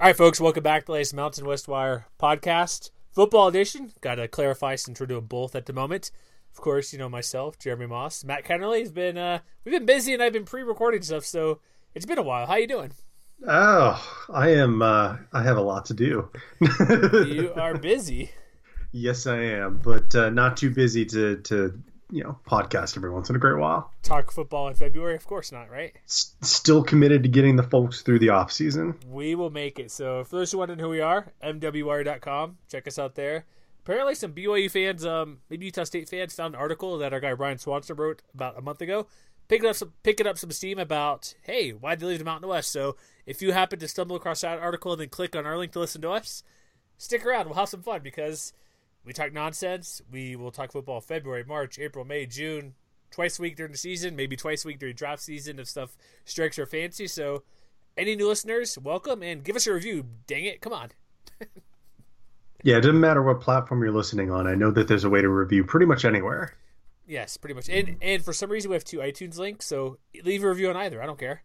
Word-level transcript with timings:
All 0.00 0.06
right, 0.06 0.16
folks, 0.16 0.40
welcome 0.40 0.62
back 0.62 0.80
to 0.80 0.86
the 0.86 0.92
latest 0.92 1.12
Mountain 1.12 1.44
West 1.44 1.68
Wire 1.68 2.06
podcast, 2.18 2.88
football 3.12 3.48
edition. 3.48 3.92
Got 4.00 4.14
to 4.14 4.28
clarify 4.28 4.76
since 4.76 4.98
we're 4.98 5.04
doing 5.04 5.26
both 5.26 5.54
at 5.54 5.66
the 5.66 5.74
moment. 5.74 6.10
Of 6.54 6.62
course, 6.62 6.94
you 6.94 6.98
know 6.98 7.10
myself, 7.10 7.58
Jeremy 7.58 7.86
Moss, 7.86 8.24
Matt 8.24 8.46
Kennerly 8.46 8.80
has 8.80 8.90
been. 8.90 9.18
Uh, 9.18 9.40
we've 9.62 9.74
been 9.74 9.84
busy, 9.84 10.14
and 10.14 10.22
I've 10.22 10.32
been 10.32 10.46
pre-recording 10.46 11.02
stuff, 11.02 11.26
so 11.26 11.60
it's 11.94 12.06
been 12.06 12.16
a 12.16 12.22
while. 12.22 12.46
How 12.46 12.56
you 12.56 12.66
doing? 12.66 12.92
Oh, 13.46 14.24
I 14.30 14.54
am. 14.54 14.80
Uh, 14.80 15.18
I 15.34 15.42
have 15.42 15.58
a 15.58 15.62
lot 15.62 15.84
to 15.86 15.94
do. 15.94 16.30
you 16.60 17.52
are 17.54 17.76
busy. 17.76 18.30
Yes, 18.92 19.28
I 19.28 19.36
am, 19.36 19.78
but 19.84 20.12
uh, 20.16 20.30
not 20.30 20.56
too 20.56 20.70
busy 20.70 21.04
to 21.04 21.36
to 21.42 21.80
you 22.10 22.22
know 22.22 22.38
podcast 22.46 22.96
every 22.96 23.10
once 23.10 23.30
in 23.30 23.36
a 23.36 23.38
great 23.38 23.58
while. 23.58 23.92
Talk 24.02 24.32
football 24.32 24.68
in 24.68 24.74
February, 24.74 25.14
of 25.14 25.26
course 25.26 25.52
not, 25.52 25.70
right? 25.70 25.94
S- 26.06 26.34
still 26.42 26.82
committed 26.82 27.22
to 27.22 27.28
getting 27.28 27.56
the 27.56 27.62
folks 27.62 28.02
through 28.02 28.18
the 28.18 28.30
off 28.30 28.52
season. 28.52 28.94
We 29.08 29.34
will 29.34 29.50
make 29.50 29.78
it. 29.78 29.90
So, 29.90 30.24
for 30.24 30.36
those 30.36 30.52
who 30.52 30.58
wondering 30.58 30.80
who 30.80 30.88
we 30.88 31.00
are, 31.00 31.32
MWWire.com. 31.42 32.58
Check 32.68 32.86
us 32.86 32.98
out 32.98 33.14
there. 33.14 33.44
Apparently, 33.84 34.14
some 34.14 34.32
BYU 34.32 34.70
fans, 34.70 35.06
um, 35.06 35.38
maybe 35.48 35.66
Utah 35.66 35.84
State 35.84 36.08
fans, 36.08 36.34
found 36.34 36.54
an 36.54 36.60
article 36.60 36.98
that 36.98 37.12
our 37.12 37.20
guy 37.20 37.34
Brian 37.34 37.58
Swanson 37.58 37.96
wrote 37.96 38.22
about 38.34 38.58
a 38.58 38.60
month 38.60 38.82
ago, 38.82 39.06
picking 39.48 39.68
up 39.68 39.76
some 39.76 39.92
picking 40.02 40.26
up 40.26 40.38
some 40.38 40.50
steam 40.50 40.78
about, 40.78 41.34
hey, 41.42 41.70
why'd 41.70 42.00
they 42.00 42.06
leave 42.06 42.18
the 42.18 42.24
Mountain 42.24 42.48
West? 42.48 42.70
So, 42.70 42.96
if 43.26 43.40
you 43.40 43.52
happen 43.52 43.78
to 43.78 43.88
stumble 43.88 44.16
across 44.16 44.42
that 44.42 44.58
article 44.58 44.92
and 44.92 45.00
then 45.00 45.08
click 45.08 45.34
on 45.34 45.46
our 45.46 45.56
link 45.56 45.72
to 45.72 45.80
listen 45.80 46.02
to 46.02 46.10
us, 46.10 46.42
stick 46.98 47.24
around. 47.24 47.46
We'll 47.46 47.54
have 47.54 47.68
some 47.68 47.82
fun 47.82 48.00
because 48.02 48.52
we 49.04 49.12
talk 49.12 49.32
nonsense. 49.32 50.02
We 50.10 50.36
will 50.36 50.50
talk 50.50 50.72
football 50.72 51.00
February, 51.00 51.44
March, 51.44 51.78
April, 51.78 52.04
May, 52.04 52.26
June, 52.26 52.74
twice 53.10 53.38
a 53.38 53.42
week 53.42 53.56
during 53.56 53.72
the 53.72 53.78
season, 53.78 54.16
maybe 54.16 54.36
twice 54.36 54.64
a 54.64 54.68
week 54.68 54.78
during 54.78 54.94
draft 54.94 55.22
season 55.22 55.58
if 55.58 55.68
stuff 55.68 55.96
strikes 56.24 56.58
our 56.58 56.66
fancy. 56.66 57.06
So, 57.06 57.42
any 57.96 58.16
new 58.16 58.28
listeners, 58.28 58.78
welcome 58.78 59.22
and 59.22 59.42
give 59.42 59.56
us 59.56 59.66
a 59.66 59.72
review. 59.72 60.06
Dang 60.26 60.44
it, 60.44 60.60
come 60.60 60.72
on. 60.72 60.90
yeah, 62.62 62.76
it 62.76 62.82
doesn't 62.82 63.00
matter 63.00 63.22
what 63.22 63.40
platform 63.40 63.82
you're 63.82 63.92
listening 63.92 64.30
on. 64.30 64.46
I 64.46 64.54
know 64.54 64.70
that 64.70 64.88
there's 64.88 65.04
a 65.04 65.10
way 65.10 65.22
to 65.22 65.28
review 65.28 65.64
pretty 65.64 65.86
much 65.86 66.04
anywhere. 66.04 66.54
Yes, 67.06 67.36
pretty 67.36 67.54
much. 67.54 67.68
And 67.68 67.96
and 68.00 68.24
for 68.24 68.32
some 68.32 68.50
reason 68.50 68.70
we 68.70 68.76
have 68.76 68.84
two 68.84 68.98
iTunes 68.98 69.36
links, 69.36 69.66
so 69.66 69.98
leave 70.22 70.44
a 70.44 70.48
review 70.48 70.70
on 70.70 70.76
either. 70.76 71.02
I 71.02 71.06
don't 71.06 71.18
care. 71.18 71.42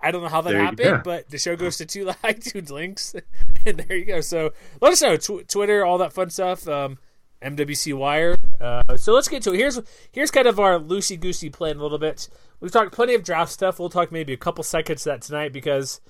I 0.00 0.10
don't 0.10 0.22
know 0.22 0.28
how 0.28 0.42
that 0.42 0.50
there 0.50 0.62
happened, 0.62 1.02
but 1.04 1.30
the 1.30 1.38
show 1.38 1.56
goes 1.56 1.78
to 1.78 1.86
two 1.86 2.04
iTunes 2.24 2.70
links, 2.70 3.14
and 3.66 3.78
there 3.78 3.96
you 3.96 4.04
go. 4.04 4.20
So 4.20 4.52
let 4.80 4.92
us 4.92 5.02
know 5.02 5.16
Tw- 5.16 5.48
Twitter, 5.48 5.84
all 5.84 5.98
that 5.98 6.12
fun 6.12 6.30
stuff. 6.30 6.68
Um, 6.68 6.98
MWC 7.42 7.94
Wire. 7.94 8.36
Uh, 8.60 8.96
so 8.96 9.12
let's 9.12 9.28
get 9.28 9.42
to 9.42 9.52
it. 9.52 9.58
Here's 9.58 9.80
here's 10.12 10.30
kind 10.30 10.46
of 10.46 10.58
our 10.58 10.78
loosey 10.78 11.18
goosey 11.18 11.50
plan 11.50 11.76
a 11.76 11.82
little 11.82 11.98
bit. 11.98 12.28
We've 12.60 12.72
talked 12.72 12.92
plenty 12.92 13.14
of 13.14 13.22
draft 13.22 13.52
stuff. 13.52 13.78
We'll 13.78 13.90
talk 13.90 14.10
maybe 14.10 14.32
a 14.32 14.38
couple 14.38 14.64
seconds 14.64 15.06
of 15.06 15.12
that 15.12 15.22
tonight 15.22 15.52
because, 15.52 16.00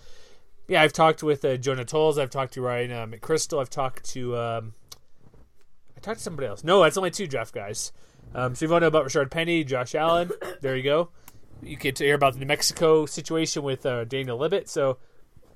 yeah, 0.68 0.82
I've 0.82 0.92
talked 0.92 1.22
with 1.22 1.44
uh, 1.44 1.56
Jonah 1.56 1.84
Tuls. 1.84 2.18
I've 2.18 2.30
talked 2.30 2.54
to 2.54 2.60
Ryan 2.60 2.92
uh, 2.92 3.06
McCrystal. 3.06 3.60
I've 3.60 3.70
talked 3.70 4.04
to 4.10 4.36
um, 4.36 4.74
I 5.96 6.00
talked 6.00 6.18
to 6.18 6.22
somebody 6.22 6.46
else. 6.48 6.62
No, 6.62 6.84
it's 6.84 6.96
only 6.96 7.10
two 7.10 7.26
draft 7.26 7.52
guys. 7.52 7.92
Um, 8.34 8.54
so 8.54 8.66
you 8.66 8.70
want 8.70 8.82
to 8.82 8.84
know 8.84 8.88
about 8.88 9.06
Rashaad 9.06 9.30
Penny, 9.30 9.64
Josh 9.64 9.94
Allen, 9.94 10.30
there 10.60 10.76
you 10.76 10.82
go 10.82 11.10
you 11.62 11.76
get 11.76 11.96
to 11.96 12.04
hear 12.04 12.14
about 12.14 12.34
the 12.34 12.40
New 12.40 12.46
Mexico 12.46 13.06
situation 13.06 13.62
with 13.62 13.84
uh, 13.86 14.04
Daniel 14.04 14.38
Libit. 14.38 14.68
So 14.68 14.98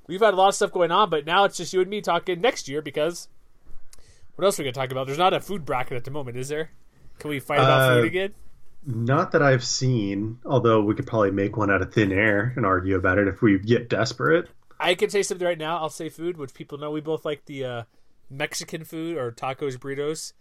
we've 0.07 0.20
had 0.20 0.34
a 0.34 0.37
lot 0.37 0.48
of 0.48 0.55
stuff 0.55 0.73
going 0.73 0.91
on, 0.91 1.11
but 1.11 1.27
now 1.27 1.45
it's 1.45 1.57
just 1.57 1.73
you 1.73 1.81
and 1.81 1.91
me 1.91 2.01
talking 2.01 2.41
next 2.41 2.69
year 2.69 2.83
because 2.83 3.29
what 4.34 4.45
else 4.45 4.59
are 4.59 4.62
we 4.62 4.70
gonna 4.70 4.73
talk 4.73 4.91
about? 4.91 5.07
There's 5.07 5.19
not 5.19 5.34
a 5.34 5.41
food 5.41 5.65
bracket 5.65 5.97
at 5.97 6.05
the 6.05 6.11
moment, 6.11 6.37
is 6.37 6.48
there? 6.48 6.70
Can 7.19 7.31
we 7.31 7.41
fight 7.41 7.59
about 7.59 7.81
uh, 7.81 7.95
food 7.97 8.07
again? 8.07 8.34
Not 8.87 9.33
that 9.33 9.42
I've 9.42 9.65
seen, 9.65 10.39
although 10.47 10.81
we 10.81 10.95
could 10.95 11.07
probably 11.07 11.31
make 11.31 11.57
one 11.57 11.70
out 11.70 11.83
of 11.83 11.92
thin 11.92 12.12
air 12.12 12.55
and 12.57 12.64
argue 12.64 12.97
about 12.97 13.19
it 13.19 13.29
if 13.29 13.42
we 13.42 13.59
get 13.59 13.91
desperate. 13.91 14.48
I 14.79 14.95
can 14.95 15.11
say 15.11 15.23
something 15.23 15.47
right 15.47 15.59
now. 15.59 15.77
I'll 15.77 15.91
say 15.91 16.09
food, 16.09 16.39
which 16.39 16.55
people 16.55 16.79
know 16.79 16.91
we 16.91 17.03
both 17.03 17.27
like 17.27 17.45
the 17.45 17.64
uh, 17.64 17.83
Mexican 18.31 18.85
food 18.85 19.19
or 19.19 19.31
tacos, 19.33 19.77
burritos. 19.77 20.33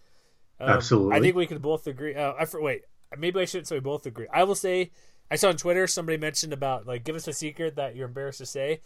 Um, 0.62 0.70
Absolutely. 0.70 1.18
I 1.18 1.20
think 1.20 1.36
we 1.36 1.48
can 1.48 1.60
both 1.60 1.86
agree. 1.88 2.16
Uh, 2.16 2.32
I 2.32 2.45
wait. 2.54 2.83
Maybe 3.17 3.42
I 3.42 3.45
shouldn't 3.45 3.67
say 3.67 3.76
we 3.76 3.82
both 3.82 4.06
agree. 4.06 4.28
I 4.32 4.44
will 4.44 4.56
say 4.56 4.92
I 5.32 5.36
saw 5.36 5.50
on 5.50 5.58
Twitter 5.58 5.88
somebody 5.88 6.17
mentioned 6.17 6.54
about 6.54 6.88
like 6.88 7.04
give 7.04 7.16
us 7.16 7.28
a 7.28 7.34
secret 7.34 7.76
that 7.76 7.95
you're 7.95 8.08
embarrassed 8.08 8.40
to 8.40 8.45
say. 8.45 8.82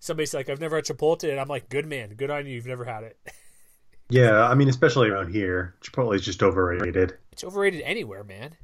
Somebody's 0.00 0.34
like, 0.34 0.48
I've 0.48 0.60
never 0.60 0.76
had 0.76 0.84
Chipotle, 0.84 1.28
and 1.28 1.40
I'm 1.40 1.48
like, 1.48 1.68
good 1.68 1.86
man, 1.86 2.14
good 2.14 2.30
on 2.30 2.46
you. 2.46 2.54
You've 2.54 2.66
never 2.66 2.84
had 2.84 3.02
it. 3.02 3.18
yeah, 4.08 4.44
I 4.44 4.54
mean, 4.54 4.68
especially 4.68 5.08
around 5.08 5.32
here, 5.32 5.74
Chipotle 5.82 6.14
is 6.14 6.24
just 6.24 6.42
overrated. 6.42 7.14
It's 7.32 7.42
overrated 7.42 7.82
anywhere, 7.82 8.22
man. 8.22 8.56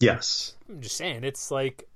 Yes. 0.00 0.54
I'm 0.68 0.80
just 0.80 0.96
saying, 0.96 1.24
it's 1.24 1.50
like, 1.50 1.88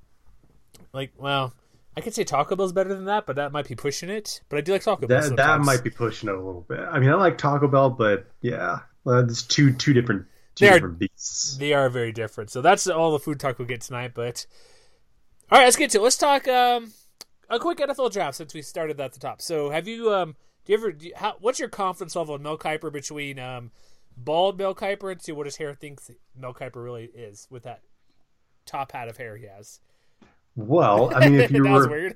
like, 0.92 1.12
well, 1.16 1.54
I 1.97 2.00
could 2.00 2.14
say 2.14 2.25
Taco 2.25 2.56
Bell's 2.56 2.72
better 2.72 2.92
than 2.92 3.04
that, 3.04 3.26
but 3.26 3.36
that 3.36 3.52
might 3.52 3.69
be 3.69 3.76
pushing 3.76 4.10
it. 4.10 4.41
But 4.48 4.58
I 4.58 4.60
do 4.62 4.72
like 4.72 4.82
Taco 4.82 5.06
Bell. 5.06 5.20
That, 5.20 5.36
that 5.36 5.60
might 5.60 5.84
be 5.84 5.91
pushing 5.91 6.28
it 6.28 6.34
a 6.34 6.42
little 6.42 6.62
bit. 6.62 6.81
I 6.81 6.98
mean, 6.98 7.10
I 7.10 7.14
like 7.14 7.38
Taco 7.38 7.69
Bell, 7.69 7.91
but 7.91 8.26
yeah, 8.41 8.81
well, 9.04 9.20
it's 9.20 9.42
two 9.42 9.72
two 9.72 9.92
different 9.92 10.26
they 10.62 10.78
are, 10.78 10.88
beasts. 10.88 11.56
They 11.56 11.72
are 11.72 11.88
very 11.88 12.12
different. 12.12 12.50
So 12.50 12.62
that's 12.62 12.86
all 12.86 13.12
the 13.12 13.18
food 13.18 13.40
talk 13.40 13.58
we'll 13.58 13.68
get 13.68 13.80
tonight. 13.80 14.12
But 14.14 14.46
all 15.50 15.58
right, 15.58 15.64
let's 15.64 15.76
get 15.76 15.90
to 15.90 15.98
it. 15.98 16.02
Let's 16.02 16.16
talk 16.16 16.48
um, 16.48 16.92
a 17.48 17.58
quick 17.58 17.78
NFL 17.78 18.12
draft 18.12 18.36
since 18.36 18.54
we 18.54 18.62
started 18.62 19.00
at 19.00 19.12
the 19.12 19.20
top. 19.20 19.42
So 19.42 19.70
have 19.70 19.86
you 19.86 20.12
um, 20.12 20.36
do 20.64 20.72
you 20.72 20.78
ever 20.78 20.92
do 20.92 21.06
you, 21.08 21.12
how, 21.16 21.36
what's 21.40 21.58
your 21.58 21.68
confidence 21.68 22.16
level 22.16 22.34
in 22.34 22.42
Mel 22.42 22.58
Kiper 22.58 22.92
between 22.92 23.38
um, 23.38 23.70
bald 24.16 24.58
Mel 24.58 24.74
Kiper 24.74 25.12
and 25.12 25.20
see 25.20 25.32
what 25.32 25.46
his 25.46 25.56
hair 25.56 25.74
thinks 25.74 26.10
Mel 26.36 26.54
Kiper 26.54 26.82
really 26.82 27.04
is 27.04 27.46
with 27.50 27.64
that 27.64 27.82
top 28.66 28.92
hat 28.92 29.08
of 29.08 29.16
hair 29.16 29.36
he 29.36 29.46
has? 29.46 29.80
Well, 30.54 31.14
I 31.14 31.28
mean, 31.28 31.40
if 31.40 31.50
you 31.52 31.64
were 31.64 32.14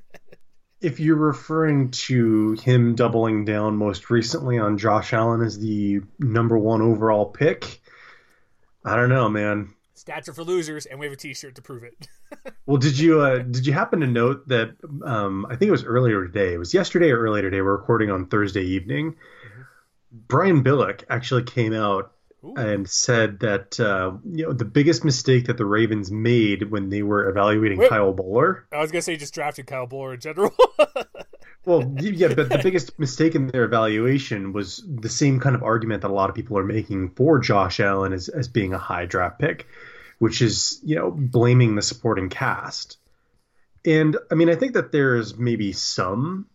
if 0.80 1.00
you're 1.00 1.16
referring 1.16 1.90
to 1.90 2.52
him 2.52 2.94
doubling 2.94 3.44
down 3.44 3.76
most 3.76 4.10
recently 4.10 4.58
on 4.58 4.78
Josh 4.78 5.12
Allen 5.12 5.42
as 5.42 5.58
the 5.58 6.00
number 6.18 6.58
one 6.58 6.82
overall 6.82 7.26
pick, 7.26 7.80
I 8.86 8.94
don't 8.94 9.08
know, 9.08 9.28
man. 9.28 9.74
Stats 9.97 10.28
are 10.28 10.32
for 10.32 10.44
losers, 10.44 10.86
and 10.86 11.00
we 11.00 11.06
have 11.06 11.12
a 11.12 11.16
T-shirt 11.16 11.56
to 11.56 11.62
prove 11.62 11.82
it. 11.82 12.06
well, 12.66 12.76
did 12.76 12.98
you 12.98 13.20
uh, 13.20 13.38
did 13.38 13.66
you 13.66 13.72
happen 13.72 14.00
to 14.00 14.06
note 14.06 14.47
that? 14.48 14.76
Um, 15.04 15.47
I 15.47 15.56
think 15.56 15.69
it 15.69 15.72
was 15.72 15.84
earlier 15.84 16.24
today. 16.24 16.54
It 16.54 16.58
was 16.58 16.72
yesterday 16.72 17.10
or 17.10 17.19
earlier 17.19 17.42
today. 17.42 17.60
We're 17.62 17.76
recording 17.76 18.10
on 18.10 18.26
Thursday 18.26 18.62
evening. 18.62 19.12
Mm-hmm. 19.12 19.62
Brian 20.28 20.62
Billick 20.62 21.04
actually 21.08 21.42
came 21.42 21.72
out 21.72 22.12
Ooh. 22.44 22.54
and 22.56 22.88
said 22.88 23.41
that 23.41 23.80
uh, 23.80 24.12
you 24.30 24.44
know 24.44 24.52
the 24.52 24.64
biggest 24.64 25.04
mistake 25.04 25.47
that 25.47 25.56
the 25.56 25.66
Ravens 25.66 26.12
made 26.12 26.70
when 26.70 26.91
they 26.91 27.03
were 27.03 27.28
evaluating 27.28 27.78
Wait, 27.78 27.88
Kyle 27.88 28.14
Boller. 28.14 28.64
I 28.70 28.78
was 28.78 28.92
gonna 28.92 29.03
say 29.03 29.16
just 29.16 29.34
drafted 29.34 29.66
Kyle 29.66 29.88
Boller 29.88 30.14
in 30.14 30.20
general. 30.20 30.54
Well, 31.66 31.82
yeah, 32.00 32.32
but 32.32 32.49
the 32.49 32.60
biggest 32.62 32.97
mistake 32.97 33.34
in 33.34 33.49
their 33.49 33.65
evaluation 33.65 34.53
was 34.53 34.84
the 34.87 35.09
same 35.09 35.41
kind 35.41 35.56
of 35.56 35.65
argument 35.65 36.03
that 36.03 36.12
a 36.12 36.15
lot 36.15 36.31
of 36.31 36.37
people 36.37 36.56
are 36.59 36.65
making 36.65 37.10
for 37.10 37.41
Josh 37.41 37.81
Allen 37.81 38.12
as, 38.12 38.28
as 38.28 38.47
being 38.47 38.72
a 38.72 38.78
high 38.78 39.04
draft 39.04 39.41
pick, 39.41 39.66
which 40.21 40.43
is, 40.43 40.81
you 40.84 40.94
know, 40.94 41.10
blaming 41.10 41.75
the 41.75 41.82
supporting 41.82 42.28
cast. 42.28 42.99
And 43.84 44.16
I 44.31 44.37
mean, 44.37 44.49
I 44.49 44.54
think 44.54 44.75
that 44.75 44.93
there's 44.93 45.37
maybe 45.37 45.72
some, 45.72 46.47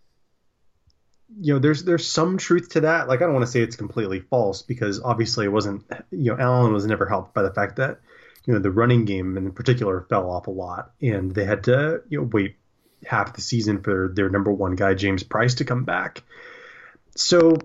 you 1.38 1.54
know, 1.54 1.60
there's 1.60 1.84
there's 1.84 2.08
some 2.08 2.38
truth 2.38 2.70
to 2.70 2.82
that. 2.82 3.10
Like, 3.10 3.22
I 3.22 3.26
don't 3.26 3.34
want 3.34 3.46
to 3.46 3.52
say 3.52 3.60
it's 3.60 3.76
completely 3.76 4.22
false 4.22 4.62
because 4.62 5.02
obviously 5.02 5.46
it 5.46 5.52
wasn't, 5.52 5.84
you 6.12 6.32
know, 6.32 6.38
Allen 6.40 6.72
was 6.72 6.86
never 6.86 7.06
helped 7.06 7.34
by 7.34 7.42
the 7.42 7.54
fact 7.54 7.76
that, 7.76 8.00
you 8.46 8.54
know, 8.54 8.62
the 8.62 8.72
running 8.72 9.04
game 9.04 9.36
in 9.36 9.52
particular 9.52 10.06
fell 10.10 10.32
off 10.32 10.48
a 10.48 10.52
lot, 10.52 10.94
and 11.02 11.36
they 11.36 11.44
had 11.44 11.66
to, 11.66 12.02
you 12.08 12.20
know, 12.20 12.30
wait 12.32 12.56
half 13.06 13.34
the 13.34 13.42
season 13.42 13.82
for 13.82 14.12
their 14.16 14.30
number 14.30 14.52
one 14.52 14.76
guy, 14.76 14.94
James 14.94 15.24
Price, 15.24 15.56
to 15.56 15.66
come 15.66 15.84
back. 15.84 16.24
So 17.16 17.58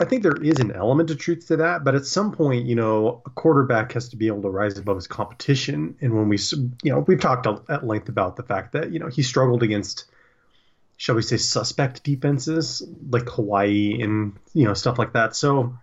I 0.00 0.04
think 0.04 0.22
there 0.22 0.40
is 0.42 0.58
an 0.58 0.72
element 0.72 1.10
of 1.10 1.18
truth 1.18 1.46
to 1.48 1.58
that, 1.58 1.84
but 1.84 1.94
at 1.94 2.06
some 2.06 2.32
point, 2.32 2.66
you 2.66 2.74
know, 2.74 3.22
a 3.24 3.30
quarterback 3.30 3.92
has 3.92 4.08
to 4.08 4.16
be 4.16 4.26
able 4.26 4.42
to 4.42 4.50
rise 4.50 4.76
above 4.78 4.96
his 4.96 5.06
competition. 5.06 5.96
And 6.00 6.14
when 6.14 6.28
we, 6.28 6.38
you 6.82 6.92
know, 6.92 7.00
we've 7.00 7.20
talked 7.20 7.46
at 7.46 7.86
length 7.86 8.08
about 8.08 8.36
the 8.36 8.42
fact 8.42 8.72
that, 8.72 8.90
you 8.90 8.98
know, 8.98 9.08
he 9.08 9.22
struggled 9.22 9.62
against, 9.62 10.06
shall 10.96 11.14
we 11.14 11.22
say, 11.22 11.36
suspect 11.36 12.02
defenses 12.02 12.82
like 13.10 13.28
Hawaii 13.28 14.02
and, 14.02 14.36
you 14.54 14.64
know, 14.64 14.74
stuff 14.74 14.98
like 14.98 15.12
that. 15.12 15.36
So 15.36 15.78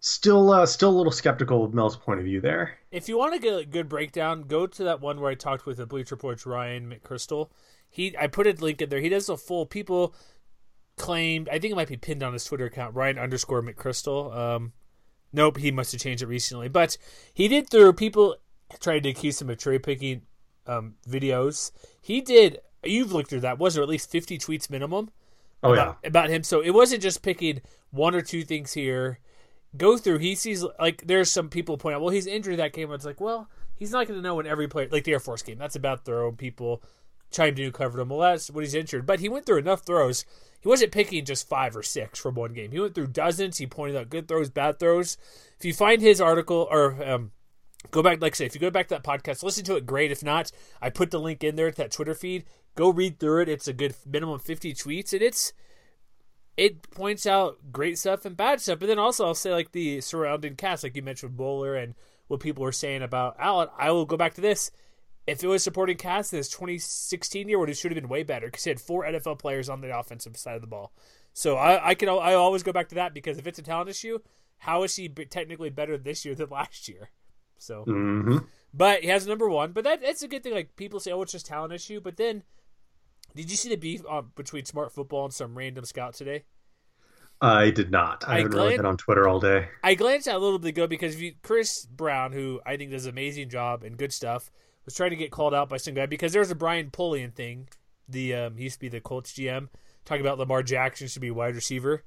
still 0.00 0.50
uh, 0.50 0.66
still 0.66 0.90
a 0.90 0.96
little 0.96 1.12
skeptical 1.12 1.64
of 1.64 1.72
Mel's 1.72 1.96
point 1.96 2.18
of 2.18 2.24
view 2.24 2.40
there. 2.40 2.78
If 2.90 3.08
you 3.08 3.16
want 3.16 3.34
to 3.34 3.40
get 3.40 3.58
a 3.58 3.64
good 3.64 3.88
breakdown, 3.88 4.42
go 4.42 4.66
to 4.66 4.84
that 4.84 5.00
one 5.00 5.20
where 5.20 5.30
I 5.30 5.34
talked 5.34 5.66
with 5.66 5.76
the 5.76 5.86
Bleacher 5.86 6.16
Report's 6.16 6.46
Ryan 6.46 6.90
McCrystal. 6.90 7.50
He 7.88 8.16
I 8.18 8.26
put 8.26 8.46
a 8.46 8.52
link 8.52 8.82
in 8.82 8.88
there. 8.88 9.00
He 9.00 9.08
does 9.08 9.28
a 9.28 9.36
full 9.36 9.66
people 9.66 10.14
claimed 10.96 11.48
I 11.48 11.58
think 11.58 11.72
it 11.72 11.76
might 11.76 11.88
be 11.88 11.96
pinned 11.96 12.22
on 12.22 12.32
his 12.32 12.44
Twitter 12.44 12.66
account, 12.66 12.94
Ryan 12.94 13.18
underscore 13.18 13.62
McCrystal. 13.62 14.34
Um, 14.34 14.72
nope, 15.32 15.58
he 15.58 15.70
must 15.70 15.92
have 15.92 16.00
changed 16.00 16.22
it 16.22 16.26
recently. 16.26 16.68
But 16.68 16.96
he 17.32 17.46
did 17.46 17.70
through 17.70 17.92
people 17.92 18.36
tried 18.80 19.02
to 19.02 19.10
accuse 19.10 19.40
him 19.40 19.50
of 19.50 19.58
cherry 19.58 19.78
picking 19.78 20.22
um, 20.66 20.94
videos. 21.08 21.72
He 22.00 22.20
did 22.20 22.60
you've 22.82 23.12
looked 23.12 23.28
through 23.28 23.40
that, 23.40 23.58
was 23.58 23.74
there 23.74 23.82
at 23.82 23.88
least 23.88 24.10
fifty 24.10 24.38
tweets 24.38 24.70
minimum? 24.70 25.10
Oh 25.62 25.74
about, 25.74 25.98
yeah. 26.02 26.08
About 26.08 26.30
him. 26.30 26.42
So 26.42 26.62
it 26.62 26.70
wasn't 26.70 27.02
just 27.02 27.22
picking 27.22 27.60
one 27.90 28.14
or 28.14 28.22
two 28.22 28.44
things 28.44 28.72
here 28.72 29.18
go 29.76 29.96
through, 29.96 30.18
he 30.18 30.34
sees 30.34 30.64
like 30.78 31.06
there's 31.06 31.30
some 31.30 31.48
people 31.48 31.78
point 31.78 31.94
out, 31.94 32.00
well, 32.00 32.10
he's 32.10 32.26
injured 32.26 32.58
that 32.58 32.72
game. 32.72 32.90
It's 32.92 33.04
like, 33.04 33.20
well, 33.20 33.48
he's 33.74 33.92
not 33.92 34.06
going 34.06 34.18
to 34.18 34.22
know 34.22 34.36
when 34.36 34.46
every 34.46 34.68
player, 34.68 34.88
like 34.90 35.04
the 35.04 35.12
Air 35.12 35.20
Force 35.20 35.42
game, 35.42 35.58
that's 35.58 35.76
about 35.76 36.04
throwing 36.04 36.36
people 36.36 36.82
chimed 37.30 37.58
in 37.58 37.64
who 37.66 37.72
covered 37.72 38.00
him. 38.00 38.08
Well, 38.08 38.20
that's 38.20 38.50
when 38.50 38.64
he's 38.64 38.74
injured. 38.74 39.06
But 39.06 39.20
he 39.20 39.28
went 39.28 39.46
through 39.46 39.58
enough 39.58 39.82
throws. 39.82 40.24
He 40.60 40.68
wasn't 40.68 40.92
picking 40.92 41.24
just 41.24 41.48
five 41.48 41.76
or 41.76 41.82
six 41.82 42.18
from 42.18 42.34
one 42.34 42.52
game. 42.52 42.72
He 42.72 42.80
went 42.80 42.94
through 42.94 43.08
dozens. 43.08 43.58
He 43.58 43.66
pointed 43.66 43.96
out 43.96 44.10
good 44.10 44.28
throws, 44.28 44.50
bad 44.50 44.78
throws. 44.78 45.16
If 45.58 45.64
you 45.64 45.72
find 45.72 46.02
his 46.02 46.20
article 46.20 46.68
or 46.70 47.02
um, 47.02 47.32
go 47.90 48.02
back, 48.02 48.20
like 48.20 48.34
I 48.34 48.36
say, 48.36 48.46
if 48.46 48.54
you 48.54 48.60
go 48.60 48.70
back 48.70 48.88
to 48.88 48.94
that 48.96 49.04
podcast, 49.04 49.42
listen 49.42 49.64
to 49.64 49.76
it, 49.76 49.86
great. 49.86 50.10
If 50.10 50.22
not, 50.22 50.52
I 50.82 50.90
put 50.90 51.10
the 51.10 51.20
link 51.20 51.42
in 51.42 51.56
there 51.56 51.70
to 51.70 51.76
that 51.78 51.92
Twitter 51.92 52.14
feed. 52.14 52.44
Go 52.74 52.90
read 52.90 53.18
through 53.18 53.42
it. 53.42 53.48
It's 53.48 53.68
a 53.68 53.72
good 53.72 53.94
minimum 54.06 54.38
50 54.38 54.74
tweets, 54.74 55.12
and 55.12 55.22
it's 55.22 55.52
it 56.56 56.90
points 56.90 57.26
out 57.26 57.58
great 57.72 57.98
stuff 57.98 58.24
and 58.24 58.36
bad 58.36 58.60
stuff. 58.60 58.78
But 58.78 58.86
then 58.86 58.98
also, 58.98 59.26
I'll 59.26 59.34
say 59.34 59.52
like 59.52 59.72
the 59.72 60.00
surrounding 60.00 60.56
cast, 60.56 60.84
like 60.84 60.96
you 60.96 61.02
mentioned, 61.02 61.36
Boller 61.38 61.82
and 61.82 61.94
what 62.28 62.40
people 62.40 62.62
were 62.62 62.72
saying 62.72 63.02
about 63.02 63.36
Allen. 63.38 63.68
I 63.78 63.90
will 63.90 64.06
go 64.06 64.16
back 64.16 64.34
to 64.34 64.40
this. 64.40 64.70
If 65.26 65.44
it 65.44 65.48
was 65.48 65.62
supporting 65.62 65.96
cast 65.96 66.32
in 66.32 66.38
his 66.38 66.48
2016 66.48 67.48
year, 67.48 67.58
would 67.58 67.70
it 67.70 67.76
should 67.76 67.92
have 67.92 68.00
been 68.00 68.08
way 68.08 68.22
better 68.22 68.46
because 68.46 68.64
he 68.64 68.70
had 68.70 68.80
four 68.80 69.04
NFL 69.04 69.38
players 69.38 69.68
on 69.68 69.80
the 69.80 69.96
offensive 69.96 70.36
side 70.36 70.56
of 70.56 70.60
the 70.60 70.66
ball. 70.66 70.92
So 71.32 71.56
I, 71.56 71.90
I 71.90 71.94
can 71.94 72.08
I 72.08 72.34
always 72.34 72.62
go 72.62 72.72
back 72.72 72.88
to 72.88 72.94
that 72.96 73.14
because 73.14 73.38
if 73.38 73.46
it's 73.46 73.58
a 73.58 73.62
talent 73.62 73.90
issue, 73.90 74.18
how 74.58 74.82
is 74.82 74.96
he 74.96 75.08
technically 75.08 75.70
better 75.70 75.96
this 75.96 76.24
year 76.24 76.34
than 76.36 76.50
last 76.50 76.88
year? 76.88 77.10
So, 77.58 77.84
mm-hmm. 77.86 78.38
but 78.72 79.02
he 79.02 79.08
has 79.08 79.26
number 79.26 79.48
one. 79.48 79.72
But 79.72 79.84
that 79.84 80.00
that's 80.00 80.22
a 80.22 80.28
good 80.28 80.42
thing. 80.42 80.54
Like 80.54 80.76
people 80.76 81.00
say, 81.00 81.12
oh, 81.12 81.22
it's 81.22 81.32
just 81.32 81.46
talent 81.46 81.72
issue. 81.72 82.00
But 82.00 82.16
then, 82.16 82.42
did 83.34 83.50
you 83.50 83.56
see 83.56 83.68
the 83.68 83.76
beef 83.76 84.02
uh, 84.08 84.22
between 84.22 84.64
Smart 84.64 84.92
Football 84.92 85.26
and 85.26 85.34
some 85.34 85.56
random 85.56 85.84
scout 85.84 86.14
today? 86.14 86.44
I 87.40 87.70
did 87.70 87.90
not. 87.90 88.24
I, 88.26 88.34
I 88.34 88.36
haven't 88.38 88.52
really 88.52 88.76
been 88.76 88.86
on 88.86 88.98
Twitter 88.98 89.26
all 89.26 89.40
day. 89.40 89.68
I 89.82 89.94
glanced 89.94 90.28
at 90.28 90.34
a 90.34 90.38
little 90.38 90.58
bit 90.58 90.68
ago 90.68 90.86
because 90.86 91.20
you, 91.20 91.34
Chris 91.42 91.86
Brown, 91.86 92.32
who 92.32 92.60
I 92.66 92.76
think 92.76 92.90
does 92.90 93.06
an 93.06 93.12
amazing 93.12 93.48
job 93.48 93.82
and 93.82 93.96
good 93.96 94.12
stuff, 94.12 94.50
was 94.84 94.94
trying 94.94 95.10
to 95.10 95.16
get 95.16 95.30
called 95.30 95.54
out 95.54 95.68
by 95.68 95.78
some 95.78 95.94
guy 95.94 96.06
because 96.06 96.32
there 96.32 96.40
was 96.40 96.50
a 96.50 96.54
Brian 96.54 96.90
Polian 96.90 97.34
thing. 97.34 97.68
The 98.08 98.34
um, 98.34 98.56
he 98.56 98.64
used 98.64 98.74
to 98.74 98.80
be 98.80 98.88
the 98.88 99.00
Colts 99.00 99.32
GM 99.32 99.68
talking 100.04 100.20
about 100.20 100.38
Lamar 100.38 100.62
Jackson 100.62 101.08
should 101.08 101.22
be 101.22 101.30
wide 101.30 101.54
receiver. 101.54 102.04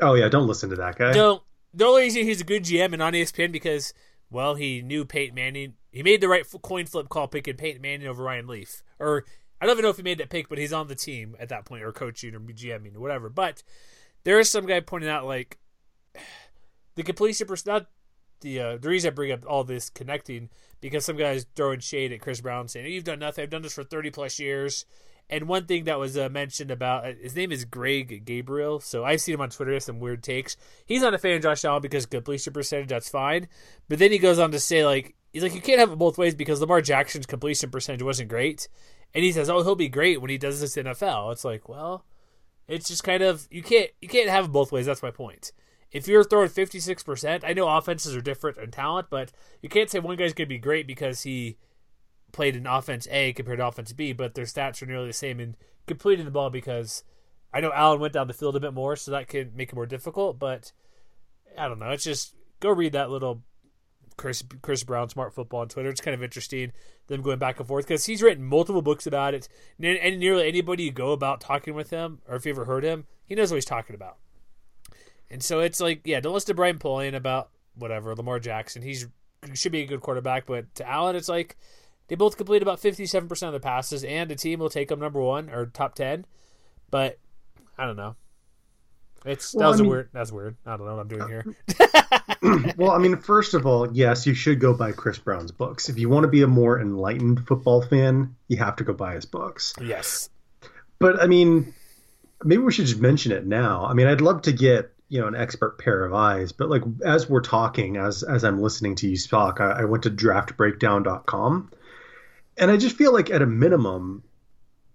Oh 0.00 0.14
yeah, 0.14 0.28
don't 0.28 0.46
listen 0.46 0.70
to 0.70 0.76
that 0.76 0.98
guy. 0.98 1.12
Don't. 1.12 1.42
The 1.72 1.84
only 1.86 2.02
reason 2.02 2.24
he's 2.24 2.40
a 2.40 2.44
good 2.44 2.64
GM 2.64 2.92
and 2.92 3.02
on 3.02 3.14
ESPN 3.14 3.52
because 3.52 3.94
well 4.30 4.54
he 4.54 4.82
knew 4.82 5.04
Peyton 5.04 5.34
Manning. 5.34 5.74
He 5.92 6.02
made 6.02 6.20
the 6.20 6.28
right 6.28 6.44
coin 6.62 6.86
flip 6.86 7.08
call 7.08 7.28
picking 7.28 7.56
Peyton 7.56 7.80
Manning 7.80 8.06
over 8.06 8.22
Ryan 8.22 8.48
Leaf. 8.48 8.82
Or 8.98 9.24
I 9.64 9.66
don't 9.66 9.76
even 9.76 9.84
know 9.84 9.88
if 9.88 9.96
he 9.96 10.02
made 10.02 10.18
that 10.18 10.28
pick, 10.28 10.50
but 10.50 10.58
he's 10.58 10.74
on 10.74 10.88
the 10.88 10.94
team 10.94 11.36
at 11.40 11.48
that 11.48 11.64
point 11.64 11.84
or 11.84 11.90
coaching 11.90 12.34
or 12.34 12.40
GMing 12.40 12.96
or 12.96 13.00
whatever. 13.00 13.30
But 13.30 13.62
there 14.22 14.38
is 14.38 14.50
some 14.50 14.66
guy 14.66 14.80
pointing 14.80 15.08
out 15.08 15.24
like 15.24 15.56
the 16.96 17.02
completion 17.02 17.46
percent. 17.46 17.66
Not 17.66 17.86
the 18.42 18.60
uh, 18.60 18.76
the 18.76 18.90
reason 18.90 19.08
I 19.08 19.14
bring 19.14 19.32
up 19.32 19.46
all 19.46 19.64
this 19.64 19.88
connecting 19.88 20.50
because 20.82 21.06
some 21.06 21.16
guys 21.16 21.46
throwing 21.56 21.80
shade 21.80 22.12
at 22.12 22.20
Chris 22.20 22.42
Brown 22.42 22.68
saying 22.68 22.92
you've 22.92 23.04
done 23.04 23.20
nothing. 23.20 23.42
I've 23.42 23.48
done 23.48 23.62
this 23.62 23.72
for 23.72 23.84
thirty 23.84 24.10
plus 24.10 24.38
years. 24.38 24.84
And 25.30 25.48
one 25.48 25.64
thing 25.64 25.84
that 25.84 25.98
was 25.98 26.18
uh, 26.18 26.28
mentioned 26.28 26.70
about 26.70 27.06
uh, 27.06 27.12
his 27.18 27.34
name 27.34 27.50
is 27.50 27.64
Greg 27.64 28.26
Gabriel. 28.26 28.80
So 28.80 29.02
I've 29.02 29.22
seen 29.22 29.36
him 29.36 29.40
on 29.40 29.48
Twitter. 29.48 29.72
With 29.72 29.82
some 29.82 29.98
weird 29.98 30.22
takes. 30.22 30.58
He's 30.84 31.00
not 31.00 31.14
a 31.14 31.18
fan 31.18 31.36
of 31.36 31.42
Josh 31.42 31.64
Allen 31.64 31.80
because 31.80 32.04
completion 32.04 32.52
percentage. 32.52 32.90
That's 32.90 33.08
fine. 33.08 33.48
But 33.88 33.98
then 33.98 34.12
he 34.12 34.18
goes 34.18 34.38
on 34.38 34.50
to 34.50 34.60
say 34.60 34.84
like 34.84 35.14
he's 35.32 35.42
like 35.42 35.54
you 35.54 35.62
can't 35.62 35.80
have 35.80 35.90
it 35.90 35.96
both 35.96 36.18
ways 36.18 36.34
because 36.34 36.60
Lamar 36.60 36.82
Jackson's 36.82 37.24
completion 37.24 37.70
percentage 37.70 38.02
wasn't 38.02 38.28
great. 38.28 38.68
And 39.14 39.24
he 39.24 39.32
says, 39.32 39.48
"Oh, 39.48 39.62
he'll 39.62 39.76
be 39.76 39.88
great 39.88 40.20
when 40.20 40.30
he 40.30 40.38
does 40.38 40.60
this 40.60 40.76
NFL." 40.76 41.32
It's 41.32 41.44
like, 41.44 41.68
well, 41.68 42.04
it's 42.66 42.88
just 42.88 43.04
kind 43.04 43.22
of 43.22 43.46
you 43.50 43.62
can't 43.62 43.90
you 44.00 44.08
can't 44.08 44.30
have 44.30 44.52
both 44.52 44.72
ways. 44.72 44.86
That's 44.86 45.02
my 45.02 45.10
point. 45.10 45.52
If 45.92 46.08
you're 46.08 46.24
throwing 46.24 46.48
56%, 46.48 47.44
I 47.44 47.52
know 47.52 47.68
offenses 47.68 48.16
are 48.16 48.20
different 48.20 48.58
in 48.58 48.72
talent, 48.72 49.06
but 49.10 49.30
you 49.62 49.68
can't 49.68 49.88
say 49.88 50.00
one 50.00 50.16
guy's 50.16 50.32
going 50.32 50.48
to 50.48 50.54
be 50.54 50.58
great 50.58 50.88
because 50.88 51.22
he 51.22 51.56
played 52.32 52.56
in 52.56 52.66
offense 52.66 53.06
A 53.12 53.32
compared 53.32 53.58
to 53.58 53.66
offense 53.68 53.92
B, 53.92 54.12
but 54.12 54.34
their 54.34 54.44
stats 54.44 54.82
are 54.82 54.86
nearly 54.86 55.06
the 55.06 55.12
same 55.12 55.38
in 55.38 55.54
completing 55.86 56.24
the 56.24 56.32
ball 56.32 56.50
because 56.50 57.04
I 57.52 57.60
know 57.60 57.70
Allen 57.72 58.00
went 58.00 58.12
down 58.12 58.26
the 58.26 58.34
field 58.34 58.56
a 58.56 58.60
bit 58.60 58.74
more, 58.74 58.96
so 58.96 59.12
that 59.12 59.28
could 59.28 59.56
make 59.56 59.68
it 59.68 59.76
more 59.76 59.86
difficult, 59.86 60.40
but 60.40 60.72
I 61.56 61.68
don't 61.68 61.78
know. 61.78 61.90
It's 61.90 62.02
just 62.02 62.34
go 62.58 62.70
read 62.70 62.92
that 62.92 63.10
little 63.10 63.44
Chris 64.16 64.42
Chris 64.62 64.84
Brown 64.84 65.08
Smart 65.08 65.34
Football 65.34 65.60
on 65.60 65.68
Twitter. 65.68 65.90
It's 65.90 66.00
kind 66.00 66.14
of 66.14 66.22
interesting 66.22 66.72
them 67.06 67.22
going 67.22 67.38
back 67.38 67.58
and 67.58 67.68
forth 67.68 67.86
because 67.86 68.06
he's 68.06 68.22
written 68.22 68.44
multiple 68.44 68.82
books 68.82 69.06
about 69.06 69.34
it. 69.34 69.48
And 69.80 70.20
nearly 70.20 70.48
anybody 70.48 70.84
you 70.84 70.92
go 70.92 71.12
about 71.12 71.40
talking 71.40 71.74
with 71.74 71.90
him, 71.90 72.20
or 72.28 72.36
if 72.36 72.46
you 72.46 72.52
ever 72.52 72.64
heard 72.64 72.84
him, 72.84 73.06
he 73.24 73.34
knows 73.34 73.50
what 73.50 73.56
he's 73.56 73.64
talking 73.64 73.94
about. 73.94 74.18
And 75.30 75.42
so 75.42 75.60
it's 75.60 75.80
like, 75.80 76.02
yeah, 76.04 76.20
don't 76.20 76.34
listen 76.34 76.48
to 76.48 76.54
Brian 76.54 76.78
Polian 76.78 77.14
about 77.14 77.50
whatever 77.74 78.14
Lamar 78.14 78.38
Jackson. 78.38 78.82
He's 78.82 79.08
he 79.46 79.56
should 79.56 79.72
be 79.72 79.82
a 79.82 79.86
good 79.86 80.00
quarterback, 80.00 80.46
but 80.46 80.74
to 80.76 80.88
Allen, 80.88 81.16
it's 81.16 81.28
like 81.28 81.56
they 82.08 82.14
both 82.14 82.36
complete 82.36 82.62
about 82.62 82.80
fifty-seven 82.80 83.28
percent 83.28 83.54
of 83.54 83.60
the 83.60 83.66
passes, 83.66 84.04
and 84.04 84.30
a 84.30 84.36
team 84.36 84.60
will 84.60 84.70
take 84.70 84.88
them 84.88 85.00
number 85.00 85.20
one 85.20 85.50
or 85.50 85.66
top 85.66 85.94
ten. 85.94 86.24
But 86.90 87.18
I 87.76 87.84
don't 87.84 87.96
know. 87.96 88.16
It's 89.24 89.54
well, 89.54 89.62
that 89.62 89.68
was 89.68 89.80
I 89.80 89.82
mean, 89.82 89.90
weird. 89.90 90.08
That's 90.12 90.32
weird. 90.32 90.56
I 90.66 90.76
don't 90.76 90.86
know 90.86 90.96
what 90.96 91.00
I'm 91.00 91.08
doing 91.08 91.22
uh, 91.22 91.26
here. 91.26 91.44
well, 92.76 92.90
I 92.90 92.98
mean, 92.98 93.16
first 93.16 93.54
of 93.54 93.66
all, 93.66 93.90
yes, 93.92 94.26
you 94.26 94.34
should 94.34 94.60
go 94.60 94.74
buy 94.74 94.92
Chris 94.92 95.18
Brown's 95.18 95.52
books. 95.52 95.88
If 95.88 95.98
you 95.98 96.08
want 96.08 96.24
to 96.24 96.28
be 96.28 96.42
a 96.42 96.46
more 96.46 96.80
enlightened 96.80 97.46
football 97.46 97.82
fan, 97.82 98.36
you 98.48 98.58
have 98.58 98.76
to 98.76 98.84
go 98.84 98.92
buy 98.92 99.14
his 99.14 99.24
books. 99.24 99.74
Yes. 99.80 100.28
But 100.98 101.22
I 101.22 101.26
mean, 101.26 101.74
maybe 102.44 102.62
we 102.62 102.72
should 102.72 102.86
just 102.86 103.00
mention 103.00 103.32
it 103.32 103.46
now. 103.46 103.86
I 103.86 103.94
mean, 103.94 104.06
I'd 104.06 104.20
love 104.20 104.42
to 104.42 104.52
get 104.52 104.90
you 105.08 105.20
know 105.20 105.26
an 105.26 105.36
expert 105.36 105.78
pair 105.78 106.04
of 106.04 106.14
eyes, 106.14 106.52
but 106.52 106.68
like 106.68 106.82
as 107.04 107.28
we're 107.28 107.40
talking, 107.40 107.96
as 107.96 108.22
as 108.22 108.44
I'm 108.44 108.60
listening 108.60 108.94
to 108.96 109.08
you 109.08 109.16
talk, 109.16 109.60
I, 109.60 109.80
I 109.80 109.84
went 109.84 110.02
to 110.04 110.10
draftbreakdown.com, 110.10 111.70
and 112.58 112.70
I 112.70 112.76
just 112.76 112.96
feel 112.96 113.12
like 113.12 113.30
at 113.30 113.42
a 113.42 113.46
minimum, 113.46 114.22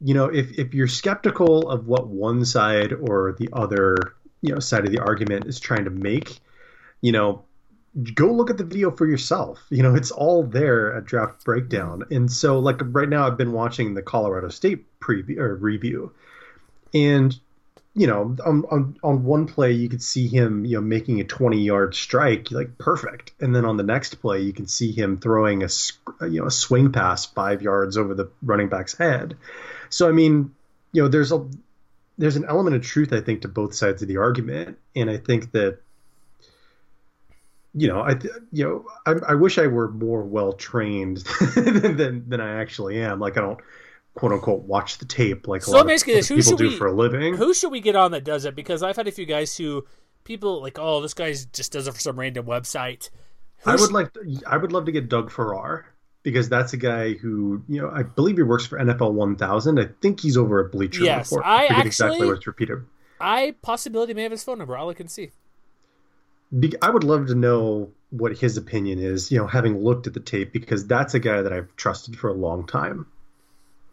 you 0.02 0.14
know, 0.14 0.26
if 0.26 0.58
if 0.58 0.74
you're 0.74 0.88
skeptical 0.88 1.70
of 1.70 1.88
what 1.88 2.08
one 2.08 2.46
side 2.46 2.94
or 2.94 3.36
the 3.38 3.50
other 3.54 4.16
you 4.42 4.54
know 4.54 4.60
side 4.60 4.86
of 4.86 4.92
the 4.92 5.00
argument 5.00 5.46
is 5.46 5.60
trying 5.60 5.86
to 5.86 5.92
make 5.92 6.40
you 7.02 7.12
know, 7.12 7.44
go 8.14 8.32
look 8.32 8.50
at 8.50 8.58
the 8.58 8.64
video 8.64 8.92
for 8.92 9.08
yourself. 9.08 9.60
You 9.70 9.84
know, 9.84 9.96
it's 9.96 10.12
all 10.12 10.44
there 10.44 10.96
at 10.96 11.06
Draft 11.06 11.44
Breakdown. 11.44 12.04
And 12.12 12.32
so, 12.32 12.60
like 12.60 12.78
right 12.82 13.10
now, 13.10 13.28
I've 13.28 13.38
been 13.38 13.54
watching 13.54 13.94
the 13.94 14.02
Colorado 14.02 14.50
State 14.50 14.86
preview 15.00 15.38
or 15.38 15.56
review, 15.56 16.12
and 16.94 17.38
you 17.96 18.08
know, 18.08 18.36
on, 18.46 18.66
on 18.72 18.98
on 19.04 19.24
one 19.24 19.48
play 19.48 19.72
you 19.72 19.90
could 19.90 20.04
see 20.04 20.28
him, 20.28 20.64
you 20.66 20.78
know, 20.78 20.82
making 20.82 21.20
a 21.20 21.24
20 21.24 21.62
yard 21.62 21.96
strike, 21.96 22.52
like 22.52 22.78
perfect, 22.78 23.32
and 23.40 23.56
then 23.56 23.66
on 23.66 23.78
the 23.78 23.84
next 23.84 24.16
play 24.16 24.42
you 24.42 24.54
can 24.54 24.68
see 24.68 24.92
him 24.92 25.18
throwing 25.18 25.64
a 25.64 25.70
you 26.22 26.42
know 26.42 26.48
a 26.48 26.52
swing 26.52 26.92
pass 26.92 27.26
five 27.26 27.62
yards 27.62 27.98
over 27.98 28.14
the 28.14 28.30
running 28.42 28.70
back's 28.70 28.98
head. 28.98 29.36
So 29.90 30.08
I 30.08 30.12
mean, 30.12 30.54
you 30.92 31.02
know, 31.02 31.08
there's 31.08 31.32
a 31.32 31.46
there's 32.20 32.36
an 32.36 32.46
element 32.46 32.76
of 32.76 32.84
truth 32.84 33.14
I 33.14 33.22
think 33.22 33.42
to 33.42 33.48
both 33.48 33.74
sides 33.74 34.02
of 34.02 34.08
the 34.08 34.18
argument, 34.18 34.78
and 34.96 35.10
I 35.10 35.18
think 35.18 35.52
that 35.54 35.80
you 37.74 37.88
know, 37.88 38.02
I 38.02 38.20
you 38.52 38.66
know, 38.66 38.86
I, 39.06 39.32
I 39.32 39.36
wish 39.36 39.58
I 39.58 39.68
were 39.68 39.90
more 39.90 40.24
well 40.24 40.54
trained 40.54 41.18
than, 41.56 41.98
than, 41.98 42.30
than 42.30 42.42
I 42.42 42.60
actually 42.60 43.02
am. 43.02 43.20
Like 43.20 43.38
I 43.38 43.42
don't 43.42 43.60
quote 44.16 44.34
unquote 44.34 44.64
watch 44.64 44.98
the 44.98 45.06
tape 45.06 45.48
like 45.48 45.62
so 45.62 45.72
a 45.72 45.74
lot 45.74 45.82
of 45.82 45.88
this, 46.06 46.28
who 46.28 46.36
people 46.36 46.58
do 46.58 46.70
we, 46.70 46.76
for 46.76 46.88
a 46.88 46.92
living. 46.92 47.36
Who 47.36 47.54
should 47.54 47.72
we 47.72 47.80
get 47.80 47.96
on 47.96 48.12
that 48.12 48.26
does 48.26 48.44
it? 48.46 48.54
Because 48.54 48.84
I've 48.84 48.98
had 48.98 49.08
a 49.08 49.12
few 49.12 49.26
guys 49.26 49.56
who 49.56 49.88
people 50.26 50.62
like, 50.62 50.78
oh, 50.78 51.02
this 51.02 51.14
guy 51.14 51.32
just 51.32 51.72
does 51.72 51.88
it 51.88 51.94
for 51.94 52.00
some 52.00 52.20
random 52.20 52.46
website. 52.46 53.10
Who 53.60 53.72
I 53.72 53.76
would 53.76 53.92
like, 53.92 54.14
to, 54.14 54.42
I 54.46 54.58
would 54.58 54.72
love 54.72 54.86
to 54.86 54.92
get 54.92 55.08
Doug 55.08 55.32
Farrar 55.32 55.86
because 56.24 56.50
that's 56.50 56.74
a 56.74 56.78
guy 56.78 57.14
who 57.14 57.64
you 57.68 57.82
know 57.82 57.90
I 57.90 58.04
believe 58.04 58.38
he 58.38 58.44
works 58.44 58.66
for 58.66 58.80
NFL 58.80 59.14
1000. 59.14 59.80
I 59.80 59.90
think 60.02 60.20
he's 60.20 60.38
over 60.38 60.66
at 60.66 60.72
Bleacher 60.72 61.04
yes, 61.04 61.32
Report. 61.32 61.46
I, 61.46 61.52
I 61.52 61.66
actually, 61.66 61.88
exactly 61.88 62.28
what's 62.28 62.48
repeated. 62.48 62.86
I 63.20 63.56
possibility 63.62 64.14
may 64.14 64.24
have 64.24 64.32
his 64.32 64.44
phone 64.44 64.58
number. 64.58 64.78
I'll 64.78 64.88
look 64.88 65.00
and 65.00 65.10
see. 65.10 65.32
I 66.82 66.90
would 66.90 67.04
love 67.04 67.28
to 67.28 67.36
know 67.36 67.92
what 68.10 68.38
his 68.38 68.58
opinion 68.58 69.00
is, 69.00 69.32
you 69.32 69.38
know, 69.38 69.46
having 69.46 69.84
looked 69.84 70.08
at 70.08 70.14
the 70.14 70.20
tape, 70.20 70.52
because 70.52 70.88
that's 70.88 71.14
a 71.14 71.20
guy 71.20 71.42
that 71.42 71.54
I've 71.54 71.76
trusted 71.76 72.18
for 72.18 72.30
a 72.30 72.34
long 72.34 72.66
time. 72.66 73.06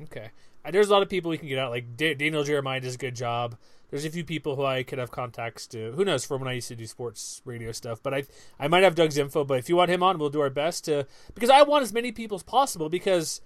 Okay. 0.02 0.30
There's 0.70 0.88
a 0.88 0.92
lot 0.92 1.02
of 1.02 1.08
people 1.08 1.30
we 1.30 1.38
can 1.38 1.48
get 1.48 1.58
out. 1.58 1.70
Like 1.70 1.96
Daniel 1.96 2.44
Jeremiah 2.44 2.80
does 2.80 2.94
a 2.94 2.98
good 2.98 3.14
job. 3.14 3.56
There's 3.90 4.04
a 4.04 4.10
few 4.10 4.24
people 4.24 4.56
who 4.56 4.64
I 4.64 4.82
could 4.82 4.98
have 4.98 5.10
contacts 5.10 5.66
to. 5.68 5.92
Who 5.92 6.04
knows 6.04 6.24
from 6.24 6.40
when 6.40 6.48
I 6.48 6.54
used 6.54 6.68
to 6.68 6.76
do 6.76 6.86
sports 6.86 7.40
radio 7.44 7.72
stuff. 7.72 8.02
But 8.02 8.14
I 8.14 8.24
I 8.58 8.68
might 8.68 8.82
have 8.82 8.94
Doug's 8.94 9.18
info. 9.18 9.44
But 9.44 9.58
if 9.58 9.68
you 9.68 9.76
want 9.76 9.90
him 9.90 10.02
on, 10.02 10.18
we'll 10.18 10.30
do 10.30 10.40
our 10.40 10.50
best 10.50 10.84
to 10.86 11.06
because 11.34 11.50
I 11.50 11.62
want 11.62 11.82
as 11.82 11.92
many 11.92 12.12
people 12.12 12.36
as 12.36 12.42
possible 12.42 12.88
because 12.88 13.40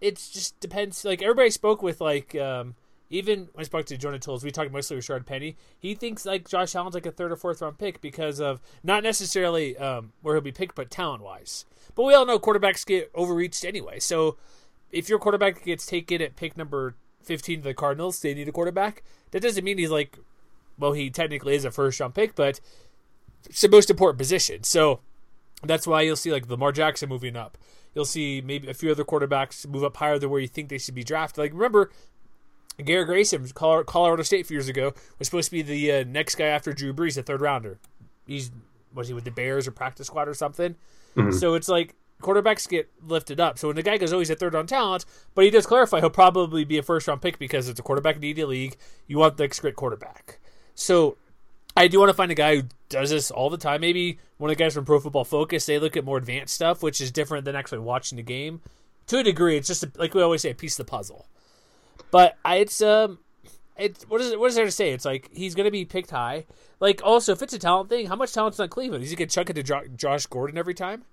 it 0.00 0.16
just 0.16 0.58
depends. 0.60 1.04
Like 1.04 1.22
everybody 1.22 1.50
spoke 1.50 1.82
with 1.82 2.00
like 2.00 2.34
um, 2.34 2.74
even 3.10 3.48
when 3.52 3.62
I 3.62 3.64
spoke 3.64 3.86
to 3.86 3.98
Jonah 3.98 4.18
Tuls, 4.18 4.44
we 4.44 4.50
talked 4.50 4.72
mostly 4.72 4.96
with 4.96 5.04
Shard 5.04 5.26
Penny. 5.26 5.56
He 5.78 5.94
thinks 5.94 6.24
like 6.24 6.48
Josh 6.48 6.74
Allen's 6.74 6.94
like 6.94 7.06
a 7.06 7.10
third 7.10 7.32
or 7.32 7.36
fourth 7.36 7.60
round 7.60 7.76
pick 7.76 8.00
because 8.00 8.40
of 8.40 8.60
not 8.84 9.02
necessarily 9.02 9.76
um, 9.76 10.12
where 10.22 10.36
he'll 10.36 10.42
be 10.42 10.52
picked, 10.52 10.76
but 10.76 10.90
talent 10.90 11.22
wise. 11.22 11.66
But 11.94 12.04
we 12.04 12.14
all 12.14 12.24
know 12.24 12.38
quarterbacks 12.38 12.86
get 12.86 13.10
overreached 13.14 13.64
anyway. 13.64 13.98
So 13.98 14.36
if 14.92 15.08
your 15.08 15.18
quarterback 15.18 15.64
gets 15.64 15.86
taken 15.86 16.22
at 16.22 16.36
pick 16.36 16.56
number 16.56 16.94
15 17.22 17.58
to 17.58 17.64
the 17.64 17.74
Cardinals, 17.74 18.20
they 18.20 18.34
need 18.34 18.48
a 18.48 18.52
quarterback. 18.52 19.02
That 19.30 19.42
doesn't 19.42 19.64
mean 19.64 19.78
he's 19.78 19.90
like, 19.90 20.18
well, 20.78 20.92
he 20.92 21.10
technically 21.10 21.54
is 21.54 21.64
a 21.64 21.70
first 21.70 22.00
round 22.00 22.14
pick, 22.14 22.34
but 22.34 22.60
it's 23.46 23.60
the 23.60 23.68
most 23.68 23.90
important 23.90 24.18
position. 24.18 24.64
So 24.64 25.00
that's 25.62 25.86
why 25.86 26.02
you'll 26.02 26.16
see 26.16 26.32
like 26.32 26.48
Lamar 26.48 26.72
Jackson 26.72 27.08
moving 27.08 27.36
up. 27.36 27.58
you'll 27.94 28.04
see 28.04 28.40
maybe 28.40 28.68
a 28.68 28.74
few 28.74 28.90
other 28.90 29.04
quarterbacks 29.04 29.66
move 29.66 29.84
up 29.84 29.96
higher 29.96 30.18
than 30.18 30.30
where 30.30 30.40
you 30.40 30.48
think 30.48 30.68
they 30.68 30.78
should 30.78 30.94
be 30.94 31.04
drafted. 31.04 31.38
Like 31.38 31.52
remember, 31.52 31.90
Garrett 32.84 33.08
Grayson 33.08 33.46
from 33.46 33.84
Colorado 33.84 34.22
State 34.22 34.44
a 34.44 34.44
few 34.44 34.56
years 34.56 34.68
ago 34.68 34.94
was 35.18 35.28
supposed 35.28 35.46
to 35.46 35.52
be 35.52 35.62
the 35.62 35.92
uh, 35.92 36.04
next 36.04 36.36
guy 36.36 36.46
after 36.46 36.72
Drew 36.72 36.94
Brees, 36.94 37.18
a 37.18 37.22
third 37.22 37.40
rounder. 37.40 37.78
He's 38.26 38.50
was 38.94 39.08
he 39.08 39.14
with 39.14 39.24
the 39.24 39.30
Bears 39.30 39.68
or 39.68 39.70
practice 39.70 40.08
squad 40.08 40.28
or 40.28 40.34
something? 40.34 40.76
Mm-hmm. 41.16 41.32
So 41.32 41.54
it's 41.54 41.68
like 41.68 41.94
quarterbacks 42.20 42.68
get 42.68 42.90
lifted 43.06 43.40
up. 43.40 43.58
So 43.58 43.68
when 43.68 43.76
the 43.76 43.82
guy 43.82 43.96
goes, 43.98 44.12
oh, 44.12 44.18
he's 44.18 44.30
a 44.30 44.36
third 44.36 44.54
round 44.54 44.68
talent, 44.68 45.04
but 45.34 45.44
he 45.44 45.50
does 45.50 45.66
clarify 45.66 46.00
he'll 46.00 46.10
probably 46.10 46.64
be 46.64 46.78
a 46.78 46.82
first 46.82 47.08
round 47.08 47.22
pick 47.22 47.38
because 47.38 47.68
it's 47.68 47.80
a 47.80 47.82
quarterback 47.82 48.20
needy 48.20 48.44
league. 48.44 48.76
You 49.06 49.18
want 49.18 49.36
the 49.36 49.44
next 49.44 49.60
great 49.60 49.76
quarterback. 49.76 50.38
So 50.74 51.16
I 51.76 51.88
do 51.88 51.98
want 51.98 52.10
to 52.10 52.14
find 52.14 52.30
a 52.30 52.34
guy 52.34 52.56
who 52.56 52.62
does 52.88 53.10
this 53.10 53.30
all 53.30 53.50
the 53.50 53.56
time. 53.56 53.80
Maybe 53.80 54.18
one 54.38 54.50
of 54.50 54.56
the 54.56 54.62
guys 54.62 54.74
from 54.74 54.84
Pro 54.84 55.00
Football 55.00 55.24
Focus, 55.24 55.66
they 55.66 55.78
look 55.78 55.96
at 55.96 56.04
more 56.04 56.18
advanced 56.18 56.54
stuff, 56.54 56.82
which 56.82 57.00
is 57.00 57.10
different 57.10 57.44
than 57.44 57.56
actually 57.56 57.78
watching 57.78 58.16
the 58.16 58.22
game. 58.22 58.60
To 59.08 59.18
a 59.18 59.22
degree, 59.22 59.56
it's 59.56 59.68
just 59.68 59.82
a, 59.82 59.90
like 59.96 60.14
we 60.14 60.22
always 60.22 60.42
say, 60.42 60.50
a 60.50 60.54
piece 60.54 60.78
of 60.78 60.86
the 60.86 60.90
puzzle. 60.90 61.26
But 62.10 62.36
it's 62.44 62.80
um, 62.80 63.18
it's 63.76 64.04
what 64.08 64.20
is 64.20 64.30
it? 64.30 64.38
What 64.38 64.48
is 64.48 64.56
there 64.56 64.64
to 64.64 64.70
say? 64.70 64.90
It's 64.92 65.04
like 65.04 65.30
he's 65.32 65.54
going 65.54 65.64
to 65.64 65.70
be 65.70 65.84
picked 65.84 66.10
high. 66.10 66.46
Like 66.80 67.00
also, 67.02 67.32
if 67.32 67.42
it's 67.42 67.52
a 67.52 67.58
talent 67.58 67.88
thing, 67.88 68.06
how 68.06 68.16
much 68.16 68.32
talent's 68.32 68.60
on 68.60 68.68
Cleveland? 68.68 69.02
Is 69.02 69.10
he 69.10 69.16
going 69.16 69.28
to 69.28 69.34
chuck 69.34 69.50
it 69.50 69.54
to 69.54 69.88
Josh 69.96 70.26
Gordon 70.26 70.58
every 70.58 70.74
time? 70.74 71.04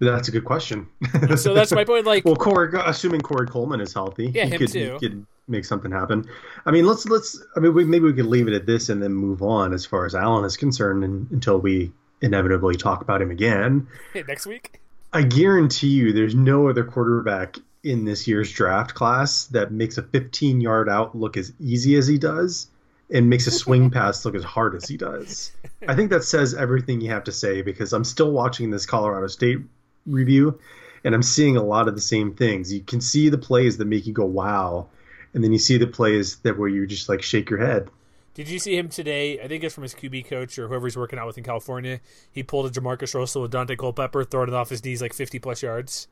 That's 0.00 0.28
a 0.28 0.30
good 0.30 0.44
question. 0.44 0.88
so 1.36 1.54
that's 1.54 1.72
my 1.72 1.84
point. 1.84 2.06
Like, 2.06 2.24
well, 2.24 2.36
Corey, 2.36 2.70
assuming 2.84 3.20
Corey 3.20 3.46
Coleman 3.46 3.80
is 3.80 3.92
healthy, 3.92 4.30
yeah, 4.32 4.46
him 4.46 4.58
could, 4.58 4.72
too. 4.72 4.98
He 5.00 5.08
could 5.08 5.26
make 5.48 5.64
something 5.64 5.90
happen. 5.90 6.28
I 6.66 6.70
mean, 6.70 6.86
let's 6.86 7.06
let's. 7.06 7.42
I 7.56 7.60
mean, 7.60 7.74
we, 7.74 7.84
maybe 7.84 8.04
we 8.04 8.12
could 8.12 8.26
leave 8.26 8.46
it 8.48 8.54
at 8.54 8.66
this 8.66 8.88
and 8.88 9.02
then 9.02 9.12
move 9.12 9.42
on 9.42 9.72
as 9.72 9.84
far 9.84 10.06
as 10.06 10.14
Allen 10.14 10.44
is 10.44 10.56
concerned, 10.56 11.02
and, 11.04 11.28
until 11.30 11.58
we 11.58 11.92
inevitably 12.20 12.76
talk 12.76 13.00
about 13.00 13.22
him 13.22 13.30
again 13.30 13.86
next 14.28 14.46
week. 14.46 14.80
I 15.12 15.22
guarantee 15.22 15.88
you, 15.88 16.12
there's 16.12 16.34
no 16.34 16.68
other 16.68 16.84
quarterback 16.84 17.56
in 17.82 18.04
this 18.04 18.26
year's 18.26 18.52
draft 18.52 18.94
class 18.94 19.46
that 19.46 19.72
makes 19.72 19.98
a 19.98 20.02
15 20.02 20.60
yard 20.60 20.88
out 20.88 21.16
look 21.16 21.36
as 21.36 21.52
easy 21.60 21.96
as 21.96 22.06
he 22.06 22.18
does 22.18 22.68
and 23.10 23.30
makes 23.30 23.46
a 23.46 23.50
swing 23.50 23.90
pass 23.92 24.24
look 24.24 24.34
as 24.34 24.44
hard 24.44 24.74
as 24.74 24.86
he 24.86 24.96
does. 24.96 25.52
I 25.86 25.94
think 25.94 26.10
that 26.10 26.24
says 26.24 26.54
everything 26.54 27.00
you 27.00 27.10
have 27.10 27.24
to 27.24 27.32
say 27.32 27.62
because 27.62 27.92
I'm 27.92 28.04
still 28.04 28.32
watching 28.32 28.70
this 28.70 28.84
Colorado 28.84 29.28
State 29.28 29.60
review, 30.08 30.58
and 31.04 31.14
I'm 31.14 31.22
seeing 31.22 31.56
a 31.56 31.62
lot 31.62 31.88
of 31.88 31.94
the 31.94 32.00
same 32.00 32.34
things. 32.34 32.72
You 32.72 32.80
can 32.80 33.00
see 33.00 33.28
the 33.28 33.38
plays 33.38 33.78
that 33.78 33.86
make 33.86 34.06
you 34.06 34.12
go 34.12 34.24
wow, 34.24 34.88
and 35.34 35.44
then 35.44 35.52
you 35.52 35.58
see 35.58 35.78
the 35.78 35.86
plays 35.86 36.36
that 36.38 36.58
where 36.58 36.68
you 36.68 36.86
just 36.86 37.08
like 37.08 37.22
shake 37.22 37.50
your 37.50 37.60
head. 37.60 37.90
Did 38.34 38.48
you 38.48 38.58
see 38.60 38.76
him 38.76 38.88
today? 38.88 39.40
I 39.40 39.48
think 39.48 39.64
it's 39.64 39.74
from 39.74 39.82
his 39.82 39.94
QB 39.94 40.26
coach 40.26 40.58
or 40.58 40.68
whoever 40.68 40.86
he's 40.86 40.96
working 40.96 41.18
out 41.18 41.26
with 41.26 41.38
in 41.38 41.44
California. 41.44 42.00
He 42.30 42.44
pulled 42.44 42.66
a 42.66 42.70
Jamarcus 42.70 43.14
Russell 43.14 43.42
with 43.42 43.52
Daunte 43.52 43.76
Culpepper, 43.76 44.22
throwing 44.22 44.48
it 44.48 44.54
off 44.54 44.68
his 44.68 44.84
knees 44.84 45.02
like 45.02 45.12
50 45.12 45.40
plus 45.40 45.60
yards. 45.60 46.06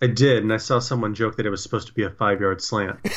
I 0.00 0.06
did, 0.06 0.42
and 0.42 0.52
I 0.52 0.58
saw 0.58 0.78
someone 0.78 1.14
joke 1.14 1.36
that 1.36 1.46
it 1.46 1.50
was 1.50 1.62
supposed 1.62 1.88
to 1.88 1.94
be 1.94 2.04
a 2.04 2.10
five 2.10 2.40
yard 2.40 2.62
slant. 2.62 3.00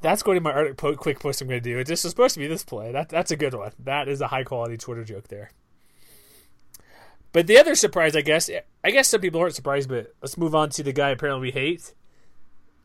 that's 0.00 0.22
going 0.22 0.36
to 0.36 0.40
my 0.40 0.72
quick 0.94 1.20
post 1.20 1.42
I'm 1.42 1.48
going 1.48 1.62
to 1.62 1.70
do. 1.70 1.78
It's 1.78 1.88
just 1.88 2.02
supposed 2.02 2.34
to 2.34 2.40
be 2.40 2.46
this 2.46 2.64
play. 2.64 2.92
That 2.92 3.08
that's 3.08 3.30
a 3.30 3.36
good 3.36 3.54
one. 3.54 3.72
That 3.80 4.08
is 4.08 4.20
a 4.20 4.28
high 4.28 4.44
quality 4.44 4.76
Twitter 4.76 5.04
joke 5.04 5.28
there. 5.28 5.50
But 7.32 7.46
the 7.46 7.58
other 7.58 7.74
surprise, 7.74 8.16
I 8.16 8.22
guess, 8.22 8.50
I 8.82 8.90
guess 8.90 9.08
some 9.08 9.20
people 9.20 9.40
aren't 9.40 9.54
surprised, 9.54 9.88
but 9.88 10.14
let's 10.22 10.38
move 10.38 10.54
on 10.54 10.70
to 10.70 10.82
the 10.82 10.92
guy 10.92 11.10
apparently 11.10 11.48
we 11.48 11.50
hate, 11.50 11.94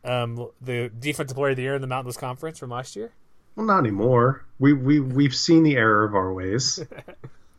um, 0.04 0.48
the 0.60 0.90
defensive 0.90 1.36
player 1.36 1.50
of 1.50 1.56
the 1.56 1.62
year 1.62 1.74
in 1.74 1.80
the 1.80 1.86
Mountain 1.86 2.06
West 2.06 2.18
Conference 2.18 2.58
from 2.58 2.70
last 2.70 2.96
year. 2.96 3.12
Well, 3.56 3.66
not 3.66 3.80
anymore. 3.80 4.44
We 4.58 4.72
we 4.72 5.00
we've 5.00 5.34
seen 5.34 5.62
the 5.62 5.76
error 5.76 6.04
of 6.04 6.14
our 6.14 6.32
ways. 6.32 6.80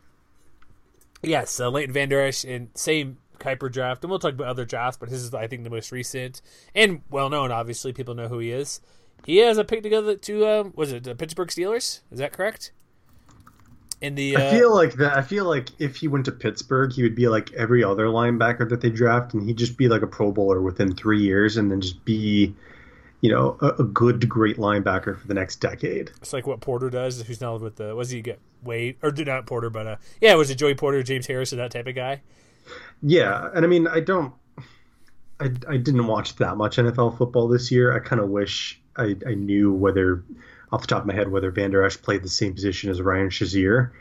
yes, 1.22 1.60
uh, 1.60 1.68
Leighton 1.68 1.92
Vander 1.92 2.20
Esch 2.20 2.44
in 2.44 2.70
same 2.74 3.18
Kiper 3.38 3.70
draft, 3.70 4.02
and 4.02 4.10
we'll 4.10 4.18
talk 4.18 4.32
about 4.32 4.48
other 4.48 4.64
drafts, 4.64 4.98
but 4.98 5.08
his 5.08 5.24
is 5.24 5.34
I 5.34 5.46
think 5.46 5.64
the 5.64 5.70
most 5.70 5.92
recent 5.92 6.40
and 6.74 7.02
well 7.10 7.28
known. 7.28 7.52
Obviously, 7.52 7.92
people 7.92 8.14
know 8.14 8.28
who 8.28 8.38
he 8.38 8.50
is. 8.50 8.80
He 9.24 9.38
has 9.38 9.56
a 9.56 9.64
pick 9.64 9.82
together 9.82 10.16
to 10.16 10.46
um, 10.46 10.72
was 10.76 10.92
it 10.92 11.04
the 11.04 11.14
Pittsburgh 11.14 11.48
Steelers? 11.48 12.00
Is 12.10 12.18
that 12.18 12.32
correct? 12.32 12.72
In 14.04 14.14
the. 14.14 14.36
Uh... 14.36 14.46
I 14.46 14.50
feel 14.50 14.74
like 14.74 14.94
that. 14.94 15.16
I 15.16 15.22
feel 15.22 15.44
like 15.46 15.68
if 15.78 15.96
he 15.96 16.08
went 16.08 16.26
to 16.26 16.32
Pittsburgh, 16.32 16.92
he 16.92 17.02
would 17.02 17.14
be 17.14 17.28
like 17.28 17.52
every 17.54 17.82
other 17.82 18.06
linebacker 18.06 18.68
that 18.68 18.80
they 18.80 18.90
draft, 18.90 19.34
and 19.34 19.46
he'd 19.46 19.56
just 19.56 19.76
be 19.76 19.88
like 19.88 20.02
a 20.02 20.06
Pro 20.06 20.30
Bowler 20.30 20.60
within 20.60 20.94
three 20.94 21.22
years, 21.22 21.56
and 21.56 21.70
then 21.70 21.80
just 21.80 22.04
be, 22.04 22.54
you 23.20 23.30
know, 23.30 23.56
a, 23.60 23.68
a 23.82 23.84
good, 23.84 24.28
great 24.28 24.56
linebacker 24.56 25.18
for 25.18 25.26
the 25.26 25.34
next 25.34 25.56
decade. 25.56 26.10
It's 26.18 26.32
like 26.32 26.46
what 26.46 26.60
Porter 26.60 26.90
does. 26.90 27.22
Who's 27.22 27.40
now 27.40 27.56
with 27.56 27.76
the? 27.76 27.94
Was 27.94 28.10
he 28.10 28.20
get 28.20 28.38
Wade 28.62 28.96
or 29.02 29.10
did 29.10 29.26
not 29.26 29.46
Porter, 29.46 29.70
but 29.70 29.86
uh, 29.86 29.96
yeah, 30.20 30.34
was 30.34 30.50
it 30.50 30.56
Joey 30.56 30.74
Porter, 30.74 31.02
James 31.02 31.26
Harrison, 31.26 31.58
that 31.58 31.70
type 31.70 31.86
of 31.86 31.94
guy? 31.94 32.20
Yeah, 33.02 33.50
and 33.54 33.64
I 33.64 33.68
mean, 33.68 33.86
I 33.86 34.00
don't. 34.00 34.34
I, 35.40 35.50
I 35.68 35.76
didn't 35.78 36.06
watch 36.06 36.36
that 36.36 36.56
much 36.56 36.76
NFL 36.76 37.18
football 37.18 37.48
this 37.48 37.70
year. 37.70 37.94
I 37.94 37.98
kind 37.98 38.20
of 38.20 38.28
wish 38.28 38.80
I, 38.96 39.16
I 39.26 39.34
knew 39.34 39.72
whether 39.72 40.22
off 40.74 40.80
the 40.82 40.86
top 40.88 41.02
of 41.02 41.06
my 41.06 41.14
head 41.14 41.30
whether 41.30 41.50
Vander 41.50 41.84
Esch 41.84 42.00
played 42.02 42.22
the 42.22 42.28
same 42.28 42.52
position 42.52 42.90
as 42.90 43.00
Ryan 43.00 43.28
Shazier, 43.28 43.92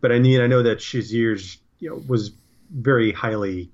but 0.00 0.10
I 0.10 0.18
mean 0.18 0.40
I 0.40 0.46
know 0.46 0.62
that 0.62 0.78
Shazier's 0.78 1.58
you 1.78 1.90
know 1.90 2.02
was 2.08 2.32
very 2.70 3.12
highly. 3.12 3.70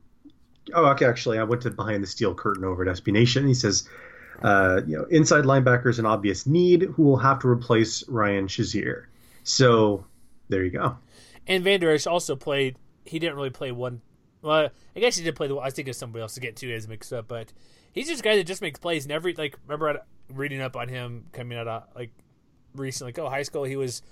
Oh, 0.75 0.87
okay. 0.87 1.07
Actually, 1.07 1.39
I 1.39 1.45
went 1.45 1.63
to 1.63 1.71
behind 1.71 2.03
the 2.03 2.07
steel 2.07 2.35
curtain 2.35 2.65
over 2.65 2.87
at 2.87 2.97
SB 2.97 3.13
Nation. 3.13 3.47
He 3.47 3.55
says, 3.55 3.89
uh, 4.43 4.83
you 4.87 4.99
know, 4.99 5.05
inside 5.05 5.45
linebacker 5.45 5.89
is 5.89 5.99
an 5.99 6.05
obvious 6.05 6.47
need 6.47 6.83
who 6.83 7.05
will 7.05 7.17
have 7.17 7.39
to 7.41 7.49
replace 7.49 8.07
Ryan 8.09 8.49
Shazier. 8.49 9.05
So 9.45 10.05
there 10.49 10.65
you 10.65 10.71
go. 10.71 10.99
And 11.47 11.65
Vander 11.65 11.91
Esch 11.91 12.07
also 12.07 12.37
played. 12.37 12.77
He 13.05 13.19
didn't 13.19 13.37
really 13.37 13.51
play 13.51 13.73
one. 13.73 14.03
Well, 14.43 14.69
I 14.95 15.01
guess 15.01 15.17
he 15.17 15.25
did 15.25 15.37
play 15.37 15.49
the. 15.49 15.57
I 15.57 15.67
was 15.67 15.75
thinking 15.75 15.91
of 15.91 15.97
somebody 15.97 16.23
else 16.23 16.35
to 16.35 16.41
get 16.41 16.57
two 16.57 16.71
is 16.71 16.87
mixed 16.87 17.13
up, 17.13 17.29
but 17.29 17.53
he's 17.93 18.09
just 18.09 18.21
a 18.21 18.25
guy 18.25 18.37
that 18.37 18.45
just 18.45 18.63
makes 18.63 18.79
plays 18.79 19.05
and 19.05 19.13
every 19.13 19.35
like. 19.35 19.57
Remember 19.67 20.03
reading 20.29 20.61
up 20.61 20.77
on 20.77 20.89
him 20.89 21.27
coming 21.33 21.57
out 21.57 21.67
of 21.67 21.85
like 21.97 22.11
recently. 22.75 23.13
Like, 23.13 23.19
oh, 23.19 23.29
high 23.29 23.43
school, 23.43 23.65
he 23.65 23.77
was 23.77 24.03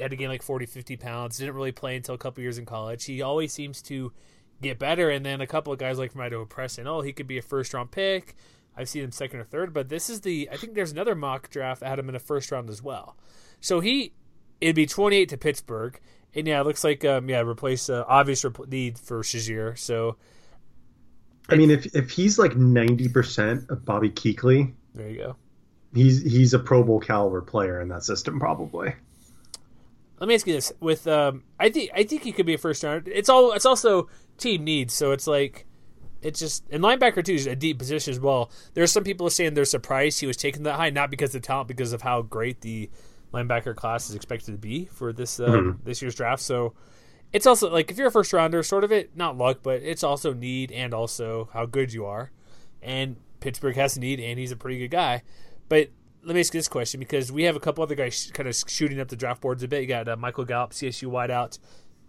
had 0.00 0.10
to 0.10 0.16
gain 0.16 0.28
like 0.28 0.42
40, 0.42 0.66
50 0.66 0.96
pounds. 0.96 1.38
Didn't 1.38 1.54
really 1.54 1.72
play 1.72 1.96
until 1.96 2.14
a 2.14 2.18
couple 2.18 2.42
years 2.42 2.58
in 2.58 2.66
college. 2.66 3.04
He 3.04 3.22
always 3.22 3.52
seems 3.52 3.82
to 3.82 4.12
get 4.60 4.78
better. 4.78 5.10
And 5.10 5.24
then 5.24 5.40
a 5.40 5.46
couple 5.46 5.72
of 5.72 5.78
guys 5.78 5.98
like 5.98 6.12
from 6.12 6.20
Idaho 6.20 6.44
Press 6.44 6.74
saying, 6.74 6.88
oh, 6.88 7.00
he 7.00 7.12
could 7.12 7.26
be 7.26 7.38
a 7.38 7.42
first 7.42 7.74
round 7.74 7.90
pick. 7.90 8.34
I've 8.76 8.88
seen 8.88 9.04
him 9.04 9.12
second 9.12 9.40
or 9.40 9.44
third, 9.44 9.72
but 9.72 9.88
this 9.88 10.10
is 10.10 10.20
the. 10.20 10.50
I 10.52 10.56
think 10.58 10.74
there's 10.74 10.92
another 10.92 11.14
mock 11.14 11.48
draft 11.48 11.80
that 11.80 11.88
had 11.88 11.98
him 11.98 12.10
in 12.10 12.12
the 12.12 12.18
first 12.18 12.52
round 12.52 12.68
as 12.68 12.82
well. 12.82 13.16
So 13.58 13.80
he, 13.80 14.12
it'd 14.60 14.76
be 14.76 14.84
28 14.84 15.30
to 15.30 15.38
Pittsburgh, 15.38 15.98
and 16.34 16.46
yeah, 16.46 16.60
it 16.60 16.66
looks 16.66 16.84
like 16.84 17.02
um 17.02 17.30
yeah 17.30 17.40
replace 17.40 17.88
uh, 17.88 18.04
obvious 18.06 18.44
rep- 18.44 18.68
need 18.68 18.98
for 18.98 19.22
Shazier. 19.22 19.78
So, 19.78 20.16
I 21.48 21.54
mean, 21.54 21.70
if 21.70 21.86
if 21.96 22.10
he's 22.10 22.38
like 22.38 22.54
90 22.54 23.08
percent 23.08 23.70
of 23.70 23.86
Bobby 23.86 24.10
Kuechly, 24.10 24.74
there 24.94 25.08
you 25.08 25.16
go 25.16 25.36
he's 25.96 26.22
he's 26.22 26.54
a 26.54 26.58
Pro 26.58 26.84
Bowl 26.84 27.00
caliber 27.00 27.40
player 27.40 27.80
in 27.80 27.88
that 27.88 28.04
system 28.04 28.38
probably. 28.38 28.94
Let 30.20 30.28
me 30.28 30.34
ask 30.34 30.46
you 30.46 30.54
this: 30.54 30.72
with 30.80 31.06
um, 31.06 31.42
I 31.58 31.70
think 31.70 31.90
I 31.94 32.04
think 32.04 32.22
he 32.22 32.32
could 32.32 32.46
be 32.46 32.54
a 32.54 32.58
first 32.58 32.82
rounder. 32.82 33.10
It's 33.10 33.28
all 33.28 33.52
it's 33.52 33.66
also 33.66 34.08
team 34.38 34.64
needs, 34.64 34.94
so 34.94 35.12
it's 35.12 35.26
like 35.26 35.66
it's 36.22 36.40
just 36.40 36.64
and 36.70 36.82
linebacker 36.82 37.24
too 37.24 37.34
is 37.34 37.46
a 37.46 37.56
deep 37.56 37.78
position 37.78 38.12
as 38.12 38.20
well. 38.20 38.50
There's 38.74 38.92
some 38.92 39.04
people 39.04 39.28
saying 39.30 39.54
they're 39.54 39.64
surprised 39.64 40.20
he 40.20 40.26
was 40.26 40.36
taken 40.36 40.62
that 40.64 40.74
high, 40.74 40.90
not 40.90 41.10
because 41.10 41.34
of 41.34 41.42
talent, 41.42 41.68
because 41.68 41.92
of 41.92 42.02
how 42.02 42.22
great 42.22 42.60
the 42.60 42.90
linebacker 43.34 43.74
class 43.74 44.08
is 44.08 44.16
expected 44.16 44.52
to 44.52 44.58
be 44.58 44.86
for 44.86 45.12
this 45.12 45.40
uh, 45.40 45.48
mm-hmm. 45.48 45.84
this 45.84 46.00
year's 46.00 46.14
draft. 46.14 46.42
So 46.42 46.74
it's 47.32 47.46
also 47.46 47.70
like 47.70 47.90
if 47.90 47.98
you're 47.98 48.08
a 48.08 48.12
first 48.12 48.32
rounder, 48.32 48.62
sort 48.62 48.84
of 48.84 48.92
it 48.92 49.16
not 49.16 49.36
luck, 49.36 49.58
but 49.62 49.82
it's 49.82 50.02
also 50.02 50.32
need 50.32 50.72
and 50.72 50.94
also 50.94 51.50
how 51.52 51.66
good 51.66 51.92
you 51.92 52.06
are. 52.06 52.30
And 52.82 53.16
Pittsburgh 53.40 53.76
has 53.76 53.98
need, 53.98 54.20
and 54.20 54.38
he's 54.38 54.52
a 54.52 54.56
pretty 54.56 54.78
good 54.78 54.90
guy. 54.90 55.22
But 55.68 55.90
let 56.22 56.34
me 56.34 56.40
ask 56.40 56.52
you 56.52 56.58
this 56.58 56.68
question 56.68 56.98
because 56.98 57.30
we 57.30 57.44
have 57.44 57.56
a 57.56 57.60
couple 57.60 57.82
other 57.82 57.94
guys 57.94 58.30
kind 58.34 58.48
of 58.48 58.56
shooting 58.66 59.00
up 59.00 59.08
the 59.08 59.16
draft 59.16 59.40
boards 59.40 59.62
a 59.62 59.68
bit. 59.68 59.82
You 59.82 59.86
got 59.86 60.08
uh, 60.08 60.16
Michael 60.16 60.44
Gallup, 60.44 60.72
CSU 60.72 61.08
wideout, 61.08 61.58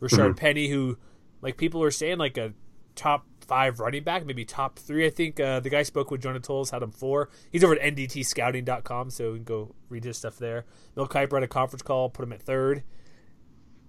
Rashaad 0.01 0.19
mm-hmm. 0.19 0.33
Penny, 0.33 0.69
who 0.69 0.97
like 1.41 1.57
people 1.57 1.83
are 1.83 1.91
saying 1.91 2.17
like 2.17 2.37
a 2.37 2.53
top 2.95 3.25
five 3.47 3.79
running 3.79 4.03
back, 4.03 4.25
maybe 4.25 4.43
top 4.43 4.77
three. 4.77 5.05
I 5.05 5.09
think 5.09 5.39
uh, 5.39 5.59
the 5.59 5.69
guy 5.69 5.83
spoke 5.83 6.11
with 6.11 6.21
Jonah 6.21 6.39
Tuls, 6.39 6.71
had 6.71 6.83
him 6.83 6.91
four. 6.91 7.29
He's 7.51 7.63
over 7.63 7.79
at 7.79 7.95
ndtscouting.com, 7.95 9.09
so 9.09 9.29
you 9.29 9.35
can 9.35 9.43
go 9.43 9.75
read 9.89 10.03
his 10.03 10.17
stuff 10.17 10.37
there. 10.37 10.65
Bill 10.95 11.07
Kiper 11.07 11.33
had 11.33 11.43
a 11.43 11.47
conference 11.47 11.83
call, 11.83 12.09
put 12.09 12.23
him 12.23 12.33
at 12.33 12.41
third. 12.41 12.83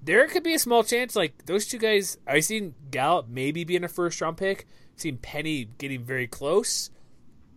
There 0.00 0.28
could 0.28 0.44
be 0.44 0.54
a 0.54 0.58
small 0.58 0.84
chance, 0.84 1.16
like 1.16 1.46
those 1.46 1.66
two 1.66 1.78
guys. 1.78 2.18
I've 2.26 2.44
seen 2.44 2.75
Gallup 2.90 3.28
maybe 3.28 3.64
being 3.64 3.82
a 3.82 3.88
first 3.88 4.20
round 4.20 4.37
pick. 4.37 4.66
I've 4.94 5.00
seen 5.00 5.16
Penny 5.18 5.64
getting 5.64 6.04
very 6.04 6.28
close. 6.28 6.90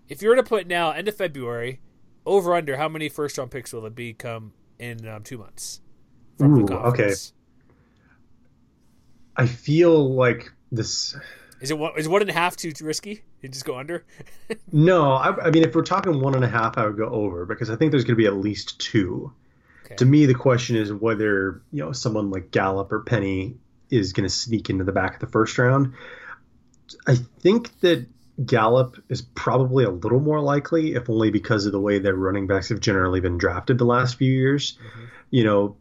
If 0.09 0.21
you 0.21 0.29
were 0.29 0.35
to 0.35 0.43
put 0.43 0.67
now 0.67 0.91
end 0.91 1.07
of 1.07 1.15
February, 1.15 1.81
over 2.25 2.55
under 2.55 2.77
how 2.77 2.89
many 2.89 3.09
first 3.09 3.37
round 3.37 3.51
picks 3.51 3.73
will 3.73 3.85
it 3.85 3.95
be 3.95 4.13
come 4.13 4.53
in 4.79 5.07
um, 5.07 5.23
two 5.23 5.37
months? 5.37 5.81
Ooh, 6.41 6.65
okay. 6.67 7.13
I 9.35 9.45
feel 9.45 10.13
like 10.13 10.51
this. 10.71 11.15
Is 11.61 11.71
it 11.71 11.77
one? 11.77 11.93
Is 11.97 12.07
one 12.07 12.21
and 12.21 12.29
a 12.29 12.33
half 12.33 12.55
too, 12.55 12.71
too 12.71 12.85
risky? 12.85 13.23
You 13.41 13.49
just 13.49 13.65
go 13.65 13.77
under. 13.77 14.05
no, 14.71 15.13
I, 15.13 15.45
I, 15.45 15.51
mean 15.51 15.63
if 15.63 15.75
we're 15.75 15.83
talking 15.83 16.19
one 16.19 16.35
and 16.35 16.43
a 16.43 16.47
half, 16.47 16.77
I 16.77 16.85
would 16.85 16.97
go 16.97 17.07
over 17.07 17.45
because 17.45 17.69
I 17.69 17.75
think 17.75 17.91
there's 17.91 18.03
going 18.03 18.15
to 18.15 18.21
be 18.21 18.25
at 18.25 18.35
least 18.35 18.79
two. 18.79 19.31
Okay. 19.85 19.95
To 19.95 20.05
me, 20.05 20.25
the 20.25 20.35
question 20.35 20.75
is 20.75 20.91
whether 20.91 21.61
you 21.71 21.83
know 21.83 21.91
someone 21.91 22.31
like 22.31 22.51
Gallup 22.51 22.91
or 22.91 23.01
Penny 23.01 23.55
is 23.89 24.13
going 24.13 24.27
to 24.27 24.33
sneak 24.33 24.69
into 24.69 24.83
the 24.83 24.91
back 24.91 25.15
of 25.15 25.19
the 25.19 25.27
first 25.27 25.57
round. 25.57 25.93
I 27.07 27.15
think 27.15 27.79
that 27.81 28.05
Gallup 28.45 29.03
is 29.09 29.21
probably 29.21 29.83
a 29.83 29.89
little 29.89 30.19
more 30.19 30.39
likely, 30.39 30.95
if 30.95 31.09
only 31.09 31.31
because 31.31 31.65
of 31.65 31.71
the 31.71 31.79
way 31.79 31.99
that 31.99 32.13
running 32.13 32.47
backs 32.47 32.69
have 32.69 32.79
generally 32.79 33.19
been 33.19 33.37
drafted 33.37 33.77
the 33.77 33.85
last 33.85 34.17
few 34.17 34.31
years. 34.31 34.77
Mm-hmm. 34.77 35.05
You 35.31 35.43
know, 35.43 35.77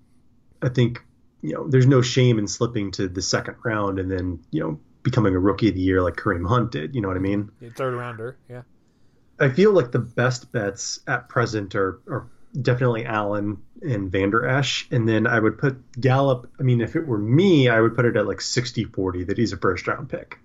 I 0.63 0.69
think 0.69 1.03
you 1.43 1.55
know 1.55 1.69
there's 1.69 1.87
no 1.87 2.03
shame 2.03 2.39
in 2.39 2.47
slipping 2.47 2.91
to 2.93 3.09
the 3.09 3.23
second 3.23 3.57
round 3.65 3.99
and 3.99 4.11
then 4.11 4.41
you 4.51 4.61
know 4.61 4.81
becoming 5.03 5.35
a 5.35 5.39
rookie 5.39 5.69
of 5.69 5.75
the 5.75 5.81
year 5.81 6.03
like 6.03 6.17
Kareem 6.17 6.47
Hunt 6.47 6.73
did. 6.73 6.95
You 6.95 7.01
know 7.01 7.09
what 7.09 7.17
I 7.17 7.21
mean? 7.21 7.51
Third 7.75 7.95
rounder, 7.95 8.37
yeah. 8.49 8.63
I 9.39 9.49
feel 9.49 9.73
like 9.73 9.91
the 9.91 9.99
best 9.99 10.53
bets 10.53 11.01
at 11.07 11.29
present 11.31 11.75
are, 11.75 12.01
are 12.11 12.27
definitely 12.61 13.07
Allen 13.07 13.63
and 13.81 14.13
Vander 14.13 14.47
Esch. 14.47 14.87
And 14.91 15.09
then 15.09 15.27
I 15.27 15.41
would 15.41 15.59
put 15.59 15.99
Gallup. 15.99 16.51
I 16.61 16.63
mean, 16.63 16.83
if 16.83 16.95
it 16.95 17.07
were 17.07 17.19
me, 17.19 17.69
I 17.69 17.81
would 17.81 17.97
put 17.97 18.05
it 18.05 18.17
at 18.17 18.27
like 18.27 18.43
60 18.43 18.85
40 18.85 19.25
that 19.25 19.39
he's 19.39 19.55
a 19.55 19.57
first 19.57 19.87
round 19.87 20.11
pick. 20.11 20.39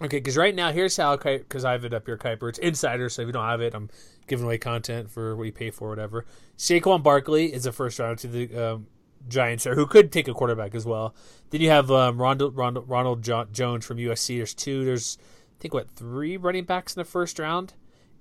Okay, 0.00 0.18
because 0.18 0.36
right 0.36 0.54
now, 0.54 0.70
here's 0.70 0.96
how, 0.96 1.16
because 1.16 1.64
I 1.64 1.72
have 1.72 1.84
it 1.84 1.92
up 1.92 2.06
here, 2.06 2.16
Kiper. 2.16 2.48
It's 2.48 2.58
insider, 2.58 3.08
so 3.08 3.22
if 3.22 3.26
you 3.26 3.32
don't 3.32 3.44
have 3.44 3.60
it, 3.60 3.74
I'm 3.74 3.90
giving 4.28 4.44
away 4.44 4.58
content 4.58 5.10
for 5.10 5.34
what 5.34 5.44
you 5.44 5.52
pay 5.52 5.70
for, 5.70 5.88
whatever. 5.88 6.24
Saquon 6.56 7.02
Barkley 7.02 7.52
is 7.52 7.66
a 7.66 7.72
first 7.72 7.98
round 7.98 8.18
to 8.20 8.28
the 8.28 8.56
um, 8.56 8.86
Giants 9.26 9.64
there, 9.64 9.74
who 9.74 9.86
could 9.86 10.12
take 10.12 10.28
a 10.28 10.34
quarterback 10.34 10.76
as 10.76 10.86
well. 10.86 11.16
Then 11.50 11.60
you 11.60 11.70
have 11.70 11.90
um, 11.90 12.20
Ronald, 12.20 12.56
Ronald, 12.56 12.88
Ronald 12.88 13.22
Jones 13.22 13.84
from 13.84 13.96
USC. 13.96 14.36
There's 14.36 14.54
two. 14.54 14.84
There's, 14.84 15.18
I 15.20 15.60
think, 15.60 15.74
what, 15.74 15.90
three 15.90 16.36
running 16.36 16.64
backs 16.64 16.94
in 16.94 17.00
the 17.00 17.04
first 17.04 17.38
round? 17.38 17.74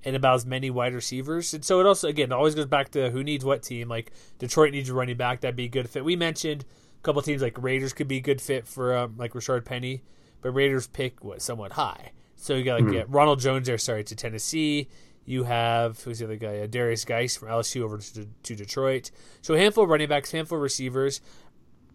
and 0.04 0.16
about 0.16 0.36
as 0.36 0.46
many 0.46 0.70
wide 0.70 0.94
receivers. 0.94 1.54
And 1.54 1.66
so 1.66 1.80
it 1.80 1.86
also 1.86 2.08
again 2.08 2.32
it 2.32 2.36
always 2.36 2.56
goes 2.56 2.66
back 2.66 2.92
to 2.92 3.10
who 3.10 3.24
needs 3.24 3.44
what 3.44 3.64
team. 3.64 3.90
Like 3.90 4.12
Detroit 4.38 4.72
needs 4.72 4.90
a 4.90 4.94
running 4.94 5.18
back, 5.18 5.42
that'd 5.42 5.56
be 5.56 5.66
a 5.66 5.70
good 5.70 5.90
fit. 5.90 6.06
We 6.06 6.16
mentioned 6.16 6.66
a 6.98 7.02
couple 7.04 7.22
teams 7.22 7.42
like 7.42 7.62
Raiders 7.62 7.94
could 7.94 8.08
be 8.08 8.18
a 8.18 8.22
good 8.22 8.40
fit 8.40 8.68
for 8.68 8.96
um, 8.96 9.16
like 9.18 9.34
Rashaad 9.34 9.66
Penny, 9.66 10.04
but 10.42 10.52
Raiders 10.52 10.88
pick 10.88 11.24
was 11.24 11.44
somewhat 11.44 11.74
high. 11.74 12.12
So 12.36 12.54
you 12.54 12.64
got 12.64 12.82
like 12.82 12.92
mm-hmm. 12.92 13.12
Ronald 13.12 13.40
Jones 13.40 13.68
there, 13.68 13.78
sorry, 13.78 14.04
to 14.06 14.16
Tennessee. 14.16 14.88
You 15.26 15.44
have 15.44 16.02
who's 16.04 16.20
the 16.20 16.26
other 16.26 16.38
guy? 16.38 16.60
Uh, 16.60 16.68
Derrius 16.68 17.06
Guice 17.06 17.36
from 17.36 17.50
LSU 17.50 17.82
over 17.82 17.98
to, 17.98 18.28
to 18.44 18.56
Detroit. 18.56 19.12
So 19.42 19.56
a 19.56 19.58
handful 19.58 19.84
of 19.84 19.90
running 19.90 20.08
backs, 20.08 20.32
handful 20.32 20.58
of 20.58 20.62
receivers. 20.62 21.20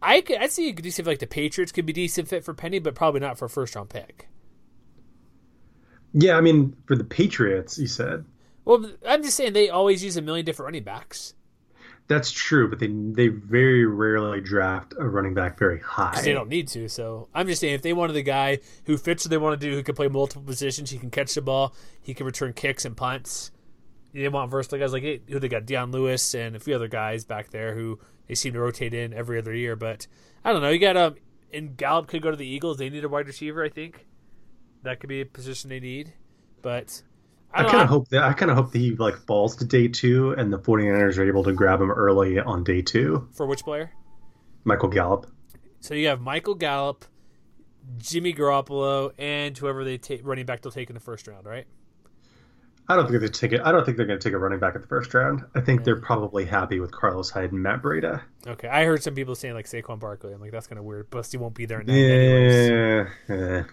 I 0.02 0.20
could 0.20 0.36
I 0.36 0.48
see 0.48 0.68
a 0.68 0.72
decent 0.72 1.06
like 1.06 1.20
the 1.20 1.26
Patriots 1.26 1.72
could 1.72 1.86
be 1.86 1.92
decent 1.92 2.28
fit 2.28 2.44
for 2.44 2.52
Penny, 2.52 2.78
but 2.78 2.94
probably 2.94 3.20
not 3.20 3.38
for 3.38 3.46
a 3.46 3.50
first 3.50 3.74
round 3.74 3.88
pick. 3.88 4.28
Yeah, 6.12 6.36
I 6.36 6.42
mean, 6.42 6.76
for 6.86 6.96
the 6.96 7.04
Patriots, 7.04 7.78
you 7.78 7.86
said. 7.86 8.24
Well, 8.64 8.92
I'm 9.06 9.22
just 9.22 9.36
saying 9.36 9.54
they 9.54 9.70
always 9.70 10.04
use 10.04 10.16
a 10.16 10.22
million 10.22 10.44
different 10.44 10.66
running 10.66 10.84
backs. 10.84 11.34
That's 12.12 12.30
true, 12.30 12.68
but 12.68 12.78
they 12.78 12.88
they 12.88 13.28
very 13.28 13.86
rarely 13.86 14.40
draft 14.40 14.94
a 14.98 15.08
running 15.08 15.32
back 15.32 15.58
very 15.58 15.80
high. 15.80 16.20
They 16.22 16.34
don't 16.34 16.48
need 16.48 16.68
to. 16.68 16.88
So 16.88 17.28
I'm 17.34 17.46
just 17.46 17.60
saying, 17.60 17.74
if 17.74 17.82
they 17.82 17.94
wanted 17.94 18.12
the 18.12 18.22
guy 18.22 18.58
who 18.84 18.98
fits 18.98 19.24
what 19.24 19.30
they 19.30 19.38
want 19.38 19.58
to 19.58 19.66
do, 19.66 19.74
who 19.74 19.82
can 19.82 19.94
play 19.94 20.08
multiple 20.08 20.42
positions, 20.42 20.90
he 20.90 20.98
can 20.98 21.10
catch 21.10 21.34
the 21.34 21.40
ball, 21.40 21.74
he 22.00 22.12
can 22.12 22.26
return 22.26 22.52
kicks 22.52 22.84
and 22.84 22.96
punts. 22.96 23.50
They 24.12 24.28
want 24.28 24.50
versatile 24.50 24.78
guys 24.78 24.92
like 24.92 25.02
who 25.02 25.38
they 25.38 25.48
got 25.48 25.64
Dion 25.64 25.90
Lewis 25.90 26.34
and 26.34 26.54
a 26.54 26.60
few 26.60 26.74
other 26.74 26.88
guys 26.88 27.24
back 27.24 27.50
there 27.50 27.74
who 27.74 27.98
they 28.28 28.34
seem 28.34 28.52
to 28.52 28.60
rotate 28.60 28.92
in 28.92 29.14
every 29.14 29.38
other 29.38 29.54
year. 29.54 29.74
But 29.74 30.06
I 30.44 30.52
don't 30.52 30.60
know. 30.60 30.68
You 30.68 30.78
got 30.78 30.98
um, 30.98 31.16
and 31.50 31.76
Gallup 31.76 32.08
could 32.08 32.20
go 32.20 32.30
to 32.30 32.36
the 32.36 32.46
Eagles. 32.46 32.76
They 32.76 32.90
need 32.90 33.04
a 33.04 33.08
wide 33.08 33.26
receiver, 33.26 33.64
I 33.64 33.70
think 33.70 34.06
that 34.82 35.00
could 35.00 35.08
be 35.08 35.20
a 35.20 35.26
position 35.26 35.70
they 35.70 35.80
need. 35.80 36.12
But 36.60 37.02
I, 37.54 37.64
I 37.64 37.70
kind 37.70 37.82
of 37.82 37.88
hope 37.88 38.08
that 38.08 38.22
I 38.22 38.32
kind 38.32 38.50
of 38.50 38.56
hope 38.56 38.72
that 38.72 38.78
he 38.78 38.92
like 38.92 39.16
falls 39.26 39.56
to 39.56 39.64
day 39.64 39.88
two 39.88 40.32
and 40.32 40.52
the 40.52 40.58
49ers 40.58 41.18
are 41.18 41.28
able 41.28 41.44
to 41.44 41.52
grab 41.52 41.80
him 41.80 41.90
early 41.90 42.38
on 42.38 42.64
day 42.64 42.82
two. 42.82 43.28
For 43.32 43.46
which 43.46 43.62
player? 43.62 43.92
Michael 44.64 44.88
Gallup. 44.88 45.26
So 45.80 45.94
you 45.94 46.08
have 46.08 46.20
Michael 46.20 46.54
Gallup, 46.54 47.04
Jimmy 47.98 48.32
Garoppolo, 48.32 49.12
and 49.18 49.56
whoever 49.56 49.84
they 49.84 49.98
take 49.98 50.24
running 50.24 50.46
back 50.46 50.62
they'll 50.62 50.72
take 50.72 50.88
in 50.88 50.94
the 50.94 51.00
first 51.00 51.26
round, 51.26 51.46
right? 51.46 51.66
I 52.88 52.96
don't 52.96 53.08
think 53.08 53.20
they 53.20 53.28
take 53.28 53.52
it. 53.52 53.60
I 53.64 53.70
don't 53.70 53.84
think 53.84 53.96
they're 53.96 54.06
going 54.06 54.18
to 54.18 54.22
take 54.22 54.34
a 54.34 54.38
running 54.38 54.58
back 54.58 54.74
at 54.74 54.82
the 54.82 54.88
first 54.88 55.14
round. 55.14 55.44
I 55.54 55.60
think 55.60 55.80
yeah. 55.80 55.84
they're 55.84 56.00
probably 56.00 56.44
happy 56.44 56.80
with 56.80 56.90
Carlos 56.90 57.30
Hyde 57.30 57.52
and 57.52 57.62
Matt 57.62 57.80
Breida. 57.80 58.22
Okay, 58.46 58.68
I 58.68 58.84
heard 58.84 59.02
some 59.02 59.14
people 59.14 59.34
saying 59.34 59.54
like 59.54 59.66
Saquon 59.66 60.00
Barkley. 60.00 60.32
I'm 60.32 60.40
like, 60.40 60.50
that's 60.50 60.66
kind 60.66 60.78
of 60.78 60.84
weird. 60.84 61.10
Busty 61.10 61.38
won't 61.38 61.54
be 61.54 61.64
there. 61.64 61.80
In 61.80 63.08
yeah. 63.28 63.64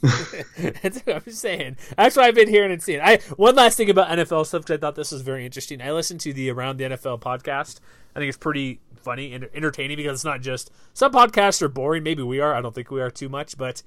That's 0.82 1.00
what 1.00 1.16
I'm 1.26 1.32
saying. 1.32 1.76
That's 1.96 2.16
what 2.16 2.24
I've 2.24 2.34
been 2.34 2.48
hearing 2.48 2.70
and 2.70 2.82
seeing. 2.82 3.00
I 3.00 3.18
one 3.36 3.56
last 3.56 3.76
thing 3.76 3.90
about 3.90 4.08
NFL 4.08 4.46
stuff 4.46 4.62
because 4.62 4.76
I 4.76 4.80
thought 4.80 4.94
this 4.94 5.12
was 5.12 5.22
very 5.22 5.44
interesting. 5.44 5.82
I 5.82 5.92
listened 5.92 6.20
to 6.20 6.32
the 6.32 6.50
Around 6.50 6.76
the 6.76 6.84
NFL 6.84 7.20
podcast. 7.20 7.80
I 8.14 8.20
think 8.20 8.28
it's 8.28 8.38
pretty 8.38 8.80
funny 8.96 9.32
and 9.32 9.48
entertaining 9.54 9.96
because 9.96 10.18
it's 10.18 10.24
not 10.24 10.40
just 10.40 10.70
some 10.92 11.12
podcasts 11.12 11.62
are 11.62 11.68
boring. 11.68 12.02
Maybe 12.02 12.22
we 12.22 12.40
are. 12.40 12.54
I 12.54 12.60
don't 12.60 12.74
think 12.74 12.90
we 12.90 13.00
are 13.00 13.10
too 13.10 13.28
much, 13.28 13.56
but 13.56 13.82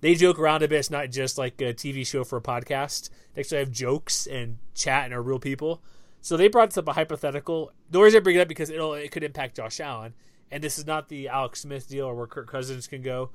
they 0.00 0.14
joke 0.14 0.38
around 0.38 0.62
a 0.62 0.68
bit. 0.68 0.78
It's 0.78 0.90
not 0.90 1.10
just 1.10 1.38
like 1.38 1.60
a 1.60 1.74
TV 1.74 2.06
show 2.06 2.24
for 2.24 2.38
a 2.38 2.42
podcast. 2.42 3.10
They 3.34 3.40
actually 3.40 3.58
have 3.58 3.70
jokes 3.70 4.26
and 4.26 4.58
chat 4.74 5.04
and 5.04 5.14
are 5.14 5.22
real 5.22 5.38
people. 5.38 5.82
So 6.20 6.36
they 6.36 6.48
brought 6.48 6.76
up 6.76 6.88
a 6.88 6.92
hypothetical. 6.92 7.72
The 7.90 8.00
reason 8.00 8.18
I 8.18 8.22
bring 8.22 8.36
it 8.36 8.40
up 8.40 8.48
because 8.48 8.70
it'll 8.70 8.94
it 8.94 9.10
could 9.10 9.24
impact 9.24 9.56
Josh 9.56 9.80
Allen, 9.80 10.14
and 10.50 10.62
this 10.62 10.78
is 10.78 10.86
not 10.86 11.08
the 11.08 11.28
Alex 11.28 11.60
Smith 11.60 11.88
deal 11.88 12.06
or 12.06 12.14
where 12.14 12.26
Kirk 12.26 12.50
Cousins 12.50 12.86
can 12.86 13.02
go. 13.02 13.30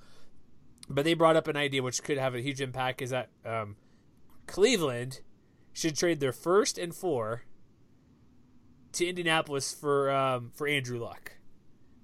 But 0.90 1.04
they 1.04 1.14
brought 1.14 1.36
up 1.36 1.48
an 1.48 1.58
idea 1.58 1.82
which 1.82 2.04
could 2.04 2.18
have 2.18 2.36
a 2.36 2.42
huge 2.42 2.62
impact 2.62 3.02
is 3.02 3.10
that 3.10 3.30
um, 3.46 3.76
Cleveland 4.46 5.22
should 5.74 5.98
trade 5.98 6.20
their 6.20 6.32
first 6.32 6.78
and 6.78 6.94
four 6.94 7.44
to 8.94 9.06
Indianapolis 9.06 9.74
for 9.74 10.10
um, 10.10 10.52
for 10.54 10.68
Andrew 10.68 11.00
Luck, 11.00 11.34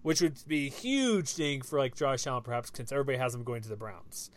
which 0.01 0.21
would 0.21 0.37
be 0.47 0.67
a 0.67 0.69
huge 0.69 1.29
thing 1.29 1.61
for 1.61 1.79
like 1.79 1.95
Josh 1.95 2.27
Allen, 2.27 2.43
perhaps 2.43 2.71
since 2.73 2.91
everybody 2.91 3.17
has 3.17 3.33
him 3.33 3.43
going 3.43 3.61
to 3.61 3.69
the 3.69 3.75
Browns. 3.75 4.29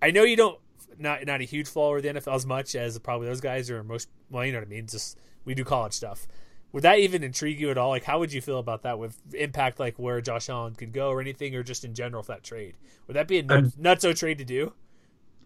I 0.00 0.10
know 0.10 0.22
you 0.22 0.36
don't 0.36 0.60
not 0.98 1.26
not 1.26 1.40
a 1.40 1.44
huge 1.44 1.68
follower 1.68 1.96
of 1.96 2.02
the 2.02 2.10
NFL 2.10 2.34
as 2.34 2.46
much 2.46 2.74
as 2.74 2.98
probably 2.98 3.26
those 3.26 3.40
guys 3.40 3.70
or 3.70 3.82
most 3.82 4.08
well, 4.30 4.44
you 4.44 4.52
know 4.52 4.58
what 4.58 4.68
I 4.68 4.70
mean. 4.70 4.86
Just 4.86 5.18
we 5.44 5.54
do 5.54 5.64
college 5.64 5.92
stuff, 5.92 6.28
would 6.72 6.84
that 6.84 6.98
even 6.98 7.22
intrigue 7.22 7.60
you 7.60 7.70
at 7.70 7.78
all? 7.78 7.90
Like, 7.90 8.04
how 8.04 8.18
would 8.18 8.32
you 8.32 8.40
feel 8.40 8.58
about 8.58 8.82
that 8.82 8.98
with 8.98 9.16
impact, 9.34 9.80
like 9.80 9.98
where 9.98 10.20
Josh 10.20 10.48
Allen 10.48 10.74
could 10.74 10.92
go 10.92 11.08
or 11.08 11.20
anything, 11.20 11.54
or 11.54 11.62
just 11.62 11.84
in 11.84 11.94
general 11.94 12.22
for 12.22 12.32
that 12.32 12.42
trade? 12.42 12.76
Would 13.06 13.16
that 13.16 13.28
be 13.28 13.38
a 13.38 13.42
nut, 13.42 13.64
nutso 13.80 14.16
trade 14.16 14.38
to 14.38 14.44
do? 14.44 14.72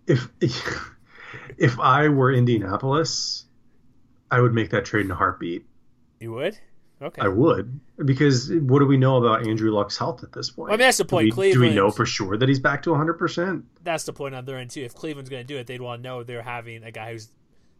If 0.07 0.29
if 1.59 1.79
I 1.79 2.09
were 2.09 2.33
Indianapolis, 2.33 3.45
I 4.31 4.41
would 4.41 4.53
make 4.53 4.71
that 4.71 4.85
trade 4.85 5.05
in 5.05 5.11
a 5.11 5.15
heartbeat. 5.15 5.65
You 6.19 6.33
would? 6.33 6.59
Okay. 7.01 7.21
I 7.21 7.29
would 7.29 7.81
because 8.05 8.53
what 8.53 8.79
do 8.79 8.87
we 8.87 8.97
know 8.97 9.17
about 9.17 9.47
Andrew 9.47 9.73
Luck's 9.73 9.99
health 9.99 10.23
at 10.23 10.33
this 10.33 10.51
point? 10.51 10.69
Well, 10.69 10.75
I 10.75 10.77
mean, 10.77 10.87
that's 10.87 10.99
the 10.99 11.05
point. 11.05 11.25
Do 11.25 11.27
we, 11.27 11.33
Cleveland. 11.33 11.55
Do 11.55 11.69
we 11.69 11.75
know 11.75 11.91
for 11.91 12.07
sure 12.07 12.37
that 12.37 12.49
he's 12.49 12.61
back 12.61 12.83
to 12.85 12.91
100? 12.91 13.15
percent 13.15 13.65
That's 13.83 14.05
the 14.05 14.13
point 14.13 14.35
on 14.35 14.45
their 14.45 14.59
end 14.59 14.71
too. 14.71 14.83
If 14.83 14.95
Cleveland's 14.95 15.29
going 15.29 15.45
to 15.45 15.47
do 15.47 15.59
it, 15.59 15.67
they'd 15.67 15.81
want 15.81 16.03
to 16.03 16.09
know 16.09 16.23
they're 16.23 16.43
having 16.43 16.85
a 16.85 16.93
guy 16.93 17.13
who's 17.13 17.31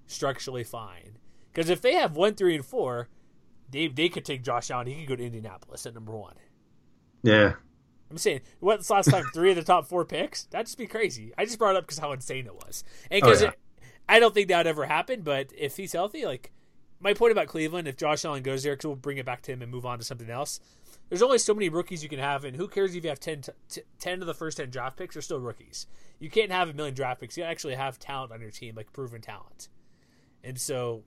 structurally 0.07 0.65
fine. 0.65 1.19
Because 1.53 1.71
if 1.71 1.81
they 1.81 1.95
have 1.95 2.17
one, 2.17 2.35
three, 2.35 2.55
and 2.57 2.65
four, 2.65 3.09
they 3.73 3.89
they 3.89 4.09
could 4.09 4.25
take 4.25 4.43
Josh 4.43 4.71
Allen. 4.71 4.87
He 4.87 5.01
could 5.01 5.09
go 5.09 5.17
to 5.17 5.27
Indianapolis 5.27 5.87
at 5.87 5.95
number 5.95 6.13
one. 6.13 6.35
Yeah. 7.23 7.55
I'm 8.11 8.19
saying, 8.19 8.43
what's 8.61 8.91
last 8.91 9.11
time? 9.11 9.25
Three 9.33 9.51
of 9.51 9.57
the 9.57 9.65
top 9.65 9.87
four 9.87 10.05
picks? 10.05 10.45
That'd 10.45 10.67
just 10.67 10.79
be 10.79 10.87
crazy. 10.87 11.33
I 11.39 11.47
just 11.47 11.59
brought 11.59 11.75
it 11.75 11.79
up 11.79 11.85
because 11.85 11.99
how 11.99 12.13
insane 12.13 12.47
it 12.47 12.55
was. 12.55 12.85
And 13.11 13.23
because 13.23 13.43
oh, 13.43 13.47
yeah. 13.47 13.53
I 14.07 14.21
don't 14.21 14.35
think 14.35 14.49
that 14.49 14.59
would 14.59 14.67
ever 14.67 14.85
happen, 14.85 15.23
but 15.23 15.51
if 15.57 15.79
he's 15.79 15.95
healthy, 15.95 16.27
like, 16.27 16.53
my 17.01 17.15
point 17.15 17.33
about 17.33 17.47
Cleveland, 17.47 17.89
if 17.89 17.97
Josh 17.97 18.27
Allen 18.27 18.43
goes 18.43 18.63
there, 18.63 18.75
because 18.75 18.87
we'll 18.87 18.97
bring 18.97 19.17
it 19.17 19.25
back 19.25 19.41
to 19.43 19.53
him 19.53 19.63
and 19.63 19.71
move 19.71 19.87
on 19.87 19.99
to 19.99 20.05
something 20.05 20.29
else. 20.29 20.61
There's 21.09 21.23
only 21.23 21.39
so 21.39 21.55
many 21.55 21.71
rookies 21.71 22.03
you 22.03 22.09
can 22.11 22.19
have, 22.19 22.45
and 22.45 22.57
who 22.57 22.69
cares 22.69 22.95
if 22.95 23.03
you 23.03 23.09
have 23.09 23.21
10, 23.21 23.43
t- 23.69 23.83
10 23.99 24.21
of 24.21 24.27
the 24.27 24.35
first 24.35 24.59
10 24.59 24.69
draft 24.69 24.99
picks 24.99 25.17
are 25.17 25.23
still 25.23 25.41
rookies. 25.41 25.87
You 26.19 26.31
can't 26.31 26.53
have 26.53 26.69
a 26.69 26.75
million 26.75 26.95
draft 26.95 27.21
picks. 27.21 27.37
You 27.37 27.45
actually 27.45 27.75
have 27.75 27.99
talent 27.99 28.33
on 28.33 28.41
your 28.41 28.51
team, 28.51 28.75
like 28.77 28.93
proven 28.93 29.23
talent. 29.23 29.69
And 30.45 30.59
so 30.59 31.05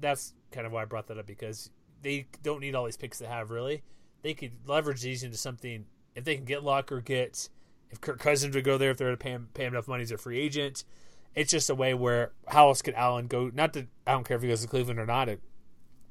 that's 0.00 0.32
kind 0.52 0.66
of 0.66 0.72
why 0.72 0.82
I 0.82 0.84
brought 0.84 1.08
that 1.08 1.18
up 1.18 1.26
because 1.26 1.70
they 2.02 2.26
don't 2.42 2.60
need 2.60 2.74
all 2.74 2.84
these 2.84 2.96
picks 2.96 3.18
they 3.18 3.26
have 3.26 3.50
really. 3.50 3.82
They 4.22 4.34
could 4.34 4.52
leverage 4.66 5.02
these 5.02 5.22
into 5.22 5.36
something 5.36 5.86
if 6.14 6.24
they 6.24 6.36
can 6.36 6.44
get 6.44 6.64
Luck 6.64 6.90
or 6.90 7.00
get 7.00 7.48
if 7.90 8.00
Kirk 8.00 8.18
Cousins 8.18 8.54
would 8.54 8.64
go 8.64 8.78
there 8.78 8.90
if 8.90 8.96
they're 8.96 9.10
to 9.10 9.16
pay 9.16 9.30
him, 9.30 9.48
pay 9.54 9.64
him 9.64 9.74
enough 9.74 9.88
money 9.88 10.02
as 10.02 10.10
a 10.10 10.18
free 10.18 10.40
agent. 10.40 10.84
It's 11.34 11.50
just 11.50 11.70
a 11.70 11.74
way 11.74 11.94
where 11.94 12.32
how 12.48 12.68
else 12.68 12.82
could 12.82 12.94
Allen 12.94 13.26
go? 13.26 13.50
Not 13.52 13.74
that 13.74 13.86
I 14.06 14.12
don't 14.12 14.26
care 14.26 14.36
if 14.36 14.42
he 14.42 14.48
goes 14.48 14.62
to 14.62 14.68
Cleveland 14.68 14.98
or 14.98 15.06
not. 15.06 15.28
It, 15.28 15.40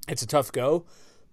it's 0.08 0.22
a 0.22 0.28
tough 0.28 0.52
go, 0.52 0.86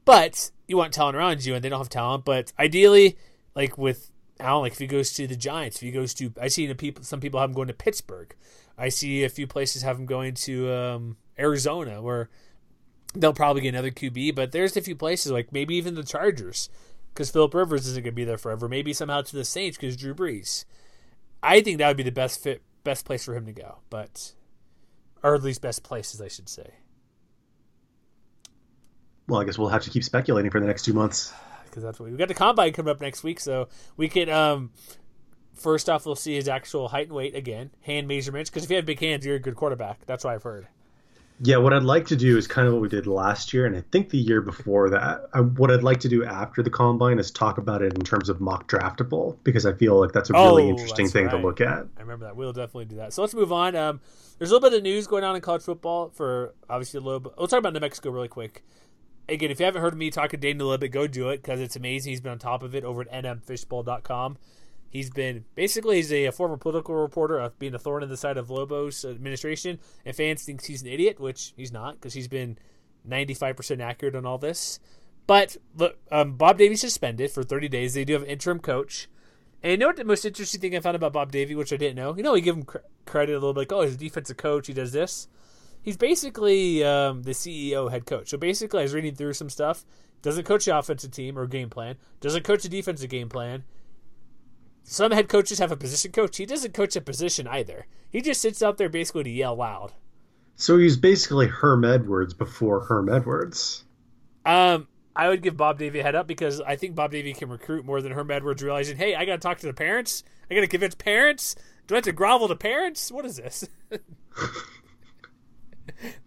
but 0.05 0.51
you 0.67 0.77
want 0.77 0.95
talent 0.95 1.17
around 1.17 1.45
you, 1.45 1.55
and 1.55 1.63
they 1.63 1.69
don't 1.69 1.81
have 1.81 1.91
talent. 1.91 2.25
But 2.25 2.53
ideally, 2.59 3.19
like 3.55 3.77
with 3.77 4.11
Allen, 4.41 4.63
like 4.63 4.73
if 4.73 4.79
he 4.79 4.87
goes 4.87 5.13
to 5.15 5.27
the 5.27 5.37
Giants, 5.37 5.77
if 5.77 5.83
he 5.83 5.91
goes 5.91 6.15
to, 6.15 6.33
I 6.41 6.49
see 6.49 6.73
people, 6.75 7.05
some 7.05 7.21
people 7.21 7.39
have 7.39 7.51
him 7.51 7.55
going 7.55 7.69
to 7.69 7.75
Pittsburgh. 7.75 8.35
I 8.79 8.89
see 8.89 9.25
a 9.25 9.29
few 9.29 9.47
places 9.47 9.83
have 9.83 9.99
him 9.99 10.07
going 10.07 10.35
to 10.35 10.73
um, 10.73 11.17
Arizona, 11.39 12.01
where 12.01 12.31
they'll 13.15 13.33
probably 13.33 13.63
get 13.63 13.71
another 13.71 13.91
QB, 13.91 14.35
but 14.35 14.53
there's 14.53 14.77
a 14.77 14.81
few 14.81 14.97
places 14.97 15.33
like 15.33 15.53
maybe 15.53 15.75
even 15.77 15.95
the 15.95 16.03
Chargers 16.03 16.69
because 17.13 17.31
Philip 17.31 17.55
Rivers 17.55 17.87
isn't 17.87 18.03
going 18.03 18.13
to 18.13 18.17
be 18.17 18.25
there 18.25 18.39
forever. 18.39 18.69
Maybe 18.69 18.93
somehow 18.93 19.23
to 19.23 19.37
the 19.37 19.45
Saints 19.45 19.77
because 19.77 19.97
Drew 19.97 20.15
Brees. 20.15 20.65
I 21.43 21.61
think 21.61 21.79
that 21.79 21.89
would 21.89 21.97
be 21.97 22.03
the 22.03 22.13
best 22.13 22.43
fit, 22.43 22.63
best 22.85 23.05
place 23.05 23.25
for 23.25 23.35
him 23.35 23.47
to 23.47 23.53
go, 23.53 23.79
but 23.91 24.33
or 25.23 25.35
at 25.35 25.43
least 25.43 25.63
best 25.63 25.83
places, 25.83 26.21
I 26.21 26.29
should 26.29 26.49
say. 26.49 26.75
Well, 29.29 29.41
I 29.41 29.45
guess 29.45 29.59
we'll 29.59 29.69
have 29.69 29.83
to 29.83 29.91
keep 29.91 30.05
speculating 30.05 30.51
for 30.51 30.61
the 30.61 30.67
next 30.67 30.85
two 30.85 30.93
months. 30.93 31.33
because 31.65 31.83
that's 31.83 31.99
what 31.99 32.11
we've 32.11 32.19
got 32.19 32.29
the 32.29 32.35
combine 32.35 32.73
coming 32.73 32.91
up 32.91 33.01
next 33.01 33.23
week, 33.23 33.41
so 33.41 33.69
we 33.97 34.09
can 34.09 34.29
um 34.29 34.71
first 35.55 35.89
off 35.89 36.07
we'll 36.07 36.17
see 36.17 36.35
his 36.35 36.49
actual 36.49 36.89
height 36.89 37.07
and 37.07 37.17
weight 37.17 37.35
again, 37.35 37.71
hand 37.83 38.09
measurements. 38.09 38.51
Because 38.51 38.65
if 38.65 38.71
you 38.71 38.77
have 38.77 38.87
big 38.87 39.01
hands, 39.01 39.25
you're 39.25 39.37
a 39.37 39.41
good 39.41 39.57
quarterback. 39.57 40.05
That's 40.07 40.25
what 40.25 40.35
I've 40.35 40.43
heard. 40.43 40.69
Yeah, 41.41 41.57
what 41.57 41.73
I'd 41.73 41.83
like 41.83 42.07
to 42.09 42.17
do 42.17 42.37
is 42.39 42.47
kind 42.47 42.69
of 42.69 42.75
what 42.75 42.83
we 42.83 42.89
did 42.89 43.07
last 43.09 43.53
year, 43.53 43.67
and 43.67 43.75
I 43.77 43.83
think 43.91 44.11
the 44.11 44.19
year 44.19 44.41
before 44.41 44.91
that. 44.91 45.23
I, 45.33 45.41
what 45.41 45.71
I'd 45.73 45.83
like 45.83 45.99
to 46.01 46.09
do 46.09 46.25
after 46.25 46.63
the 46.63 46.71
combine 46.71 47.19
is 47.19 47.31
talk 47.33 47.59
about 47.59 47.83
it 47.83 47.95
in 47.95 48.03
terms 48.05 48.29
of 48.29 48.39
MockDraftable, 48.39 49.39
because 49.43 49.67
I 49.67 49.73
feel 49.73 49.99
like 49.99 50.13
that's 50.13 50.31
a 50.31 50.35
really 50.35 50.65
Oh, 50.65 50.69
interesting 50.69 51.09
thing 51.09 51.27
right. 51.27 51.33
to 51.33 51.39
look 51.39 51.61
at. 51.61 51.87
I 51.97 52.01
remember 52.01 52.27
that. 52.27 52.37
We'll 52.37 52.53
definitely 52.53 52.85
do 52.85 52.97
that. 52.97 53.13
So 53.13 53.23
let's 53.23 53.35
move 53.35 53.53
on. 53.53 53.75
Um, 53.75 54.01
there's 54.39 54.51
a 54.51 54.55
little 54.55 54.71
bit 54.71 54.77
of 54.77 54.83
news 54.85 55.07
going 55.09 55.25
on 55.25 55.35
in 55.35 55.43
college 55.43 55.63
football 55.63 56.11
for 56.11 56.55
obviously 56.71 56.99
a 56.99 57.03
little 57.03 57.21
bit. 57.21 57.33
We'll 57.37 57.49
talk 57.49 57.59
about 57.59 57.73
New 57.73 57.81
Mexico 57.81 58.11
really 58.11 58.29
quick. 58.29 58.63
Again, 59.29 59.51
if 59.51 59.59
you 59.59 59.65
haven't 59.67 59.83
heard 59.83 59.97
me 59.97 60.11
talk 60.11 60.31
to 60.31 60.37
Dane 60.37 60.61
a 60.61 60.65
little 60.65 60.79
bit, 60.79 60.89
go 60.93 61.07
do 61.07 61.31
it 61.31 61.39
because 61.43 61.61
it's 61.61 61.75
amazing. 61.77 62.11
He's 62.11 62.21
been 62.21 62.33
on 62.33 62.39
top 62.39 62.63
of 62.63 62.75
it 62.75 62.85
over 62.85 63.03
at 63.03 63.25
nmfishbowl.com. 63.25 64.37
He's 64.93 65.09
been 65.09 65.47
basically 65.55 65.97
he's 65.97 66.13
a, 66.13 66.31
former 66.33 66.59
political 66.59 66.95
reporter 66.95 67.39
of 67.39 67.59
being 67.59 67.75
a 67.75 67.79
thorn 67.79 68.03
in 68.03 68.11
the 68.11 68.17
side 68.17 68.37
of 68.37 68.51
Lobos 68.51 69.07
administration, 69.07 69.79
and 70.05 70.15
fans 70.15 70.45
think 70.45 70.63
he's 70.63 70.83
an 70.83 70.89
idiot, 70.89 71.19
which 71.19 71.55
he's 71.57 71.73
not 71.73 71.95
because 71.95 72.13
he's 72.13 72.29
been 72.29 72.59
95% 73.09 73.81
accurate 73.81 74.15
on 74.15 74.27
all 74.27 74.37
this. 74.37 74.79
But 75.27 75.57
um, 76.11 76.37
Bob 76.37 76.59
Davie's 76.59 76.83
suspended 76.83 77.31
for 77.31 77.43
30 77.43 77.69
days. 77.69 77.95
They 77.95 78.05
do 78.05 78.13
have 78.13 78.25
interim 78.25 78.59
coach. 78.59 79.09
And 79.63 79.71
you 79.71 79.77
know 79.79 79.87
what 79.87 79.97
the 79.97 80.05
most 80.05 80.27
interesting 80.27 80.61
thing 80.61 80.77
I 80.77 80.81
found 80.81 80.97
about 80.97 81.15
Bob 81.15 81.33
Davie, 81.33 81.55
which 81.55 81.73
I 81.73 81.77
didn't 81.77 81.97
know? 81.97 82.15
You 82.15 82.23
know, 82.23 82.35
we 82.35 82.43
give 82.43 82.57
him 82.57 82.65
cr- 82.65 82.79
credit 83.07 83.33
a 83.33 83.37
little 83.37 83.55
bit, 83.55 83.61
like, 83.61 83.73
oh, 83.73 83.83
he's 83.83 83.95
a 83.95 83.99
defensive 83.99 84.37
coach, 84.37 84.67
he 84.67 84.75
does 84.75 84.93
this. 84.93 85.29
He's 85.81 85.97
basically 85.97 86.85
um, 86.85 87.23
the 87.23 87.31
CEO 87.31 87.91
head 87.91 88.05
coach. 88.05 88.29
So 88.29 88.37
basically, 88.37 88.81
I 88.81 88.83
was 88.83 88.93
reading 88.93 89.15
through 89.15 89.33
some 89.33 89.49
stuff. 89.49 89.87
Doesn't 90.21 90.45
coach 90.45 90.67
the 90.67 90.77
offensive 90.77 91.13
team 91.13 91.39
or 91.39 91.47
game 91.47 91.71
plan. 91.71 91.97
Doesn't 92.21 92.45
coach 92.45 92.63
the 92.63 92.69
defensive 92.69 93.09
game 93.11 93.29
plan. 93.29 93.65
Some 94.85 95.13
head 95.13 95.29
coaches 95.29 95.59
have 95.59 95.73
a 95.73 95.77
position 95.77 96.13
coach. 96.13 96.37
He 96.37 96.47
doesn't 96.47 96.75
coach 96.75 96.97
a 96.97 97.01
position 97.01 97.47
either. 97.47 97.87
He 98.11 98.21
just 98.21 98.41
sits 98.41 98.63
out 98.63 98.79
there 98.79 98.89
basically 98.89 99.25
to 99.25 99.31
yell 99.31 99.57
loud. 99.57 99.93
So 100.57 100.79
he's 100.79 100.97
basically 100.97 101.47
Herm 101.47 101.85
Edwards 101.85 102.35
before 102.35 102.81
Herm 102.81 103.09
Edwards. 103.09 103.85
Um, 104.45 104.87
I 105.15 105.29
would 105.29 105.43
give 105.43 105.57
Bob 105.57 105.79
Davie 105.79 106.01
a 106.01 106.03
head 106.03 106.15
up 106.15 106.27
because 106.27 106.61
I 106.61 106.77
think 106.77 106.95
Bob 106.95 107.13
Davie 107.13 107.33
can 107.33 107.49
recruit 107.49 107.85
more 107.85 108.01
than 108.03 108.13
Herm 108.13 108.31
Edwards 108.31 108.63
realizing, 108.63 108.97
hey, 108.97 109.15
I 109.15 109.25
got 109.25 109.33
to 109.33 109.39
talk 109.39 109.59
to 109.59 109.67
the 109.67 109.73
parents. 109.73 110.25
I 110.51 110.55
got 110.55 110.61
to 110.63 110.67
convince 110.67 110.95
parents. 110.95 111.55
Do 111.87 111.95
I 111.95 111.99
have 111.99 112.05
to 112.05 112.13
grovel 112.13 112.49
to 112.49 112.57
parents? 112.57 113.11
What 113.11 113.25
is 113.25 113.37
this? 113.37 113.69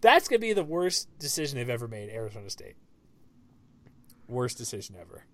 That's 0.00 0.28
going 0.28 0.40
to 0.40 0.46
be 0.46 0.52
the 0.52 0.64
worst 0.64 1.08
decision 1.18 1.58
they've 1.58 1.70
ever 1.70 1.88
made, 1.88 2.10
Arizona 2.10 2.50
State. 2.50 2.76
Worst 4.28 4.58
decision 4.58 4.96
ever. 5.00 5.24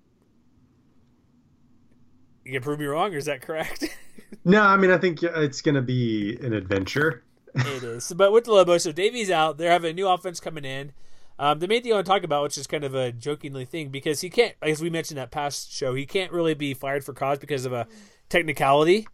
You 2.44 2.52
can 2.52 2.62
prove 2.62 2.78
me 2.78 2.86
wrong, 2.86 3.14
or 3.14 3.18
is 3.18 3.26
that 3.26 3.42
correct? 3.42 3.84
No, 4.44 4.62
I 4.62 4.76
mean 4.76 4.90
I 4.90 4.98
think 4.98 5.22
it's 5.22 5.60
going 5.60 5.74
to 5.76 5.82
be 5.82 6.36
an 6.42 6.52
adventure. 6.52 7.22
it 7.54 7.84
is. 7.84 8.12
But 8.16 8.32
with 8.32 8.44
the 8.44 8.52
Lobos, 8.52 8.82
so 8.82 8.90
Davie's 8.90 9.30
out. 9.30 9.56
They're 9.56 9.70
having 9.70 9.90
a 9.90 9.94
new 9.94 10.08
offense 10.08 10.40
coming 10.40 10.64
in. 10.64 10.92
Um, 11.38 11.58
the 11.58 11.68
main 11.68 11.82
thing 11.82 11.92
I 11.92 11.96
want 11.96 12.06
to 12.06 12.12
talk 12.12 12.24
about, 12.24 12.42
which 12.44 12.58
is 12.58 12.66
kind 12.66 12.82
of 12.82 12.94
a 12.94 13.12
jokingly 13.12 13.64
thing, 13.64 13.90
because 13.90 14.20
he 14.20 14.30
can't, 14.30 14.54
as 14.62 14.80
we 14.80 14.90
mentioned 14.90 15.18
that 15.18 15.30
past 15.30 15.72
show, 15.72 15.94
he 15.94 16.06
can't 16.06 16.32
really 16.32 16.54
be 16.54 16.74
fired 16.74 17.04
for 17.04 17.12
cause 17.12 17.38
because 17.38 17.64
of 17.66 17.72
a 17.72 17.86
technicality, 18.30 19.06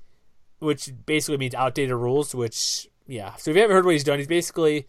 which 0.60 0.90
basically 1.04 1.36
means 1.36 1.54
outdated 1.54 1.94
rules. 1.96 2.34
Which, 2.34 2.88
yeah. 3.06 3.34
So 3.36 3.50
if 3.50 3.56
you 3.56 3.60
haven't 3.62 3.74
heard 3.74 3.84
what 3.84 3.92
he's 3.92 4.04
done, 4.04 4.18
he's 4.18 4.28
basically 4.28 4.86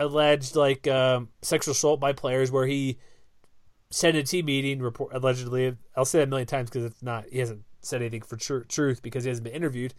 alleged 0.00 0.56
like 0.56 0.88
um, 0.88 1.28
sexual 1.42 1.72
assault 1.72 2.00
by 2.00 2.12
players, 2.14 2.50
where 2.50 2.66
he 2.66 2.98
said 3.90 4.14
in 4.14 4.22
a 4.22 4.24
team 4.24 4.46
meeting, 4.46 4.80
report 4.80 5.14
allegedly. 5.14 5.76
I'll 5.96 6.04
say 6.04 6.18
that 6.18 6.24
a 6.24 6.26
million 6.28 6.46
times 6.48 6.70
because 6.70 6.84
it's 6.84 7.02
not. 7.02 7.26
He 7.30 7.38
hasn't 7.38 7.62
said 7.88 8.02
anything 8.02 8.22
for 8.22 8.36
tr- 8.36 8.60
truth 8.60 9.02
because 9.02 9.24
he 9.24 9.28
hasn't 9.28 9.44
been 9.44 9.54
interviewed. 9.54 9.94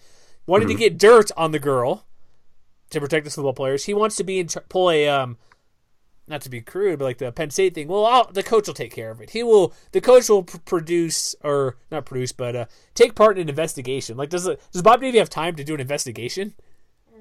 Wanted 0.45 0.67
to 0.69 0.75
get 0.75 0.97
dirt 0.97 1.31
on 1.37 1.51
the 1.51 1.59
girl 1.59 2.05
to 2.89 2.99
protect 2.99 3.25
the 3.25 3.31
football 3.31 3.53
players. 3.53 3.85
He 3.85 3.93
wants 3.93 4.15
to 4.15 4.23
be 4.23 4.39
in 4.39 4.47
tr- 4.47 4.59
pull 4.67 4.89
a 4.89 5.07
um, 5.07 5.37
not 6.27 6.41
to 6.41 6.49
be 6.49 6.61
crude, 6.61 6.99
but 6.99 7.05
like 7.05 7.17
the 7.17 7.31
Penn 7.31 7.49
State 7.49 7.73
thing. 7.73 7.87
Well, 7.87 8.05
I'll, 8.05 8.31
the 8.31 8.43
coach 8.43 8.67
will 8.67 8.73
take 8.73 8.93
care 8.93 9.11
of 9.11 9.19
it. 9.19 9.31
He 9.31 9.43
will. 9.43 9.73
The 9.91 10.01
coach 10.01 10.29
will 10.29 10.43
pr- 10.43 10.57
produce 10.59 11.35
or 11.43 11.77
not 11.91 12.05
produce, 12.05 12.31
but 12.31 12.55
uh, 12.55 12.65
take 12.93 13.15
part 13.15 13.37
in 13.37 13.43
an 13.43 13.49
investigation. 13.49 14.17
Like 14.17 14.29
does 14.29 14.49
does 14.71 14.81
Bob 14.81 15.01
Davie 15.01 15.17
have 15.17 15.29
time 15.29 15.55
to 15.55 15.63
do 15.63 15.73
an 15.73 15.81
investigation? 15.81 16.53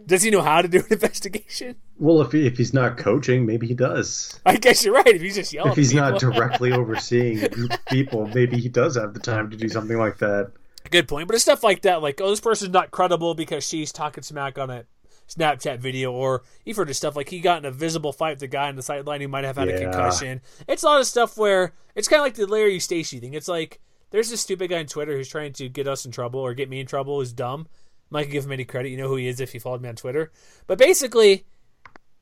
Does 0.07 0.23
he 0.23 0.31
know 0.31 0.43
how 0.43 0.63
to 0.63 0.69
do 0.69 0.79
an 0.79 0.87
investigation? 0.91 1.77
Well, 1.99 2.21
if 2.23 2.33
he, 2.33 2.47
if 2.47 2.57
he's 2.57 2.73
not 2.73 2.97
coaching, 2.97 3.45
maybe 3.47 3.67
he 3.67 3.75
does. 3.75 4.41
I 4.47 4.57
guess 4.57 4.85
you're 4.85 4.95
right. 4.95 5.07
If 5.07 5.21
he's 5.21 5.35
just 5.35 5.53
yelling, 5.53 5.73
If 5.73 5.77
he's 5.77 5.95
not 5.95 6.21
directly 6.21 6.73
overseeing 6.73 7.43
a 7.43 7.49
group 7.49 7.73
of 7.73 7.85
people, 7.87 8.27
maybe 8.29 8.59
he 8.59 8.69
does 8.69 8.97
have 8.97 9.15
the 9.15 9.21
time 9.21 9.51
to 9.51 9.57
do 9.57 9.69
something 9.69 9.99
like 9.99 10.19
that. 10.19 10.53
Good 10.91 11.09
point. 11.09 11.29
But 11.29 11.35
it's 11.35 11.45
stuff 11.45 11.63
like 11.63 11.83
that, 11.83 12.03
like, 12.03 12.21
oh, 12.21 12.31
this 12.31 12.41
person's 12.41 12.73
not 12.73 12.91
credible 12.91 13.35
because 13.35 13.67
she's 13.67 13.93
talking 13.93 14.23
smack 14.23 14.59
on 14.59 14.71
a 14.71 14.85
Snapchat 15.29 15.79
video, 15.79 16.11
or 16.11 16.43
you've 16.65 16.77
heard 16.77 16.89
of 16.89 16.97
stuff 16.97 17.15
like 17.15 17.29
he 17.29 17.41
got 17.41 17.59
in 17.59 17.67
a 17.67 17.71
visible 17.71 18.13
fight 18.13 18.31
with 18.33 18.39
the 18.41 18.47
guy 18.47 18.69
on 18.69 18.77
the 18.77 18.83
sideline 18.83 19.21
who 19.21 19.29
might 19.29 19.45
have 19.45 19.59
had 19.59 19.69
a 19.69 19.79
concussion. 19.79 20.41
It's 20.67 20.83
a 20.83 20.87
lot 20.87 21.01
of 21.01 21.07
stuff 21.07 21.37
where 21.37 21.75
it's 21.95 22.09
kind 22.09 22.21
of 22.21 22.25
like 22.25 22.35
the 22.35 22.47
Larry 22.47 22.79
Eustachy 22.79 23.21
thing. 23.21 23.35
It's 23.35 23.49
like 23.49 23.81
there's 24.11 24.31
this 24.31 24.41
stupid 24.41 24.71
guy 24.71 24.79
on 24.79 24.87
Twitter 24.87 25.15
who's 25.15 25.29
trying 25.29 25.53
to 25.55 25.69
get 25.69 25.87
us 25.87 26.07
in 26.07 26.13
trouble 26.13 26.41
or 26.41 26.55
get 26.55 26.71
me 26.71 26.81
in 26.81 26.87
trouble, 26.87 27.19
who's 27.19 27.33
dumb. 27.33 27.69
Not 28.11 28.21
gonna 28.21 28.33
give 28.33 28.45
him 28.45 28.53
any 28.53 28.65
credit. 28.65 28.89
You 28.89 28.97
know 28.97 29.09
who 29.09 29.17
he 29.17 29.29
is 29.29 29.41
if 29.41 29.55
you 29.55 29.61
followed 29.61 29.83
me 29.83 29.89
on 29.89 29.97
Twitter. 29.97 30.33
But 30.67 30.79
basically, 30.79 31.45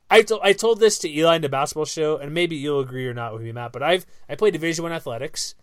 I 0.09 0.21
to- 0.23 0.39
I 0.41 0.53
told 0.53 0.79
this 0.79 0.99
to 0.99 1.09
Eli 1.09 1.37
in 1.37 1.41
the 1.41 1.49
basketball 1.49 1.85
show, 1.85 2.17
and 2.17 2.33
maybe 2.33 2.55
you'll 2.55 2.79
agree 2.79 3.07
or 3.07 3.13
not 3.13 3.33
with 3.33 3.41
me, 3.41 3.51
Matt. 3.51 3.71
But 3.71 3.83
I've 3.83 4.05
I 4.27 4.35
played 4.35 4.53
Division 4.53 4.83
One 4.83 4.91
athletics. 4.91 5.55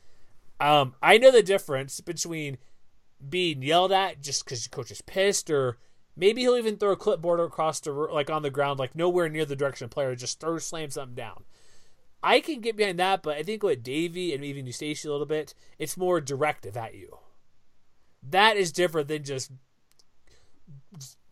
Um, 0.61 0.95
I 1.03 1.19
know 1.19 1.31
the 1.31 1.43
difference 1.43 2.01
between 2.01 2.59
being 3.27 3.63
yelled 3.63 3.93
at 3.93 4.21
just 4.21 4.45
because 4.45 4.65
your 4.65 4.71
coach 4.71 4.91
is 4.91 5.03
pissed, 5.03 5.51
or 5.51 5.79
maybe 6.17 6.43
he'll 6.43 6.57
even 6.57 6.77
throw 6.77 6.93
a 6.93 6.97
clipboard 6.97 7.41
across 7.41 7.81
the 7.81 7.93
like 7.93 8.31
on 8.31 8.43
the 8.43 8.51
ground, 8.51 8.79
like 8.79 8.95
nowhere 8.95 9.29
near 9.29 9.45
the 9.45 9.57
direction 9.57 9.85
of 9.85 9.91
the 9.91 9.95
player, 9.95 10.15
just 10.15 10.41
throw 10.41 10.59
slam 10.59 10.91
something 10.91 11.15
down. 11.15 11.45
I 12.23 12.41
can 12.41 12.61
get 12.61 12.77
behind 12.77 12.99
that, 13.01 13.23
but 13.23 13.37
I 13.37 13.43
think 13.43 13.63
with 13.63 13.83
Davie 13.83 14.33
and 14.33 14.43
even 14.43 14.65
Eustachy 14.65 15.05
a 15.05 15.11
little 15.11 15.27
bit, 15.27 15.53
it's 15.79 15.97
more 15.97 16.23
directive 16.23 16.75
at 16.75 16.95
you. 16.95 17.19
That 18.23 18.57
is 18.57 18.73
different 18.73 19.09
than 19.09 19.25
just 19.25 19.51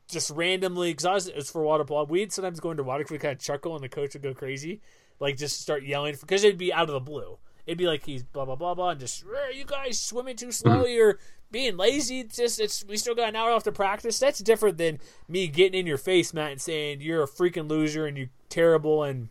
just 0.08 0.30
randomly 0.30 0.92
because 0.92 1.28
it's 1.28 1.50
for 1.50 1.62
water 1.62 1.84
polo. 1.84 2.04
We'd 2.04 2.32
sometimes 2.32 2.60
go 2.60 2.70
into 2.70 2.82
water, 2.82 3.04
we 3.10 3.18
kind 3.18 3.32
of 3.32 3.40
chuckle, 3.40 3.74
and 3.74 3.82
the 3.82 3.88
coach 3.88 4.14
would 4.14 4.22
go 4.22 4.34
crazy, 4.34 4.80
like 5.20 5.36
just 5.36 5.60
start 5.60 5.84
yelling 5.84 6.14
because 6.20 6.44
it'd 6.44 6.58
be 6.58 6.72
out 6.72 6.88
of 6.88 6.92
the 6.94 7.00
blue. 7.00 7.38
It'd 7.66 7.78
be 7.78 7.86
like 7.86 8.04
he's 8.04 8.22
blah 8.24 8.44
blah 8.44 8.56
blah 8.56 8.74
blah, 8.74 8.90
and 8.90 9.00
just 9.00 9.24
"Eh, 9.24 9.56
you 9.56 9.64
guys 9.64 9.98
swimming 10.00 10.36
too 10.36 10.50
slow. 10.52 10.84
You're 10.84 11.18
being 11.50 11.76
lazy. 11.76 12.20
It's 12.20 12.36
just 12.36 12.60
it's 12.60 12.84
we 12.84 12.96
still 12.96 13.14
got 13.14 13.28
an 13.28 13.36
hour 13.36 13.52
left 13.52 13.64
to 13.66 13.72
practice. 13.72 14.18
That's 14.18 14.40
different 14.40 14.78
than 14.78 14.98
me 15.28 15.46
getting 15.48 15.78
in 15.78 15.86
your 15.86 15.98
face, 15.98 16.34
Matt, 16.34 16.50
and 16.52 16.60
saying 16.60 17.00
you're 17.02 17.22
a 17.22 17.28
freaking 17.28 17.68
loser 17.70 18.04
and 18.06 18.16
you're 18.18 18.30
terrible. 18.48 19.04
And 19.04 19.28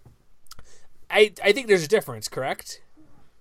I 1.09 1.33
I 1.43 1.51
think 1.51 1.67
there's 1.67 1.83
a 1.83 1.89
difference, 1.89 2.27
correct? 2.27 2.81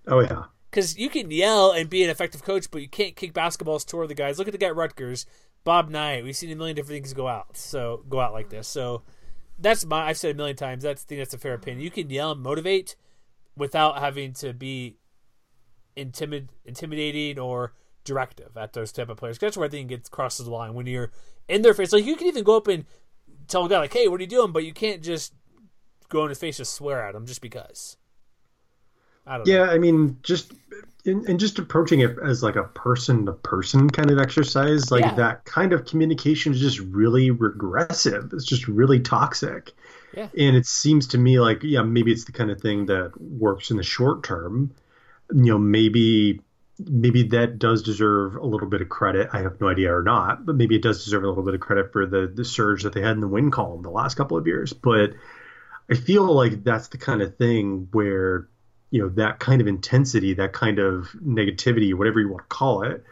Oh 0.08 0.20
yeah. 0.20 0.44
because 0.70 0.98
you 0.98 1.08
can 1.08 1.30
yell 1.30 1.70
and 1.70 1.88
be 1.88 2.02
an 2.02 2.10
effective 2.10 2.42
coach, 2.42 2.70
but 2.70 2.82
you 2.82 2.88
can't 2.88 3.14
kick 3.14 3.32
basketballs 3.32 3.86
toward 3.86 4.08
the 4.08 4.14
guys. 4.14 4.38
Look 4.38 4.48
at 4.48 4.52
the 4.52 4.58
guy 4.58 4.68
at 4.68 4.76
Rutgers, 4.76 5.24
Bob 5.64 5.90
Knight. 5.90 6.24
We've 6.24 6.36
seen 6.36 6.50
a 6.50 6.56
million 6.56 6.76
different 6.76 6.96
things 6.96 7.12
go 7.12 7.28
out, 7.28 7.56
so 7.56 8.04
go 8.08 8.20
out 8.20 8.32
like 8.32 8.50
this. 8.50 8.68
So 8.68 9.02
that's 9.58 9.84
my. 9.84 10.06
I've 10.06 10.18
said 10.18 10.32
a 10.32 10.34
million 10.34 10.56
times. 10.56 10.82
That's 10.82 11.02
I 11.02 11.06
think 11.06 11.20
that's 11.20 11.34
a 11.34 11.38
fair 11.38 11.54
opinion. 11.54 11.82
You 11.82 11.90
can 11.90 12.10
yell 12.10 12.32
and 12.32 12.42
motivate 12.42 12.96
without 13.56 13.98
having 13.98 14.32
to 14.34 14.52
be 14.52 14.96
intimid 15.96 16.48
intimidating 16.64 17.38
or 17.38 17.74
directive 18.04 18.56
at 18.56 18.72
those 18.72 18.92
type 18.92 19.08
of 19.08 19.18
players. 19.18 19.38
That's 19.38 19.56
where 19.56 19.66
I 19.66 19.70
think 19.70 19.90
it 19.90 19.96
gets 19.96 20.08
crosses 20.08 20.46
the 20.46 20.52
line 20.52 20.74
when 20.74 20.86
you're 20.86 21.12
in 21.48 21.62
their 21.62 21.74
face. 21.74 21.92
Like 21.92 22.04
you 22.04 22.16
can 22.16 22.26
even 22.26 22.44
go 22.44 22.56
up 22.56 22.68
and 22.68 22.84
tell 23.48 23.66
a 23.66 23.68
guy 23.68 23.78
like, 23.78 23.92
"Hey, 23.92 24.08
what 24.08 24.20
are 24.20 24.22
you 24.22 24.28
doing?" 24.28 24.52
But 24.52 24.64
you 24.64 24.72
can't 24.72 25.02
just 25.02 25.34
go 26.08 26.22
in 26.24 26.30
his 26.30 26.38
face 26.38 26.58
and 26.58 26.66
swear 26.66 27.06
at 27.06 27.14
him 27.14 27.26
just 27.26 27.40
because. 27.42 27.96
I 29.26 29.36
don't 29.36 29.46
know. 29.46 29.52
Yeah, 29.52 29.70
I 29.70 29.78
mean, 29.78 30.18
just 30.22 30.52
and, 31.06 31.26
and 31.28 31.40
just 31.40 31.58
approaching 31.58 32.00
it 32.00 32.16
as 32.22 32.42
like 32.42 32.56
a 32.56 32.64
person 32.64 33.26
to 33.26 33.32
person 33.32 33.88
kind 33.90 34.10
of 34.10 34.18
exercise, 34.18 34.90
like 34.90 35.02
Yeah. 35.04 35.14
that 35.14 35.44
kind 35.44 35.72
of 35.72 35.84
communication 35.86 36.52
is 36.52 36.60
just 36.60 36.78
really 36.80 37.30
regressive. 37.30 38.32
It's 38.32 38.44
just 38.44 38.68
really 38.68 39.00
toxic. 39.00 39.72
Yeah. 40.16 40.28
And 40.36 40.56
it 40.56 40.66
seems 40.66 41.08
to 41.08 41.18
me 41.18 41.38
like, 41.40 41.62
yeah, 41.62 41.82
maybe 41.82 42.12
it's 42.12 42.24
the 42.24 42.32
kind 42.32 42.50
of 42.50 42.60
thing 42.60 42.86
that 42.86 43.12
works 43.20 43.70
in 43.70 43.76
the 43.76 43.82
short 43.82 44.22
term. 44.24 44.72
You 45.32 45.44
know, 45.52 45.58
maybe 45.58 46.40
maybe 46.78 47.24
that 47.24 47.58
does 47.58 47.82
deserve 47.82 48.36
a 48.36 48.46
little 48.46 48.68
bit 48.68 48.80
of 48.80 48.88
credit. 48.88 49.28
I 49.32 49.42
have 49.42 49.60
no 49.60 49.68
idea 49.68 49.94
or 49.94 50.02
not, 50.02 50.46
but 50.46 50.56
maybe 50.56 50.74
it 50.76 50.82
does 50.82 51.04
deserve 51.04 51.24
a 51.24 51.28
little 51.28 51.44
bit 51.44 51.54
of 51.54 51.60
credit 51.60 51.92
for 51.92 52.06
the 52.06 52.26
the 52.26 52.44
surge 52.44 52.82
that 52.82 52.92
they 52.92 53.02
had 53.02 53.12
in 53.12 53.20
the 53.20 53.28
win 53.28 53.50
column 53.50 53.82
the 53.82 53.90
last 53.90 54.16
couple 54.16 54.36
of 54.36 54.46
years. 54.46 54.72
But 54.72 55.12
I 55.90 55.94
feel 55.94 56.24
like 56.32 56.64
that's 56.64 56.88
the 56.88 56.98
kind 56.98 57.22
of 57.22 57.36
thing 57.36 57.88
where 57.92 58.48
you 58.90 59.00
know 59.00 59.08
that 59.10 59.38
kind 59.38 59.60
of 59.60 59.66
intensity, 59.66 60.34
that 60.34 60.52
kind 60.52 60.78
of 60.78 61.08
negativity, 61.24 61.94
whatever 61.94 62.20
you 62.20 62.28
want 62.28 62.48
to 62.48 62.54
call 62.54 62.82
it, 62.82 63.04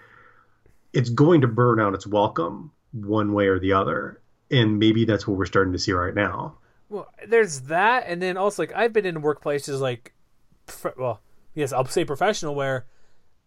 it's 0.93 1.11
going 1.11 1.41
to 1.43 1.49
burn 1.49 1.81
out 1.81 1.95
its 1.95 2.07
welcome 2.07 2.71
one 2.93 3.33
way 3.33 3.47
or 3.47 3.59
the 3.59 3.73
other. 3.73 4.21
And 4.51 4.79
maybe 4.79 5.05
that's 5.05 5.27
what 5.27 5.37
we're 5.37 5.47
starting 5.47 5.73
to 5.75 5.79
see 5.79 5.93
right 5.93 6.15
now. 6.15 6.57
Well, 6.89 7.07
there's 7.27 7.63
that, 7.63 8.05
and 8.07 8.21
then 8.23 8.37
also 8.37 8.63
like 8.63 8.73
I've 8.75 8.93
been 8.93 9.07
in 9.07 9.23
workplaces 9.23 9.81
like, 9.81 10.15
well, 10.97 11.21
yes, 11.55 11.73
I'll 11.73 11.85
say 11.87 12.05
professional 12.05 12.55
where 12.55 12.87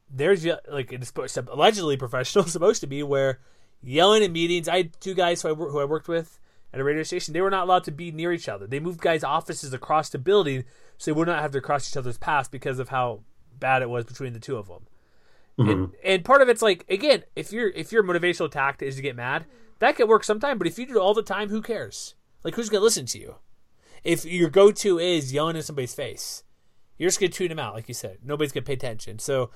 there's 0.10 0.46
like 0.70 0.92
it's 0.92 1.38
allegedly 1.38 1.98
professional 1.98 2.44
supposed 2.48 2.82
to 2.82 2.88
be 2.88 3.04
where 3.04 3.40
yelling 3.82 4.24
in 4.24 4.32
meetings. 4.32 4.68
I 4.68 4.78
had 4.78 5.00
two 5.02 5.14
guys 5.14 5.42
who 5.42 5.50
I, 5.50 5.54
who 5.56 5.80
I 5.80 5.86
worked 5.86 6.08
with 6.08 6.40
at 6.74 6.80
a 6.80 6.84
radio 6.84 7.04
station. 7.04 7.34
They 7.34 7.42
were 7.42 7.50
not 7.50 7.64
allowed 7.64 7.84
to 7.86 7.92
be 7.92 8.12
near 8.12 8.32
each 8.32 8.50
other. 8.50 8.68
They 8.68 8.80
moved 8.80 9.02
guys' 9.02 9.24
offices 9.24 9.74
across 9.74 10.10
the 10.10 10.18
building 10.18 10.64
so 10.98 11.12
they 11.12 11.18
would 11.18 11.28
not 11.28 11.42
have 11.42 11.52
to 11.52 11.62
cross 11.62 11.92
each 11.92 11.98
other's 11.98 12.18
paths 12.18 12.50
because 12.50 12.80
of 12.80 12.90
how 12.90 13.22
bad 13.60 13.82
it 13.82 13.90
was 13.90 14.06
between 14.06 14.34
the 14.34 14.40
two 14.40 14.58
of 14.58 14.68
them. 14.68 14.88
Mm-hmm. 15.60 15.70
And, 15.70 15.92
and, 16.04 16.26
part 16.26 16.42
of 16.42 16.50
it's 16.50 16.62
like 16.62 16.86
again, 16.90 17.24
if 17.36 17.52
your 17.52 17.70
if 17.70 17.92
your 17.92 18.04
motivational 18.04 18.50
tactic 18.50 18.88
is 18.88 18.96
to 18.96 19.02
get 19.02 19.16
mad, 19.16 19.46
that 19.80 19.96
could 19.96 20.08
work 20.08 20.24
sometime. 20.24 20.58
But 20.58 20.68
if 20.68 20.80
you 20.80 20.86
do 20.86 20.96
it 20.96 21.02
all 21.02 21.14
the 21.14 21.22
time, 21.22 21.50
who 21.50 21.62
cares? 21.62 22.16
Like 22.44 22.56
who's 22.56 22.70
gonna 22.70 22.84
listen 22.84 23.06
to 23.08 23.20
you? 23.20 23.36
If 24.04 24.26
your 24.26 24.50
go 24.50 24.72
to 24.72 24.98
is 24.98 25.34
yelling 25.34 25.56
in 25.56 25.62
somebody's 25.62 25.94
face, 25.94 26.44
you're 26.98 27.10
just 27.10 27.20
gonna 27.20 27.32
tune 27.32 27.50
them 27.50 27.60
out, 27.60 27.76
like 27.76 27.88
you 27.88 27.94
said. 27.94 28.20
Nobody's 28.24 28.52
gonna 28.52 28.66
pay 28.66 28.74
attention. 28.74 29.20
So 29.20 29.52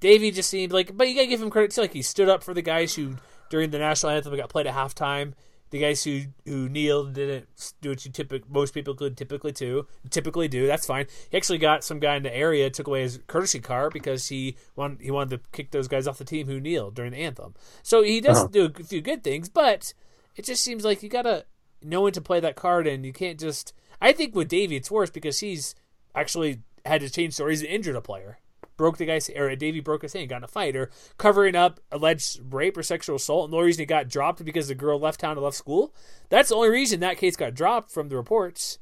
Davie 0.00 0.30
just 0.30 0.50
seemed 0.50 0.72
like, 0.72 0.96
but 0.96 1.08
you 1.08 1.14
gotta 1.14 1.28
give 1.28 1.42
him 1.42 1.50
credit 1.50 1.70
too. 1.70 1.82
Like 1.82 1.92
he 1.92 2.02
stood 2.02 2.28
up 2.28 2.42
for 2.42 2.52
the 2.52 2.62
guys 2.62 2.94
who 2.94 3.16
during 3.50 3.70
the 3.70 3.78
national 3.78 4.12
anthem 4.12 4.36
got 4.36 4.48
played 4.48 4.66
at 4.66 4.74
halftime. 4.74 5.34
The 5.70 5.80
guys 5.80 6.02
who 6.04 6.22
who 6.46 6.68
kneeled 6.68 7.14
didn't 7.14 7.48
do 7.80 7.90
what 7.90 8.04
you 8.04 8.10
typical 8.10 8.48
most 8.50 8.72
people 8.72 8.94
could 8.94 9.16
typically 9.16 9.52
do. 9.52 9.86
Typically 10.10 10.48
do. 10.48 10.66
That's 10.66 10.86
fine. 10.86 11.06
He 11.30 11.36
actually 11.36 11.58
got 11.58 11.84
some 11.84 11.98
guy 11.98 12.16
in 12.16 12.22
the 12.22 12.34
area 12.34 12.70
took 12.70 12.86
away 12.86 13.02
his 13.02 13.20
courtesy 13.26 13.60
car 13.60 13.90
because 13.90 14.28
he 14.28 14.56
wanted 14.76 15.02
he 15.02 15.10
wanted 15.10 15.30
to 15.30 15.42
kick 15.52 15.70
those 15.70 15.88
guys 15.88 16.06
off 16.06 16.18
the 16.18 16.24
team 16.24 16.46
who 16.46 16.60
kneeled 16.60 16.94
during 16.94 17.12
the 17.12 17.18
anthem. 17.18 17.54
So 17.82 18.02
he 18.02 18.20
does 18.20 18.38
uh-huh. 18.38 18.48
do 18.50 18.64
a 18.66 18.84
few 18.84 19.00
good 19.00 19.22
things, 19.22 19.48
but 19.48 19.92
it 20.36 20.44
just 20.44 20.62
seems 20.62 20.84
like 20.84 21.02
you 21.02 21.08
gotta 21.08 21.44
know 21.82 22.02
when 22.02 22.12
to 22.12 22.20
play 22.20 22.40
that 22.40 22.56
card, 22.56 22.86
and 22.86 23.04
you 23.04 23.12
can't 23.12 23.38
just. 23.38 23.72
I 24.00 24.12
think 24.12 24.34
with 24.34 24.48
Davie 24.48 24.76
it's 24.76 24.90
worse 24.90 25.10
because 25.10 25.40
he's 25.40 25.74
actually 26.14 26.62
had 26.84 27.00
to 27.00 27.10
change 27.10 27.34
stories 27.34 27.60
and 27.60 27.70
injured 27.70 27.96
a 27.96 28.00
player 28.00 28.38
broke 28.78 28.96
the 28.96 29.04
guy's 29.04 29.28
or 29.28 29.54
Davie 29.54 29.80
broke 29.80 30.00
his 30.00 30.14
hand, 30.14 30.30
got 30.30 30.38
in 30.38 30.44
a 30.44 30.48
fight, 30.48 30.74
or 30.74 30.88
covering 31.18 31.54
up 31.54 31.80
alleged 31.92 32.40
rape 32.50 32.78
or 32.78 32.82
sexual 32.82 33.16
assault. 33.16 33.44
And 33.44 33.52
the 33.52 33.58
only 33.58 33.66
reason 33.66 33.82
he 33.82 33.86
got 33.86 34.08
dropped 34.08 34.42
because 34.42 34.68
the 34.68 34.74
girl 34.74 34.98
left 34.98 35.20
town 35.20 35.32
and 35.32 35.42
left 35.42 35.56
school. 35.56 35.94
That's 36.30 36.48
the 36.48 36.54
only 36.54 36.70
reason 36.70 37.00
that 37.00 37.18
case 37.18 37.36
got 37.36 37.52
dropped 37.52 37.90
from 37.90 38.08
the 38.08 38.16
reports. 38.16 38.78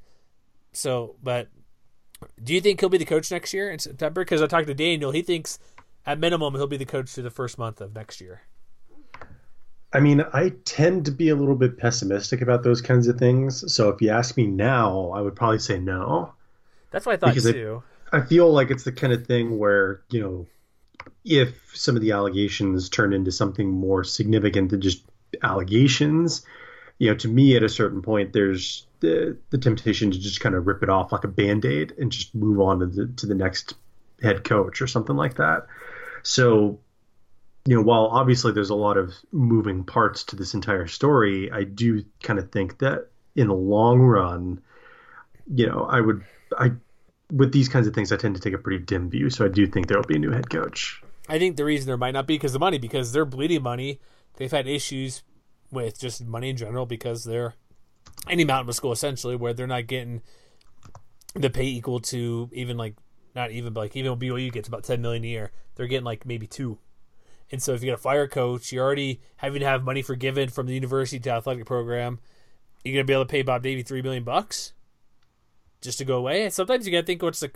So, 0.72 1.16
but 1.20 1.48
do 2.42 2.54
you 2.54 2.60
think 2.60 2.78
he'll 2.78 2.88
be 2.88 2.98
the 2.98 3.04
coach 3.04 3.30
next 3.32 3.52
year 3.52 3.70
in 3.70 3.80
September? 3.80 4.22
Because 4.22 4.40
I 4.40 4.46
talked 4.46 4.68
to 4.68 4.74
Daniel, 4.74 5.10
he 5.10 5.22
thinks 5.22 5.58
at 6.04 6.20
minimum 6.20 6.54
he'll 6.54 6.68
be 6.68 6.76
the 6.76 6.84
coach 6.84 7.10
through 7.10 7.24
the 7.24 7.30
first 7.30 7.58
month 7.58 7.80
of 7.80 7.94
next 7.94 8.20
year. 8.20 8.42
I 9.92 10.00
mean, 10.00 10.24
I 10.32 10.52
tend 10.64 11.06
to 11.06 11.10
be 11.10 11.30
a 11.30 11.34
little 11.34 11.54
bit 11.54 11.78
pessimistic 11.78 12.42
about 12.42 12.62
those 12.62 12.82
kinds 12.82 13.08
of 13.08 13.18
things. 13.18 13.72
So 13.72 13.88
if 13.88 14.02
you 14.02 14.10
ask 14.10 14.36
me 14.36 14.46
now, 14.46 15.10
I 15.14 15.20
would 15.22 15.34
probably 15.34 15.58
say 15.58 15.78
no. 15.78 16.34
That's 16.90 17.06
what 17.06 17.14
I 17.14 17.16
thought 17.16 17.34
because 17.34 17.50
too. 17.50 17.82
I, 17.82 17.95
I 18.16 18.24
feel 18.24 18.50
like 18.50 18.70
it's 18.70 18.84
the 18.84 18.92
kind 18.92 19.12
of 19.12 19.26
thing 19.26 19.58
where 19.58 20.02
you 20.08 20.20
know, 20.20 20.46
if 21.24 21.70
some 21.74 21.96
of 21.96 22.02
the 22.02 22.12
allegations 22.12 22.88
turn 22.88 23.12
into 23.12 23.30
something 23.30 23.70
more 23.70 24.04
significant 24.04 24.70
than 24.70 24.80
just 24.80 25.04
allegations, 25.42 26.44
you 26.98 27.10
know, 27.10 27.16
to 27.16 27.28
me 27.28 27.56
at 27.56 27.62
a 27.62 27.68
certain 27.68 28.00
point, 28.00 28.32
there's 28.32 28.86
the 29.00 29.36
the 29.50 29.58
temptation 29.58 30.10
to 30.10 30.18
just 30.18 30.40
kind 30.40 30.54
of 30.54 30.66
rip 30.66 30.82
it 30.82 30.88
off 30.88 31.12
like 31.12 31.24
a 31.24 31.28
band 31.28 31.66
aid 31.66 31.92
and 31.98 32.10
just 32.10 32.34
move 32.34 32.58
on 32.58 32.80
to 32.80 32.86
the 32.86 33.06
to 33.16 33.26
the 33.26 33.34
next 33.34 33.74
head 34.22 34.44
coach 34.44 34.80
or 34.80 34.86
something 34.86 35.16
like 35.16 35.34
that. 35.34 35.66
So, 36.22 36.78
you 37.66 37.76
know, 37.76 37.82
while 37.82 38.06
obviously 38.06 38.52
there's 38.52 38.70
a 38.70 38.74
lot 38.74 38.96
of 38.96 39.12
moving 39.30 39.84
parts 39.84 40.24
to 40.24 40.36
this 40.36 40.54
entire 40.54 40.86
story, 40.86 41.52
I 41.52 41.64
do 41.64 42.02
kind 42.22 42.38
of 42.38 42.50
think 42.50 42.78
that 42.78 43.08
in 43.34 43.48
the 43.48 43.54
long 43.54 44.00
run, 44.00 44.62
you 45.54 45.66
know, 45.66 45.84
I 45.84 46.00
would 46.00 46.24
I 46.58 46.72
with 47.30 47.52
these 47.52 47.68
kinds 47.68 47.86
of 47.86 47.94
things, 47.94 48.12
I 48.12 48.16
tend 48.16 48.34
to 48.34 48.40
take 48.40 48.54
a 48.54 48.58
pretty 48.58 48.84
dim 48.84 49.10
view. 49.10 49.30
So 49.30 49.44
I 49.44 49.48
do 49.48 49.66
think 49.66 49.88
there 49.88 49.98
will 49.98 50.04
be 50.04 50.16
a 50.16 50.20
new 50.20 50.30
head 50.30 50.50
coach. 50.50 51.02
I 51.28 51.38
think 51.38 51.56
the 51.56 51.64
reason 51.64 51.86
there 51.86 51.96
might 51.96 52.12
not 52.12 52.26
be 52.26 52.34
because 52.34 52.52
the 52.52 52.58
money, 52.58 52.78
because 52.78 53.12
they're 53.12 53.24
bleeding 53.24 53.62
money. 53.62 54.00
They've 54.36 54.50
had 54.50 54.68
issues 54.68 55.22
with 55.70 55.98
just 55.98 56.24
money 56.24 56.50
in 56.50 56.56
general 56.56 56.86
because 56.86 57.24
they're 57.24 57.54
any 58.28 58.44
mountain 58.44 58.68
of 58.68 58.74
school 58.74 58.92
essentially 58.92 59.34
where 59.34 59.52
they're 59.52 59.66
not 59.66 59.86
getting 59.86 60.22
the 61.34 61.50
pay 61.50 61.64
equal 61.64 62.00
to 62.00 62.48
even 62.52 62.76
like 62.76 62.94
not 63.34 63.50
even 63.50 63.72
but 63.72 63.80
like 63.80 63.96
even 63.96 64.16
BYU 64.16 64.52
gets 64.52 64.68
about 64.68 64.84
ten 64.84 65.02
million 65.02 65.24
a 65.24 65.28
year. 65.28 65.52
They're 65.74 65.86
getting 65.86 66.04
like 66.04 66.24
maybe 66.24 66.46
two. 66.46 66.78
And 67.50 67.62
so 67.62 67.74
if 67.74 67.82
you 67.82 67.86
get 67.86 67.98
a 67.98 68.02
fire 68.02 68.26
coach, 68.26 68.72
you're 68.72 68.84
already 68.84 69.20
having 69.36 69.60
to 69.60 69.66
have 69.66 69.84
money 69.84 70.02
forgiven 70.02 70.48
from 70.48 70.66
the 70.66 70.74
university 70.74 71.20
to 71.20 71.30
athletic 71.30 71.66
program. 71.66 72.20
You're 72.84 72.94
gonna 72.94 73.04
be 73.04 73.12
able 73.12 73.24
to 73.24 73.30
pay 73.30 73.42
Bob 73.42 73.62
Davie 73.62 73.82
three 73.82 74.02
million 74.02 74.22
bucks 74.22 74.72
just 75.80 75.98
to 75.98 76.04
go 76.04 76.16
away. 76.18 76.44
And 76.44 76.52
sometimes 76.52 76.86
you 76.86 76.92
gotta 76.92 77.06
think 77.06 77.22
what's 77.22 77.40
the 77.40 77.50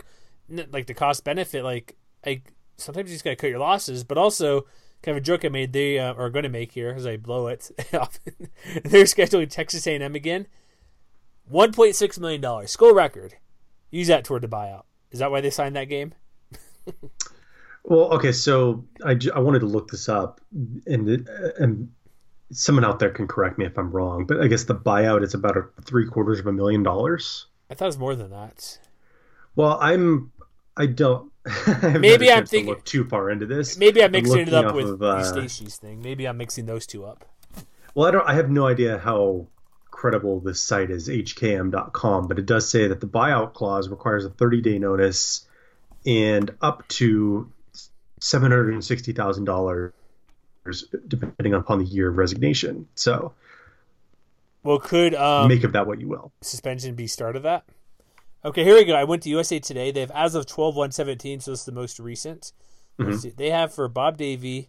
like 0.72 0.86
the 0.86 0.94
cost 0.94 1.24
benefit. 1.24 1.64
Like 1.64 1.96
like 2.24 2.52
sometimes 2.76 3.10
you 3.10 3.14
just 3.14 3.24
gotta 3.24 3.36
cut 3.36 3.50
your 3.50 3.58
losses, 3.58 4.04
but 4.04 4.18
also 4.18 4.66
kind 5.02 5.16
of 5.16 5.22
a 5.22 5.24
joke 5.24 5.44
I 5.44 5.48
made 5.48 5.72
they 5.72 5.98
uh, 5.98 6.14
are 6.14 6.30
going 6.30 6.42
to 6.42 6.48
make 6.48 6.72
here 6.72 6.92
as 6.96 7.06
I 7.06 7.16
blow 7.16 7.46
it. 7.46 7.70
They're 8.84 9.04
scheduling 9.04 9.48
Texas 9.48 9.86
A&M 9.86 10.14
again. 10.14 10.46
One 11.48 11.72
point 11.72 11.96
six 11.96 12.18
million 12.18 12.40
dollars, 12.40 12.70
school 12.70 12.94
record. 12.94 13.36
Use 13.90 14.06
that 14.06 14.24
toward 14.24 14.42
the 14.42 14.48
buyout. 14.48 14.84
Is 15.10 15.18
that 15.18 15.30
why 15.30 15.40
they 15.40 15.50
signed 15.50 15.74
that 15.74 15.86
game? 15.86 16.14
well, 17.84 18.12
okay, 18.14 18.30
so 18.30 18.84
I, 19.04 19.18
I 19.34 19.40
wanted 19.40 19.60
to 19.60 19.66
look 19.66 19.90
this 19.90 20.08
up, 20.08 20.40
and 20.86 21.28
and 21.58 21.90
someone 22.52 22.84
out 22.84 23.00
there 23.00 23.10
can 23.10 23.26
correct 23.26 23.58
me 23.58 23.64
if 23.64 23.76
I'm 23.76 23.90
wrong, 23.90 24.26
but 24.26 24.40
I 24.40 24.46
guess 24.46 24.64
the 24.64 24.74
buyout 24.74 25.24
is 25.24 25.34
about 25.34 25.56
a 25.56 25.64
three 25.82 26.06
quarters 26.06 26.38
of 26.38 26.46
a 26.46 26.52
million 26.52 26.82
dollars. 26.84 27.46
I 27.70 27.74
thought 27.74 27.84
it 27.84 27.88
was 27.88 27.98
more 27.98 28.16
than 28.16 28.30
that. 28.30 28.78
Well, 29.54 29.78
I'm. 29.80 30.32
I 30.76 30.86
don't. 30.86 31.30
maybe 31.82 32.30
I'm 32.30 32.46
thinking 32.46 32.68
look 32.68 32.84
too 32.84 33.04
far 33.04 33.30
into 33.30 33.46
this. 33.46 33.78
Maybe 33.78 34.02
I'm 34.02 34.12
mixing 34.12 34.40
I'm 34.40 34.48
it 34.48 34.54
up 34.54 34.74
with 34.74 34.88
of, 34.88 35.02
uh, 35.02 35.22
Stacey's 35.24 35.76
thing. 35.76 36.02
Maybe 36.02 36.26
I'm 36.26 36.36
mixing 36.36 36.66
those 36.66 36.86
two 36.86 37.04
up. 37.04 37.24
Well, 37.94 38.08
I 38.08 38.10
don't. 38.10 38.28
I 38.28 38.34
have 38.34 38.50
no 38.50 38.66
idea 38.66 38.98
how 38.98 39.46
credible 39.90 40.40
this 40.40 40.62
site 40.62 40.90
is, 40.90 41.08
HKM.com, 41.08 42.26
but 42.26 42.38
it 42.38 42.46
does 42.46 42.68
say 42.68 42.88
that 42.88 43.00
the 43.00 43.06
buyout 43.06 43.52
clause 43.52 43.88
requires 43.88 44.24
a 44.24 44.30
30 44.30 44.62
day 44.62 44.78
notice 44.78 45.46
and 46.06 46.50
up 46.62 46.88
to 46.88 47.52
seven 48.20 48.50
hundred 48.50 48.72
and 48.72 48.84
sixty 48.84 49.12
thousand 49.12 49.44
dollars, 49.44 49.92
depending 51.06 51.54
upon 51.54 51.78
the 51.78 51.84
year 51.84 52.08
of 52.08 52.16
resignation. 52.16 52.88
So 52.94 53.32
well, 54.62 54.78
could 54.78 55.14
um, 55.14 55.48
make 55.48 55.64
of 55.64 55.72
that 55.72 55.86
what 55.86 56.00
you 56.00 56.08
will. 56.08 56.32
Suspension 56.42 56.94
be 56.94 57.06
start 57.06 57.36
of 57.36 57.42
that? 57.44 57.64
Okay, 58.44 58.64
here 58.64 58.74
we 58.74 58.84
go. 58.84 58.94
I 58.94 59.04
went 59.04 59.22
to 59.24 59.28
USA 59.30 59.58
Today. 59.58 59.90
They 59.90 60.00
have 60.00 60.10
as 60.12 60.34
of 60.34 60.46
12 60.46 60.74
117, 60.76 61.40
so 61.40 61.50
this 61.50 61.60
is 61.60 61.66
the 61.66 61.72
most 61.72 61.98
recent. 61.98 62.52
Mm-hmm. 62.98 63.30
They 63.36 63.50
have 63.50 63.74
for 63.74 63.88
Bob 63.88 64.16
Davie, 64.16 64.68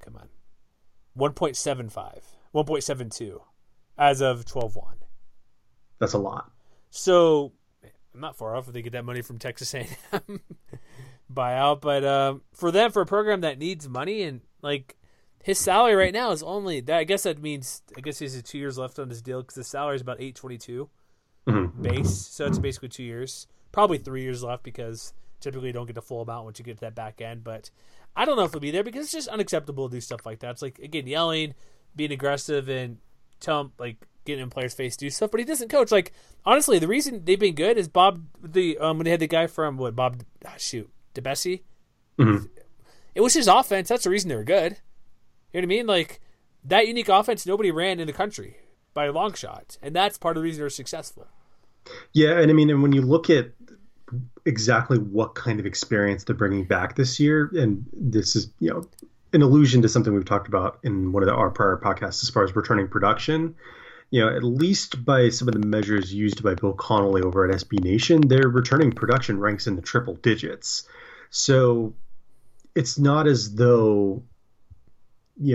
come 0.00 0.16
on, 0.16 0.28
1.75, 1.18 2.20
1.72 2.54 3.40
as 3.96 4.20
of 4.20 4.44
12 4.44 4.76
1. 4.76 4.96
That's 5.98 6.12
a 6.12 6.18
lot. 6.18 6.50
So 6.90 7.52
I'm 8.14 8.20
not 8.20 8.36
far 8.36 8.56
off 8.56 8.68
if 8.68 8.74
they 8.74 8.82
get 8.82 8.92
that 8.92 9.04
money 9.04 9.22
from 9.22 9.38
Texas 9.38 9.74
A&M 9.74 10.40
buyout, 11.32 11.80
but 11.80 12.04
um, 12.04 12.42
for 12.52 12.70
them, 12.70 12.90
for 12.90 13.02
a 13.02 13.06
program 13.06 13.40
that 13.42 13.58
needs 13.58 13.88
money 13.88 14.22
and 14.22 14.40
like 14.62 14.96
his 15.42 15.58
salary 15.58 15.94
right 15.94 16.12
now 16.12 16.30
is 16.32 16.42
only 16.42 16.80
that. 16.80 16.96
I 16.96 17.04
guess 17.04 17.22
that 17.22 17.40
means 17.40 17.82
I 17.96 18.00
guess 18.00 18.18
he 18.18 18.24
has 18.24 18.42
two 18.42 18.58
years 18.58 18.78
left 18.78 18.98
on 18.98 19.08
his 19.08 19.22
deal 19.22 19.40
because 19.40 19.54
the 19.54 19.64
salary 19.64 19.96
is 19.96 20.02
about 20.02 20.20
eight 20.20 20.34
twenty 20.34 20.58
two 20.58 20.90
mm-hmm. 21.46 21.82
base, 21.82 22.14
so 22.14 22.46
it's 22.46 22.58
basically 22.58 22.88
two 22.88 23.04
years, 23.04 23.46
probably 23.72 23.98
three 23.98 24.22
years 24.22 24.42
left 24.42 24.62
because 24.62 25.12
typically 25.40 25.68
you 25.68 25.72
don't 25.72 25.86
get 25.86 25.94
the 25.94 26.02
full 26.02 26.22
amount 26.22 26.44
once 26.44 26.58
you 26.58 26.64
get 26.64 26.76
to 26.76 26.80
that 26.82 26.94
back 26.94 27.20
end. 27.20 27.44
But 27.44 27.70
I 28.16 28.24
don't 28.24 28.36
know 28.36 28.44
if 28.44 28.52
he'll 28.52 28.60
be 28.60 28.70
there 28.70 28.84
because 28.84 29.04
it's 29.04 29.12
just 29.12 29.28
unacceptable 29.28 29.88
to 29.88 29.96
do 29.96 30.00
stuff 30.00 30.26
like 30.26 30.40
that. 30.40 30.50
It's 30.50 30.62
like 30.62 30.78
again 30.78 31.06
yelling, 31.06 31.54
being 31.94 32.12
aggressive, 32.12 32.68
and 32.68 32.98
tell 33.40 33.62
him 33.62 33.72
like 33.78 33.96
getting 34.24 34.42
in 34.42 34.50
players' 34.50 34.74
face 34.74 34.96
do 34.96 35.08
stuff. 35.08 35.30
But 35.30 35.40
he 35.40 35.46
doesn't 35.46 35.68
coach. 35.68 35.90
Like 35.90 36.12
honestly, 36.44 36.78
the 36.78 36.88
reason 36.88 37.24
they've 37.24 37.38
been 37.38 37.54
good 37.54 37.78
is 37.78 37.88
Bob 37.88 38.24
the 38.42 38.78
um 38.78 38.98
when 38.98 39.04
they 39.04 39.10
had 39.10 39.20
the 39.20 39.28
guy 39.28 39.46
from 39.46 39.76
what 39.76 39.96
Bob 39.96 40.22
ah, 40.46 40.54
shoot 40.58 40.90
DeBesse. 41.14 41.62
Mm-hmm. 42.18 42.46
It 43.14 43.20
was 43.20 43.34
his 43.34 43.48
offense. 43.48 43.88
That's 43.88 44.04
the 44.04 44.10
reason 44.10 44.28
they 44.28 44.36
were 44.36 44.44
good. 44.44 44.78
You 45.52 45.60
know 45.60 45.66
what 45.66 45.72
I 45.72 45.76
mean? 45.76 45.86
Like 45.86 46.20
that 46.64 46.86
unique 46.86 47.08
offense, 47.08 47.46
nobody 47.46 47.70
ran 47.70 48.00
in 48.00 48.06
the 48.06 48.12
country 48.12 48.58
by 48.94 49.06
a 49.06 49.12
long 49.12 49.32
shot, 49.32 49.78
and 49.82 49.94
that's 49.94 50.18
part 50.18 50.36
of 50.36 50.42
the 50.42 50.44
reason 50.44 50.60
they're 50.60 50.70
successful. 50.70 51.26
Yeah, 52.12 52.38
and 52.38 52.50
I 52.50 52.54
mean, 52.54 52.70
and 52.70 52.82
when 52.82 52.92
you 52.92 53.02
look 53.02 53.30
at 53.30 53.52
exactly 54.44 54.98
what 54.98 55.34
kind 55.34 55.60
of 55.60 55.66
experience 55.66 56.24
they're 56.24 56.36
bringing 56.36 56.64
back 56.64 56.96
this 56.96 57.20
year, 57.20 57.50
and 57.54 57.86
this 57.92 58.36
is 58.36 58.50
you 58.58 58.70
know 58.70 58.88
an 59.32 59.42
allusion 59.42 59.82
to 59.82 59.88
something 59.88 60.14
we've 60.14 60.24
talked 60.24 60.48
about 60.48 60.78
in 60.82 61.12
one 61.12 61.22
of 61.22 61.28
the, 61.28 61.34
our 61.34 61.50
prior 61.50 61.80
podcasts 61.82 62.22
as 62.22 62.30
far 62.30 62.44
as 62.44 62.54
returning 62.56 62.88
production. 62.88 63.54
You 64.10 64.22
know, 64.22 64.34
at 64.34 64.42
least 64.42 65.04
by 65.04 65.28
some 65.28 65.48
of 65.48 65.54
the 65.54 65.66
measures 65.66 66.12
used 66.14 66.42
by 66.42 66.54
Bill 66.54 66.72
Connolly 66.72 67.20
over 67.20 67.46
at 67.46 67.54
SB 67.54 67.84
Nation, 67.84 68.22
their 68.22 68.48
returning 68.48 68.92
production 68.92 69.38
ranks 69.38 69.66
in 69.66 69.76
the 69.76 69.82
triple 69.82 70.14
digits. 70.14 70.88
So 71.28 71.94
it's 72.74 72.98
not 72.98 73.26
as 73.26 73.54
though 73.54 74.22
you 75.40 75.54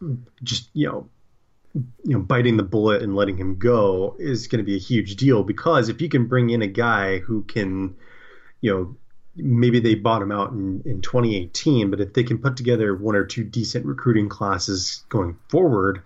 know, 0.00 0.16
just 0.42 0.68
you 0.72 0.88
know, 0.88 1.08
you 1.74 2.16
know, 2.16 2.20
biting 2.20 2.56
the 2.56 2.62
bullet 2.62 3.02
and 3.02 3.16
letting 3.16 3.36
him 3.36 3.58
go 3.58 4.16
is 4.18 4.46
going 4.46 4.58
to 4.58 4.64
be 4.64 4.76
a 4.76 4.80
huge 4.80 5.16
deal 5.16 5.42
because 5.42 5.88
if 5.88 6.00
you 6.00 6.08
can 6.08 6.26
bring 6.26 6.50
in 6.50 6.62
a 6.62 6.66
guy 6.66 7.18
who 7.18 7.42
can, 7.44 7.94
you 8.60 8.70
know, 8.72 8.96
maybe 9.36 9.80
they 9.80 9.94
bought 9.94 10.22
him 10.22 10.32
out 10.32 10.52
in, 10.52 10.82
in 10.84 11.00
2018, 11.00 11.90
but 11.90 12.00
if 12.00 12.12
they 12.12 12.22
can 12.22 12.38
put 12.38 12.56
together 12.56 12.94
one 12.94 13.16
or 13.16 13.24
two 13.24 13.44
decent 13.44 13.86
recruiting 13.86 14.28
classes 14.28 15.04
going 15.08 15.38
forward, 15.48 16.02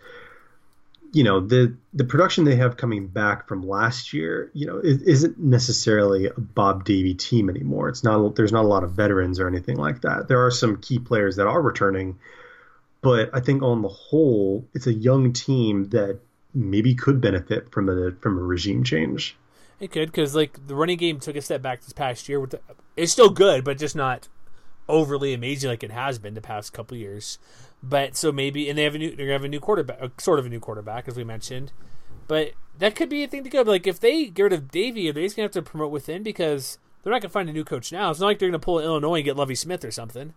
you 1.12 1.24
know 1.24 1.40
the 1.40 1.74
the 1.94 2.04
production 2.04 2.44
they 2.44 2.56
have 2.56 2.76
coming 2.76 3.06
back 3.06 3.48
from 3.48 3.66
last 3.66 4.12
year, 4.12 4.50
you 4.52 4.66
know, 4.66 4.80
isn't 4.82 5.38
necessarily 5.38 6.26
a 6.26 6.32
Bob 6.38 6.84
Davie 6.84 7.14
team 7.14 7.48
anymore. 7.48 7.88
It's 7.88 8.04
not 8.04 8.36
there's 8.36 8.52
not 8.52 8.66
a 8.66 8.68
lot 8.68 8.84
of 8.84 8.92
veterans 8.92 9.40
or 9.40 9.48
anything 9.48 9.78
like 9.78 10.02
that. 10.02 10.28
There 10.28 10.44
are 10.44 10.50
some 10.50 10.76
key 10.76 10.98
players 10.98 11.36
that 11.36 11.46
are 11.46 11.62
returning, 11.62 12.18
but 13.02 13.30
I 13.32 13.40
think 13.40 13.62
on 13.62 13.82
the 13.82 13.88
whole, 13.88 14.66
it's 14.74 14.86
a 14.86 14.92
young 14.92 15.32
team 15.32 15.90
that 15.90 16.20
maybe 16.54 16.94
could 16.94 17.20
benefit 17.20 17.70
from 17.70 17.88
a 17.88 18.12
from 18.12 18.38
a 18.38 18.42
regime 18.42 18.82
change. 18.82 19.36
It 19.78 19.92
could 19.92 20.10
because 20.10 20.34
like 20.34 20.66
the 20.66 20.74
running 20.74 20.96
game 20.96 21.20
took 21.20 21.36
a 21.36 21.42
step 21.42 21.62
back 21.62 21.82
this 21.82 21.92
past 21.92 22.28
year. 22.28 22.44
The, 22.46 22.60
It's 22.96 23.12
still 23.12 23.30
good, 23.30 23.64
but 23.64 23.78
just 23.78 23.94
not 23.94 24.28
overly 24.88 25.34
amazing 25.34 25.68
like 25.70 25.82
it 25.82 25.90
has 25.90 26.18
been 26.18 26.34
the 26.34 26.40
past 26.40 26.72
couple 26.72 26.96
years. 26.96 27.38
But 27.82 28.16
so 28.16 28.32
maybe, 28.32 28.68
and 28.68 28.78
they 28.78 28.84
have 28.84 28.94
a 28.94 28.98
new, 28.98 29.14
they 29.14 29.26
have 29.26 29.44
a 29.44 29.48
new 29.48 29.60
quarterback, 29.60 29.98
uh, 30.00 30.08
sort 30.18 30.38
of 30.38 30.46
a 30.46 30.48
new 30.48 30.60
quarterback, 30.60 31.06
as 31.08 31.16
we 31.16 31.24
mentioned. 31.24 31.72
But 32.26 32.52
that 32.78 32.96
could 32.96 33.08
be 33.08 33.22
a 33.22 33.28
thing 33.28 33.44
to 33.44 33.50
go. 33.50 33.64
But 33.64 33.70
like 33.70 33.86
if 33.86 34.00
they 34.00 34.26
get 34.26 34.44
rid 34.44 34.52
of 34.52 34.70
Davie, 34.70 35.08
are 35.10 35.12
they 35.12 35.22
just 35.22 35.36
gonna 35.36 35.44
have 35.44 35.52
to 35.52 35.62
promote 35.62 35.92
within 35.92 36.22
because 36.22 36.78
they're 37.02 37.12
not 37.12 37.22
gonna 37.22 37.30
find 37.30 37.48
a 37.48 37.52
new 37.52 37.64
coach 37.64 37.92
now? 37.92 38.10
It's 38.10 38.20
not 38.20 38.26
like 38.26 38.38
they're 38.38 38.48
gonna 38.48 38.58
pull 38.58 38.80
Illinois 38.80 39.16
and 39.16 39.24
get 39.24 39.36
Lovie 39.36 39.54
Smith 39.54 39.84
or 39.84 39.90
something. 39.90 40.34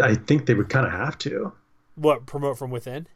I 0.00 0.14
think 0.14 0.46
they 0.46 0.54
would 0.54 0.68
kind 0.68 0.86
of 0.86 0.92
have 0.92 1.18
to. 1.18 1.52
What 1.94 2.26
promote 2.26 2.58
from 2.58 2.70
within? 2.70 3.06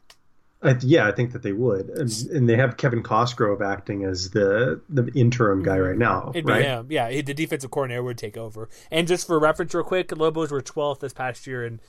I, 0.63 0.77
yeah, 0.81 1.07
I 1.07 1.11
think 1.11 1.31
that 1.31 1.41
they 1.41 1.53
would, 1.53 1.89
and, 1.89 2.11
and, 2.31 2.47
they 2.47 2.55
have 2.55 2.77
Kevin 2.77 3.01
Cosgrove 3.01 3.63
acting 3.63 4.03
as 4.03 4.29
the 4.29 4.79
the 4.89 5.07
interim 5.15 5.63
guy 5.63 5.79
right 5.79 5.97
now. 5.97 6.31
It'd 6.35 6.47
right? 6.47 6.63
him. 6.63 6.87
Yeah, 6.91 7.09
the 7.09 7.33
defensive 7.33 7.71
coordinator 7.71 8.03
would 8.03 8.19
take 8.19 8.37
over. 8.37 8.69
And 8.91 9.07
just 9.07 9.25
for 9.25 9.39
reference, 9.39 9.73
real 9.73 9.83
quick, 9.83 10.15
Lobos 10.15 10.51
were 10.51 10.61
12th 10.61 10.99
this 10.99 11.13
past 11.13 11.47
year 11.47 11.65
in 11.65 11.79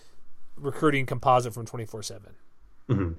recruiting 0.57 1.05
composite 1.05 1.53
from 1.53 1.66
24 1.66 2.03
seven. 2.03 2.35
Mm-hmm. 2.88 3.12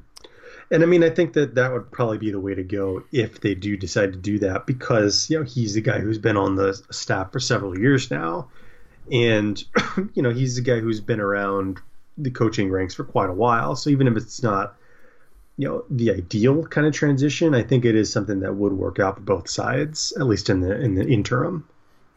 And 0.71 0.84
I 0.84 0.86
mean, 0.88 1.04
I 1.04 1.12
think 1.12 1.34
that 1.34 1.54
that 1.56 1.71
would 1.71 1.91
probably 1.91 2.17
be 2.17 2.32
the 2.32 2.39
way 2.39 2.56
to 2.56 2.63
go 2.63 3.04
if 3.12 3.41
they 3.41 3.54
do 3.54 3.78
decide 3.78 4.13
to 4.13 4.17
do 4.17 4.39
that, 4.39 4.65
because 4.65 5.30
you 5.30 5.38
know 5.38 5.45
he's 5.45 5.76
the 5.76 5.82
guy 5.82 5.99
who's 5.99 6.17
been 6.17 6.38
on 6.38 6.56
the 6.56 6.73
staff 6.89 7.32
for 7.32 7.39
several 7.39 7.78
years 7.78 8.10
now, 8.10 8.49
and 9.12 9.63
you 10.13 10.22
know 10.22 10.32
he's 10.32 10.56
the 10.56 10.62
guy 10.62 10.80
who's 10.80 11.00
been 11.00 11.20
around 11.20 11.80
the 12.18 12.32
coaching 12.32 12.72
ranks 12.72 12.94
for 12.94 13.04
quite 13.04 13.30
a 13.30 13.34
while. 13.34 13.76
So 13.76 13.89
even 13.89 14.08
if 14.08 14.16
it's 14.18 14.44
not 14.44 14.76
you 15.58 15.68
know 15.68 15.86
the 15.89 16.12
ideal 16.12 16.66
kind 16.68 16.88
of 16.88 16.94
transition, 16.94 17.54
I 17.54 17.63
think 17.63 17.86
it 17.86 17.96
is 17.96 18.12
something 18.12 18.39
that 18.39 18.56
would 18.56 18.74
work 18.74 19.00
out 19.00 19.16
for 19.16 19.22
both 19.22 19.50
sides, 19.50 20.13
at 20.20 20.26
least 20.26 20.50
in 20.50 20.62
the 20.62 20.80
in 20.80 20.96
the 20.96 21.08
interim. 21.08 21.68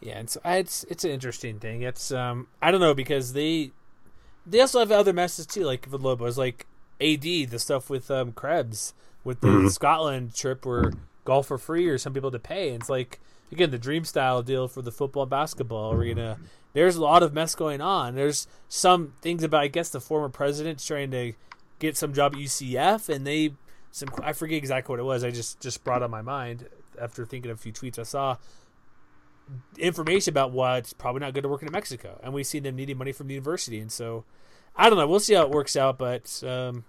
Yeah, 0.01 0.21
it's 0.21 0.37
it's 0.45 0.85
it's 0.85 1.05
an 1.05 1.11
interesting 1.11 1.59
thing. 1.59 1.83
It's 1.83 2.13
um 2.13 2.49
I 2.63 2.71
don't 2.71 2.81
know 2.81 2.95
because 2.95 3.33
they 3.33 3.73
they 4.47 4.61
also 4.61 4.79
have 4.79 4.93
other 4.93 5.13
messes 5.13 5.47
too, 5.47 5.65
like 5.65 5.87
with 5.91 6.01
Lobos, 6.01 6.39
like 6.39 6.67
AD 7.01 7.23
the 7.23 7.59
stuff 7.59 7.91
with 7.91 8.11
um 8.11 8.33
Krebs 8.33 8.95
with 9.25 9.41
the 9.41 9.49
mm-hmm. 9.49 9.69
Scotland 9.69 10.35
trip 10.35 10.65
where 10.65 10.93
golf 11.25 11.49
for 11.49 11.59
free 11.59 11.89
or 11.89 11.99
some 11.99 12.15
people 12.15 12.31
to 12.31 12.39
pay. 12.39 12.69
And 12.69 12.81
it's 12.81 12.91
like 12.91 13.21
again 13.53 13.71
the 13.71 13.79
dream 13.79 14.05
style 14.05 14.43
deal 14.43 14.69
for 14.69 14.83
the 14.83 14.93
football 14.93 15.27
basketball 15.27 15.93
arena. 15.93 16.39
There's 16.77 16.97
a 16.97 17.01
lot 17.01 17.23
of 17.23 17.33
mess 17.33 17.55
going 17.55 17.81
on. 17.81 18.17
There's 18.17 18.47
some 18.69 19.15
things 19.23 19.43
about 19.43 19.63
I 19.63 19.69
guess 19.69 19.89
the 19.89 19.99
former 19.99 20.29
president's 20.29 20.85
trying 20.85 21.11
to 21.13 21.33
get 21.79 21.97
some 21.97 22.13
job 22.13 22.35
at 22.35 22.39
UCF, 22.39 23.09
and 23.09 23.27
they 23.27 23.55
some 23.91 24.11
I 24.23 24.35
forget 24.35 24.59
exactly 24.59 24.93
what 24.93 25.01
it 25.01 25.05
was. 25.05 25.25
I 25.25 25.31
just 25.31 25.59
just 25.59 25.85
brought 25.85 26.03
on 26.03 26.11
my 26.11 26.21
mind 26.21 26.69
after 27.01 27.25
thinking 27.25 27.51
of 27.51 27.57
a 27.57 27.61
few 27.63 27.73
tweets 27.73 27.99
I 27.99 28.03
saw 28.03 28.37
information 29.79 30.35
about 30.35 30.53
what's 30.53 30.93
probably 30.93 31.21
not 31.21 31.33
good 31.33 31.45
to 31.45 31.49
work 31.49 31.63
in 31.63 31.73
Mexico, 31.73 32.21
and 32.23 32.35
we've 32.35 32.47
seen 32.47 32.65
them 32.65 32.77
needing 32.77 32.99
money 32.99 33.13
from 33.13 33.29
the 33.29 33.33
university, 33.33 33.79
and 33.81 33.91
so 33.91 34.27
I 34.77 34.91
don't 34.91 34.99
know. 34.99 35.07
We'll 35.07 35.19
see 35.19 35.33
how 35.33 35.45
it 35.45 35.51
works 35.51 35.77
out, 35.77 35.97
but 35.97 36.43
um, 36.47 36.85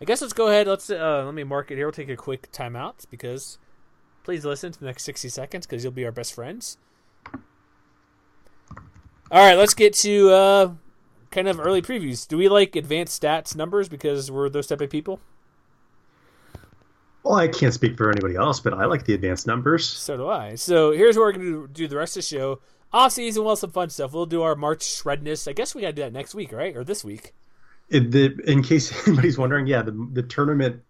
I 0.00 0.06
guess 0.06 0.22
let's 0.22 0.32
go 0.32 0.48
ahead. 0.48 0.66
Let's 0.66 0.88
uh, 0.88 1.24
let 1.26 1.34
me 1.34 1.44
mark 1.44 1.70
it 1.70 1.76
here. 1.76 1.84
We'll 1.84 1.92
take 1.92 2.08
a 2.08 2.16
quick 2.16 2.50
timeout 2.52 3.04
because 3.10 3.58
please 4.24 4.46
listen 4.46 4.72
to 4.72 4.80
the 4.80 4.86
next 4.86 5.02
sixty 5.02 5.28
seconds 5.28 5.66
because 5.66 5.84
you'll 5.84 5.92
be 5.92 6.06
our 6.06 6.10
best 6.10 6.32
friends. 6.32 6.78
All 9.32 9.40
right, 9.40 9.56
let's 9.56 9.72
get 9.72 9.94
to 9.94 10.30
uh, 10.30 10.72
kind 11.30 11.48
of 11.48 11.58
early 11.58 11.80
previews. 11.80 12.28
Do 12.28 12.36
we 12.36 12.50
like 12.50 12.76
advanced 12.76 13.22
stats 13.22 13.56
numbers 13.56 13.88
because 13.88 14.30
we're 14.30 14.50
those 14.50 14.66
type 14.66 14.82
of 14.82 14.90
people? 14.90 15.20
Well, 17.22 17.36
I 17.36 17.48
can't 17.48 17.72
speak 17.72 17.96
for 17.96 18.10
anybody 18.10 18.36
else, 18.36 18.60
but 18.60 18.74
I 18.74 18.84
like 18.84 19.06
the 19.06 19.14
advanced 19.14 19.46
numbers. 19.46 19.88
So 19.88 20.18
do 20.18 20.28
I. 20.28 20.56
So 20.56 20.90
here's 20.90 21.16
what 21.16 21.22
we're 21.22 21.32
going 21.32 21.50
to 21.52 21.68
do 21.68 21.88
the 21.88 21.96
rest 21.96 22.14
of 22.18 22.24
the 22.24 22.26
show. 22.28 22.60
Off 22.92 23.12
season, 23.12 23.42
well, 23.42 23.56
some 23.56 23.70
fun 23.70 23.88
stuff. 23.88 24.12
We'll 24.12 24.26
do 24.26 24.42
our 24.42 24.54
March 24.54 24.80
shredness. 24.80 25.48
I 25.48 25.54
guess 25.54 25.74
we 25.74 25.80
got 25.80 25.88
to 25.88 25.92
do 25.94 26.02
that 26.02 26.12
next 26.12 26.34
week, 26.34 26.52
right? 26.52 26.76
Or 26.76 26.84
this 26.84 27.02
week. 27.02 27.32
In, 27.88 28.10
the, 28.10 28.38
in 28.46 28.62
case 28.62 28.92
anybody's 29.08 29.38
wondering, 29.38 29.66
yeah, 29.66 29.80
the, 29.80 29.92
the 30.12 30.24
tournament 30.24 30.82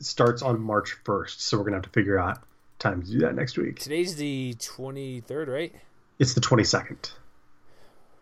starts 0.00 0.42
on 0.42 0.60
March 0.60 0.96
1st, 1.04 1.38
so 1.38 1.58
we're 1.58 1.62
going 1.62 1.74
to 1.74 1.76
have 1.76 1.84
to 1.84 1.90
figure 1.90 2.18
out 2.18 2.38
time 2.80 3.02
to 3.02 3.08
do 3.08 3.20
that 3.20 3.36
next 3.36 3.56
week. 3.56 3.78
Today's 3.78 4.16
the 4.16 4.54
23rd, 4.54 5.46
right? 5.46 5.72
It's 6.18 6.34
the 6.34 6.40
22nd. 6.40 7.12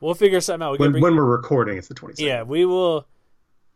We'll 0.03 0.15
figure 0.15 0.41
something 0.41 0.67
out. 0.67 0.73
We 0.73 0.79
when, 0.79 0.93
bring... 0.93 1.03
when 1.03 1.17
we're 1.17 1.25
recording, 1.25 1.79
it's 1.79 1.87
the 1.87 1.95
22nd. 1.95 2.19
Yeah, 2.19 2.43
we 2.43 2.65
will. 2.65 3.07